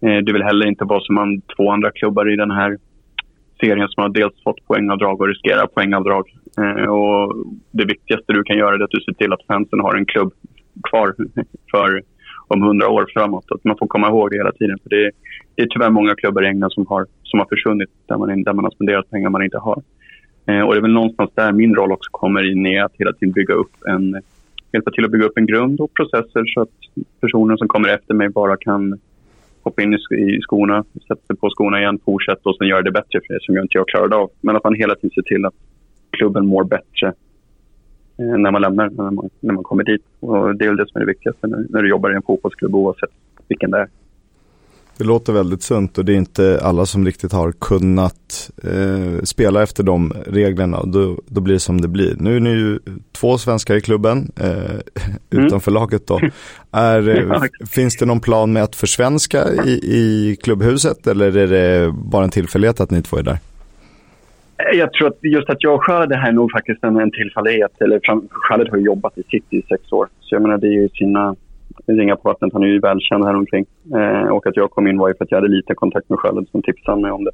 Eh, 0.02 0.18
du 0.18 0.34
vill 0.34 0.44
heller 0.44 0.68
inte 0.68 0.86
vara 0.86 1.02
som 1.02 1.16
man, 1.16 1.42
två 1.42 1.72
andra 1.72 1.92
klubbar 1.92 2.34
i 2.34 2.36
den 2.36 2.52
här 2.52 2.78
serien 3.62 3.88
som 3.88 4.04
har 4.04 4.10
dels 4.10 4.44
fått 4.44 4.68
poängavdrag 4.68 5.22
och 5.22 5.28
riskerar 5.28 5.68
poängavdrag. 5.68 6.26
Eh, 6.58 6.90
och 6.90 7.36
det 7.72 7.86
viktigaste 7.86 8.34
du 8.34 8.44
kan 8.44 8.58
göra 8.58 8.76
är 8.76 8.84
att 8.84 8.90
du 8.90 9.02
ser 9.02 9.14
till 9.14 9.34
att 9.34 9.46
fansen 9.48 9.80
har 9.80 9.96
en 9.96 10.06
klubb 10.06 10.34
kvar 10.90 11.16
för 11.72 12.02
om 12.48 12.62
hundra 12.62 12.90
år 12.90 13.06
framåt. 13.14 13.46
Att 13.52 13.64
man 13.64 13.78
får 13.78 13.88
komma 13.88 14.08
ihåg 14.08 14.30
det 14.32 14.38
hela 14.38 14.52
tiden. 14.52 14.78
För 14.84 14.90
det, 14.90 15.06
är, 15.06 15.12
det 15.56 15.62
är 15.62 15.68
tyvärr 15.68 15.90
många 15.90 16.16
klubbar 16.16 16.44
i 16.44 16.48
England 16.48 16.72
som 16.72 16.88
har, 16.88 17.06
som 17.24 17.40
har 17.40 17.48
försvunnit 17.48 17.90
där 18.08 18.18
man, 18.18 18.44
där 18.44 18.54
man 18.54 18.66
har 18.66 18.72
spenderat 18.72 19.10
pengar 19.10 19.30
man 19.30 19.44
inte 19.44 19.58
har. 19.58 19.82
Eh, 20.46 20.62
och 20.62 20.74
det 20.74 20.80
är 20.80 20.82
väl 20.82 20.92
någonstans 20.92 21.32
där 21.36 21.52
min 21.52 21.76
roll 21.76 21.92
också 21.92 22.10
kommer 22.12 22.52
in 22.52 22.66
i 22.66 22.80
att 22.80 22.94
hela 22.98 23.14
tiden 23.14 23.32
bygga 23.32 23.54
upp 23.54 23.74
en, 23.88 24.22
hjälpa 24.72 24.92
till 24.92 25.06
att 25.06 25.12
bygga 25.12 25.26
upp 25.26 25.38
en 25.38 25.46
grund 25.46 25.82
och 25.82 25.94
processer 25.94 26.46
så 26.46 26.62
att 26.62 26.70
personer 27.22 27.58
som 27.58 27.68
kommer 27.68 27.90
efter 27.90 28.14
mig 28.14 28.30
bara 28.30 28.58
kan 28.58 29.00
hoppa 29.64 29.82
in 29.82 29.94
i, 29.94 29.98
i 30.16 30.42
skorna, 30.42 30.84
sätta 31.08 31.26
sig 31.28 31.36
på 31.36 31.50
skorna 31.50 31.80
igen, 31.80 32.00
fortsätta 32.06 32.50
och 32.50 32.56
sen 32.58 32.68
göra 32.68 32.82
det 32.82 32.92
bättre 32.92 33.22
för 33.28 33.34
det 33.34 33.44
som 33.44 33.56
jag 33.56 33.64
inte 33.64 33.78
jag 33.78 33.88
klarade 33.88 34.16
av. 34.16 34.30
Men 34.42 34.56
att 34.56 34.64
man 34.64 34.76
hela 34.76 34.96
tiden 34.96 35.10
ser 35.10 35.22
till 35.22 35.46
att 35.46 35.54
klubben 36.10 36.46
mår 36.48 36.64
bättre 36.64 37.08
eh, 38.18 38.38
när 38.38 38.52
man 38.52 38.62
lämnar, 38.62 38.90
när 38.90 39.12
man, 39.12 39.30
när 39.40 39.54
man 39.54 39.64
kommer 39.64 39.84
dit. 39.84 40.06
Och 40.20 40.56
det 40.56 40.66
är 40.66 40.70
väl 40.70 40.78
det 40.78 40.90
som 40.90 41.02
är 41.02 41.06
det 41.06 41.12
viktigaste 41.12 41.48
när, 41.48 41.66
när 41.70 41.82
du 41.82 41.90
jobbar 41.90 42.12
i 42.12 42.16
en 42.16 42.22
fotbollsklubb 42.22 42.76
oavsett 42.76 43.12
vilken 43.48 43.72
det 43.72 43.78
är. 43.78 43.88
Det 44.98 45.04
låter 45.04 45.34
väldigt 45.34 45.62
sunt 45.64 45.98
och 45.98 46.06
det 46.06 46.14
är 46.14 46.18
inte 46.18 46.60
alla 46.64 46.86
som 46.86 47.06
riktigt 47.06 47.32
har 47.34 47.52
kunnat 47.52 48.52
eh, 48.64 49.24
spela 49.24 49.64
efter 49.64 49.84
de 49.84 50.14
reglerna. 50.28 50.84
Då, 50.84 51.18
då 51.28 51.42
blir 51.42 51.54
det 51.54 51.60
som 51.60 51.82
det 51.82 51.88
blir. 51.88 52.16
Nu 52.20 52.36
är 52.36 52.40
ni 52.40 52.50
ju 52.50 52.80
två 53.12 53.38
svenskar 53.38 53.76
i 53.76 53.82
klubben 53.82 54.32
eh, 54.42 54.80
utanför 55.44 55.72
laget 55.72 56.08
då. 56.08 56.20
Är, 56.72 57.10
eh, 57.10 57.16
Ja. 57.30 57.42
finns 57.72 57.98
det 57.98 58.06
någon 58.06 58.20
plan 58.20 58.54
med 58.54 58.64
att 58.64 58.76
försvenska 58.76 59.44
i, 59.66 59.72
i 59.72 60.36
klubbhuset 60.44 61.08
eller 61.08 61.38
är 61.38 61.48
det 61.48 61.92
bara 61.92 62.24
en 62.24 62.30
tillfällighet 62.30 62.80
att 62.82 62.92
ni 62.92 63.02
två 63.02 63.18
är 63.18 63.24
där? 63.24 63.38
Jag 64.74 64.94
tror 64.94 65.08
att 65.08 65.18
just 65.22 65.50
att 65.50 65.64
jag 65.64 65.76
och 65.76 65.84
Khaled 65.86 66.12
är 66.12 66.16
här 66.18 66.28
är 66.28 66.32
nog 66.32 66.52
faktiskt 66.52 66.84
en, 66.84 66.98
en 66.98 67.12
tillfällighet. 67.12 67.82
Eller 67.82 68.00
Khaled 68.48 68.70
har 68.70 68.78
jobbat 68.78 69.18
i 69.18 69.24
City 69.24 69.58
i 69.58 69.62
sex 69.70 69.92
år. 69.92 70.08
Så 70.22 70.36
jag 70.36 70.42
menar 70.42 70.58
det 70.58 70.68
är 70.68 70.82
ju 70.82 70.90
sina 70.90 71.36
ringar 71.88 72.16
på 72.16 72.30
vattnet. 72.30 72.54
Han 72.54 72.64
är 72.64 72.68
ju 72.68 72.80
välkänd 72.80 73.26
här 73.26 73.36
omkring. 73.36 73.66
Eh, 73.96 74.28
och 74.28 74.48
att 74.48 74.56
jag 74.58 74.72
kom 74.72 74.88
in 74.88 74.98
var 74.98 75.08
ju 75.08 75.14
för 75.16 75.24
att 75.26 75.32
jag 75.32 75.38
hade 75.38 75.48
lite 75.56 75.76
kontakt 75.76 76.10
med 76.10 76.20
Khaled 76.20 76.48
som 76.52 76.62
tipsade 76.62 77.02
mig 77.02 77.12
om 77.12 77.24
det. 77.24 77.32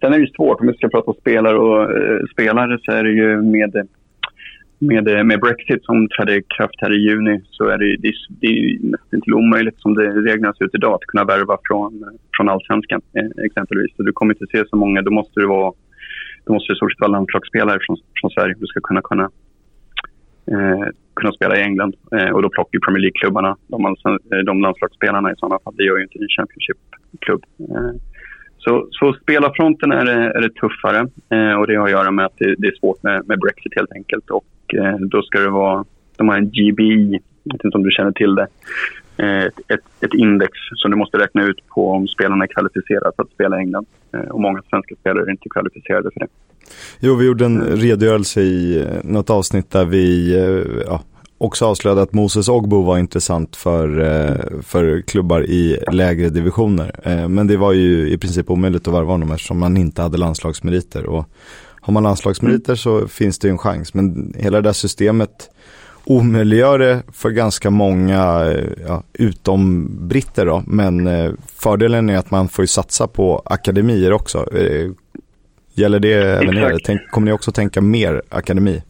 Sen 0.00 0.12
är 0.12 0.18
det 0.18 0.24
ju 0.24 0.30
svårt 0.36 0.60
om 0.60 0.66
vi 0.66 0.74
ska 0.74 0.88
prata 0.88 1.10
om 1.10 1.16
spelare 1.20 1.58
och 1.58 1.82
eh, 1.96 2.20
spelare 2.32 2.78
så 2.82 2.92
är 2.92 3.04
det 3.04 3.10
ju 3.10 3.42
med, 3.42 3.88
med, 4.78 5.08
eh, 5.08 5.24
med 5.24 5.40
Brexit 5.40 5.84
som 5.84 6.08
trädde 6.08 6.36
i 6.36 6.42
kraft 6.56 6.74
här 6.78 6.92
i 6.92 7.00
juni 7.08 7.40
så 7.50 7.64
är 7.68 7.78
det, 7.78 7.96
det, 8.02 8.08
är- 8.08 8.26
det 8.40 8.46
är 8.46 8.50
ju 8.52 8.78
nästan 8.82 9.20
till 9.20 9.34
omöjligt 9.34 9.80
som 9.80 9.94
det 9.94 10.10
reglerna 10.10 10.54
ser 10.54 10.64
ut 10.64 10.74
idag 10.74 10.94
att 10.94 11.00
kunna 11.10 11.24
värva 11.24 11.58
från, 11.68 12.04
från 12.36 12.48
allsvenskan 12.48 13.00
eh, 13.18 13.44
exempelvis. 13.44 13.96
Så 13.96 14.02
du 14.02 14.12
kommer 14.12 14.34
inte 14.34 14.46
se 14.46 14.64
så 14.68 14.76
många. 14.76 15.02
Då 15.02 15.10
måste 15.10 15.40
du 15.40 15.46
vara 15.46 15.72
då 16.44 16.52
måste 16.52 16.72
du 16.72 16.74
i 16.74 16.76
stort 16.76 16.92
sett 16.92 17.00
vara 17.00 17.10
landslagsspelare 17.10 17.78
från, 17.86 17.96
från 18.20 18.30
Sverige. 18.30 18.54
Du 18.58 18.66
ska 18.66 18.80
kunna, 18.80 19.02
kunna, 19.02 19.30
eh, 20.52 20.86
kunna 21.14 21.32
spela 21.32 21.56
i 21.58 21.62
England. 21.62 21.94
Eh, 22.12 22.30
och 22.30 22.42
då 22.42 22.48
plockar 22.48 22.70
ju 22.72 22.80
Premier 22.80 23.00
League-klubbarna 23.02 23.56
de, 23.66 23.84
eh, 23.86 24.38
de 24.46 24.60
landslagsspelarna 24.60 25.32
i 25.32 25.34
sådana 25.36 25.58
fall. 25.64 25.74
Det 25.76 25.84
gör 25.84 25.96
ju 25.96 26.02
inte 26.02 26.18
en 26.18 26.28
Championship-klubb. 26.36 27.42
Eh, 27.70 27.90
så, 28.58 28.88
så 28.90 29.12
spelarfronten 29.22 29.92
är, 29.92 30.04
det- 30.04 30.32
är 30.38 30.40
det 30.40 30.54
tuffare 30.54 30.98
eh, 31.30 31.54
och 31.60 31.66
det 31.66 31.76
har 31.76 31.84
att 31.84 31.90
göra 31.90 32.10
med 32.10 32.26
att 32.26 32.36
det, 32.38 32.54
det 32.58 32.66
är 32.66 32.74
svårt 32.80 33.02
med, 33.02 33.28
med 33.28 33.38
Brexit 33.38 33.72
helt 33.76 33.92
enkelt. 33.92 34.30
Och 34.30 34.74
eh, 34.74 34.96
då 34.98 35.22
ska 35.22 35.40
det 35.40 35.50
vara, 35.50 35.84
de 36.16 36.28
har 36.28 36.36
en 36.36 36.50
GB, 36.50 36.82
jag 37.42 37.52
vet 37.54 37.64
inte 37.64 37.76
om 37.78 37.82
du 37.82 37.90
känner 37.90 38.12
till 38.12 38.34
det, 38.34 38.46
ett, 39.18 39.58
ett, 39.68 39.80
ett 40.00 40.14
index 40.14 40.52
som 40.74 40.90
du 40.90 40.96
måste 40.96 41.18
räkna 41.18 41.44
ut 41.44 41.68
på 41.68 41.90
om 41.90 42.08
spelarna 42.08 42.44
är 42.44 42.48
kvalificerade 42.48 43.12
för 43.16 43.22
att 43.22 43.30
spela 43.30 43.56
i 43.56 43.60
England. 43.60 43.86
Eh, 44.14 44.20
och 44.20 44.40
många 44.40 44.62
svenska 44.70 44.94
spelare 45.00 45.24
är 45.24 45.30
inte 45.30 45.48
kvalificerade 45.48 46.10
för 46.12 46.20
det. 46.20 46.26
Jo, 47.00 47.14
vi 47.14 47.26
gjorde 47.26 47.44
en 47.44 47.62
redogörelse 47.62 48.40
i 48.40 48.80
eh, 48.80 48.86
något 49.04 49.30
avsnitt 49.30 49.70
där 49.70 49.84
vi 49.84 50.34
eh, 50.38 50.82
ja, 50.86 51.02
också 51.38 51.66
avslöjade 51.66 52.02
att 52.02 52.12
Moses 52.12 52.48
Ogbo 52.48 52.82
var 52.82 52.98
intressant 52.98 53.56
för, 53.56 53.98
eh, 53.98 54.60
för 54.62 55.00
klubbar 55.00 55.42
i 55.42 55.78
lägre 55.92 56.28
divisioner. 56.28 57.00
Eh, 57.02 57.28
Men 57.28 57.46
det 57.46 57.56
var 57.56 57.72
ju 57.72 58.08
i 58.08 58.18
princip 58.18 58.50
omöjligt 58.50 58.88
att 58.88 58.94
värva 58.94 59.12
honom 59.12 59.32
eftersom 59.32 59.58
man 59.58 59.76
inte 59.76 60.02
hade 60.02 60.18
landslagsmeriter. 60.18 61.06
Och 61.06 61.28
har 61.80 61.92
man 61.92 62.02
landslagsmeriter 62.02 62.74
så 62.74 63.08
finns 63.08 63.38
det 63.38 63.48
ju 63.48 63.52
en 63.52 63.58
chans. 63.58 63.94
Men 63.94 64.34
hela 64.36 64.60
det 64.60 64.68
där 64.68 64.72
systemet 64.72 65.50
omöjliggör 66.06 66.78
det 66.78 67.02
för 67.12 67.30
ganska 67.30 67.70
många, 67.70 68.44
eh, 68.44 68.64
ja, 68.86 69.02
utom 69.12 69.88
britter 70.08 70.46
då. 70.46 70.62
Men 70.66 71.06
eh, 71.06 71.32
fördelen 71.62 72.10
är 72.10 72.18
att 72.18 72.30
man 72.30 72.48
får 72.48 72.62
ju 72.62 72.66
satsa 72.66 73.06
på 73.06 73.42
akademier 73.44 74.12
också. 74.12 74.38
Eh, 74.38 74.90
Gäller 75.78 76.00
det 76.00 76.12
även 76.12 76.56
er? 76.56 76.78
Tänk, 76.84 77.10
kommer 77.10 77.24
ni 77.24 77.32
också 77.32 77.52
tänka 77.52 77.80
mer 77.80 78.22
akademi? 78.28 78.82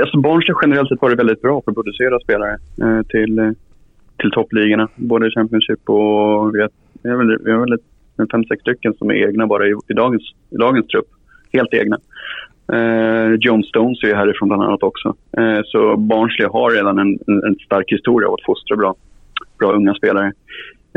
Alltså 0.00 0.20
Barnsley 0.20 0.54
generellt 0.62 0.88
sett 0.88 1.02
varit 1.02 1.18
väldigt 1.18 1.42
bra 1.42 1.60
på 1.60 1.70
att 1.70 1.74
producera 1.74 2.20
spelare 2.20 2.58
till, 3.08 3.54
till 4.18 4.30
toppligorna. 4.30 4.88
Både 4.96 5.26
i 5.26 5.30
Championship 5.30 5.88
och 5.88 6.54
vi 6.54 6.60
har, 6.60 6.70
vi 7.02 7.10
har 7.10 7.16
väl, 7.16 7.78
har 8.16 8.26
fem, 8.32 8.44
sex 8.44 8.60
stycken 8.60 8.94
som 8.94 9.10
är 9.10 9.14
egna 9.28 9.46
bara 9.46 9.66
i, 9.66 9.74
i, 9.88 9.92
dagens, 9.92 10.22
i 10.50 10.56
dagens 10.56 10.86
trupp. 10.86 11.06
Helt 11.52 11.74
egna. 11.74 11.98
Eh, 12.72 13.34
John 13.40 13.62
Stones 13.62 14.02
är 14.02 14.08
ju 14.08 14.14
härifrån 14.14 14.48
bland 14.48 14.62
annat 14.62 14.82
också. 14.82 15.14
Eh, 15.38 15.60
så 15.64 15.96
Barnsley 15.96 16.48
har 16.48 16.70
redan 16.70 16.98
en, 16.98 17.18
en, 17.26 17.56
stark 17.64 17.92
historia 17.92 18.28
av 18.28 18.34
att 18.34 18.44
fostra 18.46 18.76
bra, 18.76 18.94
bra 19.58 19.72
unga 19.72 19.94
spelare. 19.94 20.32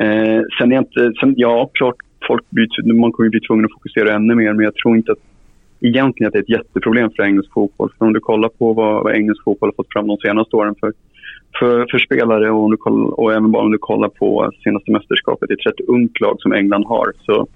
Eh, 0.02 0.41
sen 0.60 0.72
är 0.72 0.77
inte, 0.77 1.14
sen, 1.19 1.34
ja 1.38 1.69
klart, 1.73 1.95
folk 2.27 2.49
byter, 2.49 2.94
man 2.94 3.11
kommer 3.11 3.26
ju 3.26 3.31
bli 3.31 3.39
tvungen 3.39 3.65
att 3.65 3.73
fokusera 3.73 4.15
ännu 4.15 4.35
mer 4.35 4.53
men 4.53 4.64
jag 4.65 4.76
tror 4.76 4.98
inte 4.98 5.11
att 5.11 5.18
egentligen 5.81 6.27
att 6.27 6.34
det 6.34 6.39
är 6.39 6.44
ett 6.44 6.49
jätteproblem 6.49 7.10
för 7.15 7.23
engelsk 7.23 7.53
fotboll. 7.53 7.91
För 7.98 8.06
om 8.06 8.14
du 8.14 8.19
kollar 8.19 8.49
på 8.49 8.73
vad, 8.73 9.03
vad 9.03 9.15
engelsk 9.15 9.44
fotboll 9.44 9.69
har 9.69 9.84
fått 9.84 9.94
fram 9.94 10.07
de 10.07 10.18
senaste 10.18 10.56
åren 10.56 10.76
för, 10.80 10.94
för, 11.60 11.85
för 11.91 11.99
spelare 11.99 12.52
och, 12.52 12.64
om 12.64 12.72
du 12.72 12.77
kollar, 12.77 13.19
och 13.19 13.31
även 13.31 13.52
bara 13.52 13.64
om 13.64 13.72
du 13.72 13.77
kollar 13.77 14.10
på 14.10 14.52
senaste 14.64 14.91
mästerskapet 14.91 15.49
i 15.49 15.53
ett 15.53 15.65
rätt 15.65 15.88
ungt 15.88 16.19
lag 16.19 16.41
som 16.41 16.53
England 16.53 16.85
har 16.85 17.14
så, 17.26 17.48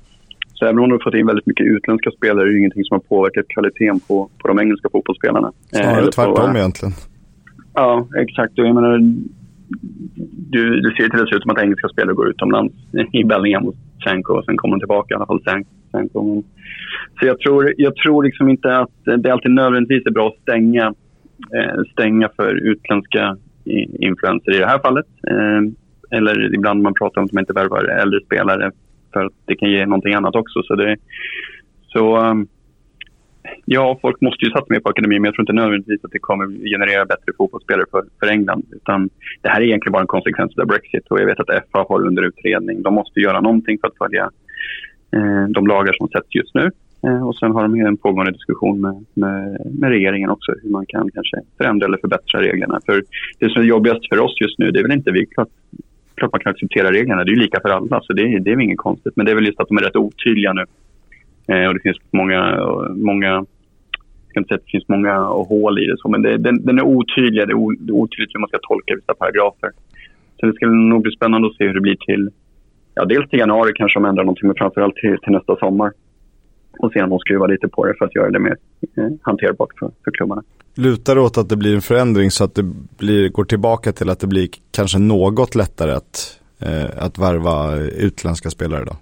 så 0.61 0.65
även 0.65 0.79
om 0.79 0.89
de 0.89 0.91
har 0.91 0.99
fått 1.03 1.13
in 1.13 1.27
väldigt 1.27 1.45
mycket 1.45 1.65
utländska 1.65 2.11
spelare 2.11 2.45
är 2.47 2.51
det 2.51 2.59
ingenting 2.59 2.83
som 2.83 2.95
har 2.95 2.99
påverkat 3.15 3.45
kvaliteten 3.47 3.99
på, 3.99 4.29
på 4.41 4.47
de 4.47 4.59
engelska 4.59 4.89
fotbollsspelarna. 4.91 5.51
Eh, 5.73 5.79
Snarare 5.81 6.05
på- 6.05 6.11
tvärtom 6.11 6.55
egentligen. 6.55 6.93
Ja, 7.73 8.07
exakt. 8.17 8.51
Jag 8.55 8.75
menar, 8.75 8.97
du, 10.53 10.81
du 10.81 10.89
ser 10.91 11.09
till 11.09 11.19
det 11.25 11.35
ut 11.35 11.41
som 11.41 11.51
att 11.51 11.61
engelska 11.61 11.87
spelare 11.87 12.13
går 12.15 12.29
utomlands 12.29 12.73
i 13.13 13.23
Bellingham 13.23 13.67
och 13.67 13.75
Sanko 14.03 14.33
och 14.33 14.45
sen 14.45 14.57
kommer 14.57 14.75
de 14.75 14.79
tillbaka 14.79 15.13
i 15.13 15.15
alla 15.15 15.25
fall. 15.25 15.41
Sank- 15.45 15.67
Sanko. 15.91 16.43
Så 17.19 17.25
jag 17.25 17.39
tror, 17.39 17.73
jag 17.77 17.95
tror 17.95 18.23
liksom 18.23 18.49
inte 18.49 18.77
att 18.77 18.91
det 19.23 19.31
alltid 19.31 19.51
nödvändigtvis 19.51 20.05
är 20.05 20.11
bra 20.11 20.27
att 20.27 20.41
stänga, 20.41 20.93
eh, 21.57 21.81
stänga 21.91 22.29
för 22.35 22.53
utländska 22.71 23.37
influenser 23.99 24.55
i 24.55 24.59
det 24.59 24.65
här 24.65 24.79
fallet. 24.79 25.05
Eh, 25.27 25.61
eller 26.17 26.55
ibland 26.55 26.81
man 26.81 26.93
pratar 26.93 27.21
om 27.21 27.25
att 27.25 27.31
man 27.31 27.41
inte 27.41 27.53
värvar 27.53 27.83
äldre 27.85 28.19
spelare 28.25 28.71
för 29.13 29.25
att 29.25 29.33
det 29.45 29.55
kan 29.55 29.69
ge 29.69 29.85
någonting 29.85 30.13
annat 30.13 30.35
också. 30.35 30.63
Så, 30.63 30.75
det, 30.75 30.97
så 31.93 32.17
um, 32.17 32.47
Ja, 33.65 33.97
folk 34.01 34.21
måste 34.21 34.45
ju 34.45 34.51
satsa 34.51 34.65
mer 34.69 34.79
på 34.79 34.89
akademi, 34.89 35.19
men 35.19 35.25
jag 35.25 35.33
tror 35.33 35.43
inte 35.43 35.61
nödvändigtvis 35.61 36.05
att 36.05 36.11
det 36.11 36.19
kommer 36.19 36.45
generera 36.75 37.05
bättre 37.05 37.31
fotbollsspelare 37.37 37.85
för, 37.91 38.03
för 38.19 38.27
England. 38.27 38.65
Utan 38.71 39.09
det 39.41 39.49
här 39.49 39.61
är 39.61 39.65
egentligen 39.65 39.91
bara 39.91 40.01
en 40.01 40.07
konsekvens 40.07 40.57
av 40.57 40.67
Brexit 40.67 41.07
och 41.09 41.19
jag 41.19 41.25
vet 41.25 41.39
att 41.39 41.65
FA 41.71 41.85
har 41.89 42.07
under 42.07 42.23
utredning. 42.23 42.81
De 42.81 42.93
måste 42.93 43.19
göra 43.19 43.41
någonting 43.41 43.77
för 43.81 43.87
att 43.87 43.97
följa 43.97 44.29
eh, 45.15 45.45
de 45.49 45.67
lagar 45.67 45.93
som 45.93 46.07
sätts 46.07 46.35
just 46.35 46.53
nu. 46.55 46.71
Eh, 47.03 47.27
och 47.27 47.35
sen 47.35 47.51
har 47.51 47.61
de 47.61 47.75
en 47.75 47.97
pågående 47.97 48.31
diskussion 48.31 48.81
med, 48.81 49.05
med, 49.13 49.57
med 49.79 49.89
regeringen 49.89 50.29
också 50.29 50.51
hur 50.63 50.69
man 50.69 50.85
kan 50.85 51.09
kanske 51.13 51.37
förändra 51.57 51.85
eller 51.85 51.97
förbättra 51.97 52.41
reglerna. 52.41 52.79
För 52.85 53.03
det 53.39 53.49
som 53.49 53.61
är 53.61 53.65
jobbigast 53.65 54.09
för 54.09 54.19
oss 54.19 54.41
just 54.41 54.59
nu, 54.59 54.71
det 54.71 54.79
är 54.79 54.83
väl 54.83 54.97
inte 54.97 55.11
vi. 55.11 55.25
Klart, 56.21 56.31
man 56.31 56.41
kan 56.41 56.51
acceptera 56.51 56.91
reglerna, 56.91 57.23
det 57.23 57.31
är 57.31 57.35
ju 57.35 57.41
lika 57.41 57.61
för 57.61 57.69
alla, 57.69 58.01
så 58.01 58.13
det, 58.13 58.39
det 58.39 58.51
är 58.51 58.55
väl 58.55 58.65
inget 58.65 58.77
konstigt. 58.77 59.13
Men 59.15 59.25
det 59.25 59.31
är 59.31 59.35
väl 59.35 59.45
just 59.45 59.59
att 59.59 59.67
de 59.67 59.77
är 59.77 59.81
rätt 59.81 59.95
otydliga 59.95 60.53
nu. 60.53 60.65
Eh, 61.47 61.67
och 61.67 61.73
det 61.73 61.79
finns 61.79 61.97
många, 62.11 62.39
många 62.95 63.27
jag 63.27 63.45
ska 64.29 64.39
inte 64.39 64.47
säga 64.47 64.55
att 64.55 64.65
det 64.65 64.71
finns 64.71 64.87
många 64.87 65.19
hål 65.19 65.79
i 65.79 65.85
det, 65.85 65.97
så, 65.97 66.09
men 66.09 66.21
det, 66.21 66.37
den, 66.37 66.65
den 66.65 66.79
är 66.79 66.83
otydlig. 66.83 67.47
Det 67.47 67.51
är, 67.51 67.53
o, 67.53 67.71
det 67.71 67.91
är 67.91 67.95
otydligt 67.95 68.35
hur 68.35 68.39
man 68.39 68.47
ska 68.47 68.59
tolka 68.61 68.95
vissa 68.95 69.13
paragrafer. 69.13 69.71
Så 70.39 70.45
det 70.45 70.53
ska 70.53 70.65
nog 70.67 71.01
bli 71.01 71.11
spännande 71.11 71.47
att 71.47 71.55
se 71.55 71.67
hur 71.67 71.73
det 71.73 71.81
blir 71.81 71.95
till, 71.95 72.29
ja, 72.95 73.05
dels 73.05 73.29
till 73.29 73.39
januari 73.39 73.71
kanske 73.75 73.99
de 73.99 74.05
ändrar 74.05 74.23
någonting, 74.23 74.47
men 74.47 74.55
framförallt 74.55 74.95
till, 74.95 75.17
till 75.17 75.31
nästa 75.31 75.55
sommar. 75.55 75.91
Och 76.81 76.91
se 76.91 77.01
om 77.01 77.09
de 77.09 77.19
skruvar 77.19 77.47
lite 77.47 77.67
på 77.67 77.85
det 77.85 77.93
för 77.97 78.05
att 78.05 78.15
göra 78.15 78.31
det 78.31 78.39
mer 78.39 78.57
eh, 78.97 79.09
hanterbart 79.21 79.69
för, 79.79 79.91
för 80.03 80.11
klubbarna. 80.11 80.43
Lutar 80.75 81.15
det 81.15 81.21
åt 81.21 81.37
att 81.37 81.49
det 81.49 81.57
blir 81.57 81.75
en 81.75 81.81
förändring 81.81 82.31
så 82.31 82.43
att 82.43 82.55
det 82.55 82.63
blir, 82.97 83.29
går 83.29 83.43
tillbaka 83.43 83.91
till 83.91 84.09
att 84.09 84.19
det 84.19 84.27
blir 84.27 84.49
kanske 84.71 84.99
något 84.99 85.55
lättare 85.55 85.91
att, 85.91 86.39
eh, 86.61 87.05
att 87.05 87.19
värva 87.19 87.75
utländska 87.77 88.49
spelare 88.49 88.85
då? 88.85 88.95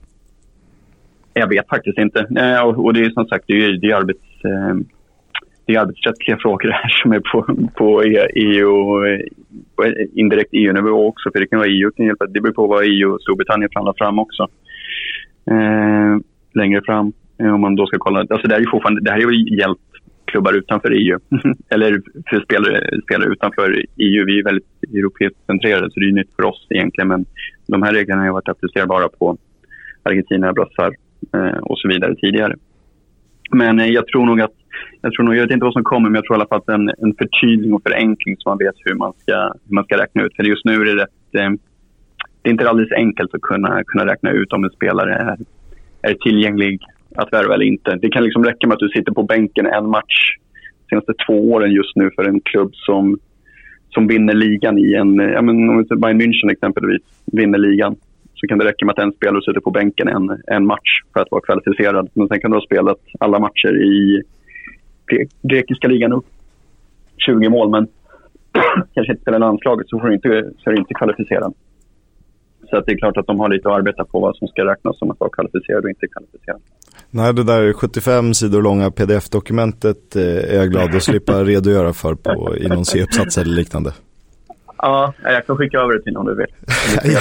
Jag 1.34 1.48
vet 1.48 1.70
faktiskt 1.70 1.98
inte. 1.98 2.20
Eh, 2.20 2.62
och, 2.62 2.94
det 2.94 3.00
är 3.00 3.10
som 3.10 3.26
sagt 3.26 3.44
det 3.48 3.54
är, 3.54 3.72
det 3.82 3.88
är, 3.88 3.96
arbets, 3.96 4.26
eh, 4.44 4.76
det 5.66 5.74
är 5.76 5.80
arbetsrättsliga 5.80 6.38
frågor 6.42 6.70
här 6.70 6.90
som 7.04 7.12
är 7.12 7.20
på, 7.20 7.68
på 7.78 8.04
EU, 8.36 9.06
eh, 9.06 9.20
på 9.76 9.86
indirekt 10.14 10.50
EU-nivå 10.54 11.08
också. 11.08 11.32
För 11.32 11.40
det 11.40 11.48
kan 11.48 11.60
vara 11.60 11.70
EU 11.70 11.92
kan 11.92 12.06
hjälpa. 12.06 12.26
Det 12.26 12.42
beror 12.42 12.54
på 12.54 12.68
vad 12.68 12.84
EU 12.84 13.14
och 13.14 13.22
Storbritannien 13.22 13.70
förhandlar 13.74 13.96
fram 13.98 14.20
också. 14.20 14.48
Eh, 15.52 16.18
längre 16.54 16.82
fram. 16.86 17.14
Eh, 17.40 17.54
om 17.54 17.62
man 17.62 17.76
då 17.76 17.88
ska 17.88 17.98
kolla. 18.00 18.20
Alltså 18.20 18.48
det 18.48 18.54
här 18.54 18.62
är 18.62 18.66
ju 18.66 18.72
fortfarande, 18.72 19.02
det 19.02 19.12
här 19.12 19.18
är 19.18 19.32
ju 19.32 19.58
hjälpt 19.58 19.82
klubbar 20.26 20.54
utanför 20.54 20.92
EU. 20.92 21.20
Eller 21.74 22.02
för 22.30 22.40
spelare, 22.42 23.02
spelare 23.04 23.30
utanför 23.30 23.86
EU. 23.98 24.26
Vi 24.26 24.40
är 24.40 24.44
väldigt 24.44 24.84
europeiskt 24.94 25.46
centrerade 25.46 25.92
så 25.92 26.00
det 26.00 26.06
är 26.06 26.12
nytt 26.12 26.36
för 26.36 26.46
oss 26.46 26.68
egentligen. 26.70 27.08
Men 27.08 27.26
de 27.68 27.84
här 27.84 27.94
reglerna 27.94 28.22
har 28.22 28.32
varit 28.32 28.50
applicerbara 28.50 29.10
på 29.10 29.38
Argentina, 30.04 30.54
brassar 30.54 30.92
eh, 31.34 31.58
och 31.58 31.80
så 31.80 31.88
vidare 31.88 32.16
tidigare. 32.16 32.56
Men 33.52 33.80
eh, 33.80 33.88
jag 33.88 34.08
tror 34.08 34.26
nog 34.26 34.42
att, 34.42 34.56
jag, 35.02 35.14
tror 35.14 35.26
nog, 35.26 35.36
jag 35.36 35.42
vet 35.42 35.52
inte 35.52 35.66
vad 35.66 35.74
som 35.74 35.84
kommer, 35.84 36.10
men 36.10 36.16
jag 36.16 36.26
tror 36.26 36.36
i 36.36 36.40
alla 36.40 36.48
fall 36.48 36.60
att 36.60 36.70
en, 36.70 36.90
en 36.90 37.14
förtydligning 37.18 37.74
och 37.74 37.84
förenkling 37.84 38.36
så 38.40 38.50
man 38.50 38.58
vet 38.58 38.76
hur 38.86 38.96
man 38.96 39.14
ska, 39.22 39.54
hur 39.68 39.76
man 39.76 39.84
ska 39.84 39.98
räkna 39.98 40.24
ut. 40.24 40.36
För 40.36 40.44
just 40.44 40.66
nu 40.66 40.74
är 40.74 40.86
det 40.86 41.04
rätt, 41.04 41.16
det 41.32 41.40
är 41.40 41.58
inte 42.44 42.70
alldeles 42.70 42.92
enkelt 42.92 43.36
att 43.36 43.42
kunna, 43.42 43.84
kunna 43.84 44.06
räkna 44.06 44.32
ut 44.32 44.54
om 44.54 44.64
en 44.64 44.70
spelare 44.70 45.16
är, 45.16 45.38
är 46.02 46.14
tillgänglig 46.14 46.80
att 47.16 47.34
värva 47.34 47.54
eller 47.54 47.66
inte. 47.66 47.96
Det 47.96 48.10
kan 48.10 48.24
liksom 48.24 48.44
räcka 48.44 48.68
med 48.68 48.74
att 48.74 48.80
du 48.80 48.90
sitter 48.90 49.12
på 49.12 49.24
bänken 49.24 49.66
en 49.66 49.90
match 49.90 50.36
de 50.80 50.90
senaste 50.90 51.14
två 51.28 51.52
åren 51.52 51.72
just 51.72 51.96
nu 51.96 52.10
för 52.16 52.24
en 52.24 52.40
klubb 52.42 52.72
som, 52.74 53.20
som 53.90 54.08
vinner 54.08 54.34
ligan 54.34 54.78
i 54.78 54.94
en, 54.94 55.20
ja 55.20 55.42
men 55.42 55.70
om 55.70 55.86
vi 55.90 55.96
Bayern 55.96 56.22
München 56.22 56.52
exempelvis, 56.52 57.02
vinner 57.26 57.58
ligan 57.58 57.96
så 58.36 58.48
kan 58.48 58.58
det 58.58 58.66
räcka 58.66 58.86
med 58.86 58.94
att 58.94 59.04
en 59.04 59.12
spelare 59.12 59.42
sitter 59.42 59.60
på 59.60 59.72
bänken 59.72 60.08
en, 60.08 60.42
en 60.48 60.66
match 60.66 61.02
för 61.14 61.20
att 61.22 61.32
vara 61.32 61.42
kvalificerad. 61.42 62.10
Men 62.14 62.28
sen 62.28 62.40
kan 62.40 62.52
du 62.52 62.58
ha 62.58 62.66
spelat 62.66 63.00
alla 63.20 63.40
matcher 63.40 63.84
i 63.84 64.24
grekiska 65.42 65.88
ligan 65.88 66.14
upp 66.14 66.26
20 67.18 67.50
mål, 67.50 67.70
men 67.70 67.88
kanske 68.94 69.12
inte 69.14 69.22
spelar 69.22 69.40
landslaget 69.40 69.90
så, 69.90 70.00
får 70.00 70.08
du 70.08 70.14
inte, 70.14 70.52
så 70.58 70.70
är 70.70 70.74
du 70.74 70.80
inte 70.80 70.94
kvalificerad. 70.94 71.54
Så 72.70 72.78
att 72.78 72.86
det 72.86 72.92
är 72.92 72.98
klart 72.98 73.18
att 73.18 73.28
de 73.28 73.40
har 73.40 73.50
lite 73.50 73.70
att 73.70 73.76
arbeta 73.76 74.06
på 74.06 74.20
vad 74.20 74.36
som 74.36 74.48
ska 74.48 74.66
räknas 74.66 75.00
som 75.00 75.12
att 75.12 75.20
vara 75.20 75.30
kvalificerad 75.30 75.84
och 75.84 75.90
inte 75.90 76.08
kvalificerad. 76.08 76.62
Nej, 77.12 77.34
det 77.34 77.44
där 77.44 77.74
75 77.74 78.34
sidor 78.34 78.62
långa 78.62 78.92
pdf-dokumentet 78.92 80.16
eh, 80.16 80.24
är 80.24 80.56
jag 80.56 80.72
glad 80.72 80.96
att 80.96 81.04
slippa 81.04 81.44
redogöra 81.44 81.94
för 81.94 82.16
på, 82.16 82.58
i 82.58 82.68
någon 82.68 82.86
C-uppsats 82.86 83.38
eller 83.38 83.52
liknande. 83.56 83.94
Ja, 84.82 85.14
jag 85.24 85.46
kan 85.46 85.58
skicka 85.58 85.78
över 85.80 85.94
det 85.94 86.04
till 86.04 86.14
någon 86.14 86.26
du 86.26 86.36
vill. 86.36 86.46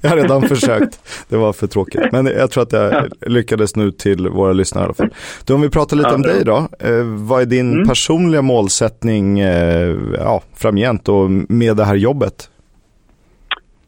Jag 0.00 0.10
har 0.10 0.16
redan 0.16 0.42
försökt, 0.42 0.98
det 1.28 1.36
var 1.36 1.52
för 1.52 1.66
tråkigt. 1.66 2.00
Men 2.12 2.26
jag 2.26 2.50
tror 2.50 2.62
att 2.62 2.72
jag 2.72 3.06
lyckades 3.26 3.76
nu 3.76 3.90
till 3.90 4.28
våra 4.28 4.52
lyssnare 4.52 4.82
i 4.82 4.84
alla 4.84 4.94
fall. 4.94 5.10
Du, 5.44 5.54
om 5.54 5.60
vi 5.60 5.68
pratar 5.70 5.96
lite 5.96 6.08
Ja, 6.08 6.14
om 6.14 6.22
dig 6.22 6.44
då. 6.44 6.68
Eh, 6.78 7.02
vad 7.04 7.42
är 7.42 7.46
din 7.46 7.72
Mm. 7.72 7.88
personliga 7.88 8.42
målsättning 8.42 9.40
eh, 9.40 9.96
ja, 10.18 10.42
framgent 10.54 11.08
och 11.08 11.30
med 11.30 11.76
det 11.76 11.84
här 11.84 11.94
jobbet? 11.94 12.50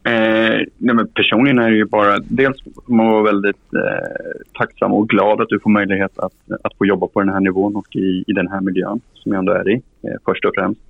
Eh, 0.08 0.58
nej 0.78 0.94
men 0.94 1.08
personligen 1.08 1.58
är 1.58 1.70
det 1.70 1.76
ju 1.76 1.84
bara, 1.84 2.18
dels 2.18 2.62
får 2.86 2.94
man 2.94 3.06
vara 3.06 3.22
väldigt 3.22 3.74
eh, 3.74 4.40
tacksam 4.58 4.92
och 4.92 5.08
glad 5.08 5.40
att 5.40 5.48
du 5.48 5.60
får 5.60 5.70
möjlighet 5.70 6.18
att, 6.18 6.32
att 6.64 6.74
få 6.78 6.86
jobba 6.86 7.06
på 7.06 7.20
den 7.20 7.28
här 7.28 7.40
nivån 7.40 7.76
och 7.76 7.96
i, 7.96 8.24
i 8.26 8.32
den 8.32 8.48
här 8.48 8.60
miljön 8.60 9.00
som 9.14 9.32
jag 9.32 9.38
ändå 9.38 9.52
är 9.52 9.68
i, 9.68 9.74
eh, 9.74 10.16
först 10.24 10.44
och 10.44 10.52
främst. 10.54 10.80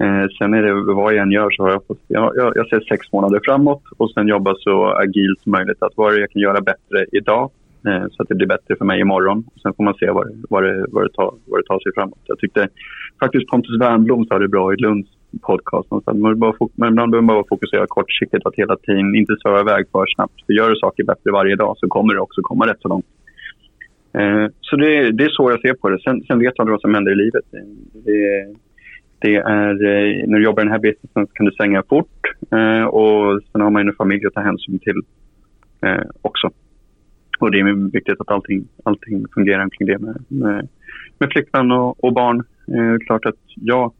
Eh, 0.00 0.26
sen 0.38 0.54
är 0.54 0.62
det 0.62 0.94
vad 0.94 1.14
jag 1.14 1.22
än 1.22 1.30
gör 1.30 1.50
så 1.50 1.62
har 1.62 1.70
jag 1.70 1.86
fått, 1.86 2.00
jag, 2.06 2.32
jag, 2.36 2.52
jag 2.56 2.68
ser 2.68 2.80
sex 2.80 3.12
månader 3.12 3.40
framåt 3.44 3.82
och 3.98 4.10
sen 4.10 4.28
jobba 4.28 4.54
så 4.58 4.86
agilt 4.86 5.40
som 5.40 5.52
möjligt. 5.52 5.82
Att 5.82 5.92
vad 5.96 6.14
jag 6.18 6.30
kan 6.30 6.42
göra 6.42 6.60
bättre 6.60 7.06
idag 7.12 7.50
eh, 7.88 8.04
så 8.10 8.22
att 8.22 8.28
det 8.28 8.34
blir 8.34 8.46
bättre 8.46 8.76
för 8.76 8.84
mig 8.84 9.00
imorgon. 9.00 9.44
Sen 9.62 9.74
får 9.74 9.84
man 9.84 9.94
se 9.94 10.10
vad, 10.10 10.26
det- 10.26 10.36
vad, 10.50 10.62
det, 10.62 10.86
vad, 10.88 11.04
det, 11.04 11.12
tar, 11.12 11.34
vad 11.46 11.60
det 11.60 11.66
tar 11.66 11.78
sig 11.80 11.92
framåt. 11.94 12.18
Jag 12.24 12.38
tyckte 12.38 12.68
faktiskt 13.20 13.46
Pontus 13.48 13.80
Wernbloom 13.80 14.24
sa 14.26 14.38
det 14.38 14.48
bra 14.48 14.72
i 14.74 14.76
Lunds 14.76 15.08
podcast. 15.42 15.90
någonstans. 15.90 16.18
man, 16.18 16.38
bara 16.38 16.54
men 16.74 16.88
ibland 16.88 17.10
behöver 17.10 17.26
man 17.26 17.36
bara 17.36 17.48
fokusera 17.48 17.86
kortsiktigt. 17.86 18.46
Att 18.46 18.54
hela 18.54 18.76
tiden 18.76 19.14
inte 19.14 19.36
sväva 19.42 19.60
iväg 19.60 19.84
för 19.92 20.06
snabbt. 20.14 20.46
För 20.46 20.52
gör 20.52 20.70
du 20.70 20.76
saker 20.76 21.04
bättre 21.04 21.30
varje 21.30 21.56
dag 21.56 21.74
så 21.78 21.88
kommer 21.88 22.14
det 22.14 22.20
också 22.20 22.42
komma 22.42 22.66
rätt 22.66 22.80
så 22.80 22.88
långt. 22.88 23.06
Eh, 24.12 24.46
så 24.60 24.76
det, 24.76 25.12
det 25.12 25.24
är 25.24 25.28
så 25.28 25.50
jag 25.50 25.60
ser 25.60 25.74
på 25.74 25.88
det. 25.88 26.00
Sen, 26.00 26.22
sen 26.22 26.38
vet 26.38 26.54
jag 26.56 26.70
vad 26.70 26.80
som 26.80 26.94
händer 26.94 27.12
i 27.12 27.14
livet. 27.24 27.44
Det, 27.92 28.54
det 29.18 29.34
är, 29.36 29.70
eh, 29.70 30.26
när 30.28 30.38
du 30.38 30.44
jobbar 30.44 30.62
i 30.62 30.64
den 30.64 30.72
här 30.72 30.78
businessen 30.78 31.26
så 31.26 31.32
kan 31.34 31.46
du 31.46 31.52
svänga 31.52 31.82
fort. 31.82 32.20
Eh, 32.52 32.84
och 32.84 33.42
sen 33.52 33.60
har 33.60 33.70
man 33.70 33.82
ju 33.82 33.88
en 33.88 33.94
familj 33.94 34.26
att 34.26 34.34
ta 34.34 34.40
hänsyn 34.40 34.78
till 34.78 35.00
eh, 35.82 36.04
också. 36.22 36.50
Och 37.40 37.50
det 37.50 37.58
är 37.60 37.90
viktigt 37.92 38.20
att 38.20 38.30
allting, 38.30 38.68
allting 38.82 39.26
fungerar 39.34 39.68
kring 39.68 39.88
det 39.88 39.98
med, 39.98 40.24
med, 40.28 40.68
med 41.18 41.28
flickvän 41.32 41.72
och, 41.72 42.04
och 42.04 42.12
barn. 42.12 42.38
Eh, 42.68 43.06
klart 43.06 43.26
att 43.26 43.42
jag 43.54 43.92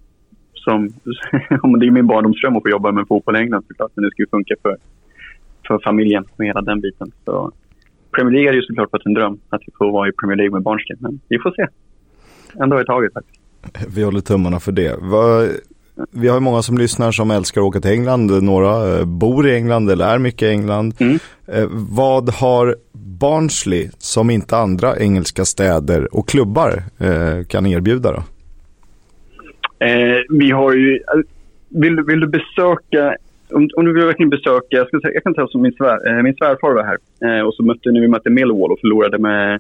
som, 0.59 0.89
om 1.63 1.79
det 1.79 1.87
är 1.87 1.91
min 1.91 2.07
barndomsdröm 2.07 2.57
att 2.57 2.63
få 2.63 2.69
jobba 2.69 2.93
med 2.93 3.09
fotboll 3.09 3.37
i 3.37 3.39
England 3.39 3.65
såklart. 3.69 3.91
Men 3.95 4.05
det 4.05 4.11
ska 4.11 4.23
ju 4.23 4.29
funka 4.31 4.55
för, 4.63 4.77
för 5.67 5.79
familjen 5.85 6.25
och 6.37 6.45
hela 6.45 6.61
den 6.61 6.81
biten. 6.81 7.13
Så 7.25 7.53
Premier 8.11 8.33
League 8.33 8.51
är 8.51 8.55
ju 8.55 8.63
såklart 8.63 8.93
varit 8.93 9.07
en 9.07 9.15
dröm 9.15 9.39
att 9.49 9.61
vi 9.67 9.73
får 9.79 9.93
vara 9.93 10.09
i 10.09 10.13
Premier 10.13 10.37
League 10.37 10.53
med 10.53 10.63
Barnsley. 10.63 10.97
Men 11.01 11.21
vi 11.29 11.39
får 11.39 11.51
se. 11.51 11.67
En 12.63 12.69
dag 12.69 12.81
i 12.81 12.85
taget 12.85 13.13
faktiskt. 13.13 13.41
Vi 13.97 14.03
håller 14.03 14.21
tummarna 14.21 14.61
för 14.61 14.73
det. 14.73 14.97
Vi 16.11 16.29
har 16.29 16.41
många 16.41 16.63
som 16.63 16.79
lyssnar 16.79 17.13
som 17.13 17.31
älskar 17.31 17.61
att 17.61 17.67
åka 17.67 17.81
till 17.81 17.91
England. 17.91 18.43
Några 18.43 18.99
eh, 18.99 19.05
bor 19.05 19.49
i 19.49 19.55
England 19.55 19.91
eller 19.91 20.07
är 20.07 20.19
mycket 20.19 20.43
i 20.43 20.51
England. 20.51 20.95
Mm. 20.99 21.19
Eh, 21.47 21.67
vad 21.71 22.31
har 22.31 22.77
Barnsley 22.93 23.91
som 23.99 24.31
inte 24.31 24.57
andra 24.57 24.99
engelska 24.99 25.45
städer 25.45 26.15
och 26.15 26.29
klubbar 26.29 26.83
eh, 26.99 27.45
kan 27.45 27.67
erbjuda 27.67 28.13
då? 28.13 28.23
Eh, 29.79 30.19
vi 30.29 30.51
har 30.51 30.73
ju... 30.75 30.95
Eh, 30.97 31.21
vill, 31.69 31.97
du- 31.97 32.05
vill 32.05 32.21
du 32.21 32.27
besöka... 32.27 33.17
Om, 33.53 33.69
om 33.77 33.85
du 33.85 33.95
vill 33.95 34.05
verkligen 34.05 34.31
besöka... 34.31 34.67
Jag, 34.69 34.89
ska 34.89 35.01
säga, 35.01 35.15
jag 35.15 35.23
kan 35.23 35.35
säga 35.35 35.47
som 35.47 35.63
min, 35.63 35.73
svär, 35.73 36.09
eh, 36.09 36.23
min 36.23 36.35
svärfar 36.35 36.75
var 36.75 36.85
här. 36.85 36.99
Eh, 37.39 37.47
och 37.47 37.55
så 37.55 37.63
mötte 37.63 37.93
när 37.93 38.01
vi 38.01 38.09
mötte 38.09 38.31
Millwall 38.31 38.73
och 38.73 38.81
förlorade 38.81 39.19
med, 39.19 39.55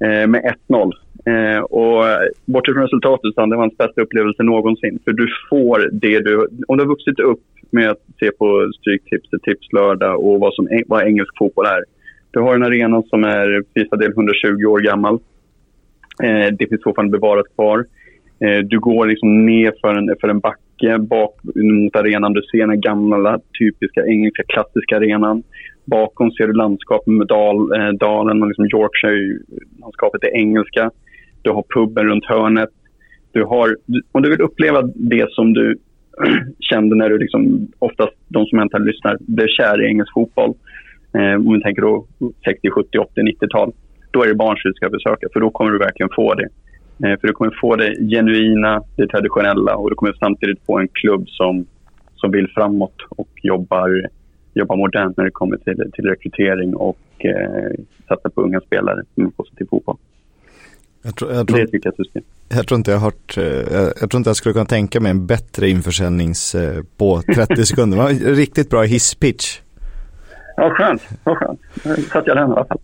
eh, 0.00 0.26
med 0.26 0.54
1-0. 0.68 0.92
Eh, 1.26 1.60
och 1.60 2.08
eh, 2.08 2.18
bortsett 2.44 2.74
från 2.74 2.82
resultatet 2.82 3.34
så 3.34 3.46
det 3.46 3.56
var 3.56 3.62
hans 3.62 3.76
bästa 3.76 4.00
upplevelse 4.00 4.42
någonsin. 4.42 4.98
För 5.04 5.12
du 5.12 5.28
får 5.50 5.88
det 5.92 6.20
du... 6.20 6.48
Om 6.68 6.76
du 6.76 6.82
har 6.84 6.88
vuxit 6.88 7.20
upp 7.20 7.40
med 7.70 7.90
att 7.90 8.02
se 8.20 8.30
på 8.30 8.72
Stryktipset, 8.80 9.42
Tipslördag 9.42 10.20
och 10.26 10.40
vad, 10.40 10.54
som, 10.54 10.68
vad 10.86 11.06
engelsk 11.06 11.38
fotboll 11.38 11.66
är 11.66 11.84
Du 12.30 12.40
har 12.40 12.54
en 12.54 12.62
arena 12.62 13.02
som 13.02 13.24
är 13.24 13.62
till 13.72 13.82
vissa 13.82 13.96
del 13.96 14.10
120 14.10 14.64
år 14.66 14.80
gammal. 14.80 15.14
Eh, 16.22 16.46
det 16.58 16.68
finns 16.68 16.82
fortfarande 16.82 17.18
bevarat 17.18 17.54
kvar. 17.54 17.84
Eh, 18.44 18.58
du 18.58 18.78
går 18.78 19.06
liksom 19.06 19.46
ner 19.46 19.72
för 19.80 19.94
en, 19.94 20.16
för 20.20 20.28
en 20.28 20.40
backe 20.40 20.98
bak 20.98 21.34
mot 21.54 21.96
arenan. 21.96 22.32
Du 22.32 22.42
ser 22.42 22.66
den 22.66 22.80
gamla 22.80 23.40
typiska 23.58 24.06
engelska 24.06 24.42
klassiska 24.48 24.96
arenan. 24.96 25.42
Bakom 25.84 26.30
ser 26.30 26.46
du 26.46 26.52
landskapet 26.52 27.06
med 27.06 27.26
dal, 27.26 27.56
eh, 27.76 27.88
dalen 27.88 28.42
och 28.42 28.48
liksom 28.48 28.64
Yorkshire-landskapet 28.64 30.24
är 30.24 30.36
engelska. 30.36 30.90
Du 31.42 31.50
har 31.50 31.64
puben 31.74 32.06
runt 32.06 32.24
hörnet. 32.24 32.68
Du 33.32 33.44
har, 33.44 33.76
om 34.12 34.22
du 34.22 34.30
vill 34.30 34.40
uppleva 34.40 34.82
det 34.94 35.26
som 35.30 35.52
du 35.52 35.78
kände 36.60 36.96
när 36.96 37.08
du 37.08 37.18
liksom, 37.18 37.68
oftast 37.78 38.12
de 38.28 38.46
som 38.46 38.60
inte 38.60 38.78
lyssnar, 38.78 39.16
blev 39.20 39.46
kär 39.46 39.82
i 39.82 39.86
engelsk 39.86 40.12
fotboll. 40.14 40.54
Eh, 41.14 41.34
om 41.34 41.54
vi 41.54 41.62
tänker 41.62 41.82
då 41.82 42.06
60, 42.44 42.70
70, 42.70 42.98
80, 42.98 43.20
90-tal. 43.20 43.72
Då 44.10 44.22
är 44.22 44.28
det 44.28 44.34
Barnsley 44.34 44.70
du 44.70 44.74
ska 44.74 44.90
besöka, 44.90 45.26
för 45.32 45.40
då 45.40 45.50
kommer 45.50 45.70
du 45.70 45.78
verkligen 45.78 46.10
få 46.16 46.34
det. 46.34 46.48
Eh, 46.98 47.20
för 47.20 47.26
du 47.26 47.32
kommer 47.32 47.58
få 47.60 47.76
det 47.76 47.96
genuina, 48.10 48.82
det 48.96 49.06
traditionella 49.06 49.76
och 49.76 49.90
du 49.90 49.96
kommer 49.96 50.12
samtidigt 50.12 50.60
få 50.66 50.78
en 50.78 50.88
klubb 50.88 51.28
som, 51.28 51.66
som 52.14 52.30
vill 52.30 52.48
framåt 52.54 52.96
och 53.08 53.28
jobbar, 53.42 54.08
jobbar 54.54 54.76
modernt 54.76 55.16
när 55.16 55.24
det 55.24 55.30
kommer 55.30 55.56
till, 55.56 55.90
till 55.92 56.04
rekrytering 56.04 56.76
och 56.76 56.98
eh, 57.18 57.70
satsa 58.08 58.30
på 58.30 58.42
unga 58.42 58.60
spelare 58.60 59.02
med 59.14 59.36
positiv 59.36 59.66
fotboll. 59.70 59.96
Jag 61.02 61.16
tror, 61.16 61.32
jag, 61.32 61.48
tror, 61.48 61.58
Det 61.58 61.66
tycker 61.66 61.88
jag 61.88 62.06
system. 62.06 62.22
jag 62.48 62.66
tror 62.66 62.78
inte 62.78 62.90
jag 62.90 62.98
hört, 62.98 63.36
eh, 63.36 63.44
jag, 63.44 63.92
jag 64.00 64.10
tror 64.10 64.16
inte 64.16 64.30
jag 64.30 64.36
skulle 64.36 64.52
kunna 64.52 64.64
tänka 64.64 65.00
mig 65.00 65.10
en 65.10 65.26
bättre 65.26 65.68
införsäljnings 65.68 66.54
eh, 66.54 66.82
på 66.96 67.22
30 67.34 67.56
sekunder. 67.66 67.96
Det 67.96 68.02
var 68.02 68.34
riktigt 68.34 68.70
bra 68.70 68.82
hisspitch. 68.82 69.60
Ja, 70.56 70.70
skönt. 70.70 71.02
Vad 71.24 71.38
skönt. 71.38 71.60
Nu 71.84 71.94
satt 71.94 72.26
jag 72.26 72.36
den 72.36 72.50
i 72.50 72.52
alla 72.52 72.64
fall. 72.64 72.78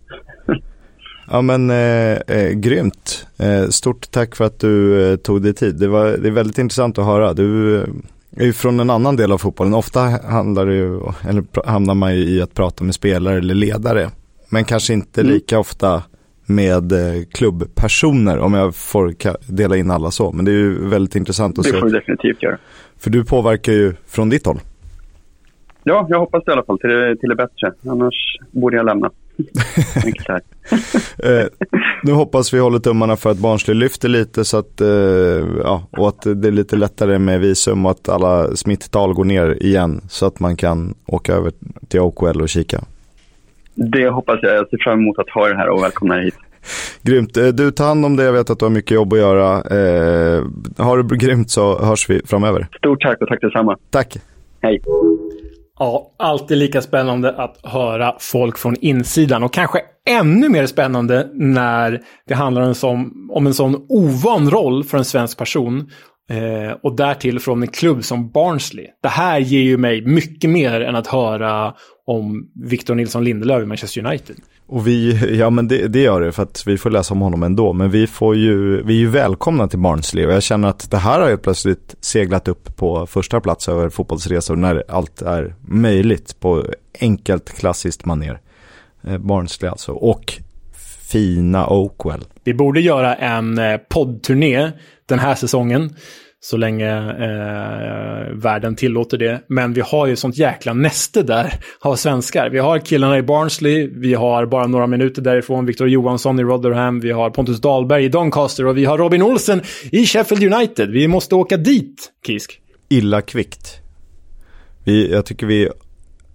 Ja 1.27 1.41
men 1.41 1.69
eh, 1.69 2.11
eh, 2.17 2.49
grymt. 2.51 3.27
Eh, 3.39 3.67
stort 3.67 4.11
tack 4.11 4.35
för 4.35 4.45
att 4.45 4.59
du 4.59 5.03
eh, 5.11 5.15
tog 5.15 5.41
dig 5.41 5.53
tid. 5.53 5.75
Det, 5.75 5.87
var, 5.87 6.05
det 6.05 6.27
är 6.27 6.31
väldigt 6.31 6.57
intressant 6.57 6.97
att 6.97 7.05
höra. 7.05 7.33
Du 7.33 7.77
eh, 7.77 7.87
är 8.37 8.45
ju 8.45 8.53
från 8.53 8.79
en 8.79 8.89
annan 8.89 9.15
del 9.15 9.31
av 9.31 9.37
fotbollen. 9.37 9.73
Ofta 9.73 9.99
handlar 10.29 10.65
det 10.65 10.75
ju, 10.75 10.99
eller 11.29 11.67
hamnar 11.67 11.93
man 11.93 12.15
ju 12.15 12.21
i 12.23 12.41
att 12.41 12.53
prata 12.53 12.83
med 12.83 12.95
spelare 12.95 13.37
eller 13.37 13.53
ledare. 13.53 14.09
Men 14.49 14.65
kanske 14.65 14.93
inte 14.93 15.21
Mm. 15.21 15.33
lika 15.33 15.59
ofta 15.59 16.03
med 16.45 16.91
eh, 16.91 17.23
klubbpersoner 17.33 18.39
om 18.39 18.53
jag 18.53 18.75
får 18.75 19.13
dela 19.53 19.77
in 19.77 19.91
alla 19.91 20.11
så. 20.11 20.31
Men 20.31 20.45
det 20.45 20.51
är 20.51 20.55
ju 20.55 20.87
väldigt 20.89 21.15
intressant 21.15 21.59
att 21.59 21.65
Det 21.65 21.71
får 21.73 21.85
du 21.85 21.91
se. 21.91 21.97
definitivt 21.97 22.43
göra. 22.43 22.57
För 22.99 23.09
du 23.09 23.25
påverkar 23.25 23.73
ju 23.73 23.93
från 24.07 24.29
ditt 24.29 24.45
håll. 24.45 24.59
Ja, 25.83 26.05
jag 26.09 26.19
hoppas 26.19 26.43
det 26.45 26.51
i 26.51 26.53
alla 26.53 26.63
fall 26.63 26.79
till 26.79 27.17
till 27.19 27.29
det 27.29 27.35
bättre. 27.35 27.71
Annars 27.91 28.37
borde 28.51 28.77
jag 28.77 28.85
lämna. 28.85 29.09
Här. 30.27 30.41
Eh, 31.23 31.45
nu 32.03 32.11
hoppas 32.11 32.53
vi 32.53 32.59
håller 32.59 32.79
tummarna 32.79 33.15
för 33.15 33.31
att 33.31 33.37
Barnsley 33.37 33.75
lyfter 33.77 34.09
lite 34.09 34.45
så 34.45 34.57
att, 34.57 34.81
eh, 34.81 34.87
ja, 35.63 35.83
och 35.91 36.07
att 36.07 36.21
det 36.41 36.47
är 36.47 36.51
lite 36.51 36.75
lättare 36.75 37.19
med 37.19 37.39
visum 37.39 37.85
och 37.85 37.91
att 37.91 38.09
alla 38.09 38.55
smittal 38.55 39.13
går 39.13 39.25
ner 39.25 39.63
igen 39.63 40.01
så 40.09 40.25
att 40.25 40.39
man 40.39 40.55
kan 40.55 40.93
åka 41.05 41.33
över 41.33 41.51
till 41.87 41.99
OKL 41.99 42.41
och 42.41 42.49
kika. 42.49 42.81
Det 43.75 44.09
hoppas 44.09 44.39
jag. 44.41 44.55
Jag 44.55 44.69
ser 44.69 44.77
fram 44.83 44.99
emot 44.99 45.19
att 45.19 45.29
ha 45.29 45.47
det 45.47 45.57
här 45.57 45.69
och 45.69 45.83
välkomna 45.83 46.17
er 46.17 46.21
hit. 46.23 46.35
Grymt. 47.01 47.37
Eh, 47.37 47.47
Du 47.47 47.71
tar 47.71 47.85
hand 47.85 48.05
om 48.05 48.15
det, 48.15 48.23
jag 48.23 48.33
vet 48.33 48.49
att 48.49 48.59
du 48.59 48.65
har 48.65 48.69
mycket 48.69 48.91
jobb 48.91 49.13
att 49.13 49.19
göra. 49.19 49.53
Eh, 49.55 50.43
har 50.77 51.03
du 51.03 51.17
grymt 51.17 51.51
så 51.51 51.79
hörs 51.85 52.09
vi 52.09 52.21
framöver. 52.25 52.67
Stort 52.77 53.01
tack 53.01 53.21
och 53.21 53.27
tack 53.27 53.41
detsamma. 53.41 53.77
Tack. 53.89 54.17
Hej. 54.61 54.81
Ja, 55.81 56.15
alltid 56.17 56.57
lika 56.57 56.81
spännande 56.81 57.31
att 57.31 57.57
höra 57.63 58.15
folk 58.19 58.57
från 58.57 58.75
insidan 58.75 59.43
och 59.43 59.53
kanske 59.53 59.79
ännu 60.09 60.49
mer 60.49 60.65
spännande 60.65 61.29
när 61.33 62.01
det 62.27 62.33
handlar 62.33 62.61
om 62.61 62.67
en 62.67 62.75
sån, 62.75 63.11
om 63.31 63.47
en 63.47 63.53
sån 63.53 63.85
ovan 63.89 64.49
roll 64.49 64.83
för 64.83 64.97
en 64.97 65.05
svensk 65.05 65.37
person. 65.37 65.89
Eh, 66.29 66.77
och 66.83 66.95
därtill 66.95 67.39
från 67.39 67.61
en 67.61 67.67
klubb 67.67 68.03
som 68.03 68.31
Barnsley. 68.31 68.87
Det 69.03 69.09
här 69.09 69.39
ger 69.39 69.61
ju 69.61 69.77
mig 69.77 70.05
mycket 70.05 70.49
mer 70.49 70.81
än 70.81 70.95
att 70.95 71.07
höra 71.07 71.73
om 72.05 72.51
Victor 72.69 72.95
Nilsson 72.95 73.23
Lindelöf 73.23 73.63
i 73.63 73.65
Manchester 73.65 74.05
United. 74.05 74.35
Och 74.71 74.87
vi, 74.87 75.19
ja 75.39 75.49
men 75.49 75.67
det, 75.67 75.87
det 75.87 75.99
gör 76.01 76.21
det 76.21 76.31
för 76.31 76.43
att 76.43 76.63
vi 76.67 76.77
får 76.77 76.89
läsa 76.89 77.13
om 77.13 77.21
honom 77.21 77.43
ändå. 77.43 77.73
Men 77.73 77.89
vi 77.89 78.07
får 78.07 78.35
ju, 78.35 78.83
vi 78.83 78.93
är 78.93 78.99
ju 78.99 79.07
välkomna 79.07 79.67
till 79.67 79.79
Barnsley 79.79 80.25
och 80.25 80.33
jag 80.33 80.43
känner 80.43 80.67
att 80.67 80.91
det 80.91 80.97
här 80.97 81.19
har 81.19 81.29
ju 81.29 81.37
plötsligt 81.37 81.95
seglat 82.01 82.47
upp 82.47 82.75
på 82.75 83.07
första 83.07 83.41
plats 83.41 83.69
över 83.69 83.89
fotbollsresor 83.89 84.55
när 84.55 84.83
allt 84.87 85.21
är 85.21 85.55
möjligt 85.61 86.39
på 86.39 86.65
enkelt 86.99 87.57
klassiskt 87.57 88.05
maner. 88.05 88.39
Eh, 89.03 89.17
Barnsley 89.17 89.71
alltså. 89.71 89.91
Och 89.91 90.33
fina 91.11 91.67
Oakwell. 91.67 92.23
Vi 92.43 92.53
borde 92.53 92.81
göra 92.81 93.15
en 93.15 93.57
eh, 93.57 93.77
poddturné 93.77 94.71
den 95.05 95.19
här 95.19 95.35
säsongen. 95.35 95.95
Så 96.43 96.57
länge 96.57 96.89
eh, 96.97 98.33
världen 98.33 98.75
tillåter 98.75 99.17
det. 99.17 99.41
Men 99.47 99.73
vi 99.73 99.81
har 99.81 100.07
ju 100.07 100.15
sånt 100.15 100.37
jäkla 100.37 100.73
näste 100.73 101.23
där 101.23 101.53
av 101.79 101.95
svenskar. 101.95 102.49
Vi 102.49 102.59
har 102.59 102.79
killarna 102.79 103.17
i 103.17 103.23
Barnsley, 103.23 103.89
vi 103.93 104.13
har 104.13 104.45
bara 104.45 104.67
några 104.67 104.87
minuter 104.87 105.21
därifrån 105.21 105.65
Victor 105.65 105.89
Johansson 105.89 106.39
i 106.39 106.43
Rotherham, 106.43 106.99
vi 106.99 107.11
har 107.11 107.29
Pontus 107.29 107.61
Dahlberg 107.61 108.05
i 108.05 108.09
Doncaster 108.09 108.65
och 108.65 108.77
vi 108.77 108.85
har 108.85 108.97
Robin 108.97 109.21
Olsen 109.21 109.61
i 109.91 110.05
Sheffield 110.05 110.53
United. 110.53 110.89
Vi 110.89 111.07
måste 111.07 111.35
åka 111.35 111.57
dit, 111.57 112.11
Kisk. 112.25 112.61
Illa 112.89 113.21
kvickt. 113.21 113.81
Vi, 114.83 115.11
jag 115.11 115.25
tycker 115.25 115.47
vi 115.47 115.69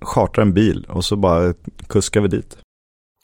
chartrar 0.01 0.43
en 0.43 0.55
bil 0.55 0.87
och 0.89 1.05
så 1.05 1.17
bara 1.17 1.55
kuskar 1.89 2.21
vi 2.21 2.29
dit. 2.29 2.59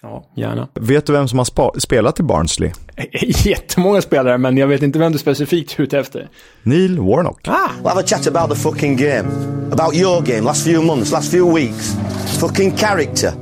Ja, 0.02 0.24
gärna. 0.36 0.68
Vet 0.74 1.06
du 1.06 1.12
vem 1.12 1.28
som 1.28 1.38
har 1.38 1.44
spa- 1.44 1.72
spelat 1.80 2.20
i 2.20 2.22
Barnsley? 2.22 2.70
Jättemånga 3.44 4.02
spelare, 4.02 4.38
men 4.38 4.56
jag 4.56 4.66
vet 4.66 4.82
inte 4.82 4.98
vem 4.98 5.12
du 5.12 5.18
specifikt 5.18 5.78
är 5.78 5.82
ute 5.82 5.98
efter. 5.98 6.28
Neil 6.62 6.98
Warnock. 6.98 7.48
Ah, 7.48 7.52
We'll 7.82 7.88
have 7.88 8.00
a 8.00 8.04
chat 8.06 8.26
about 8.26 8.50
the 8.56 8.62
fucking 8.62 8.96
game. 8.96 9.28
About 9.72 9.94
your 9.94 10.20
game, 10.22 10.40
last 10.40 10.64
few 10.64 10.82
months, 10.86 11.12
last 11.12 11.30
few 11.30 11.54
weeks. 11.60 11.96
Fucking 12.40 12.76
character. 12.76 13.32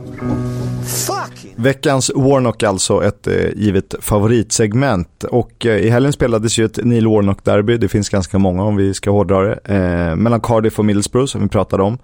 Fucking. 1.06 1.54
Veckans 1.56 2.10
Warnock 2.14 2.62
alltså, 2.62 3.04
ett 3.04 3.26
eh, 3.26 3.34
givet 3.56 3.94
favoritsegment. 4.00 5.24
Och 5.24 5.66
eh, 5.66 5.76
i 5.78 5.90
helgen 5.90 6.12
spelades 6.12 6.58
ju 6.58 6.64
ett 6.64 6.78
Neil 6.84 7.06
Warnock-derby, 7.06 7.76
det 7.76 7.88
finns 7.88 8.08
ganska 8.08 8.38
många 8.38 8.62
om 8.64 8.76
vi 8.76 8.94
ska 8.94 9.10
hårdra 9.10 9.40
det, 9.42 9.58
eh, 9.64 10.16
mellan 10.16 10.40
Cardiff 10.40 10.78
och 10.78 10.84
Middlesbrough 10.84 11.26
som 11.26 11.42
vi 11.42 11.48
pratade 11.48 11.82
om. 11.82 11.98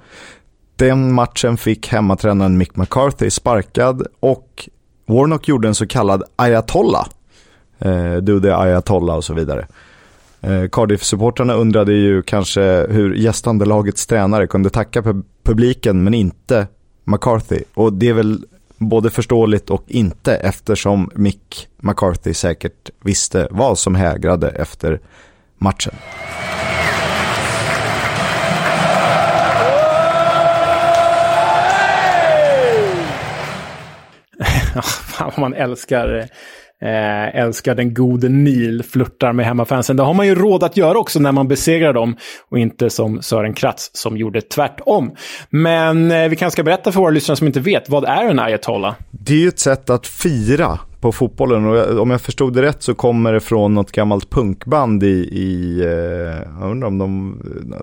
Den 0.76 1.14
matchen 1.14 1.56
fick 1.56 1.88
hemmatränaren 1.88 2.58
Mick 2.58 2.76
McCarthy 2.76 3.30
sparkad 3.30 4.06
och 4.20 4.68
Warnock 5.06 5.48
gjorde 5.48 5.68
en 5.68 5.74
så 5.74 5.86
kallad 5.86 6.22
ayatollah. 6.36 7.06
Eh, 7.78 8.14
do 8.16 8.40
the 8.40 8.50
ayatollah 8.50 9.16
och 9.16 9.24
så 9.24 9.34
vidare. 9.34 9.66
Eh, 10.40 10.68
Cardiff-supportrarna 10.68 11.54
undrade 11.54 11.92
ju 11.92 12.22
kanske 12.22 12.86
hur 12.90 13.14
gästande 13.14 13.64
lagets 13.64 14.06
tränare 14.06 14.46
kunde 14.46 14.70
tacka 14.70 15.00
pub- 15.00 15.24
publiken 15.42 16.04
men 16.04 16.14
inte 16.14 16.66
McCarthy. 17.04 17.58
Och 17.74 17.92
det 17.92 18.08
är 18.08 18.12
väl 18.12 18.44
både 18.78 19.10
förståeligt 19.10 19.70
och 19.70 19.84
inte 19.86 20.36
eftersom 20.36 21.10
Mick 21.14 21.68
McCarthy 21.76 22.34
säkert 22.34 22.90
visste 23.00 23.48
vad 23.50 23.78
som 23.78 23.94
hägrade 23.94 24.48
efter 24.50 25.00
matchen. 25.58 25.94
Fan 34.82 35.30
vad 35.36 35.38
man 35.38 35.54
älskar, 35.54 36.18
eh, 36.82 37.36
älskar 37.40 37.74
den 37.74 37.94
gode 37.94 38.28
Neil, 38.28 38.82
flörtar 38.82 39.32
med 39.32 39.46
hemmafansen. 39.46 39.96
Det 39.96 40.02
har 40.02 40.14
man 40.14 40.26
ju 40.26 40.34
råd 40.34 40.62
att 40.64 40.76
göra 40.76 40.98
också 40.98 41.20
när 41.20 41.32
man 41.32 41.48
besegrar 41.48 41.92
dem 41.92 42.16
och 42.50 42.58
inte 42.58 42.90
som 42.90 43.22
Sören 43.22 43.54
Kratz 43.54 43.90
som 43.92 44.16
gjorde 44.16 44.40
tvärtom. 44.40 45.10
Men 45.50 46.10
eh, 46.10 46.28
vi 46.28 46.36
kanske 46.36 46.52
ska 46.54 46.62
berätta 46.62 46.92
för 46.92 47.00
våra 47.00 47.10
lyssnare 47.10 47.36
som 47.36 47.46
inte 47.46 47.60
vet, 47.60 47.88
vad 47.88 48.04
är 48.04 48.24
en 48.30 48.38
ayatollah? 48.40 48.94
Det 49.10 49.32
är 49.34 49.38
ju 49.38 49.48
ett 49.48 49.58
sätt 49.58 49.90
att 49.90 50.06
fira 50.06 50.78
på 51.00 51.12
fotbollen 51.12 51.66
och 51.66 51.76
jag- 51.76 51.98
om 51.98 52.10
jag 52.10 52.20
förstod 52.20 52.54
det 52.54 52.62
rätt 52.62 52.82
så 52.82 52.94
kommer 52.94 53.32
det 53.32 53.40
från 53.40 53.74
något 53.74 53.92
gammalt 53.92 54.30
punkband 54.30 55.02
i, 55.02 55.06
i 55.32 55.80
eh, 55.84 56.60
jag 56.60 56.70
undrar 56.70 56.88
om 56.88 56.98
de, 56.98 57.40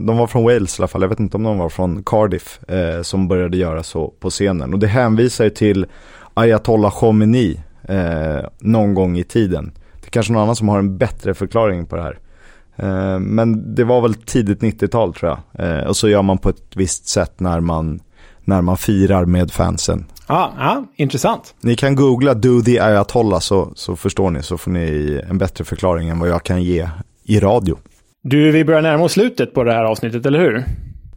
de 0.08 0.18
var 0.18 0.28
från 0.28 0.44
Wales 0.44 0.80
i 0.80 0.82
alla 0.82 0.88
fall, 0.88 1.02
jag 1.02 1.10
vet 1.10 1.20
inte 1.20 1.38
om 1.38 1.44
de 1.44 1.58
var 1.58 1.70
från 1.70 2.04
Cardiff 2.04 2.60
eh, 2.70 3.02
som 3.02 3.28
började 3.28 3.58
göra 3.58 3.84
så 3.84 4.08
på 4.20 4.30
scenen. 4.30 4.74
Och 4.74 4.80
det 4.80 4.88
hänvisar 4.88 5.44
ju 5.44 5.50
till 5.50 5.86
Ayatollah 6.34 6.92
Khomeini 6.92 7.60
eh, 7.84 8.46
någon 8.60 8.94
gång 8.94 9.18
i 9.18 9.24
tiden. 9.24 9.72
Det 10.02 10.08
är 10.08 10.12
kanske 10.12 10.34
någon 10.34 10.42
annan 10.42 10.56
som 10.56 10.70
har 10.70 10.80
en 10.80 10.98
bättre 10.98 11.34
förklaring 11.34 11.86
på 11.86 11.96
det 11.96 12.02
här. 12.02 12.20
Eh, 12.76 13.20
men 13.20 13.76
det 13.76 13.84
var 13.84 14.02
väl 14.02 14.14
tidigt 14.14 14.62
90-tal 14.62 15.14
tror 15.14 15.32
jag. 15.32 15.68
Eh, 15.68 15.88
och 15.88 15.98
så 15.98 16.10
gör 16.10 16.22
man 16.22 16.38
på 16.38 16.50
ett 16.50 16.76
visst 16.76 17.08
sätt 17.08 17.40
när 17.40 17.60
man, 17.60 18.00
när 18.44 18.62
man 18.62 18.78
firar 18.78 19.26
med 19.26 19.52
fansen. 19.52 20.06
Ah, 20.28 20.50
ah, 20.58 20.84
intressant. 20.96 21.56
Ni 21.62 21.76
kan 21.76 21.96
googla 21.96 22.34
Do 22.34 22.62
the 22.62 22.80
Ayatollah 22.80 23.40
så, 23.40 23.72
så 23.76 23.96
förstår 23.96 24.30
ni, 24.30 24.44
så 24.44 24.58
får 24.58 24.72
ni 24.72 25.22
en 25.30 25.38
bättre 25.38 25.64
förklaring 25.64 26.10
än 26.10 26.20
vad 26.20 26.30
jag 26.30 26.44
kan 26.44 26.64
ge 26.64 26.90
i 27.24 27.40
radio. 27.40 27.78
Du, 28.24 28.52
vi 28.52 28.66
börjar 28.66 28.82
närma 28.82 29.04
oss 29.04 29.12
slutet 29.12 29.54
på 29.54 29.64
det 29.64 29.74
här 29.74 29.84
avsnittet, 29.84 30.26
eller 30.26 30.40
hur? 30.40 30.64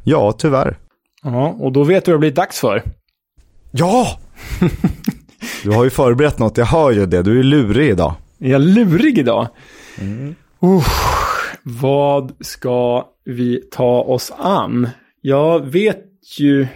Ja, 0.05 0.33
tyvärr. 0.33 0.77
Ja, 1.23 1.57
och 1.61 1.73
då 1.73 1.85
vet 1.85 2.05
du 2.05 2.11
vad 2.11 2.17
det 2.17 2.21
blir 2.21 2.31
dags 2.31 2.61
för. 2.61 2.83
Ja! 3.71 4.19
Du 5.63 5.71
har 5.71 5.85
ju 5.85 5.91
förberett 5.91 6.39
något, 6.39 6.59
jag 6.59 6.67
hör 6.67 6.91
ju 6.91 7.07
det. 7.07 7.23
Du 7.23 7.39
är 7.39 7.43
lurig 7.43 7.91
idag. 7.91 8.15
Är 8.41 8.51
jag 8.51 8.61
lurig 8.61 9.19
idag? 9.19 9.49
Usch, 10.65 11.57
vad 11.63 12.33
ska 12.41 13.07
vi 13.25 13.63
ta 13.71 14.01
oss 14.01 14.33
an? 14.39 14.89
Jag 15.21 15.67
vet 15.67 16.05
ju... 16.39 16.67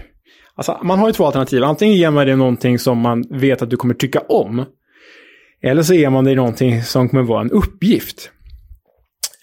Alltså, 0.54 0.78
man 0.82 0.98
har 0.98 1.06
ju 1.06 1.12
två 1.12 1.26
alternativ. 1.26 1.64
Antingen 1.64 1.96
ger 1.96 2.10
man 2.10 2.26
dig 2.26 2.36
någonting 2.36 2.78
som 2.78 2.98
man 2.98 3.24
vet 3.30 3.62
att 3.62 3.70
du 3.70 3.76
kommer 3.76 3.94
tycka 3.94 4.20
om. 4.20 4.64
Eller 5.62 5.82
så 5.82 5.94
ger 5.94 6.10
man 6.10 6.24
dig 6.24 6.34
någonting 6.34 6.82
som 6.82 7.08
kommer 7.08 7.22
vara 7.22 7.40
en 7.40 7.50
uppgift. 7.50 8.30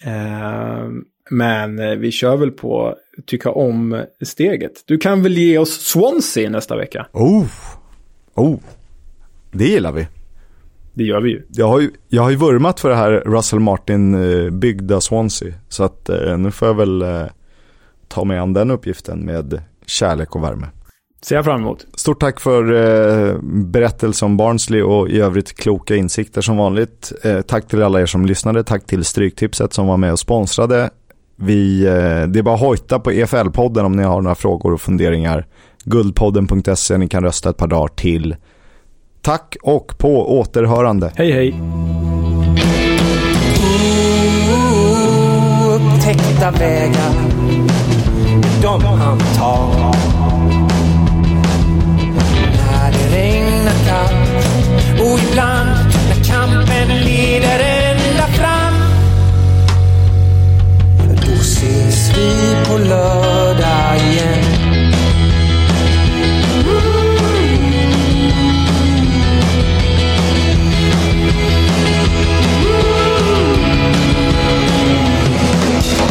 Eh, 0.04 0.88
men 1.30 1.78
eh, 1.78 1.90
vi 1.90 2.10
kör 2.10 2.36
väl 2.36 2.50
på 2.50 2.94
tycka 3.26 3.50
om-steget. 3.50 4.72
Du 4.86 4.98
kan 4.98 5.22
väl 5.22 5.38
ge 5.38 5.58
oss 5.58 5.80
Swansea 5.86 6.50
nästa 6.50 6.76
vecka? 6.76 7.06
Oh, 7.12 7.46
oh. 8.38 8.58
Det 9.52 9.64
gillar 9.64 9.92
vi. 9.92 10.06
Det 10.94 11.04
gör 11.04 11.20
vi 11.20 11.30
ju. 11.30 11.42
Jag 11.48 11.68
har 11.68 11.80
ju, 11.80 11.90
jag 12.08 12.22
har 12.22 12.30
ju 12.30 12.36
vurmat 12.36 12.80
för 12.80 12.88
det 12.88 12.96
här 12.96 13.10
Russell 13.10 13.60
Martin-byggda 13.60 15.00
Swansea. 15.00 15.54
Så 15.68 15.84
att 15.84 16.08
eh, 16.08 16.38
nu 16.38 16.50
får 16.50 16.68
jag 16.68 16.74
väl 16.74 17.02
eh, 17.02 17.22
ta 18.08 18.24
mig 18.24 18.38
an 18.38 18.52
den 18.52 18.70
uppgiften 18.70 19.18
med 19.20 19.62
kärlek 19.86 20.36
och 20.36 20.42
värme. 20.42 20.66
Ser 21.22 21.36
jag 21.36 21.44
fram 21.44 21.60
emot. 21.60 21.86
Stort 21.94 22.20
tack 22.20 22.40
för 22.40 22.72
eh, 22.72 23.38
berättelse 23.42 24.24
om 24.24 24.36
Barnsley 24.36 24.82
och 24.82 25.08
i 25.08 25.20
övrigt 25.20 25.56
kloka 25.56 25.96
insikter 25.96 26.40
som 26.40 26.56
vanligt. 26.56 27.12
Eh, 27.22 27.40
tack 27.40 27.68
till 27.68 27.82
alla 27.82 28.00
er 28.00 28.06
som 28.06 28.26
lyssnade. 28.26 28.64
Tack 28.64 28.86
till 28.86 29.04
Stryktipset 29.04 29.72
som 29.72 29.86
var 29.86 29.96
med 29.96 30.12
och 30.12 30.18
sponsrade. 30.18 30.90
Vi, 31.40 31.86
eh, 31.86 32.28
det 32.28 32.38
är 32.38 32.42
bara 32.42 32.54
att 32.54 32.60
hojta 32.60 32.98
på 32.98 33.10
EFL-podden 33.10 33.84
om 33.84 33.92
ni 33.92 34.02
har 34.02 34.20
några 34.20 34.34
frågor 34.34 34.72
och 34.72 34.80
funderingar. 34.80 35.46
Guldpodden.se, 35.84 36.98
ni 36.98 37.08
kan 37.08 37.22
rösta 37.22 37.50
ett 37.50 37.56
par 37.56 37.66
dagar 37.66 37.88
till. 37.88 38.36
Tack 39.22 39.56
och 39.62 39.98
på 39.98 40.38
återhörande. 40.38 41.12
Hej 41.16 41.32
hej! 41.32 41.54
upptäckta 45.78 46.50
vägar 46.50 47.12
de 48.62 48.84
han 48.84 49.18
tar 49.18 50.17
vi 62.18 62.56
på 62.68 62.78
lördag 62.78 63.96
igen. 63.96 64.44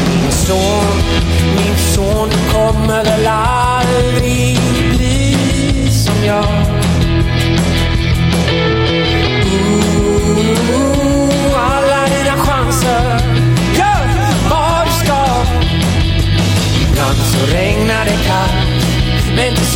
Min 0.05 0.31
son, 0.31 0.97
min 1.55 1.77
son, 1.77 2.29
du 2.29 2.53
kommer 2.53 3.03
väl 3.03 3.27
aldrig 3.27 3.56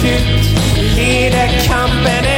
slut 0.01 0.45
leder 0.95 1.51
kampen 1.67 2.30